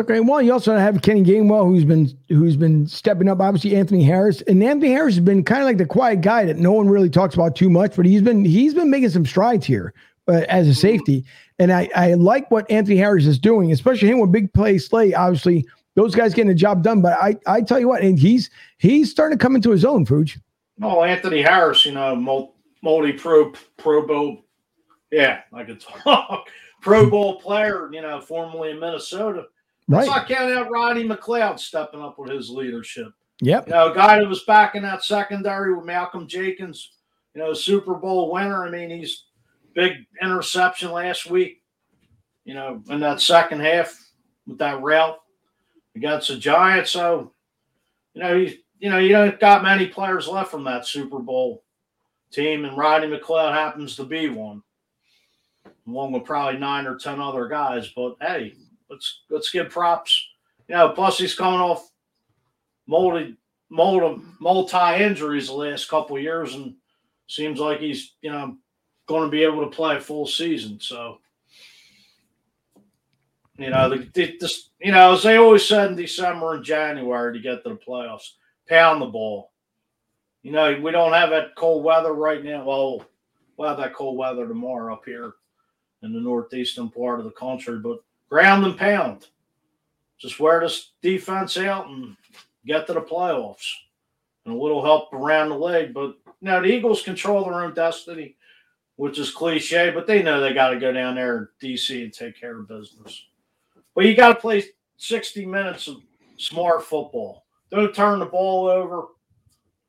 Okay. 0.00 0.20
Well, 0.20 0.40
you 0.40 0.50
also 0.50 0.74
have 0.74 1.02
Kenny 1.02 1.22
Gainwell, 1.22 1.66
who's 1.66 1.84
been 1.84 2.16
who's 2.30 2.56
been 2.56 2.86
stepping 2.86 3.28
up. 3.28 3.38
Obviously, 3.38 3.76
Anthony 3.76 4.02
Harris, 4.02 4.40
and 4.42 4.62
Anthony 4.64 4.92
Harris 4.92 5.16
has 5.16 5.24
been 5.24 5.44
kind 5.44 5.60
of 5.60 5.66
like 5.66 5.76
the 5.76 5.84
quiet 5.84 6.22
guy 6.22 6.46
that 6.46 6.56
no 6.56 6.72
one 6.72 6.88
really 6.88 7.10
talks 7.10 7.34
about 7.34 7.54
too 7.54 7.68
much, 7.68 7.96
but 7.96 8.06
he's 8.06 8.22
been 8.22 8.46
he's 8.46 8.72
been 8.72 8.88
making 8.88 9.10
some 9.10 9.26
strides 9.26 9.66
here 9.66 9.92
uh, 10.26 10.44
as 10.48 10.66
a 10.66 10.70
mm-hmm. 10.70 10.78
safety. 10.80 11.24
And 11.58 11.70
I 11.70 11.90
I 11.94 12.14
like 12.14 12.50
what 12.50 12.70
Anthony 12.70 12.96
Harris 12.96 13.26
is 13.26 13.38
doing, 13.38 13.72
especially 13.72 14.08
him 14.08 14.20
with 14.20 14.32
big 14.32 14.54
play 14.54 14.78
slay. 14.78 15.12
Obviously, 15.12 15.66
those 15.96 16.14
guys 16.14 16.32
getting 16.32 16.48
the 16.48 16.54
job 16.54 16.82
done. 16.82 17.02
But 17.02 17.18
I 17.20 17.36
I 17.46 17.60
tell 17.60 17.78
you 17.78 17.88
what, 17.88 18.00
and 18.00 18.18
he's 18.18 18.48
he's 18.78 19.10
starting 19.10 19.36
to 19.38 19.42
come 19.42 19.54
into 19.54 19.70
his 19.70 19.84
own, 19.84 20.06
Fuge. 20.06 20.40
Oh, 20.80 21.02
Anthony 21.02 21.42
Harris, 21.42 21.84
you 21.84 21.92
know, 21.92 22.14
multi 22.86 23.12
pro 23.12 23.52
pro 23.76 24.06
bowl, 24.06 24.44
yeah, 25.10 25.40
I 25.52 25.64
could 25.64 25.80
talk. 25.80 26.48
Pro 26.82 27.08
Bowl 27.10 27.40
player, 27.40 27.88
you 27.90 28.02
know, 28.02 28.20
formerly 28.20 28.70
in 28.70 28.78
Minnesota 28.78 29.46
Right. 29.88 29.98
Let's 29.98 30.10
not 30.10 30.28
count 30.28 30.52
out 30.52 30.70
Rodney 30.70 31.04
McLeod 31.04 31.60
stepping 31.60 32.02
up 32.02 32.18
with 32.18 32.30
his 32.30 32.50
leadership. 32.50 33.12
Yep. 33.40 33.68
You 33.68 33.74
know, 33.74 33.92
a 33.92 33.94
guy 33.94 34.18
that 34.18 34.28
was 34.28 34.42
back 34.44 34.74
in 34.74 34.82
that 34.82 35.04
secondary 35.04 35.74
with 35.74 35.84
Malcolm 35.84 36.26
Jenkins, 36.26 36.92
you 37.34 37.40
know, 37.40 37.52
Super 37.52 37.94
Bowl 37.94 38.32
winner. 38.32 38.66
I 38.66 38.70
mean, 38.70 38.90
he's 38.90 39.26
big 39.74 39.92
interception 40.20 40.90
last 40.90 41.30
week, 41.30 41.62
you 42.44 42.54
know, 42.54 42.82
in 42.88 42.98
that 43.00 43.20
second 43.20 43.60
half 43.60 43.96
with 44.46 44.58
that 44.58 44.82
route 44.82 45.18
against 45.94 46.28
the 46.28 46.36
Giants. 46.36 46.90
So, 46.90 47.32
you 48.14 48.22
know, 48.22 48.36
he's 48.36 48.54
you 48.78 48.90
know, 48.90 48.98
you 48.98 49.10
don't 49.10 49.38
got 49.40 49.62
many 49.62 49.86
players 49.86 50.28
left 50.28 50.50
from 50.50 50.64
that 50.64 50.86
Super 50.86 51.18
Bowl 51.18 51.62
team, 52.30 52.64
and 52.64 52.76
Rodney 52.76 53.08
McLeod 53.08 53.52
happens 53.52 53.96
to 53.96 54.04
be 54.04 54.28
one, 54.28 54.62
along 55.86 56.12
with 56.12 56.24
probably 56.24 56.58
nine 56.58 56.86
or 56.86 56.96
ten 56.96 57.20
other 57.20 57.48
guys. 57.48 57.90
But 57.94 58.16
hey, 58.20 58.54
let's 58.90 59.22
let's 59.30 59.50
give 59.50 59.70
props. 59.70 60.26
You 60.68 60.74
know, 60.74 60.90
plus 60.90 61.18
he's 61.18 61.34
coming 61.34 61.60
off 61.60 61.88
multi 62.86 63.36
multi 63.60 65.02
injuries 65.02 65.48
the 65.48 65.54
last 65.54 65.88
couple 65.88 66.18
years, 66.18 66.54
and 66.54 66.74
seems 67.26 67.58
like 67.60 67.80
he's 67.80 68.14
you 68.20 68.30
know 68.30 68.56
going 69.06 69.24
to 69.24 69.30
be 69.30 69.44
able 69.44 69.64
to 69.64 69.74
play 69.74 69.96
a 69.96 70.00
full 70.00 70.26
season. 70.26 70.80
So. 70.80 71.18
You 73.58 73.70
know, 73.70 73.88
the, 73.88 74.06
the, 74.12 74.36
this, 74.38 74.68
you 74.78 74.92
know, 74.92 75.14
as 75.14 75.22
they 75.22 75.36
always 75.36 75.66
said 75.66 75.90
in 75.90 75.96
December 75.96 76.56
and 76.56 76.62
January 76.62 77.32
to 77.32 77.40
get 77.40 77.62
to 77.62 77.70
the 77.70 77.76
playoffs, 77.76 78.32
pound 78.68 79.00
the 79.00 79.06
ball. 79.06 79.50
You 80.46 80.52
know, 80.52 80.78
we 80.80 80.92
don't 80.92 81.12
have 81.12 81.30
that 81.30 81.56
cold 81.56 81.82
weather 81.82 82.12
right 82.12 82.44
now. 82.44 82.62
Well, 82.62 83.04
we'll 83.56 83.68
have 83.68 83.78
that 83.78 83.94
cold 83.94 84.16
weather 84.16 84.46
tomorrow 84.46 84.94
up 84.94 85.04
here 85.04 85.32
in 86.04 86.12
the 86.12 86.20
northeastern 86.20 86.88
part 86.88 87.18
of 87.18 87.24
the 87.24 87.32
country, 87.32 87.80
but 87.80 87.98
ground 88.28 88.64
and 88.64 88.78
pound. 88.78 89.26
Just 90.18 90.38
wear 90.38 90.60
this 90.60 90.92
defense 91.02 91.56
out 91.56 91.88
and 91.88 92.16
get 92.64 92.86
to 92.86 92.92
the 92.92 93.00
playoffs. 93.00 93.72
And 94.44 94.54
a 94.54 94.56
little 94.56 94.84
help 94.84 95.12
around 95.12 95.48
the 95.48 95.56
leg. 95.56 95.92
But 95.92 96.16
now 96.40 96.60
the 96.60 96.68
Eagles 96.68 97.02
control 97.02 97.44
their 97.44 97.64
own 97.64 97.74
destiny, 97.74 98.36
which 98.94 99.18
is 99.18 99.32
cliche, 99.32 99.90
but 99.90 100.06
they 100.06 100.22
know 100.22 100.40
they 100.40 100.54
got 100.54 100.70
to 100.70 100.78
go 100.78 100.92
down 100.92 101.16
there 101.16 101.38
in 101.38 101.48
DC 101.60 102.04
and 102.04 102.12
take 102.12 102.38
care 102.38 102.60
of 102.60 102.68
business. 102.68 103.20
But 103.96 104.04
you 104.04 104.14
got 104.14 104.28
to 104.28 104.36
play 104.36 104.62
60 104.96 105.44
minutes 105.44 105.88
of 105.88 105.96
smart 106.36 106.84
football. 106.84 107.46
Don't 107.72 107.92
turn 107.92 108.20
the 108.20 108.26
ball 108.26 108.68
over. 108.68 109.06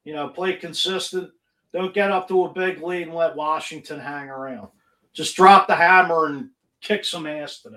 You 0.07 0.13
know, 0.13 0.29
play 0.29 0.53
consistent. 0.53 1.31
Don't 1.73 1.93
get 1.93 2.13
up 2.13 2.29
to 2.29 2.45
a 2.45 2.53
big 2.53 2.81
lead 2.81 3.07
and 3.07 3.13
let 3.13 3.35
Washington 3.35 3.99
hang 3.99 4.29
around. 4.29 4.69
Just 5.11 5.35
drop 5.35 5.67
the 5.67 5.75
hammer 5.75 6.27
and 6.27 6.51
kick 6.79 7.03
some 7.03 7.27
ass 7.27 7.59
today. 7.59 7.75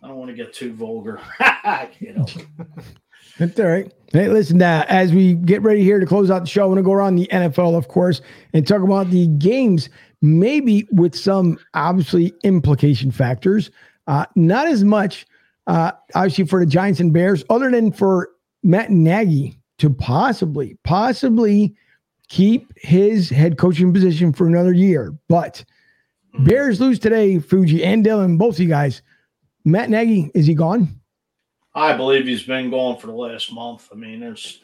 I 0.00 0.06
don't 0.06 0.16
want 0.16 0.30
to 0.30 0.36
get 0.36 0.54
too 0.54 0.72
vulgar. 0.72 1.20
That's 3.38 3.58
all 3.58 3.66
right. 3.66 3.92
Hey, 4.12 4.28
listen, 4.28 4.62
uh, 4.62 4.86
as 4.88 5.12
we 5.12 5.34
get 5.34 5.60
ready 5.62 5.82
here 5.82 5.98
to 5.98 6.06
close 6.06 6.30
out 6.30 6.44
the 6.44 6.48
show, 6.48 6.62
I 6.62 6.66
want 6.66 6.78
to 6.78 6.84
go 6.84 6.92
around 6.92 7.16
the 7.16 7.26
NFL, 7.32 7.76
of 7.76 7.88
course, 7.88 8.20
and 8.52 8.64
talk 8.64 8.82
about 8.82 9.10
the 9.10 9.26
games, 9.26 9.88
maybe 10.22 10.86
with 10.92 11.16
some 11.16 11.58
obviously 11.74 12.32
implication 12.44 13.10
factors. 13.10 13.72
Uh, 14.06 14.24
not 14.36 14.68
as 14.68 14.84
much, 14.84 15.26
uh, 15.66 15.90
obviously, 16.14 16.46
for 16.46 16.60
the 16.60 16.70
Giants 16.70 17.00
and 17.00 17.12
Bears, 17.12 17.42
other 17.50 17.72
than 17.72 17.90
for 17.90 18.30
Matt 18.62 18.90
and 18.90 19.02
Nagy 19.02 19.57
to 19.78 19.90
possibly, 19.90 20.76
possibly 20.84 21.74
keep 22.28 22.72
his 22.76 23.30
head 23.30 23.58
coaching 23.58 23.92
position 23.92 24.32
for 24.32 24.46
another 24.46 24.72
year. 24.72 25.14
But 25.28 25.64
mm-hmm. 26.34 26.44
Bears 26.44 26.80
lose 26.80 26.98
today, 26.98 27.38
Fuji 27.38 27.84
and 27.84 28.04
Dylan, 28.04 28.38
both 28.38 28.56
of 28.56 28.60
you 28.60 28.68
guys. 28.68 29.02
Matt 29.64 29.90
Nagy, 29.90 30.30
is 30.34 30.46
he 30.46 30.54
gone? 30.54 30.88
I 31.74 31.96
believe 31.96 32.26
he's 32.26 32.42
been 32.42 32.70
gone 32.70 32.98
for 32.98 33.06
the 33.06 33.12
last 33.12 33.52
month. 33.52 33.88
I 33.92 33.94
mean, 33.94 34.20
there's, 34.20 34.62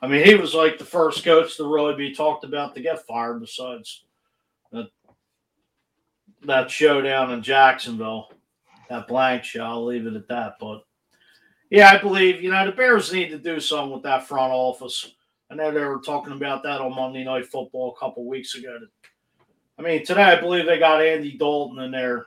I 0.00 0.06
mean, 0.06 0.24
he 0.24 0.34
was 0.34 0.54
like 0.54 0.78
the 0.78 0.84
first 0.84 1.24
coach 1.24 1.56
to 1.56 1.64
really 1.64 1.96
be 1.96 2.14
talked 2.14 2.44
about 2.44 2.74
to 2.74 2.80
get 2.80 3.04
fired, 3.06 3.40
besides 3.40 4.04
that 4.72 4.88
that 6.42 6.70
showdown 6.70 7.32
in 7.32 7.42
Jacksonville, 7.42 8.30
that 8.88 9.08
blank 9.08 9.44
show. 9.44 9.64
I'll 9.64 9.84
leave 9.84 10.06
it 10.06 10.14
at 10.14 10.28
that. 10.28 10.54
But 10.60 10.82
yeah, 11.70 11.90
I 11.90 11.98
believe 11.98 12.42
you 12.42 12.50
know 12.50 12.66
the 12.66 12.72
Bears 12.72 13.12
need 13.12 13.30
to 13.30 13.38
do 13.38 13.60
something 13.60 13.92
with 13.92 14.02
that 14.02 14.26
front 14.26 14.52
office. 14.52 15.14
I 15.50 15.54
know 15.54 15.70
they 15.70 15.84
were 15.84 16.00
talking 16.00 16.32
about 16.32 16.62
that 16.64 16.80
on 16.80 16.94
Monday 16.94 17.24
Night 17.24 17.46
Football 17.46 17.94
a 17.94 17.98
couple 17.98 18.24
weeks 18.26 18.54
ago. 18.56 18.78
I 19.78 19.82
mean, 19.82 20.04
today 20.04 20.24
I 20.24 20.40
believe 20.40 20.66
they 20.66 20.78
got 20.78 21.02
Andy 21.02 21.36
Dalton 21.38 21.82
in 21.82 21.90
there 21.90 22.26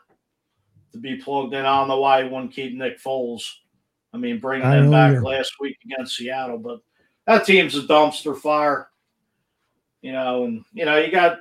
to 0.93 0.97
be 0.97 1.17
plugged 1.17 1.53
in. 1.53 1.65
I 1.65 1.79
don't 1.79 1.87
know 1.87 1.99
why 1.99 2.23
he 2.23 2.29
wouldn't 2.29 2.53
keep 2.53 2.73
Nick 2.73 3.01
Foles. 3.01 3.43
I 4.13 4.17
mean, 4.17 4.39
bringing 4.39 4.69
him 4.69 4.91
back 4.91 5.21
last 5.21 5.53
week 5.59 5.77
against 5.85 6.15
Seattle, 6.15 6.57
but 6.57 6.79
that 7.25 7.45
team's 7.45 7.75
a 7.75 7.81
dumpster 7.81 8.37
fire. 8.37 8.89
You 10.01 10.11
know, 10.13 10.45
and 10.45 10.63
you 10.73 10.85
know, 10.85 10.97
you 10.97 11.11
got 11.11 11.39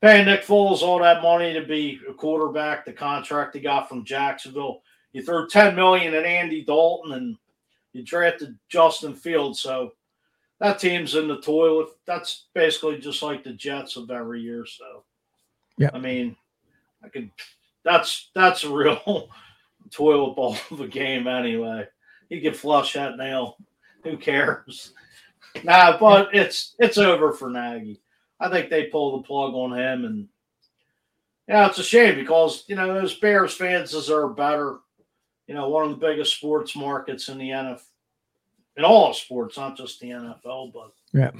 paying 0.00 0.26
Nick 0.26 0.44
Foles 0.44 0.82
all 0.82 0.98
that 0.98 1.22
money 1.22 1.54
to 1.54 1.62
be 1.62 2.00
a 2.08 2.12
quarterback, 2.12 2.84
the 2.84 2.92
contract 2.92 3.54
he 3.54 3.60
got 3.60 3.88
from 3.88 4.04
Jacksonville. 4.04 4.82
You 5.12 5.22
threw 5.22 5.48
10 5.48 5.74
million 5.76 6.14
at 6.14 6.24
Andy 6.24 6.64
Dalton 6.64 7.12
and 7.12 7.36
you 7.92 8.02
drafted 8.02 8.58
Justin 8.68 9.14
Fields. 9.14 9.60
So 9.60 9.92
that 10.60 10.78
team's 10.78 11.14
in 11.14 11.28
the 11.28 11.40
toilet. 11.40 11.88
That's 12.06 12.46
basically 12.54 12.98
just 12.98 13.22
like 13.22 13.44
the 13.44 13.52
Jets 13.52 13.96
of 13.96 14.10
every 14.10 14.40
year. 14.40 14.64
So 14.64 15.04
yeah, 15.76 15.90
I 15.92 15.98
mean, 15.98 16.36
I 17.04 17.08
could 17.08 17.30
that's 17.84 18.30
that's 18.34 18.64
a 18.64 18.72
real 18.72 19.28
toilet 19.90 20.36
bowl 20.36 20.56
of 20.70 20.80
a 20.80 20.88
game 20.88 21.26
anyway. 21.26 21.86
He 22.28 22.40
can 22.40 22.54
flush 22.54 22.94
that 22.94 23.16
nail. 23.16 23.56
Who 24.04 24.16
cares? 24.16 24.92
Nah, 25.64 25.98
but 25.98 26.34
it's 26.34 26.74
it's 26.78 26.98
over 26.98 27.32
for 27.32 27.50
Nagy. 27.50 28.00
I 28.40 28.48
think 28.48 28.70
they 28.70 28.84
pull 28.84 29.16
the 29.16 29.26
plug 29.26 29.54
on 29.54 29.78
him, 29.78 30.04
and 30.04 30.28
yeah, 31.48 31.68
it's 31.68 31.78
a 31.78 31.84
shame 31.84 32.16
because 32.16 32.64
you 32.68 32.76
know 32.76 32.92
those 32.94 33.18
Bears 33.18 33.54
fans 33.54 33.90
deserve 33.90 34.36
better. 34.36 34.78
You 35.46 35.54
know, 35.54 35.68
one 35.68 35.84
of 35.84 35.90
the 35.90 36.06
biggest 36.06 36.36
sports 36.36 36.76
markets 36.76 37.28
in 37.28 37.38
the 37.38 37.50
NFL, 37.50 37.82
in 38.76 38.84
all 38.84 39.12
sports, 39.12 39.56
not 39.56 39.76
just 39.76 40.00
the 40.00 40.10
NFL. 40.10 40.72
But 40.72 40.92
yeah, 41.12 41.30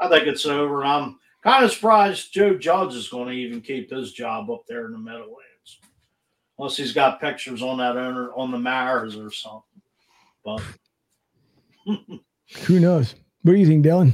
I 0.00 0.08
think 0.08 0.26
it's 0.26 0.46
over, 0.46 0.82
and 0.82 0.90
I'm 0.90 1.18
kind 1.42 1.64
of 1.64 1.72
surprised 1.72 2.32
Joe 2.32 2.56
Judge 2.56 2.94
is 2.94 3.08
going 3.08 3.28
to 3.28 3.34
even 3.34 3.60
keep 3.60 3.90
his 3.90 4.12
job 4.12 4.50
up 4.50 4.64
there 4.68 4.86
in 4.86 4.92
the 4.92 4.98
Meadowlands 4.98 5.42
unless 6.58 6.76
he's 6.76 6.92
got 6.92 7.20
pictures 7.20 7.62
on 7.62 7.78
that 7.78 7.96
owner 7.96 8.32
on 8.34 8.50
the 8.50 8.58
Maras 8.58 9.16
or 9.16 9.30
something. 9.30 9.62
But 10.44 10.62
who 12.66 12.80
knows? 12.80 13.14
What 13.42 13.52
do 13.52 13.58
you 13.58 13.66
think, 13.66 13.84
Dylan? 13.84 14.12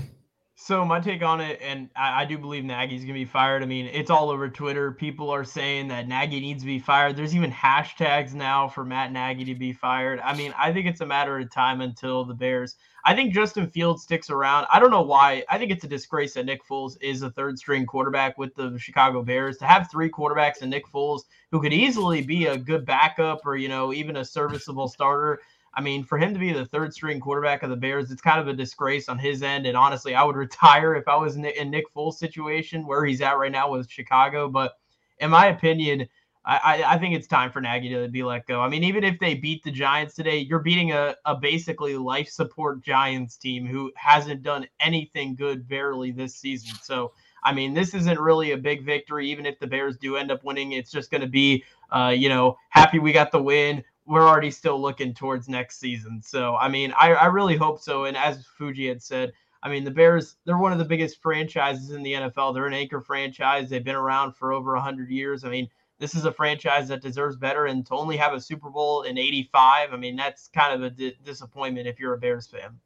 So 0.64 0.84
my 0.84 1.00
take 1.00 1.24
on 1.24 1.40
it, 1.40 1.58
and 1.60 1.90
I, 1.96 2.22
I, 2.22 2.24
do 2.24 2.38
believe 2.38 2.62
Nagy's 2.62 3.02
gonna 3.02 3.14
be 3.14 3.24
fired. 3.24 3.64
I 3.64 3.66
mean, 3.66 3.86
it's 3.86 4.10
all 4.10 4.30
over 4.30 4.48
Twitter. 4.48 4.92
People 4.92 5.28
are 5.28 5.42
saying 5.42 5.88
that 5.88 6.06
Nagy 6.06 6.38
needs 6.38 6.62
to 6.62 6.66
be 6.66 6.78
fired. 6.78 7.16
There's 7.16 7.34
even 7.34 7.50
hashtags 7.50 8.32
now 8.32 8.68
for 8.68 8.84
Matt 8.84 9.10
Nagy 9.10 9.44
to 9.46 9.56
be 9.56 9.72
fired. 9.72 10.20
I 10.20 10.36
mean, 10.36 10.54
I 10.56 10.72
think 10.72 10.86
it's 10.86 11.00
a 11.00 11.06
matter 11.06 11.36
of 11.36 11.50
time 11.50 11.80
until 11.80 12.24
the 12.24 12.34
Bears. 12.34 12.76
I 13.04 13.12
think 13.12 13.34
Justin 13.34 13.68
Fields 13.70 14.04
sticks 14.04 14.30
around. 14.30 14.68
I 14.72 14.78
don't 14.78 14.92
know 14.92 15.02
why. 15.02 15.42
I 15.48 15.58
think 15.58 15.72
it's 15.72 15.82
a 15.82 15.88
disgrace 15.88 16.34
that 16.34 16.46
Nick 16.46 16.64
Foles 16.64 16.96
is 17.00 17.22
a 17.22 17.30
third 17.30 17.58
string 17.58 17.84
quarterback 17.84 18.38
with 18.38 18.54
the 18.54 18.78
Chicago 18.78 19.24
Bears. 19.24 19.58
To 19.58 19.66
have 19.66 19.90
three 19.90 20.10
quarterbacks 20.10 20.62
and 20.62 20.70
Nick 20.70 20.86
Foles, 20.86 21.22
who 21.50 21.60
could 21.60 21.72
easily 21.72 22.22
be 22.22 22.46
a 22.46 22.56
good 22.56 22.86
backup 22.86 23.40
or 23.44 23.56
you 23.56 23.68
know 23.68 23.92
even 23.92 24.14
a 24.14 24.24
serviceable 24.24 24.86
starter 24.86 25.40
I 25.74 25.80
mean, 25.80 26.04
for 26.04 26.18
him 26.18 26.34
to 26.34 26.40
be 26.40 26.52
the 26.52 26.66
third 26.66 26.92
string 26.92 27.18
quarterback 27.20 27.62
of 27.62 27.70
the 27.70 27.76
Bears, 27.76 28.10
it's 28.10 28.20
kind 28.20 28.40
of 28.40 28.48
a 28.48 28.52
disgrace 28.52 29.08
on 29.08 29.18
his 29.18 29.42
end. 29.42 29.66
And 29.66 29.76
honestly, 29.76 30.14
I 30.14 30.22
would 30.24 30.36
retire 30.46 30.94
if 30.94 31.08
I 31.08 31.16
was 31.16 31.36
in 31.36 31.70
Nick 31.70 31.92
Foles' 31.94 32.14
situation 32.14 32.86
where 32.86 33.04
he's 33.04 33.22
at 33.22 33.38
right 33.38 33.52
now 33.52 33.70
with 33.70 33.90
Chicago. 33.90 34.48
But 34.48 34.76
in 35.18 35.30
my 35.30 35.46
opinion, 35.46 36.08
I, 36.44 36.82
I 36.84 36.98
think 36.98 37.14
it's 37.14 37.28
time 37.28 37.52
for 37.52 37.60
Nagy 37.60 37.90
to 37.90 38.08
be 38.08 38.24
let 38.24 38.46
go. 38.46 38.60
I 38.60 38.68
mean, 38.68 38.82
even 38.82 39.04
if 39.04 39.18
they 39.20 39.34
beat 39.34 39.62
the 39.62 39.70
Giants 39.70 40.14
today, 40.14 40.38
you're 40.38 40.58
beating 40.58 40.90
a, 40.90 41.14
a 41.24 41.36
basically 41.36 41.96
life 41.96 42.28
support 42.28 42.82
Giants 42.82 43.36
team 43.36 43.64
who 43.64 43.92
hasn't 43.94 44.42
done 44.42 44.66
anything 44.80 45.36
good 45.36 45.68
barely 45.68 46.10
this 46.10 46.34
season. 46.34 46.74
So, 46.82 47.12
I 47.44 47.52
mean, 47.52 47.74
this 47.74 47.94
isn't 47.94 48.18
really 48.18 48.52
a 48.52 48.56
big 48.56 48.84
victory. 48.84 49.30
Even 49.30 49.46
if 49.46 49.60
the 49.60 49.68
Bears 49.68 49.96
do 49.98 50.16
end 50.16 50.32
up 50.32 50.42
winning, 50.42 50.72
it's 50.72 50.90
just 50.90 51.12
going 51.12 51.20
to 51.20 51.28
be, 51.28 51.62
uh, 51.92 52.12
you 52.16 52.28
know, 52.28 52.56
happy 52.70 52.98
we 52.98 53.12
got 53.12 53.30
the 53.30 53.42
win. 53.42 53.84
We're 54.06 54.26
already 54.26 54.50
still 54.50 54.80
looking 54.80 55.14
towards 55.14 55.48
next 55.48 55.78
season. 55.78 56.20
So, 56.22 56.56
I 56.56 56.68
mean, 56.68 56.92
I, 56.98 57.12
I 57.14 57.26
really 57.26 57.56
hope 57.56 57.80
so. 57.80 58.04
And 58.04 58.16
as 58.16 58.44
Fuji 58.58 58.88
had 58.88 59.02
said, 59.02 59.32
I 59.62 59.68
mean, 59.68 59.84
the 59.84 59.90
Bears, 59.92 60.36
they're 60.44 60.58
one 60.58 60.72
of 60.72 60.78
the 60.78 60.84
biggest 60.84 61.22
franchises 61.22 61.90
in 61.90 62.02
the 62.02 62.14
NFL. 62.14 62.52
They're 62.52 62.66
an 62.66 62.74
anchor 62.74 63.00
franchise. 63.00 63.70
They've 63.70 63.84
been 63.84 63.94
around 63.94 64.34
for 64.34 64.52
over 64.52 64.74
100 64.74 65.08
years. 65.08 65.44
I 65.44 65.50
mean, 65.50 65.68
this 66.00 66.16
is 66.16 66.24
a 66.24 66.32
franchise 66.32 66.88
that 66.88 67.00
deserves 67.00 67.36
better. 67.36 67.66
And 67.66 67.86
to 67.86 67.94
only 67.94 68.16
have 68.16 68.32
a 68.32 68.40
Super 68.40 68.70
Bowl 68.70 69.02
in 69.02 69.16
85, 69.16 69.92
I 69.92 69.96
mean, 69.96 70.16
that's 70.16 70.48
kind 70.48 70.74
of 70.74 70.82
a 70.82 70.90
di- 70.90 71.16
disappointment 71.24 71.86
if 71.86 72.00
you're 72.00 72.14
a 72.14 72.18
Bears 72.18 72.48
fan. 72.48 72.76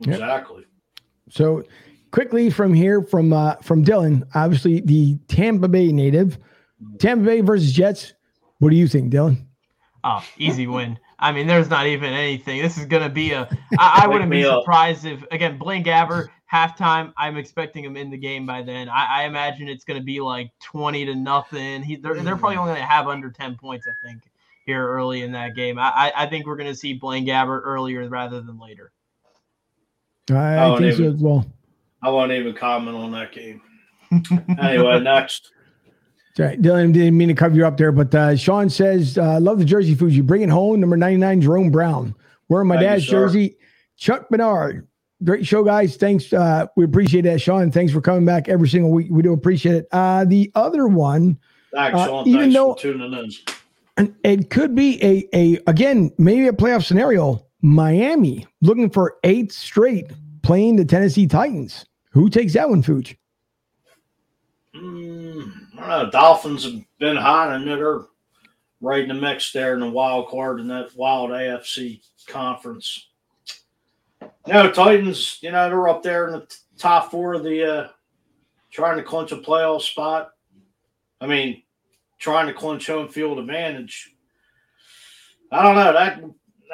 Exactly. 0.00 0.66
So 1.30 1.64
quickly 2.10 2.50
from 2.50 2.74
here, 2.74 3.02
from 3.02 3.32
uh, 3.32 3.54
from 3.56 3.84
Dylan, 3.84 4.24
obviously 4.34 4.80
the 4.80 5.16
Tampa 5.28 5.68
Bay 5.68 5.90
native, 5.90 6.38
Tampa 6.98 7.24
Bay 7.24 7.40
versus 7.40 7.72
Jets. 7.72 8.12
What 8.58 8.70
do 8.70 8.76
you 8.76 8.86
think, 8.86 9.12
Dylan? 9.12 9.46
Oh, 10.04 10.24
easy 10.36 10.66
win. 10.66 10.98
I 11.18 11.30
mean, 11.30 11.46
there's 11.46 11.70
not 11.70 11.86
even 11.86 12.12
anything. 12.12 12.60
This 12.60 12.76
is 12.76 12.86
going 12.86 13.04
to 13.04 13.08
be 13.08 13.32
a. 13.32 13.48
I, 13.78 14.02
I 14.04 14.06
wouldn't 14.08 14.30
be 14.30 14.42
surprised 14.42 15.04
if 15.04 15.24
again 15.30 15.58
Blaine 15.58 15.84
Gabbert 15.84 16.28
halftime. 16.52 17.12
I'm 17.16 17.36
expecting 17.36 17.84
him 17.84 17.96
in 17.96 18.10
the 18.10 18.16
game 18.16 18.44
by 18.44 18.62
then. 18.62 18.88
I, 18.88 19.22
I 19.22 19.24
imagine 19.24 19.68
it's 19.68 19.84
going 19.84 19.98
to 19.98 20.04
be 20.04 20.20
like 20.20 20.50
20 20.60 21.06
to 21.06 21.14
nothing. 21.14 21.82
He, 21.82 21.96
they're, 21.96 22.14
they're 22.14 22.36
probably 22.36 22.56
mm. 22.56 22.60
only 22.60 22.72
going 22.72 22.82
to 22.82 22.88
have 22.88 23.06
under 23.08 23.30
10 23.30 23.56
points, 23.56 23.86
I 23.86 24.06
think, 24.06 24.22
here 24.66 24.86
early 24.86 25.22
in 25.22 25.32
that 25.32 25.54
game. 25.54 25.78
I, 25.78 26.12
I 26.14 26.26
think 26.26 26.46
we're 26.46 26.56
going 26.56 26.70
to 26.70 26.76
see 26.76 26.94
Blaine 26.94 27.26
Gabbert 27.26 27.62
earlier 27.64 28.06
rather 28.08 28.40
than 28.40 28.58
later. 28.58 28.92
I, 30.30 30.72
I 30.72 30.78
think 30.78 30.92
even, 30.92 30.96
so 30.96 31.14
as 31.14 31.20
well. 31.22 31.46
I 32.02 32.10
won't 32.10 32.32
even 32.32 32.54
comment 32.54 32.96
on 32.96 33.12
that 33.12 33.32
game. 33.32 33.62
anyway, 34.58 35.00
next. 35.02 35.52
Sorry, 36.34 36.56
Dylan 36.56 36.92
didn't 36.92 37.16
mean 37.16 37.28
to 37.28 37.34
cover 37.34 37.54
you 37.54 37.66
up 37.66 37.76
there, 37.76 37.92
but 37.92 38.14
uh, 38.14 38.36
Sean 38.36 38.70
says, 38.70 39.18
uh, 39.18 39.38
"Love 39.40 39.58
the 39.58 39.64
jersey, 39.64 39.94
Fuji. 39.94 40.22
Bring 40.22 40.42
it 40.42 40.48
home." 40.48 40.80
Number 40.80 40.96
ninety-nine, 40.96 41.40
Jerome 41.40 41.70
Brown. 41.70 42.14
Wearing 42.48 42.68
my 42.68 42.76
Thank 42.76 42.86
dad's 42.86 43.04
you, 43.04 43.10
jersey. 43.10 43.56
Chuck 43.96 44.28
Bernard 44.30 44.88
great 45.24 45.46
show, 45.46 45.64
guys. 45.64 45.96
Thanks. 45.96 46.32
Uh, 46.32 46.66
we 46.76 46.84
appreciate 46.84 47.22
that, 47.22 47.40
Sean. 47.40 47.70
Thanks 47.70 47.92
for 47.92 48.00
coming 48.00 48.24
back 48.24 48.48
every 48.48 48.68
single 48.68 48.90
week. 48.90 49.08
We 49.10 49.22
do 49.22 49.32
appreciate 49.32 49.74
it. 49.76 49.88
Uh, 49.92 50.24
the 50.24 50.50
other 50.54 50.86
one, 50.88 51.38
Thanks, 51.72 51.98
uh, 51.98 52.06
Sean. 52.06 52.28
even 52.28 52.40
Thanks 52.40 52.54
though 52.54 52.74
tuning 52.74 53.32
in. 53.98 54.16
it 54.24 54.50
could 54.50 54.74
be 54.74 55.02
a 55.02 55.28
a 55.34 55.58
again 55.66 56.12
maybe 56.18 56.48
a 56.48 56.52
playoff 56.52 56.84
scenario. 56.84 57.46
Miami 57.64 58.46
looking 58.60 58.90
for 58.90 59.18
eight 59.22 59.52
straight 59.52 60.10
playing 60.42 60.76
the 60.76 60.84
Tennessee 60.84 61.26
Titans. 61.26 61.86
Who 62.10 62.28
takes 62.28 62.54
that 62.54 62.68
one, 62.68 62.82
Fuge? 62.82 63.16
Mm, 64.74 65.61
don't 65.88 66.04
know. 66.04 66.10
Dolphins 66.10 66.64
have 66.64 66.80
been 66.98 67.16
hot, 67.16 67.52
and 67.52 67.66
they're 67.66 68.02
right 68.80 69.02
in 69.02 69.08
the 69.08 69.14
mix 69.14 69.52
there 69.52 69.74
in 69.74 69.80
the 69.80 69.88
wild 69.88 70.28
card 70.28 70.60
in 70.60 70.68
that 70.68 70.94
wild 70.96 71.30
AFC 71.30 72.02
conference. 72.26 73.08
No, 74.46 74.70
Titans, 74.70 75.38
you 75.40 75.52
know, 75.52 75.68
they're 75.68 75.88
up 75.88 76.02
there 76.02 76.26
in 76.26 76.32
the 76.32 76.56
top 76.78 77.10
four 77.10 77.34
of 77.34 77.44
the 77.44 77.64
uh 77.64 77.88
trying 78.70 78.96
to 78.96 79.02
clinch 79.02 79.32
a 79.32 79.36
playoff 79.36 79.82
spot. 79.82 80.30
I 81.20 81.26
mean, 81.26 81.62
trying 82.18 82.48
to 82.48 82.54
clinch 82.54 82.88
home 82.88 83.08
field 83.08 83.38
advantage. 83.38 84.14
I 85.52 85.62
don't 85.62 85.76
know. 85.76 85.92
That 85.92 86.22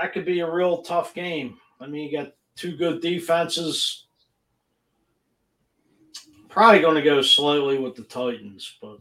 that 0.00 0.12
could 0.12 0.24
be 0.24 0.40
a 0.40 0.50
real 0.50 0.82
tough 0.82 1.12
game. 1.14 1.58
I 1.80 1.86
mean, 1.86 2.10
you 2.10 2.18
got 2.18 2.32
two 2.56 2.76
good 2.76 3.02
defenses. 3.02 4.06
Probably 6.58 6.80
going 6.80 6.96
to 6.96 7.02
go 7.02 7.22
slowly 7.22 7.78
with 7.78 7.94
the 7.94 8.02
Titans, 8.02 8.78
but 8.82 8.98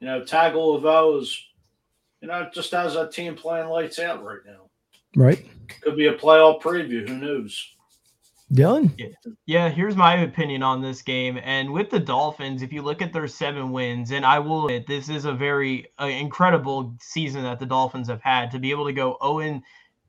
you 0.00 0.06
know, 0.06 0.22
Tagovailoa 0.22 1.20
is, 1.20 1.38
you 2.22 2.28
know, 2.28 2.48
just 2.50 2.72
as 2.72 2.94
that 2.94 3.12
team 3.12 3.34
playing 3.34 3.68
lights 3.68 3.98
out 3.98 4.24
right 4.24 4.38
now. 4.46 4.70
Right. 5.14 5.46
Could 5.82 5.96
be 5.96 6.06
a 6.06 6.14
playoff 6.14 6.62
preview. 6.62 7.06
Who 7.06 7.18
knows? 7.18 7.62
Dylan? 8.54 8.90
Yeah. 8.96 9.32
yeah, 9.44 9.68
here's 9.68 9.96
my 9.96 10.22
opinion 10.22 10.62
on 10.62 10.80
this 10.80 11.02
game. 11.02 11.38
And 11.44 11.70
with 11.70 11.90
the 11.90 12.00
Dolphins, 12.00 12.62
if 12.62 12.72
you 12.72 12.80
look 12.80 13.02
at 13.02 13.12
their 13.12 13.28
seven 13.28 13.70
wins, 13.70 14.10
and 14.10 14.24
I 14.24 14.38
will 14.38 14.64
admit 14.64 14.86
this 14.86 15.10
is 15.10 15.26
a 15.26 15.34
very 15.34 15.88
uh, 16.00 16.06
incredible 16.06 16.96
season 17.02 17.42
that 17.42 17.60
the 17.60 17.66
Dolphins 17.66 18.08
have 18.08 18.22
had 18.22 18.50
to 18.50 18.58
be 18.58 18.70
able 18.70 18.86
to 18.86 18.94
go 18.94 19.18
0 19.22 19.60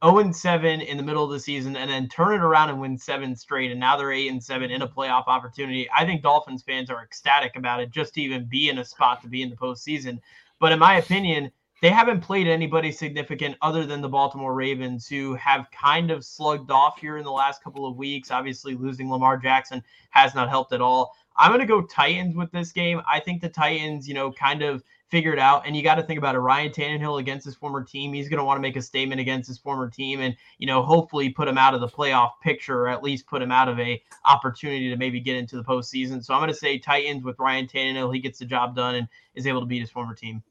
0 0.03 0.31
7 0.31 0.81
in 0.81 0.97
the 0.97 1.03
middle 1.03 1.23
of 1.23 1.31
the 1.31 1.39
season 1.39 1.75
and 1.75 1.89
then 1.89 2.09
turn 2.09 2.33
it 2.33 2.43
around 2.43 2.69
and 2.69 2.79
win 2.79 2.97
seven 2.97 3.35
straight. 3.35 3.71
And 3.71 3.79
now 3.79 3.95
they're 3.95 4.11
8 4.11 4.31
and 4.31 4.43
7 4.43 4.69
in 4.69 4.81
a 4.81 4.87
playoff 4.87 5.27
opportunity. 5.27 5.89
I 5.95 6.05
think 6.05 6.21
Dolphins 6.21 6.63
fans 6.63 6.89
are 6.89 7.03
ecstatic 7.03 7.55
about 7.55 7.79
it 7.79 7.91
just 7.91 8.13
to 8.15 8.21
even 8.21 8.45
be 8.45 8.69
in 8.69 8.79
a 8.79 8.85
spot 8.85 9.21
to 9.21 9.27
be 9.27 9.41
in 9.41 9.49
the 9.49 9.55
postseason. 9.55 10.19
But 10.59 10.71
in 10.71 10.79
my 10.79 10.97
opinion, 10.97 11.51
they 11.81 11.89
haven't 11.89 12.21
played 12.21 12.47
anybody 12.47 12.93
significant 12.93 13.57
other 13.61 13.85
than 13.85 13.99
the 13.99 14.07
Baltimore 14.07 14.53
Ravens, 14.53 15.05
who 15.05 15.35
have 15.35 15.67
kind 15.71 16.11
of 16.11 16.23
slugged 16.23 16.71
off 16.71 16.97
here 16.97 17.17
in 17.17 17.25
the 17.25 17.31
last 17.31 17.61
couple 17.61 17.85
of 17.85 17.97
weeks. 17.97 18.31
Obviously, 18.31 18.73
losing 18.73 19.11
Lamar 19.11 19.37
Jackson 19.37 19.83
has 20.11 20.33
not 20.33 20.47
helped 20.47 20.71
at 20.71 20.79
all. 20.79 21.13
I'm 21.35 21.49
going 21.49 21.59
to 21.59 21.65
go 21.65 21.81
Titans 21.81 22.35
with 22.35 22.51
this 22.51 22.71
game. 22.71 23.01
I 23.05 23.19
think 23.19 23.41
the 23.41 23.49
Titans, 23.49 24.07
you 24.07 24.13
know, 24.13 24.31
kind 24.31 24.61
of 24.61 24.81
figured 25.13 25.37
out. 25.37 25.67
And 25.67 25.77
you 25.77 25.83
got 25.83 25.95
to 25.95 26.01
think 26.01 26.17
about 26.17 26.33
it. 26.33 26.39
Ryan 26.39 26.71
Tannehill 26.71 27.19
against 27.19 27.45
his 27.45 27.53
former 27.53 27.83
team. 27.83 28.11
He's 28.13 28.27
going 28.27 28.39
to 28.39 28.43
want 28.43 28.57
to 28.57 28.61
make 28.63 28.75
a 28.75 28.81
statement 28.81 29.21
against 29.21 29.47
his 29.47 29.59
former 29.59 29.87
team, 29.87 30.21
and 30.21 30.35
you 30.57 30.65
know, 30.65 30.81
hopefully 30.81 31.29
put 31.29 31.47
him 31.47 31.55
out 31.55 31.75
of 31.75 31.81
the 31.81 31.87
playoff 31.87 32.31
picture, 32.41 32.81
or 32.81 32.89
at 32.89 33.03
least 33.03 33.27
put 33.27 33.39
him 33.39 33.51
out 33.51 33.69
of 33.69 33.79
a 33.79 34.01
opportunity 34.25 34.89
to 34.89 34.97
maybe 34.97 35.19
get 35.19 35.35
into 35.35 35.55
the 35.55 35.63
postseason. 35.63 36.25
So 36.25 36.33
I'm 36.33 36.39
going 36.39 36.51
to 36.51 36.57
say 36.57 36.79
Titans 36.79 37.23
with 37.23 37.37
Ryan 37.37 37.67
Tannehill. 37.67 38.11
He 38.11 38.19
gets 38.21 38.39
the 38.39 38.45
job 38.45 38.75
done 38.75 38.95
and 38.95 39.07
is 39.35 39.45
able 39.45 39.59
to 39.59 39.67
beat 39.67 39.81
his 39.81 39.91
former 39.91 40.15
team. 40.15 40.41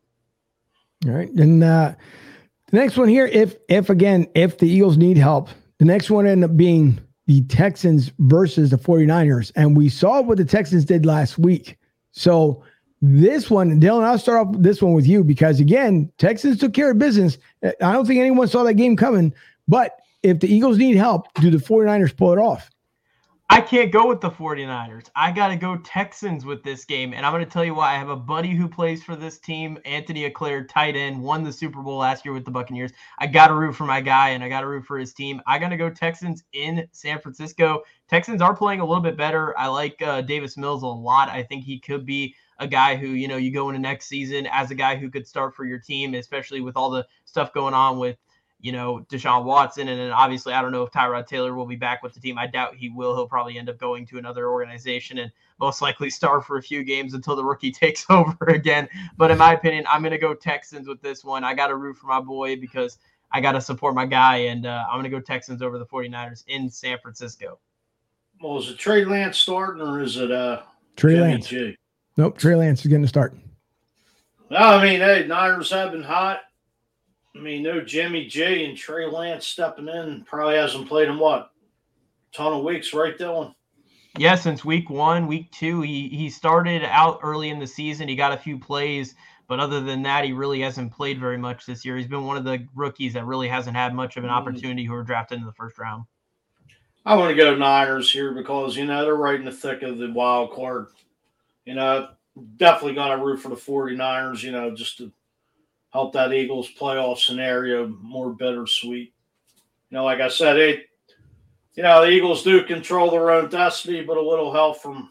All 1.09 1.13
right. 1.13 1.31
And 1.31 1.65
uh, 1.65 1.95
the 2.71 2.77
next 2.77 2.97
one 2.97 3.09
here, 3.09 3.27
if 3.27 3.57
if 3.69 3.91
again, 3.91 4.29
if 4.37 4.59
the 4.59 4.69
Eagles 4.69 4.97
need 4.97 5.17
help, 5.17 5.49
the 5.81 5.85
next 5.85 6.09
one 6.09 6.25
ended 6.25 6.49
up 6.49 6.57
being 6.57 7.01
the 7.27 7.43
Texans 7.47 8.13
versus 8.21 8.71
the 8.71 8.79
49ers. 8.79 9.51
And 9.57 9.77
we 9.77 9.89
saw 9.89 10.21
what 10.21 10.39
the 10.39 10.45
Texans 10.45 10.85
did 10.85 11.05
last 11.05 11.37
week. 11.37 11.79
So 12.13 12.63
this 13.03 13.51
one, 13.51 13.81
Dylan, 13.81 14.05
I'll 14.05 14.19
start 14.19 14.47
off 14.47 14.55
this 14.59 14.81
one 14.81 14.93
with 14.93 15.09
you 15.09 15.25
because 15.25 15.59
again, 15.59 16.11
Texans 16.19 16.59
took 16.59 16.73
care 16.73 16.93
of 16.93 16.99
business. 16.99 17.37
I 17.65 17.93
don't 17.93 18.07
think 18.07 18.21
anyone 18.21 18.47
saw 18.47 18.63
that 18.63 18.75
game 18.75 18.97
coming. 18.97 19.35
But 19.67 19.99
if 20.23 20.39
the 20.39 20.53
Eagles 20.53 20.79
need 20.79 20.97
help, 20.97 21.27
do 21.35 21.51
the 21.51 21.59
49ers 21.59 22.17
pull 22.17 22.33
it 22.33 22.39
off? 22.39 22.71
I 23.51 23.61
can't 23.61 23.93
go 23.93 24.09
with 24.09 24.23
the 24.23 24.31
49ers. 24.31 25.11
I 25.15 25.31
got 25.31 25.49
to 25.49 25.57
go 25.57 25.77
Texans 25.79 26.47
with 26.47 26.63
this 26.63 26.87
game. 26.87 27.13
And 27.13 27.27
I'm 27.27 27.33
going 27.33 27.45
to 27.45 27.51
tell 27.51 27.65
you 27.65 27.75
why. 27.75 27.93
I 27.93 27.99
have 27.99 28.09
a 28.09 28.17
buddy 28.17 28.55
who 28.55 28.67
plays 28.67 29.03
for 29.03 29.15
this 29.15 29.39
team, 29.39 29.79
Anthony 29.85 30.31
Auclair, 30.31 30.67
tight 30.67 30.97
end, 30.97 31.21
won 31.21 31.43
the 31.43 31.53
Super 31.53 31.83
Bowl 31.83 31.99
last 31.99 32.25
year 32.25 32.33
with 32.33 32.47
the 32.47 32.51
Buccaneers. 32.51 32.93
I 33.19 33.27
got 33.27 33.49
to 33.49 33.55
root 33.55 33.75
for 33.75 33.85
my 33.85 34.01
guy 34.01 34.31
and 34.31 34.43
I 34.43 34.49
got 34.49 34.63
to 34.63 34.69
root 34.69 34.87
for 34.87 34.97
his 34.97 35.13
team. 35.13 35.43
I 35.47 35.59
got 35.59 35.69
to 35.69 35.77
go 35.77 35.91
Texans 35.91 36.45
in 36.55 36.89
San 36.93 37.21
Francisco. 37.21 37.83
Texans 38.09 38.41
are 38.41 38.57
playing 38.57 38.81
a 38.81 38.87
little 38.87 39.03
bit 39.03 39.19
better. 39.19 39.59
I 39.59 39.67
like 39.67 40.01
uh, 40.01 40.23
Davis 40.23 40.57
Mills 40.57 40.83
a 40.83 40.87
lot. 40.87 41.29
I 41.29 41.43
think 41.43 41.65
he 41.65 41.79
could 41.79 42.07
be 42.07 42.35
a 42.63 42.67
guy 42.67 42.97
who, 42.97 43.09
you 43.09 43.29
know, 43.29 43.37
you 43.37 43.51
go 43.51 43.69
into 43.69 43.81
next 43.81 44.07
season 44.07 44.47
as 44.51 44.71
a 44.71 44.75
guy 44.75 44.97
who 44.97 45.11
could 45.11 45.27
start 45.27 45.55
for 45.55 45.65
your 45.65 45.79
team, 45.79 46.15
especially 46.15 46.61
with 46.61 46.77
all 46.77 46.91
the 46.91 47.07
stuff 47.25 47.53
going 47.53 47.75
on 47.75 47.99
with 47.99 48.17
you 48.63 48.71
know, 48.71 49.05
Deshaun 49.11 49.45
Watson. 49.45 49.89
And 49.89 50.01
then 50.01 50.13
obviously, 50.13 50.55
I 50.55 50.63
don't 50.63 50.71
know 50.71 50.85
if 50.85 50.93
Tyrod 50.93 51.27
Taylor 51.27 51.53
will 51.55 51.67
be 51.67 51.77
back 51.77 52.03
with 52.03 52.15
the 52.15 52.21
team. 52.21 52.39
I 52.39 52.47
doubt 52.47 52.77
he 52.77 52.89
will. 52.89 53.15
He'll 53.15 53.27
probably 53.27 53.59
end 53.59 53.69
up 53.69 53.77
going 53.77 54.07
to 54.07 54.19
another 54.19 54.49
organization 54.49 55.19
and 55.19 55.33
most 55.59 55.83
likely 55.83 56.09
start 56.09 56.47
for 56.47 56.59
a 56.59 56.63
few 56.63 56.85
games 56.85 57.13
until 57.13 57.35
the 57.35 57.45
rookie 57.45 57.73
takes 57.73 58.07
over 58.09 58.45
again. 58.47 58.89
But 59.19 59.33
in 59.33 59.39
my 59.39 59.55
opinion, 59.55 59.85
I'm 59.91 60.01
going 60.01 60.13
to 60.13 60.19
go 60.19 60.33
Texans 60.33 60.87
with 60.87 61.03
this 61.03 61.25
one. 61.25 61.43
I 61.43 61.55
got 61.55 61.67
to 61.67 61.77
root 61.77 61.97
for 61.97 62.07
my 62.07 62.21
boy 62.21 62.57
because 62.57 62.99
I 63.33 63.41
got 63.41 63.53
to 63.53 63.61
support 63.61 63.97
my 63.97 64.07
guy. 64.07 64.37
And 64.37 64.65
uh, 64.65 64.85
I'm 64.89 64.95
going 64.95 65.11
to 65.11 65.11
go 65.11 65.21
Texans 65.21 65.61
over 65.61 65.77
the 65.77 65.87
49ers 65.87 66.45
in 66.47 66.71
San 66.71 66.99
Francisco. 67.03 67.59
Well, 68.41 68.59
is 68.59 68.71
it 68.71 68.79
Trey 68.79 69.05
Lance 69.05 69.39
starting 69.39 69.83
or 69.83 70.01
is 70.01 70.17
it 70.17 70.31
uh, 70.31 70.63
Trey 70.95 71.15
Jimmy 71.15 71.33
Lance? 71.33 71.49
G? 71.49 71.77
Nope, 72.17 72.39
Trey 72.39 72.55
Lance 72.55 72.81
is 72.81 72.87
getting 72.87 73.03
to 73.03 73.09
start. 73.09 73.35
No, 74.51 74.59
I 74.59 74.83
mean, 74.83 75.01
hey, 75.01 75.27
Niners 75.27 75.71
have 75.71 75.93
been 75.93 76.03
hot. 76.03 76.41
I 77.35 77.39
mean, 77.39 77.63
no 77.63 77.81
Jimmy 77.81 78.27
G 78.27 78.65
and 78.65 78.77
Trey 78.77 79.07
Lance 79.07 79.47
stepping 79.47 79.89
in. 79.89 80.25
Probably 80.25 80.57
hasn't 80.57 80.89
played 80.89 81.09
in 81.09 81.19
what 81.19 81.53
ton 82.33 82.53
of 82.53 82.65
weeks, 82.65 82.93
right, 82.95 83.17
Dylan? 83.17 83.55
Yeah, 84.19 84.35
since 84.35 84.65
week 84.65 84.91
one, 84.91 85.27
week 85.27 85.51
two, 85.53 85.81
he 85.83 86.09
he 86.09 86.29
started 86.29 86.85
out 86.85 87.21
early 87.23 87.49
in 87.49 87.59
the 87.59 87.67
season. 87.67 88.09
He 88.09 88.17
got 88.17 88.33
a 88.33 88.37
few 88.37 88.59
plays, 88.59 89.15
But 89.49 89.61
other 89.61 89.81
than 89.81 90.03
that, 90.03 90.25
he 90.25 90.33
really 90.33 90.61
hasn't 90.61 90.93
played 90.93 91.19
very 91.19 91.39
much 91.39 91.65
this 91.65 91.85
year. 91.85 91.97
He's 91.97 92.09
been 92.09 92.27
one 92.27 92.37
of 92.37 92.45
the 92.45 92.67
rookies 92.75 93.15
that 93.15 93.25
really 93.25 93.49
hasn't 93.49 93.77
had 93.77 93.95
much 93.95 94.17
of 94.17 94.25
an 94.25 94.31
mm-hmm. 94.31 94.39
opportunity 94.39 94.85
who 94.85 94.93
were 94.93 95.03
drafted 95.03 95.39
in 95.39 95.47
the 95.47 95.53
first 95.53 95.79
round. 95.79 96.05
I 97.05 97.17
want 97.17 97.31
to 97.31 97.37
go 97.37 97.55
Niners 97.55 98.11
here 98.11 98.33
because 98.33 98.77
you 98.77 98.85
know 98.85 99.03
they're 99.05 99.17
right 99.17 99.35
in 99.39 99.45
the 99.45 99.53
thick 99.53 99.83
of 99.83 99.99
the 99.99 100.13
wild 100.13 100.53
card. 100.53 100.89
You 101.65 101.75
know, 101.75 102.09
definitely 102.57 102.95
got 102.95 103.15
to 103.15 103.23
root 103.23 103.39
for 103.39 103.49
the 103.49 103.55
49ers, 103.57 104.43
you 104.43 104.53
know, 104.53 104.75
just 104.75 104.99
to 104.99 105.13
help 105.91 106.13
that 106.15 106.33
Eagles 106.33 106.71
playoff 106.79 107.19
scenario 107.19 107.87
more 108.01 108.33
bittersweet. 108.33 109.13
You 109.91 109.99
know, 109.99 110.05
like 110.05 110.21
I 110.21 110.29
said, 110.29 110.57
it 110.57 110.87
you 111.75 111.83
know, 111.83 112.05
the 112.05 112.11
Eagles 112.11 112.43
do 112.43 112.65
control 112.65 113.11
their 113.11 113.31
own 113.31 113.49
destiny, 113.49 114.03
but 114.03 114.19
a 114.19 114.23
little 114.23 114.53
help 114.53 114.83
from 114.83 115.11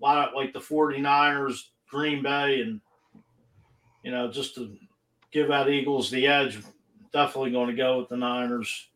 like 0.00 0.52
the 0.52 0.60
49ers, 0.60 1.60
Green 1.88 2.22
Bay, 2.22 2.60
and 2.60 2.80
you 4.02 4.10
know, 4.10 4.30
just 4.30 4.54
to 4.56 4.76
give 5.32 5.48
that 5.48 5.68
Eagles 5.68 6.10
the 6.10 6.26
edge, 6.26 6.58
definitely 7.12 7.52
going 7.52 7.68
to 7.68 7.76
go 7.76 7.98
with 7.98 8.08
the 8.08 8.16
Niners. 8.16 8.88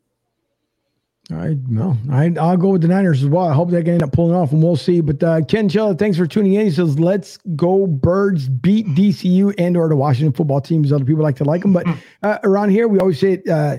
Right, 1.31 1.57
well, 1.70 1.97
I, 2.11 2.35
I'll 2.40 2.57
go 2.57 2.70
with 2.70 2.82
the 2.82 2.89
Niners 2.89 3.23
as 3.23 3.28
well. 3.28 3.48
I 3.48 3.55
hope 3.55 3.70
they 3.70 3.82
can 3.85 3.94
end 3.94 4.02
up 4.02 4.11
pulling 4.11 4.35
off, 4.35 4.51
and 4.51 4.61
we'll 4.61 4.74
see. 4.74 5.01
But 5.01 5.23
uh, 5.23 5.43
Ken 5.44 5.69
Chilla, 5.69 5.97
thanks 5.97 6.19
for 6.19 6.27
tuning 6.27 6.55
in. 6.55 6.66
He 6.66 6.73
says, 6.73 6.98
"Let's 6.98 7.39
go 7.55 7.86
Birds 7.86 8.48
beat 8.48 8.86
DCU 8.89 9.55
and 9.57 9.77
or 9.77 9.89
the 9.89 9.94
Washington 9.94 10.32
football 10.32 10.61
teams." 10.61 10.93
Other 10.93 11.05
people 11.05 11.23
like 11.23 11.36
to 11.36 11.44
like 11.44 11.62
them, 11.62 11.73
but 11.73 11.86
uh, 12.24 12.39
around 12.43 12.70
here 12.70 12.89
we 12.89 12.98
always 12.98 13.20
say 13.20 13.43
uh, 13.48 13.77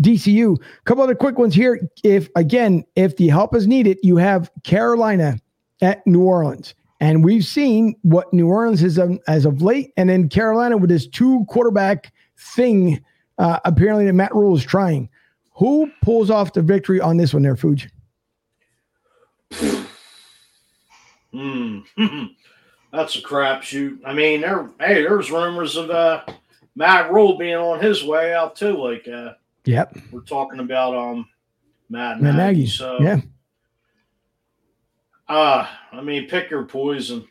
DCU. 0.00 0.56
A 0.56 0.82
couple 0.84 1.02
other 1.02 1.16
quick 1.16 1.38
ones 1.38 1.56
here. 1.56 1.80
If 2.04 2.28
again, 2.36 2.84
if 2.94 3.16
the 3.16 3.28
help 3.28 3.56
is 3.56 3.66
needed, 3.66 3.98
you 4.04 4.16
have 4.18 4.48
Carolina 4.62 5.38
at 5.80 6.06
New 6.06 6.22
Orleans. 6.22 6.74
And 7.00 7.24
we've 7.24 7.44
seen 7.44 7.96
what 8.02 8.32
New 8.32 8.46
Orleans 8.46 8.80
has 8.80 8.94
done 8.94 9.18
as 9.26 9.44
of 9.44 9.60
late, 9.60 9.92
and 9.96 10.08
then 10.08 10.28
Carolina 10.28 10.76
with 10.76 10.88
this 10.88 11.08
two 11.08 11.44
quarterback 11.48 12.12
thing. 12.38 13.04
Uh, 13.38 13.58
apparently, 13.64 14.06
that 14.06 14.12
Matt 14.12 14.32
Rhule 14.32 14.54
is 14.56 14.62
trying. 14.62 15.08
Who 15.54 15.90
pulls 16.02 16.30
off 16.30 16.52
the 16.52 16.62
victory 16.62 17.00
on 17.00 17.16
this 17.16 17.34
one, 17.34 17.42
there, 17.42 17.56
Fuji? 17.56 17.88
Hmm. 21.32 21.80
That's 22.92 23.16
a 23.16 23.22
crapshoot. 23.22 24.00
I 24.04 24.12
mean, 24.12 24.42
there. 24.42 24.68
Hey, 24.78 25.02
there's 25.02 25.30
rumors 25.30 25.76
of 25.76 25.90
uh, 25.90 26.24
Matt 26.76 27.10
Rhule 27.10 27.38
being 27.38 27.56
on 27.56 27.80
his 27.80 28.04
way 28.04 28.34
out 28.34 28.54
too. 28.54 28.76
Like, 28.76 29.08
uh, 29.08 29.32
yep, 29.64 29.96
we're 30.10 30.20
talking 30.20 30.60
about 30.60 30.94
um 30.94 31.28
Matt, 31.88 32.20
Matt 32.20 32.34
Nagy. 32.34 32.58
Nagy. 32.58 32.66
So, 32.66 33.00
yeah. 33.00 33.20
Uh, 35.26 35.66
I 35.92 36.00
mean, 36.02 36.28
pick 36.28 36.50
your 36.50 36.64
poison. 36.64 37.26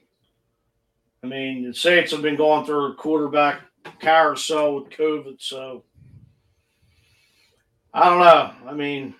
I 1.24 1.28
mean, 1.28 1.68
the 1.68 1.74
Saints 1.74 2.12
have 2.12 2.24
been 2.24 2.36
going 2.36 2.66
through 2.66 2.94
a 2.94 2.96
quarterback 2.96 3.62
carousel 4.00 4.76
with 4.76 4.90
COVID, 4.90 5.36
so 5.40 5.84
I 7.94 8.10
don't 8.10 8.20
know. 8.20 8.70
I 8.70 8.74
mean, 8.74 9.16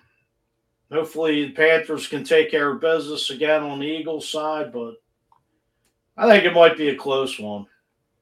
hopefully 0.90 1.46
the 1.46 1.52
Panthers 1.52 2.06
can 2.06 2.24
take 2.24 2.50
care 2.50 2.70
of 2.70 2.80
business 2.80 3.30
again 3.30 3.62
on 3.62 3.80
the 3.80 3.86
Eagles 3.86 4.28
side, 4.28 4.72
but 4.72 4.94
I 6.16 6.28
think 6.28 6.44
it 6.44 6.54
might 6.54 6.76
be 6.76 6.88
a 6.88 6.96
close 6.96 7.38
one. 7.38 7.66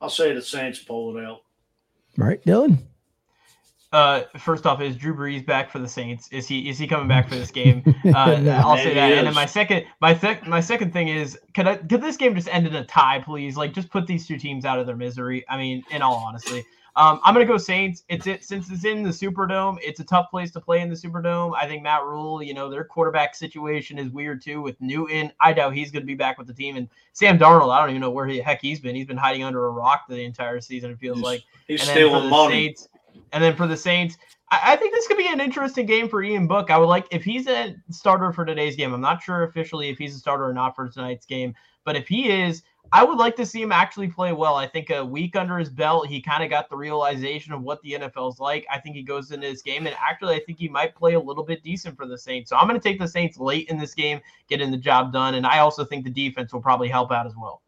I'll 0.00 0.10
say 0.10 0.32
the 0.32 0.42
Saints 0.42 0.78
pull 0.78 1.16
it 1.16 1.24
out. 1.24 1.42
Right, 2.16 2.42
Dylan. 2.44 2.78
Uh, 3.92 4.22
first 4.38 4.66
off, 4.66 4.80
is 4.80 4.94
Drew 4.96 5.14
Brees 5.14 5.44
back 5.44 5.68
for 5.68 5.80
the 5.80 5.88
Saints? 5.88 6.28
Is 6.30 6.46
he 6.46 6.68
is 6.68 6.78
he 6.78 6.86
coming 6.86 7.08
back 7.08 7.28
for 7.28 7.34
this 7.34 7.50
game? 7.50 7.82
Uh, 8.14 8.36
no, 8.40 8.52
I'll 8.64 8.76
say 8.76 8.94
that. 8.94 9.12
And 9.12 9.26
then 9.26 9.34
my 9.34 9.46
second 9.46 9.84
my 10.00 10.16
sec- 10.16 10.46
my 10.46 10.60
second 10.60 10.92
thing 10.92 11.08
is 11.08 11.36
could 11.54 11.66
I 11.66 11.76
could 11.76 12.00
this 12.00 12.16
game 12.16 12.36
just 12.36 12.46
end 12.48 12.68
in 12.68 12.74
a 12.76 12.84
tie, 12.84 13.20
please? 13.20 13.56
Like 13.56 13.74
just 13.74 13.90
put 13.90 14.06
these 14.06 14.28
two 14.28 14.38
teams 14.38 14.64
out 14.64 14.78
of 14.78 14.86
their 14.86 14.94
misery. 14.94 15.44
I 15.48 15.56
mean, 15.56 15.82
in 15.90 16.02
all 16.02 16.14
honesty. 16.14 16.64
Um, 16.96 17.20
I'm 17.24 17.34
gonna 17.34 17.46
go 17.46 17.56
Saints. 17.56 18.04
It's 18.08 18.26
it 18.26 18.44
since 18.44 18.70
it's 18.70 18.84
in 18.84 19.02
the 19.02 19.10
Superdome. 19.10 19.78
It's 19.80 20.00
a 20.00 20.04
tough 20.04 20.30
place 20.30 20.50
to 20.52 20.60
play 20.60 20.80
in 20.80 20.88
the 20.88 20.94
Superdome. 20.94 21.54
I 21.56 21.66
think 21.66 21.82
Matt 21.82 22.04
Rhule, 22.04 22.42
you 22.42 22.54
know, 22.54 22.68
their 22.68 22.84
quarterback 22.84 23.34
situation 23.34 23.98
is 23.98 24.10
weird 24.10 24.42
too 24.42 24.60
with 24.60 24.80
Newton. 24.80 25.32
I 25.40 25.52
doubt 25.52 25.74
he's 25.74 25.90
gonna 25.90 26.04
be 26.04 26.14
back 26.14 26.36
with 26.36 26.46
the 26.46 26.54
team. 26.54 26.76
And 26.76 26.88
Sam 27.12 27.38
Darnold, 27.38 27.72
I 27.72 27.80
don't 27.80 27.90
even 27.90 28.00
know 28.00 28.10
where 28.10 28.26
the 28.26 28.40
heck 28.40 28.60
he's 28.60 28.80
been. 28.80 28.96
He's 28.96 29.06
been 29.06 29.16
hiding 29.16 29.44
under 29.44 29.66
a 29.66 29.70
rock 29.70 30.06
the 30.08 30.22
entire 30.22 30.60
season. 30.60 30.90
It 30.90 30.98
feels 30.98 31.18
he's, 31.18 31.24
like 31.24 31.44
he's 31.68 31.82
stealing 31.82 32.28
money. 32.28 32.66
Saints, 32.66 32.88
and 33.32 33.42
then 33.42 33.54
for 33.54 33.66
the 33.66 33.76
Saints, 33.76 34.18
I, 34.50 34.72
I 34.72 34.76
think 34.76 34.92
this 34.92 35.06
could 35.06 35.16
be 35.16 35.28
an 35.28 35.40
interesting 35.40 35.86
game 35.86 36.08
for 36.08 36.22
Ian 36.22 36.46
Book. 36.46 36.70
I 36.70 36.78
would 36.78 36.86
like 36.86 37.06
if 37.10 37.22
he's 37.22 37.46
a 37.46 37.76
starter 37.90 38.32
for 38.32 38.44
today's 38.44 38.76
game. 38.76 38.92
I'm 38.92 39.00
not 39.00 39.22
sure 39.22 39.44
officially 39.44 39.88
if 39.88 39.98
he's 39.98 40.16
a 40.16 40.18
starter 40.18 40.44
or 40.44 40.52
not 40.52 40.74
for 40.74 40.88
tonight's 40.88 41.26
game, 41.26 41.54
but 41.84 41.96
if 41.96 42.08
he 42.08 42.30
is, 42.30 42.62
I 42.92 43.04
would 43.04 43.18
like 43.18 43.36
to 43.36 43.46
see 43.46 43.62
him 43.62 43.70
actually 43.70 44.08
play 44.08 44.32
well. 44.32 44.56
I 44.56 44.66
think 44.66 44.90
a 44.90 45.04
week 45.04 45.36
under 45.36 45.58
his 45.58 45.68
belt, 45.68 46.08
he 46.08 46.20
kind 46.20 46.42
of 46.42 46.50
got 46.50 46.68
the 46.68 46.76
realization 46.76 47.52
of 47.52 47.62
what 47.62 47.80
the 47.82 47.92
NFL's 47.92 48.40
like. 48.40 48.66
I 48.70 48.80
think 48.80 48.96
he 48.96 49.02
goes 49.02 49.30
into 49.30 49.46
this 49.46 49.62
game, 49.62 49.86
and 49.86 49.94
actually, 50.00 50.34
I 50.34 50.40
think 50.40 50.58
he 50.58 50.68
might 50.68 50.96
play 50.96 51.14
a 51.14 51.20
little 51.20 51.44
bit 51.44 51.62
decent 51.62 51.96
for 51.96 52.06
the 52.06 52.18
Saints. 52.18 52.50
So 52.50 52.56
I'm 52.56 52.66
going 52.66 52.80
to 52.80 52.82
take 52.82 52.98
the 52.98 53.06
Saints 53.06 53.38
late 53.38 53.68
in 53.68 53.78
this 53.78 53.94
game, 53.94 54.20
getting 54.48 54.72
the 54.72 54.76
job 54.76 55.12
done, 55.12 55.36
and 55.36 55.46
I 55.46 55.60
also 55.60 55.84
think 55.84 56.04
the 56.04 56.10
defense 56.10 56.52
will 56.52 56.62
probably 56.62 56.88
help 56.88 57.12
out 57.12 57.26
as 57.26 57.34
well. 57.36 57.62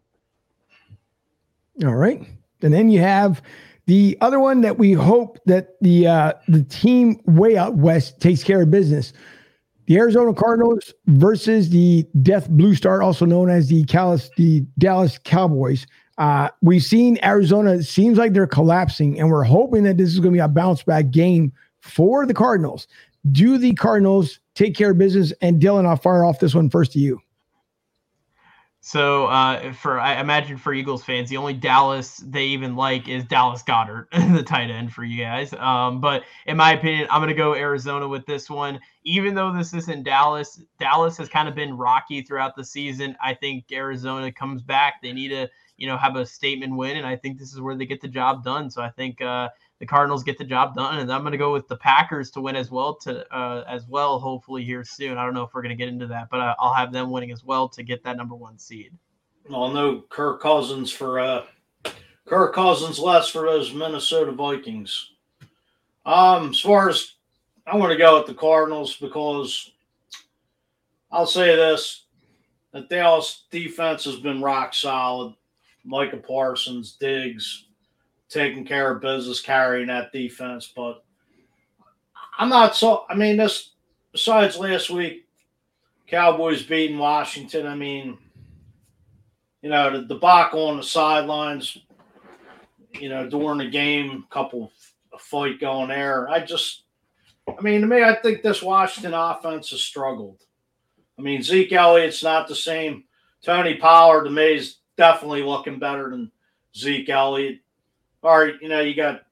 All 1.84 1.94
right, 1.94 2.26
and 2.62 2.74
then 2.74 2.90
you 2.90 3.00
have 3.00 3.42
the 3.86 4.18
other 4.20 4.40
one 4.40 4.60
that 4.62 4.76
we 4.76 4.92
hope 4.92 5.38
that 5.46 5.80
the 5.80 6.06
uh, 6.08 6.32
the 6.48 6.64
team 6.64 7.20
way 7.26 7.56
out 7.56 7.76
west 7.76 8.20
takes 8.20 8.42
care 8.42 8.62
of 8.62 8.70
business. 8.72 9.12
The 9.92 9.98
Arizona 9.98 10.32
Cardinals 10.32 10.94
versus 11.08 11.68
the 11.68 12.06
Death 12.22 12.48
Blue 12.48 12.74
Star, 12.74 13.02
also 13.02 13.26
known 13.26 13.50
as 13.50 13.68
the 13.68 13.84
Callis, 13.84 14.30
the 14.38 14.64
Dallas 14.78 15.18
Cowboys. 15.22 15.86
Uh, 16.16 16.48
we've 16.62 16.82
seen 16.82 17.18
Arizona 17.22 17.82
seems 17.82 18.16
like 18.16 18.32
they're 18.32 18.46
collapsing, 18.46 19.20
and 19.20 19.28
we're 19.28 19.42
hoping 19.42 19.82
that 19.82 19.98
this 19.98 20.08
is 20.08 20.18
going 20.18 20.32
to 20.32 20.36
be 20.36 20.40
a 20.40 20.48
bounce 20.48 20.82
back 20.82 21.10
game 21.10 21.52
for 21.82 22.24
the 22.24 22.32
Cardinals. 22.32 22.88
Do 23.32 23.58
the 23.58 23.74
Cardinals 23.74 24.40
take 24.54 24.74
care 24.74 24.92
of 24.92 24.98
business? 24.98 25.30
And 25.42 25.60
Dylan, 25.60 25.84
I'll 25.84 25.96
fire 25.96 26.24
off 26.24 26.38
this 26.38 26.54
one 26.54 26.70
first 26.70 26.92
to 26.92 26.98
you. 26.98 27.20
So 28.84 29.26
uh, 29.26 29.72
for 29.74 30.00
I 30.00 30.20
imagine 30.20 30.56
for 30.56 30.74
Eagles 30.74 31.04
fans, 31.04 31.30
the 31.30 31.36
only 31.36 31.54
Dallas 31.54 32.16
they 32.16 32.46
even 32.46 32.74
like 32.74 33.08
is 33.08 33.24
Dallas 33.24 33.62
Goedert, 33.62 34.10
the 34.34 34.42
tight 34.42 34.70
end 34.70 34.92
for 34.92 35.04
you 35.04 35.22
guys. 35.22 35.52
Um, 35.52 36.00
but 36.00 36.24
in 36.46 36.56
my 36.56 36.72
opinion, 36.72 37.06
I'm 37.08 37.22
gonna 37.22 37.32
go 37.32 37.54
Arizona 37.54 38.08
with 38.08 38.26
this 38.26 38.50
one. 38.50 38.80
Even 39.04 39.36
though 39.36 39.52
this 39.52 39.72
isn't 39.72 40.02
Dallas, 40.02 40.60
Dallas 40.80 41.16
has 41.18 41.28
kind 41.28 41.48
of 41.48 41.54
been 41.54 41.76
rocky 41.76 42.22
throughout 42.22 42.56
the 42.56 42.64
season. 42.64 43.16
I 43.22 43.34
think 43.34 43.66
Arizona 43.70 44.32
comes 44.32 44.62
back. 44.62 44.94
They 45.00 45.12
need 45.12 45.28
to 45.28 45.48
you 45.76 45.86
know 45.86 45.96
have 45.96 46.16
a 46.16 46.26
statement 46.26 46.76
win, 46.76 46.96
and 46.96 47.06
I 47.06 47.14
think 47.14 47.38
this 47.38 47.52
is 47.52 47.60
where 47.60 47.76
they 47.76 47.86
get 47.86 48.00
the 48.00 48.08
job 48.08 48.42
done. 48.42 48.68
So 48.68 48.82
I 48.82 48.90
think 48.90 49.22
uh, 49.22 49.50
the 49.82 49.86
Cardinals 49.86 50.22
get 50.22 50.38
the 50.38 50.44
job 50.44 50.76
done, 50.76 51.00
and 51.00 51.12
I'm 51.12 51.22
going 51.22 51.32
to 51.32 51.38
go 51.38 51.52
with 51.52 51.66
the 51.66 51.74
Packers 51.74 52.30
to 52.30 52.40
win 52.40 52.54
as 52.54 52.70
well. 52.70 52.94
To 52.98 53.26
uh, 53.34 53.64
as 53.66 53.84
well, 53.88 54.20
hopefully 54.20 54.62
here 54.62 54.84
soon. 54.84 55.18
I 55.18 55.24
don't 55.24 55.34
know 55.34 55.42
if 55.42 55.52
we're 55.52 55.60
going 55.60 55.76
to 55.76 55.76
get 55.76 55.88
into 55.88 56.06
that, 56.06 56.30
but 56.30 56.38
uh, 56.38 56.54
I'll 56.60 56.72
have 56.72 56.92
them 56.92 57.10
winning 57.10 57.32
as 57.32 57.42
well 57.42 57.68
to 57.70 57.82
get 57.82 58.04
that 58.04 58.16
number 58.16 58.36
one 58.36 58.60
seed. 58.60 58.92
Well, 59.50 59.72
no 59.72 60.02
Kirk 60.02 60.40
Cousins 60.40 60.92
for 60.92 61.18
uh, 61.18 61.46
Kirk 62.26 62.54
Cousins 62.54 63.00
less 63.00 63.28
for 63.28 63.42
those 63.42 63.74
Minnesota 63.74 64.30
Vikings. 64.30 65.14
Um, 66.06 66.50
as 66.50 66.60
far 66.60 66.88
as 66.88 67.14
I 67.66 67.76
want 67.76 67.90
to 67.90 67.98
go 67.98 68.16
with 68.18 68.28
the 68.28 68.34
Cardinals 68.34 68.96
because 68.98 69.72
I'll 71.10 71.26
say 71.26 71.56
this: 71.56 72.04
that 72.70 72.88
Dallas 72.88 73.46
defense 73.50 74.04
has 74.04 74.20
been 74.20 74.40
rock 74.40 74.74
solid. 74.74 75.34
Micah 75.84 76.18
Parsons, 76.18 76.92
Diggs, 76.92 77.64
taking 78.32 78.64
care 78.64 78.90
of 78.90 79.02
business, 79.02 79.40
carrying 79.40 79.88
that 79.88 80.12
defense. 80.12 80.72
But 80.74 81.04
I'm 82.38 82.48
not 82.48 82.74
so. 82.74 83.04
I 83.08 83.14
mean, 83.14 83.36
this 83.36 83.72
besides 84.12 84.56
last 84.56 84.90
week, 84.90 85.26
Cowboys 86.06 86.62
beating 86.62 86.98
Washington. 86.98 87.66
I 87.66 87.74
mean, 87.74 88.18
you 89.60 89.70
know, 89.70 89.90
the 89.90 90.06
debacle 90.06 90.66
on 90.66 90.76
the 90.78 90.82
sidelines. 90.82 91.78
You 92.94 93.08
know, 93.08 93.26
during 93.28 93.58
the 93.58 93.70
game, 93.70 94.26
couple 94.28 94.70
a 95.14 95.18
fight 95.18 95.58
going 95.58 95.88
there. 95.88 96.28
I 96.28 96.44
just, 96.44 96.82
I 97.48 97.60
mean, 97.62 97.80
to 97.80 97.86
me, 97.86 98.02
I 98.02 98.16
think 98.16 98.42
this 98.42 98.62
Washington 98.62 99.14
offense 99.14 99.70
has 99.70 99.80
struggled. 99.80 100.42
I 101.18 101.22
mean, 101.22 101.42
Zeke 101.42 101.72
Elliott's 101.72 102.22
not 102.22 102.48
the 102.48 102.54
same. 102.54 103.04
Tony 103.42 103.76
Pollard 103.76 104.24
to 104.24 104.30
me 104.30 104.56
is 104.56 104.76
definitely 104.98 105.42
looking 105.42 105.78
better 105.78 106.10
than 106.10 106.30
Zeke 106.76 107.08
Elliott 107.08 107.60
or 108.22 108.52
you 108.60 108.68
know, 108.68 108.80
you 108.80 108.94
got 108.94 109.22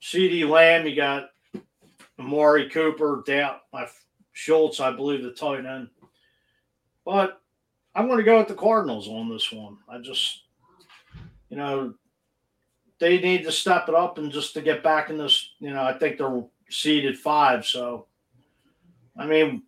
CeeDee 0.00 0.48
Lamb, 0.48 0.86
you 0.86 0.96
got 0.96 1.30
Amari 2.18 2.68
Cooper, 2.70 3.22
down 3.26 3.56
my 3.72 3.86
Schultz, 4.32 4.80
I 4.80 4.90
believe 4.90 5.22
the 5.22 5.32
tight 5.32 5.66
end. 5.66 5.88
But 7.04 7.40
I'm 7.94 8.06
going 8.06 8.18
to 8.18 8.24
go 8.24 8.38
with 8.38 8.48
the 8.48 8.54
Cardinals 8.54 9.08
on 9.08 9.28
this 9.28 9.52
one. 9.52 9.76
I 9.88 9.98
just, 9.98 10.42
you 11.50 11.56
know, 11.56 11.94
they 12.98 13.18
need 13.18 13.44
to 13.44 13.52
step 13.52 13.88
it 13.88 13.94
up 13.94 14.18
and 14.18 14.32
just 14.32 14.54
to 14.54 14.62
get 14.62 14.82
back 14.82 15.10
in 15.10 15.18
this. 15.18 15.50
You 15.58 15.70
know, 15.70 15.82
I 15.82 15.92
think 15.92 16.16
they're 16.16 16.44
seeded 16.70 17.18
five. 17.18 17.66
So, 17.66 18.06
I 19.16 19.26
mean, 19.26 19.64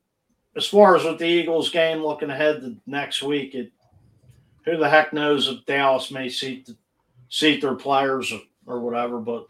as 0.56 0.66
far 0.66 0.96
as 0.96 1.04
with 1.04 1.18
the 1.18 1.26
Eagles 1.26 1.70
game 1.70 1.98
looking 1.98 2.30
ahead 2.30 2.60
to 2.60 2.76
next 2.86 3.22
week, 3.22 3.54
it 3.54 3.72
who 4.64 4.78
the 4.78 4.88
heck 4.88 5.12
knows 5.12 5.48
if 5.48 5.66
Dallas 5.66 6.10
may 6.10 6.28
seat 6.28 6.66
the, 6.66 6.76
seat 7.34 7.60
their 7.60 7.74
players 7.74 8.32
or, 8.32 8.40
or 8.64 8.80
whatever, 8.80 9.18
but 9.18 9.48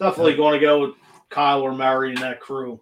definitely 0.00 0.34
going 0.34 0.58
to 0.58 0.66
go 0.66 0.80
with 0.80 0.94
Kyler 1.30 1.76
Murray 1.76 2.10
and 2.10 2.18
that 2.22 2.40
crew. 2.40 2.80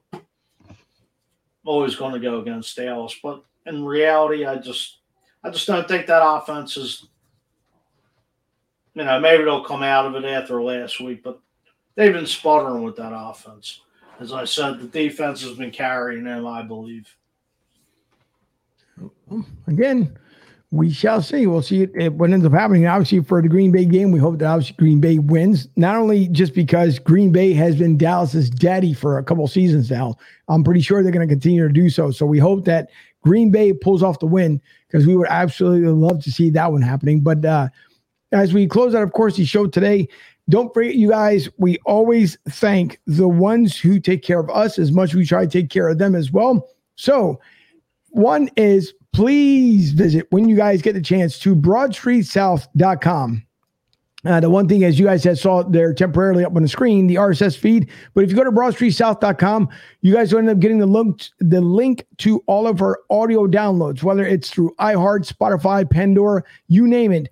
Always 1.65 1.97
going 1.97 2.13
to 2.13 2.21
go 2.21 2.41
against 2.41 2.77
Dallas, 2.77 3.17
but 3.21 3.43
in 3.67 3.85
reality, 3.85 4.47
I 4.47 4.57
just 4.57 4.99
I 5.43 5.51
just 5.51 5.67
don't 5.67 5.89
think 5.89 6.07
that 6.07 6.25
offense 6.25 6.77
is. 6.77 7.07
You 8.95 9.03
know, 9.03 9.19
maybe 9.19 9.43
they'll 9.43 9.65
come 9.65 9.83
out 9.83 10.07
of 10.07 10.15
it 10.15 10.25
after 10.25 10.63
last 10.63 11.01
week, 11.01 11.25
but 11.25 11.41
they've 11.97 12.13
been 12.13 12.27
sputtering 12.27 12.85
with 12.85 12.95
that 12.97 13.13
offense. 13.13 13.81
As 14.21 14.33
I 14.33 14.45
said, 14.45 14.79
the 14.79 14.87
defense 14.87 15.43
has 15.43 15.57
been 15.57 15.73
carrying 15.73 16.23
them, 16.23 16.47
I 16.47 16.63
believe. 16.63 17.13
Again, 19.67 20.17
we 20.75 20.91
shall 20.91 21.23
see. 21.23 21.47
We'll 21.47 21.63
see 21.63 21.87
what 21.87 22.33
ends 22.33 22.45
up 22.45 22.53
happening. 22.53 22.87
Obviously, 22.87 23.23
for 23.23 23.41
the 23.41 23.49
Green 23.49 23.71
Bay 23.71 23.85
game, 23.85 24.11
we 24.11 24.19
hope 24.19 24.39
that 24.39 24.47
obviously 24.47 24.75
Green 24.77 25.01
Bay 25.01 25.19
wins. 25.19 25.69
Not 25.77 25.95
only 25.97 26.27
just 26.29 26.53
because 26.53 26.99
Green 26.99 27.31
Bay 27.31 27.53
has 27.53 27.77
been 27.77 27.97
Dallas's 27.97 28.51
daddy 28.51 28.93
for 28.93 29.17
a 29.17 29.23
couple 29.23 29.47
seasons 29.47 29.89
now, 29.91 30.17
I'm 30.49 30.65
pretty 30.65 30.81
sure 30.81 31.03
they're 31.03 31.13
going 31.13 31.27
to 31.27 31.33
continue 31.33 31.67
to 31.67 31.73
do 31.73 31.89
so. 31.89 32.11
So 32.11 32.27
we 32.27 32.41
hope 32.41 32.65
that 32.65 32.91
Green 33.23 33.53
Bay 33.53 33.73
pulls 33.73 34.03
off 34.03 34.19
the 34.19 34.27
win 34.27 34.61
because 34.89 35.07
we 35.07 35.17
would 35.17 35.29
absolutely 35.29 35.89
love 35.89 36.23
to 36.25 36.33
see 36.33 36.51
that 36.51 36.73
one 36.73 36.83
happening. 36.83 37.21
But 37.21 37.45
uh, 37.45 37.69
as 38.33 38.53
we 38.53 38.67
close 38.67 38.97
out, 38.97 39.05
of 39.05 39.13
course, 39.13 39.37
the 39.37 39.45
show 39.45 39.69
today, 39.69 40.09
don't 40.49 40.75
forget, 40.75 40.97
you 40.97 41.11
guys, 41.11 41.49
we 41.57 41.79
always 41.87 42.37
thank 42.49 43.01
the 43.07 43.29
ones 43.29 43.79
who 43.79 44.01
take 44.01 44.23
care 44.23 44.41
of 44.41 44.51
us 44.51 44.79
as 44.79 44.91
much 44.91 45.15
we 45.15 45.25
try 45.25 45.47
to 45.47 45.51
take 45.51 45.71
care 45.71 45.89
of 45.89 45.99
them 45.99 46.17
as 46.17 46.33
well. 46.33 46.69
So, 46.97 47.41
one 48.11 48.49
is 48.57 48.93
please 49.15 49.93
visit 49.93 50.27
when 50.31 50.49
you 50.49 50.57
guys 50.57 50.83
get 50.83 50.93
the 50.93 51.01
chance 51.01 51.39
to 51.39 51.55
broadstreetsouth.com. 51.55 53.47
Uh, 54.27 54.41
the 54.41 54.49
one 54.49 54.67
thing, 54.67 54.85
as 54.85 54.99
you 54.99 55.05
guys 55.05 55.23
had 55.23 55.39
saw 55.39 55.63
there 55.63 55.93
temporarily 55.93 56.45
up 56.45 56.57
on 56.57 56.63
the 56.63 56.69
screen, 56.69 57.07
the 57.07 57.17
RSS 57.17 57.57
feed. 57.57 57.91
But 58.15 58.25
if 58.25 58.31
you 58.31 58.37
go 58.37 58.43
to 58.43 58.51
broadstreetsouth.com, 58.51 59.69
you 60.01 60.15
guys 60.15 60.33
will 60.33 60.41
end 60.41 60.49
up 60.49 60.59
getting 60.59 60.79
the 60.79 60.87
link, 60.87 61.29
the 61.41 61.61
link 61.61 62.07
to 62.19 62.43
all 62.47 62.67
of 62.67 62.81
our 62.81 62.99
audio 63.11 63.47
downloads, 63.47 64.03
whether 64.03 64.25
it's 64.27 64.51
through 64.51 64.75
iHeart, 64.81 65.31
Spotify, 65.31 65.89
Pandora, 65.89 66.43
you 66.69 66.89
name 66.89 67.13
it. 67.13 67.29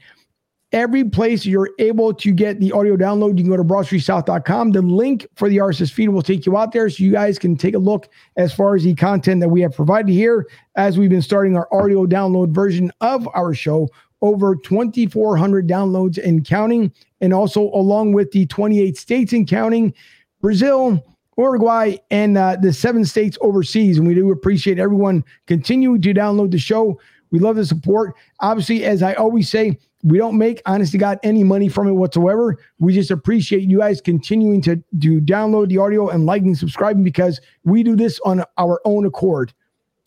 Every 0.73 1.05
place 1.05 1.45
you're 1.45 1.69
able 1.79 2.15
to 2.15 2.33
get 2.33 2.59
the 2.59 2.73
audio 2.73 2.97
download, 2.97 3.37
you 3.37 3.45
can 3.45 3.51
go 3.51 3.59
to 3.59 3.65
broadstreetsouth.com. 3.65 4.73
The 4.73 4.81
link 4.81 5.27
for 5.35 5.51
the 5.51 5.59
RSS 5.59 5.93
feed 5.93 6.09
will 6.09 6.23
take 6.23 6.47
you 6.47 6.57
out 6.57 6.73
there 6.73 6.89
so 6.89 7.05
you 7.05 7.13
guys 7.13 7.39
can 7.39 7.57
take 7.57 7.75
a 7.75 7.79
look 7.79 8.09
as 8.37 8.55
far 8.55 8.75
as 8.75 8.83
the 8.83 8.95
content 8.95 9.41
that 9.41 9.51
we 9.51 9.61
have 9.61 9.77
provided 9.77 10.11
here 10.11 10.47
as 10.77 10.97
we've 10.97 11.11
been 11.11 11.21
starting 11.21 11.57
our 11.57 11.69
audio 11.75 12.07
download 12.07 12.55
version 12.55 12.91
of 13.03 13.29
our 13.35 13.53
show. 13.53 13.87
Over 14.23 14.57
2,400 14.57 15.69
downloads 15.69 16.17
and 16.17 16.47
counting, 16.47 16.93
and 17.21 17.35
also 17.35 17.63
along 17.75 18.13
with 18.13 18.31
the 18.31 18.47
28 18.47 18.97
states 18.97 19.33
and 19.33 19.49
counting, 19.49 19.93
Brazil, 20.41 21.05
Uruguay, 21.37 21.97
and 22.11 22.39
uh, 22.39 22.57
the 22.61 22.73
seven 22.73 23.05
states 23.05 23.37
overseas. 23.41 23.99
And 23.99 24.07
we 24.07 24.15
do 24.15 24.31
appreciate 24.31 24.79
everyone 24.79 25.25
continuing 25.47 26.01
to 26.03 26.15
download 26.15 26.51
the 26.51 26.59
show. 26.59 26.99
We 27.33 27.41
love 27.41 27.57
the 27.57 27.67
support. 27.67 28.15
Obviously, 28.39 28.85
as 28.85 29.03
I 29.03 29.15
always 29.15 29.51
say, 29.51 29.79
we 30.05 30.19
don't 30.19 30.37
make, 30.37 30.61
honestly, 30.67 30.99
got 30.99 31.19
any 31.23 31.45
money 31.45 31.69
from 31.69 31.89
it 31.89 31.93
whatsoever. 31.93 32.59
We 32.79 32.93
just 32.93 33.11
appreciate 33.11 33.63
you 33.63 33.79
guys 33.79 34.01
continuing 34.01 34.61
to, 34.63 34.77
to 35.01 35.21
download 35.21 35.69
the 35.69 35.79
audio 35.79 36.09
and 36.09 36.27
liking, 36.27 36.55
subscribing 36.55 37.05
because 37.05 37.41
we 37.65 37.83
do 37.83 37.97
this 37.97 38.21
on 38.25 38.45
our 38.59 38.81
own 38.85 39.07
accord. 39.07 39.53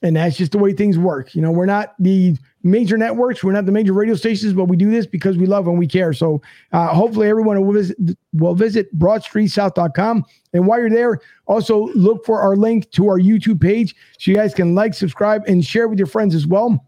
And 0.04 0.18
that's 0.18 0.36
just 0.36 0.52
the 0.52 0.58
way 0.58 0.74
things 0.74 1.00
work. 1.00 1.34
You 1.34 1.42
know, 1.42 1.52
we're 1.52 1.66
not 1.66 1.96
the 1.98 2.38
major 2.64 2.98
networks, 2.98 3.44
we're 3.44 3.54
not 3.54 3.66
the 3.66 3.72
major 3.72 3.94
radio 3.94 4.16
stations, 4.16 4.52
but 4.52 4.66
we 4.66 4.76
do 4.76 4.92
this 4.92 5.08
because 5.08 5.38
we 5.38 5.46
love 5.46 5.68
and 5.68 5.80
we 5.80 5.88
care. 5.88 6.12
So 6.12 6.42
uh, 6.74 6.88
hopefully 6.88 7.30
everyone 7.30 7.66
will 7.66 7.74
visit, 7.74 7.98
will 8.34 8.54
visit 8.54 8.96
broadstreetsouth.com. 9.00 10.26
And 10.54 10.68
while 10.68 10.80
you're 10.80 10.90
there, 10.90 11.22
also 11.48 11.88
look 11.96 12.26
for 12.26 12.42
our 12.42 12.58
link 12.58 12.92
to 12.92 13.08
our 13.08 13.18
YouTube 13.18 13.62
page 13.62 13.96
so 14.20 14.32
you 14.32 14.38
guys 14.38 14.54
can 14.54 14.76
like, 14.76 14.94
subscribe, 14.94 15.44
and 15.48 15.64
share 15.64 15.88
with 15.88 15.98
your 15.98 16.08
friends 16.08 16.36
as 16.36 16.46
well 16.46 16.86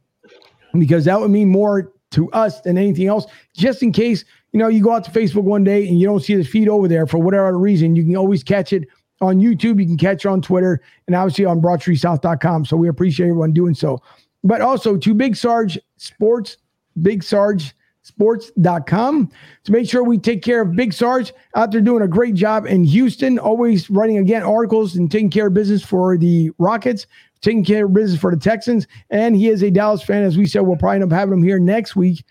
because 0.79 1.05
that 1.05 1.19
would 1.19 1.31
mean 1.31 1.49
more 1.49 1.91
to 2.11 2.31
us 2.31 2.61
than 2.61 2.77
anything 2.77 3.07
else. 3.07 3.25
Just 3.55 3.83
in 3.83 3.91
case, 3.91 4.23
you 4.51 4.59
know, 4.59 4.67
you 4.67 4.81
go 4.81 4.93
out 4.93 5.03
to 5.03 5.11
Facebook 5.11 5.43
one 5.43 5.63
day 5.63 5.87
and 5.87 5.99
you 5.99 6.07
don't 6.07 6.21
see 6.21 6.35
the 6.35 6.43
feed 6.43 6.69
over 6.69 6.87
there 6.87 7.05
for 7.05 7.17
whatever 7.17 7.57
reason, 7.57 7.95
you 7.95 8.03
can 8.03 8.15
always 8.15 8.43
catch 8.43 8.73
it 8.73 8.87
on 9.21 9.39
YouTube. 9.39 9.79
You 9.79 9.85
can 9.85 9.97
catch 9.97 10.25
it 10.25 10.29
on 10.29 10.41
Twitter 10.41 10.81
and 11.07 11.15
obviously 11.15 11.45
on 11.45 11.61
broadstreetsouth.com. 11.61 12.65
So 12.65 12.77
we 12.77 12.87
appreciate 12.87 13.27
everyone 13.27 13.53
doing 13.53 13.73
so. 13.73 14.01
But 14.43 14.61
also 14.61 14.97
to 14.97 15.13
Big 15.13 15.35
Sarge 15.35 15.77
Sports, 15.97 16.57
Big 17.01 17.23
Sarge 17.23 17.73
sports.com 18.07 19.29
to 19.65 19.71
make 19.71 19.89
sure 19.89 20.01
we 20.01 20.17
take 20.17 20.41
care 20.41 20.61
of 20.61 20.73
Big 20.77 20.93
Sarge 20.93 21.33
out 21.55 21.71
there 21.71 21.81
doing 21.81 22.03
a 22.03 22.07
great 22.07 22.35
job 22.35 22.65
in 22.65 22.85
Houston, 22.85 23.37
always 23.37 23.89
writing 23.89 24.17
again 24.17 24.43
articles 24.43 24.95
and 24.95 25.11
taking 25.11 25.29
care 25.29 25.47
of 25.47 25.53
business 25.53 25.83
for 25.83 26.17
the 26.17 26.49
Rockets 26.57 27.05
taking 27.41 27.63
care 27.63 27.85
of 27.85 27.93
business 27.93 28.19
for 28.19 28.31
the 28.31 28.39
Texans. 28.39 28.87
And 29.09 29.35
he 29.35 29.47
is 29.49 29.63
a 29.63 29.71
Dallas 29.71 30.03
fan. 30.03 30.23
As 30.23 30.37
we 30.37 30.45
said, 30.45 30.61
we'll 30.61 30.77
probably 30.77 31.01
end 31.01 31.11
up 31.11 31.17
having 31.17 31.33
him 31.33 31.43
here 31.43 31.59
next 31.59 31.95
week 31.95 32.23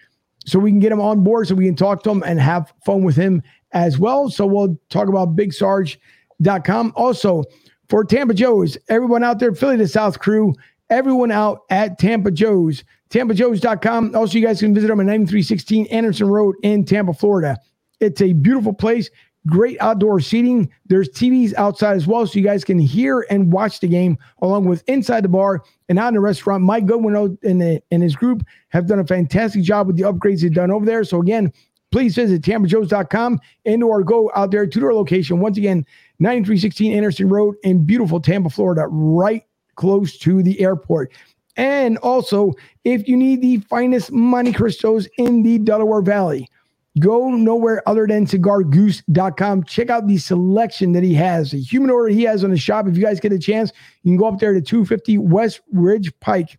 so 0.44 0.58
we 0.58 0.70
can 0.70 0.80
get 0.80 0.92
him 0.92 1.00
on 1.00 1.24
board 1.24 1.48
so 1.48 1.54
we 1.54 1.66
can 1.66 1.76
talk 1.76 2.02
to 2.04 2.10
him 2.10 2.22
and 2.24 2.40
have 2.40 2.72
fun 2.84 3.02
with 3.02 3.16
him 3.16 3.42
as 3.72 3.98
well. 3.98 4.30
So 4.30 4.46
we'll 4.46 4.78
talk 4.88 5.08
about 5.08 5.36
bigsarge.com. 5.36 6.92
Also, 6.96 7.44
for 7.88 8.04
Tampa 8.04 8.34
Joe's, 8.34 8.76
everyone 8.88 9.22
out 9.22 9.38
there, 9.38 9.54
Philly 9.54 9.76
to 9.78 9.88
South 9.88 10.18
crew, 10.18 10.54
everyone 10.90 11.30
out 11.30 11.60
at 11.70 11.98
Tampa 11.98 12.30
Joe's, 12.30 12.84
tampajoes.com. 13.10 14.14
Also, 14.14 14.38
you 14.38 14.46
guys 14.46 14.60
can 14.60 14.74
visit 14.74 14.88
them 14.88 15.00
at 15.00 15.06
9316 15.06 15.86
Anderson 15.86 16.28
Road 16.28 16.54
in 16.62 16.84
Tampa, 16.84 17.12
Florida. 17.12 17.58
It's 18.00 18.20
a 18.20 18.32
beautiful 18.32 18.72
place 18.72 19.10
great 19.46 19.78
outdoor 19.80 20.20
seating. 20.20 20.70
There's 20.86 21.08
TVs 21.08 21.54
outside 21.54 21.96
as 21.96 22.06
well, 22.06 22.26
so 22.26 22.38
you 22.38 22.44
guys 22.44 22.64
can 22.64 22.78
hear 22.78 23.26
and 23.30 23.52
watch 23.52 23.80
the 23.80 23.88
game 23.88 24.18
along 24.42 24.66
with 24.66 24.82
inside 24.88 25.22
the 25.22 25.28
bar 25.28 25.62
and 25.88 25.98
out 25.98 26.08
in 26.08 26.14
the 26.14 26.20
restaurant. 26.20 26.64
Mike 26.64 26.86
Goodwin 26.86 27.38
and, 27.42 27.60
the, 27.60 27.82
and 27.90 28.02
his 28.02 28.16
group 28.16 28.42
have 28.68 28.86
done 28.86 28.98
a 28.98 29.06
fantastic 29.06 29.62
job 29.62 29.86
with 29.86 29.96
the 29.96 30.02
upgrades 30.02 30.42
they've 30.42 30.52
done 30.52 30.70
over 30.70 30.84
there. 30.84 31.04
So 31.04 31.20
again, 31.20 31.52
please 31.92 32.14
visit 32.14 32.42
tampajoes.com 32.42 33.40
and 33.64 33.82
or 33.82 34.02
go 34.02 34.30
out 34.34 34.50
there 34.50 34.66
to 34.66 34.80
their 34.80 34.94
location. 34.94 35.40
Once 35.40 35.56
again, 35.56 35.86
9316 36.18 36.92
Anderson 36.92 37.28
Road 37.28 37.56
in 37.62 37.84
beautiful 37.84 38.20
Tampa, 38.20 38.50
Florida, 38.50 38.86
right 38.88 39.44
close 39.76 40.18
to 40.18 40.42
the 40.42 40.60
airport. 40.60 41.12
And 41.56 41.96
also, 41.98 42.52
if 42.84 43.08
you 43.08 43.16
need 43.16 43.40
the 43.40 43.58
finest 43.60 44.12
Monte 44.12 44.52
Cristos 44.52 45.06
in 45.16 45.42
the 45.42 45.58
Delaware 45.58 46.02
Valley, 46.02 46.50
Go 46.98 47.28
nowhere 47.30 47.86
other 47.86 48.06
than 48.06 48.24
cigargoose.com. 48.26 49.64
Check 49.64 49.90
out 49.90 50.06
the 50.06 50.16
selection 50.16 50.92
that 50.92 51.02
he 51.02 51.12
has, 51.14 51.50
the 51.50 51.60
humidor 51.60 52.08
he 52.08 52.22
has 52.22 52.42
on 52.42 52.50
the 52.50 52.56
shop. 52.56 52.86
If 52.86 52.96
you 52.96 53.02
guys 53.02 53.20
get 53.20 53.32
a 53.32 53.38
chance, 53.38 53.72
you 54.02 54.12
can 54.12 54.16
go 54.16 54.26
up 54.26 54.38
there 54.38 54.54
to 54.54 54.62
250 54.62 55.18
West 55.18 55.60
Ridge 55.72 56.12
Pike 56.20 56.58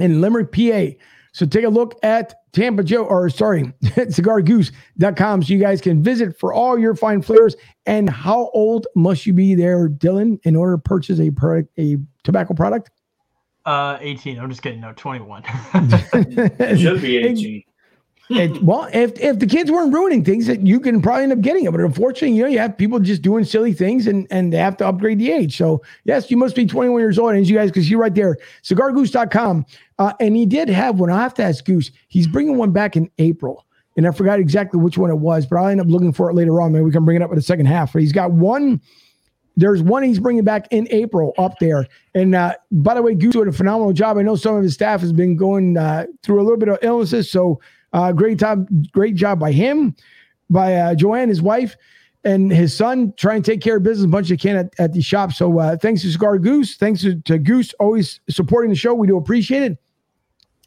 in 0.00 0.20
Limerick, 0.20 0.50
PA. 0.50 0.98
So 1.32 1.46
take 1.46 1.64
a 1.64 1.68
look 1.68 1.96
at 2.02 2.34
Tampa 2.52 2.82
Joe, 2.82 3.04
or 3.04 3.28
sorry, 3.28 3.64
cigargoose.com 3.84 5.42
so 5.42 5.52
you 5.52 5.60
guys 5.60 5.80
can 5.80 6.02
visit 6.02 6.36
for 6.40 6.52
all 6.52 6.78
your 6.78 6.96
fine 6.96 7.22
flavors. 7.22 7.54
And 7.84 8.10
how 8.10 8.50
old 8.52 8.86
must 8.96 9.26
you 9.26 9.32
be 9.32 9.54
there, 9.54 9.88
Dylan, 9.88 10.40
in 10.44 10.56
order 10.56 10.72
to 10.72 10.78
purchase 10.78 11.20
a 11.20 11.30
product, 11.30 11.70
a 11.78 11.98
tobacco 12.24 12.54
product? 12.54 12.90
Uh, 13.64 13.98
18. 14.00 14.40
I'm 14.40 14.48
just 14.48 14.62
kidding. 14.62 14.80
No, 14.80 14.92
21. 14.96 15.44
should 16.78 17.02
be 17.02 17.16
18 17.18 17.62
it, 18.28 18.62
well, 18.62 18.88
if 18.92 19.18
if 19.20 19.38
the 19.38 19.46
kids 19.46 19.70
weren't 19.70 19.92
ruining 19.92 20.24
things, 20.24 20.46
that 20.46 20.66
you 20.66 20.80
can 20.80 21.00
probably 21.00 21.24
end 21.24 21.32
up 21.32 21.40
getting 21.40 21.64
it. 21.64 21.70
But 21.70 21.80
unfortunately, 21.80 22.36
you 22.36 22.42
know, 22.42 22.48
you 22.48 22.58
have 22.58 22.76
people 22.76 22.98
just 22.98 23.22
doing 23.22 23.44
silly 23.44 23.72
things 23.72 24.06
and 24.06 24.26
and 24.30 24.52
they 24.52 24.56
have 24.56 24.76
to 24.78 24.86
upgrade 24.86 25.18
the 25.18 25.30
age. 25.30 25.56
So 25.56 25.82
yes, 26.04 26.30
you 26.30 26.36
must 26.36 26.56
be 26.56 26.66
21 26.66 27.00
years 27.00 27.18
old. 27.18 27.30
And 27.30 27.40
as 27.40 27.48
you 27.48 27.56
guys 27.56 27.70
can 27.70 27.84
see 27.84 27.94
right 27.94 28.14
there, 28.14 28.36
cigargoose.com. 28.64 29.66
Uh, 29.98 30.12
and 30.20 30.34
he 30.36 30.44
did 30.44 30.68
have 30.68 30.98
one. 30.98 31.10
I 31.10 31.22
have 31.22 31.34
to 31.34 31.44
ask 31.44 31.64
Goose. 31.64 31.90
He's 32.08 32.26
bringing 32.26 32.56
one 32.56 32.72
back 32.72 32.96
in 32.96 33.10
April. 33.18 33.64
And 33.96 34.06
I 34.06 34.10
forgot 34.10 34.40
exactly 34.40 34.78
which 34.78 34.98
one 34.98 35.10
it 35.10 35.16
was, 35.16 35.46
but 35.46 35.56
I'll 35.56 35.68
end 35.68 35.80
up 35.80 35.86
looking 35.86 36.12
for 36.12 36.28
it 36.28 36.34
later 36.34 36.60
on. 36.60 36.72
Maybe 36.72 36.84
we 36.84 36.90
can 36.90 37.06
bring 37.06 37.16
it 37.16 37.22
up 37.22 37.30
in 37.30 37.36
the 37.36 37.42
second 37.42 37.64
half. 37.64 37.94
But 37.94 38.02
he's 38.02 38.12
got 38.12 38.30
one 38.30 38.80
there's 39.56 39.82
one 39.82 40.02
he's 40.02 40.18
bringing 40.18 40.44
back 40.44 40.68
in 40.70 40.86
April 40.90 41.32
up 41.38 41.58
there. 41.60 41.86
And 42.14 42.34
uh, 42.34 42.54
by 42.70 42.94
the 42.94 43.02
way, 43.02 43.14
Goose 43.14 43.34
did 43.34 43.48
a 43.48 43.52
phenomenal 43.52 43.92
job. 43.92 44.18
I 44.18 44.22
know 44.22 44.36
some 44.36 44.54
of 44.54 44.62
his 44.62 44.74
staff 44.74 45.00
has 45.00 45.12
been 45.12 45.36
going 45.36 45.76
uh, 45.78 46.06
through 46.22 46.40
a 46.40 46.44
little 46.44 46.58
bit 46.58 46.68
of 46.68 46.78
illnesses, 46.82 47.30
so 47.30 47.60
uh, 47.96 48.12
great 48.12 48.38
job, 48.38 48.68
great 48.92 49.14
job 49.14 49.40
by 49.40 49.50
him, 49.50 49.96
by 50.50 50.74
uh, 50.74 50.94
Joanne, 50.94 51.30
his 51.30 51.40
wife, 51.40 51.74
and 52.24 52.52
his 52.52 52.76
son. 52.76 53.14
Try 53.16 53.36
and 53.36 53.44
take 53.44 53.62
care 53.62 53.78
of 53.78 53.84
business 53.84 54.04
as 54.04 54.10
much 54.10 54.30
as 54.30 54.38
can 54.38 54.56
at, 54.56 54.74
at 54.78 54.92
the 54.92 55.00
shop. 55.00 55.32
So 55.32 55.58
uh, 55.58 55.76
thanks 55.78 56.02
to 56.02 56.12
Cigar 56.12 56.38
Goose. 56.38 56.76
Thanks 56.76 57.00
to, 57.00 57.18
to, 57.22 57.38
Goose 57.38 57.72
always 57.80 58.20
supporting 58.28 58.68
the 58.68 58.76
show. 58.76 58.92
We 58.92 59.06
do 59.06 59.16
appreciate 59.16 59.62
it. 59.62 59.78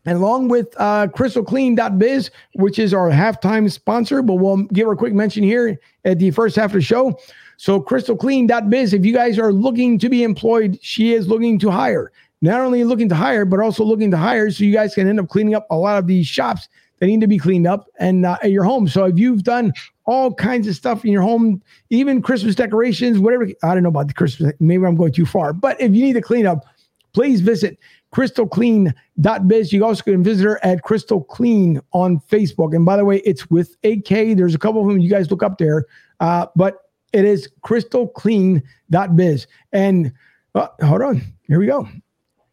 And 0.06 0.18
along 0.18 0.48
with 0.48 0.74
uh, 0.78 1.08
crystalclean.biz, 1.08 2.32
which 2.56 2.80
is 2.80 2.96
our 2.96 3.12
halftime 3.12 3.72
sponsor, 3.72 4.24
but 4.24 4.36
we'll 4.36 4.64
give 4.74 4.88
a 4.88 4.96
quick 4.96 5.14
mention 5.14 5.44
here 5.44 5.80
at 6.06 6.18
the 6.18 6.32
first 6.32 6.56
half 6.56 6.72
of 6.72 6.76
the 6.76 6.82
show. 6.82 7.20
So 7.58 7.80
crystalclean.biz, 7.80 8.94
if 8.94 9.06
you 9.06 9.14
guys 9.14 9.38
are 9.38 9.54
looking 9.54 10.00
to 10.00 10.10
be 10.10 10.24
employed, 10.24 10.80
she 10.82 11.14
is 11.14 11.28
looking 11.28 11.60
to 11.60 11.70
hire. 11.70 12.12
Not 12.42 12.62
only 12.62 12.84
looking 12.86 13.10
to 13.10 13.16
hire, 13.16 13.46
but 13.46 13.60
also 13.60 13.84
looking 13.84 14.10
to 14.12 14.18
hire 14.18 14.50
so 14.50 14.64
you 14.64 14.74
guys 14.74 14.96
can 14.96 15.08
end 15.08 15.20
up 15.20 15.28
cleaning 15.28 15.54
up 15.54 15.68
a 15.70 15.76
lot 15.76 16.00
of 16.00 16.08
these 16.08 16.26
shops 16.26 16.70
that 17.00 17.08
need 17.08 17.22
to 17.22 17.28
be 17.28 17.38
cleaned 17.38 17.68
up 17.68 17.88
and 18.00 18.26
uh, 18.26 18.38
at 18.44 18.52
your 18.52 18.64
home. 18.64 18.88
So 18.88 19.06
if 19.06 19.18
you've 19.18 19.44
done 19.44 19.74
all 20.06 20.34
kinds 20.34 20.68
of 20.68 20.76
stuff 20.76 21.06
in 21.06 21.12
your 21.12 21.22
home, 21.22 21.62
even 21.90 22.22
Christmas 22.22 22.56
decorations, 22.56 23.20
whatever, 23.20 23.48
I 23.64 23.74
don't 23.74 23.84
know 23.84 23.90
about 23.90 24.08
the 24.08 24.14
Christmas, 24.14 24.54
maybe 24.60 24.86
I'm 24.86 24.96
going 24.96 25.14
too 25.14 25.26
far, 25.26 25.54
but 25.54 25.80
if 25.80 25.94
you 25.94 26.04
need 26.04 26.14
to 26.14 26.22
clean 26.22 26.46
up, 26.46 26.66
please 27.14 27.42
visit 27.42 27.78
crystalclean.biz. 28.14 29.74
You 29.74 29.86
also 29.86 30.04
can 30.04 30.24
visit 30.24 30.44
her 30.44 30.64
at 30.66 30.82
Crystal 30.84 31.24
Clean 31.24 31.80
on 31.92 32.20
Facebook. 32.32 32.76
And 32.76 32.86
by 32.86 32.98
the 32.98 33.06
way, 33.06 33.18
it's 33.18 33.50
with 33.50 33.76
AK. 33.84 34.36
There's 34.36 34.56
a 34.56 34.60
couple 34.60 34.82
of 34.82 34.88
them 34.88 35.00
you 35.00 35.10
guys 35.10 35.30
look 35.30 35.44
up 35.44 35.58
there, 35.58 35.86
uh, 36.20 36.48
but 36.56 36.90
it 37.14 37.26
is 37.26 37.50
crystalclean.biz. 37.64 39.48
And 39.72 40.14
uh, 40.56 40.68
hold 40.82 41.02
on, 41.02 41.22
here 41.48 41.60
we 41.60 41.68
go. 41.68 41.88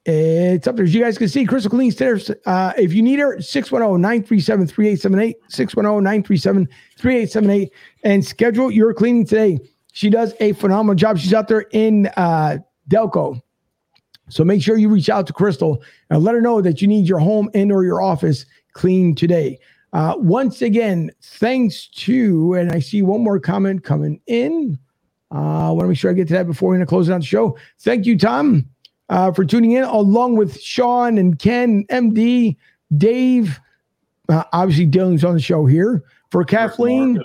It's 0.09 0.69
up 0.69 0.77
there. 0.77 0.85
As 0.85 0.95
you 0.95 1.03
guys 1.03 1.19
can 1.19 1.29
see, 1.29 1.45
Crystal 1.45 1.69
Clean 1.69 1.91
Stairs. 1.91 2.31
Uh, 2.47 2.73
if 2.79 2.95
you 2.95 3.03
need 3.03 3.19
her, 3.19 3.41
610 3.41 4.01
937 4.01 4.69
3878, 4.69 5.37
610 5.49 6.05
937 6.05 6.69
3878, 6.97 7.73
and 8.05 8.25
schedule 8.25 8.71
your 8.71 8.95
cleaning 8.95 9.27
today. 9.27 9.59
She 9.93 10.09
does 10.09 10.33
a 10.39 10.53
phenomenal 10.53 10.95
job. 10.95 11.19
She's 11.19 11.35
out 11.35 11.49
there 11.49 11.67
in 11.73 12.07
uh, 12.17 12.59
Delco. 12.89 13.41
So 14.29 14.45
make 14.45 14.63
sure 14.63 14.77
you 14.77 14.89
reach 14.89 15.09
out 15.09 15.27
to 15.27 15.33
Crystal 15.33 15.83
and 16.11 16.23
let 16.23 16.37
her 16.37 16.41
know 16.41 16.61
that 16.61 16.81
you 16.81 16.87
need 16.87 17.09
your 17.09 17.19
home 17.19 17.51
and 17.53 17.73
or 17.73 17.83
your 17.83 18.01
office 18.01 18.47
cleaned 18.75 19.19
today. 19.19 19.59
Uh, 19.93 20.15
once 20.19 20.63
again, 20.63 21.11
thanks 21.21 21.89
to, 21.89 22.55
and 22.55 22.71
I 22.71 22.79
see 22.79 23.03
one 23.03 23.25
more 23.25 23.41
comment 23.41 23.83
coming 23.83 24.21
in. 24.29 24.79
Uh, 25.35 25.69
I 25.69 25.71
want 25.71 25.81
to 25.83 25.89
make 25.89 25.99
sure 25.99 26.13
I 26.13 26.15
get 26.15 26.29
to 26.29 26.35
that 26.35 26.47
before 26.47 26.69
we're 26.69 26.77
going 26.77 26.87
to 26.87 26.89
close 26.89 27.11
out 27.11 27.21
the 27.21 27.27
show. 27.27 27.59
Thank 27.81 28.07
you, 28.07 28.17
Tom 28.17 28.69
uh, 29.09 29.33
for 29.33 29.45
tuning 29.45 29.73
in, 29.73 29.85
along 29.85 30.37
with 30.37 30.61
Sean 30.61 31.19
and 31.19 31.39
Ken, 31.39 31.85
MD, 31.91 32.57
Dave. 32.97 33.61
Uh, 34.29 34.45
obviously, 34.53 34.87
Dylan's 34.87 35.25
on 35.25 35.35
the 35.35 35.41
show 35.41 35.67
here. 35.67 36.05
For 36.31 36.45
Kathleen, 36.45 37.23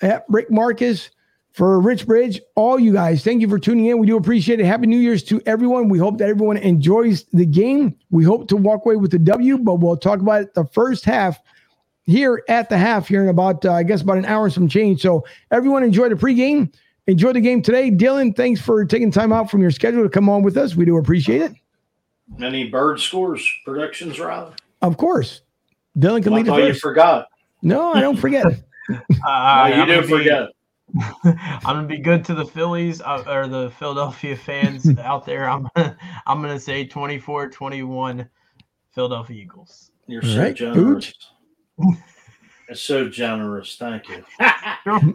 Rick, 0.00 0.22
Rick 0.28 0.50
Marcus, 0.50 1.10
for 1.52 1.80
Rich 1.80 2.06
Bridge, 2.06 2.40
all 2.54 2.78
you 2.78 2.92
guys, 2.92 3.22
thank 3.24 3.40
you 3.40 3.48
for 3.48 3.58
tuning 3.58 3.86
in. 3.86 3.98
We 3.98 4.06
do 4.06 4.16
appreciate 4.16 4.60
it. 4.60 4.66
Happy 4.66 4.86
New 4.86 4.98
Year's 4.98 5.22
to 5.24 5.42
everyone. 5.46 5.88
We 5.88 5.98
hope 5.98 6.18
that 6.18 6.28
everyone 6.28 6.56
enjoys 6.56 7.24
the 7.32 7.44
game. 7.44 7.96
We 8.10 8.24
hope 8.24 8.48
to 8.48 8.56
walk 8.56 8.86
away 8.86 8.96
with 8.96 9.10
the 9.10 9.18
W, 9.18 9.58
but 9.58 9.74
we'll 9.74 9.96
talk 9.96 10.20
about 10.20 10.42
it 10.42 10.54
the 10.54 10.64
first 10.66 11.04
half 11.04 11.38
here 12.04 12.42
at 12.48 12.68
the 12.68 12.78
half 12.78 13.08
here 13.08 13.22
in 13.22 13.28
about, 13.28 13.64
uh, 13.64 13.72
I 13.72 13.82
guess, 13.82 14.00
about 14.00 14.18
an 14.18 14.24
hour 14.24 14.44
and 14.44 14.54
some 14.54 14.68
change. 14.68 15.02
So 15.02 15.24
everyone 15.50 15.82
enjoy 15.82 16.08
the 16.08 16.14
pregame. 16.14 16.72
Enjoy 17.10 17.32
the 17.32 17.40
game 17.40 17.60
today. 17.60 17.90
Dylan, 17.90 18.36
thanks 18.36 18.60
for 18.60 18.84
taking 18.84 19.10
time 19.10 19.32
out 19.32 19.50
from 19.50 19.60
your 19.60 19.72
schedule 19.72 20.02
to 20.04 20.08
come 20.08 20.28
on 20.28 20.42
with 20.42 20.56
us. 20.56 20.76
We 20.76 20.84
do 20.84 20.96
appreciate 20.96 21.42
it. 21.42 21.52
Any 22.40 22.68
bird 22.68 23.00
scores 23.00 23.44
predictions, 23.64 24.20
rather? 24.20 24.52
Of 24.82 24.96
course. 24.96 25.42
Dylan 25.98 26.22
can 26.22 26.32
I 26.32 26.36
lead 26.36 26.46
the 26.46 26.50
thought 26.52 26.62
you 26.62 26.74
forgot. 26.74 27.26
No, 27.62 27.92
I 27.92 28.00
don't 28.00 28.16
forget. 28.16 28.46
Uh, 28.90 28.96
No, 28.96 29.66
you 29.76 29.82
I'm 29.82 29.86
do 29.86 29.94
gonna 29.94 30.02
be- 30.02 30.08
forget. 30.08 30.48
I'm 31.64 31.76
gonna 31.76 31.86
be 31.86 31.98
good 31.98 32.24
to 32.24 32.34
the 32.34 32.44
Phillies 32.44 33.00
uh, 33.00 33.22
or 33.28 33.46
the 33.46 33.70
Philadelphia 33.78 34.34
fans 34.36 34.98
out 34.98 35.24
there. 35.24 35.48
I'm 35.48 35.68
gonna, 35.76 35.96
I'm 36.26 36.40
gonna 36.40 36.58
say 36.58 36.88
24-21 36.88 38.28
Philadelphia 38.92 39.36
Eagles. 39.42 39.92
You're 40.08 40.22
so 40.22 40.40
right, 40.40 40.54
generous. 40.56 41.12
It's 42.70 42.82
so 42.82 43.08
generous. 43.08 43.74
Thank 43.76 44.08
you. 44.08 44.24
You're 44.86 44.94
I'm, 44.94 45.12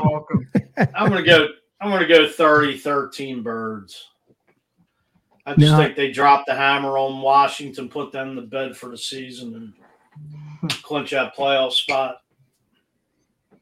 welcome. 0.00 0.48
I'm 0.94 1.10
gonna 1.10 1.22
go. 1.22 1.48
I'm 1.78 1.90
gonna 1.90 2.08
go 2.08 2.26
30, 2.26 2.78
13 2.78 3.42
birds. 3.42 4.08
I 5.44 5.54
just 5.54 5.72
Now- 5.72 5.76
think 5.76 5.94
they 5.94 6.10
dropped 6.10 6.46
the 6.46 6.54
hammer 6.54 6.96
on 6.96 7.20
Washington, 7.20 7.90
put 7.90 8.12
them 8.12 8.34
to 8.36 8.42
bed 8.42 8.76
for 8.76 8.88
the 8.88 8.96
season, 8.96 9.74
and 10.62 10.70
clinch 10.82 11.10
that 11.10 11.36
playoff 11.36 11.72
spot. 11.72 12.22
I 13.52 13.56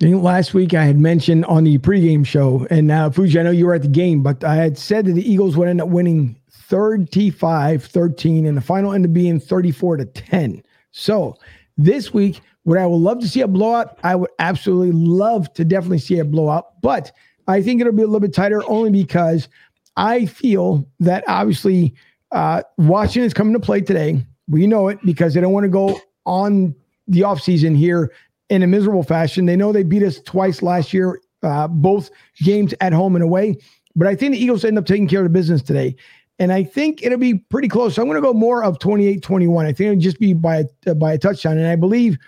think 0.00 0.22
last 0.22 0.52
week 0.52 0.74
I 0.74 0.84
had 0.84 0.98
mentioned 0.98 1.44
on 1.46 1.62
the 1.62 1.78
pregame 1.78 2.26
show, 2.26 2.66
and 2.70 2.90
uh, 2.90 3.08
Fuji, 3.08 3.38
I 3.38 3.44
know 3.44 3.50
you 3.52 3.66
were 3.66 3.74
at 3.74 3.82
the 3.82 3.88
game, 3.88 4.22
but 4.22 4.42
I 4.44 4.56
had 4.56 4.76
said 4.76 5.06
that 5.06 5.12
the 5.12 5.30
Eagles 5.30 5.56
would 5.56 5.68
end 5.68 5.80
up 5.80 5.88
winning 5.88 6.36
35 6.50 7.84
13, 7.84 8.46
and 8.46 8.56
the 8.56 8.60
final 8.60 8.92
ended 8.92 9.12
up 9.12 9.14
being 9.14 9.38
34 9.38 9.98
to 9.98 10.04
10. 10.04 10.62
So 10.90 11.36
this 11.76 12.12
week, 12.12 12.40
would 12.64 12.78
I 12.78 12.86
would 12.86 12.96
love 12.96 13.20
to 13.20 13.28
see 13.28 13.42
a 13.42 13.48
blowout? 13.48 13.98
I 14.02 14.14
would 14.14 14.30
absolutely 14.38 14.92
love 14.92 15.52
to 15.54 15.64
definitely 15.64 15.98
see 15.98 16.18
a 16.18 16.24
blowout, 16.24 16.80
but 16.82 17.12
I 17.46 17.62
think 17.62 17.80
it'll 17.80 17.92
be 17.92 18.02
a 18.02 18.06
little 18.06 18.20
bit 18.20 18.34
tighter 18.34 18.62
only 18.68 18.90
because 18.90 19.48
I 19.96 20.26
feel 20.26 20.88
that 21.00 21.24
obviously 21.28 21.94
uh, 22.32 22.62
is 22.78 23.34
coming 23.34 23.52
to 23.54 23.60
play 23.60 23.80
today. 23.80 24.24
We 24.48 24.66
know 24.66 24.88
it 24.88 24.98
because 25.04 25.34
they 25.34 25.40
don't 25.40 25.52
want 25.52 25.64
to 25.64 25.70
go 25.70 26.00
on 26.24 26.74
the 27.08 27.20
offseason 27.20 27.76
here 27.76 28.12
in 28.48 28.62
a 28.62 28.66
miserable 28.66 29.02
fashion. 29.02 29.46
They 29.46 29.56
know 29.56 29.72
they 29.72 29.82
beat 29.82 30.02
us 30.02 30.20
twice 30.20 30.62
last 30.62 30.92
year, 30.92 31.20
uh, 31.42 31.68
both 31.68 32.10
games 32.42 32.74
at 32.80 32.92
home 32.92 33.16
and 33.16 33.22
away. 33.22 33.56
But 33.94 34.08
I 34.08 34.14
think 34.14 34.32
the 34.32 34.42
Eagles 34.42 34.64
end 34.64 34.78
up 34.78 34.86
taking 34.86 35.08
care 35.08 35.20
of 35.20 35.24
the 35.24 35.30
business 35.30 35.62
today. 35.62 35.96
And 36.38 36.52
I 36.52 36.64
think 36.64 37.02
it'll 37.02 37.18
be 37.18 37.34
pretty 37.34 37.68
close. 37.68 37.94
So 37.94 38.02
I'm 38.02 38.08
going 38.08 38.20
to 38.20 38.26
go 38.26 38.34
more 38.34 38.62
of 38.62 38.78
28 38.78 39.22
21. 39.22 39.64
I 39.64 39.72
think 39.72 39.88
it'll 39.88 40.00
just 40.00 40.20
be 40.20 40.34
by 40.34 40.64
a, 40.86 40.94
by 40.94 41.14
a 41.14 41.18
touchdown. 41.18 41.56
And 41.58 41.66
I 41.66 41.76
believe 41.76 42.18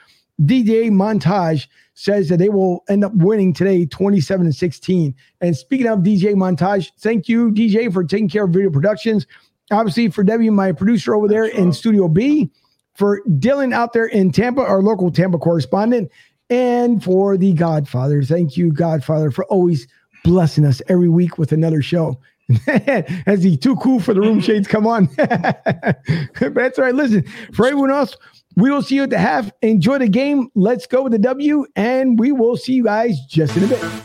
DJ 0.42 0.90
Montage 0.90 1.66
says 1.94 2.28
that 2.28 2.38
they 2.38 2.48
will 2.48 2.84
end 2.88 3.04
up 3.04 3.12
winning 3.14 3.52
today 3.52 3.84
27 3.84 4.46
and 4.46 4.54
16. 4.54 5.14
And 5.40 5.56
speaking 5.56 5.88
of 5.88 6.00
DJ 6.00 6.34
Montage, 6.34 6.90
thank 6.98 7.28
you, 7.28 7.50
DJ, 7.50 7.92
for 7.92 8.04
taking 8.04 8.28
care 8.28 8.44
of 8.44 8.50
video 8.50 8.70
productions. 8.70 9.26
Obviously, 9.70 10.08
for 10.08 10.22
Debbie, 10.22 10.48
my 10.48 10.72
producer 10.72 11.14
over 11.14 11.28
there 11.28 11.44
in 11.44 11.72
Studio 11.72 12.08
B, 12.08 12.50
for 12.94 13.22
Dylan 13.24 13.74
out 13.74 13.92
there 13.92 14.06
in 14.06 14.32
Tampa, 14.32 14.62
our 14.62 14.80
local 14.80 15.10
Tampa 15.10 15.38
correspondent, 15.38 16.10
and 16.48 17.02
for 17.02 17.36
the 17.36 17.52
Godfather. 17.52 18.22
Thank 18.22 18.56
you, 18.56 18.72
Godfather, 18.72 19.30
for 19.30 19.44
always 19.46 19.86
blessing 20.24 20.64
us 20.64 20.80
every 20.88 21.08
week 21.08 21.36
with 21.36 21.52
another 21.52 21.82
show. 21.82 22.18
As 23.26 23.42
the 23.42 23.58
too 23.60 23.76
cool 23.76 24.00
for 24.00 24.14
the 24.14 24.20
room 24.20 24.40
shades 24.40 24.66
come 24.66 24.86
on. 24.86 25.06
but 25.16 26.54
that's 26.54 26.78
right. 26.78 26.94
Listen, 26.94 27.24
for 27.52 27.66
everyone 27.66 27.90
else, 27.90 28.16
we 28.56 28.70
will 28.70 28.82
see 28.82 28.96
you 28.96 29.02
at 29.02 29.10
the 29.10 29.18
half. 29.18 29.50
Enjoy 29.62 29.98
the 29.98 30.08
game. 30.08 30.50
Let's 30.54 30.86
go 30.86 31.02
with 31.02 31.12
the 31.12 31.18
W, 31.18 31.66
and 31.76 32.18
we 32.18 32.32
will 32.32 32.56
see 32.56 32.72
you 32.72 32.84
guys 32.84 33.20
just 33.28 33.56
in 33.56 33.64
a 33.64 33.66
bit. 33.66 34.02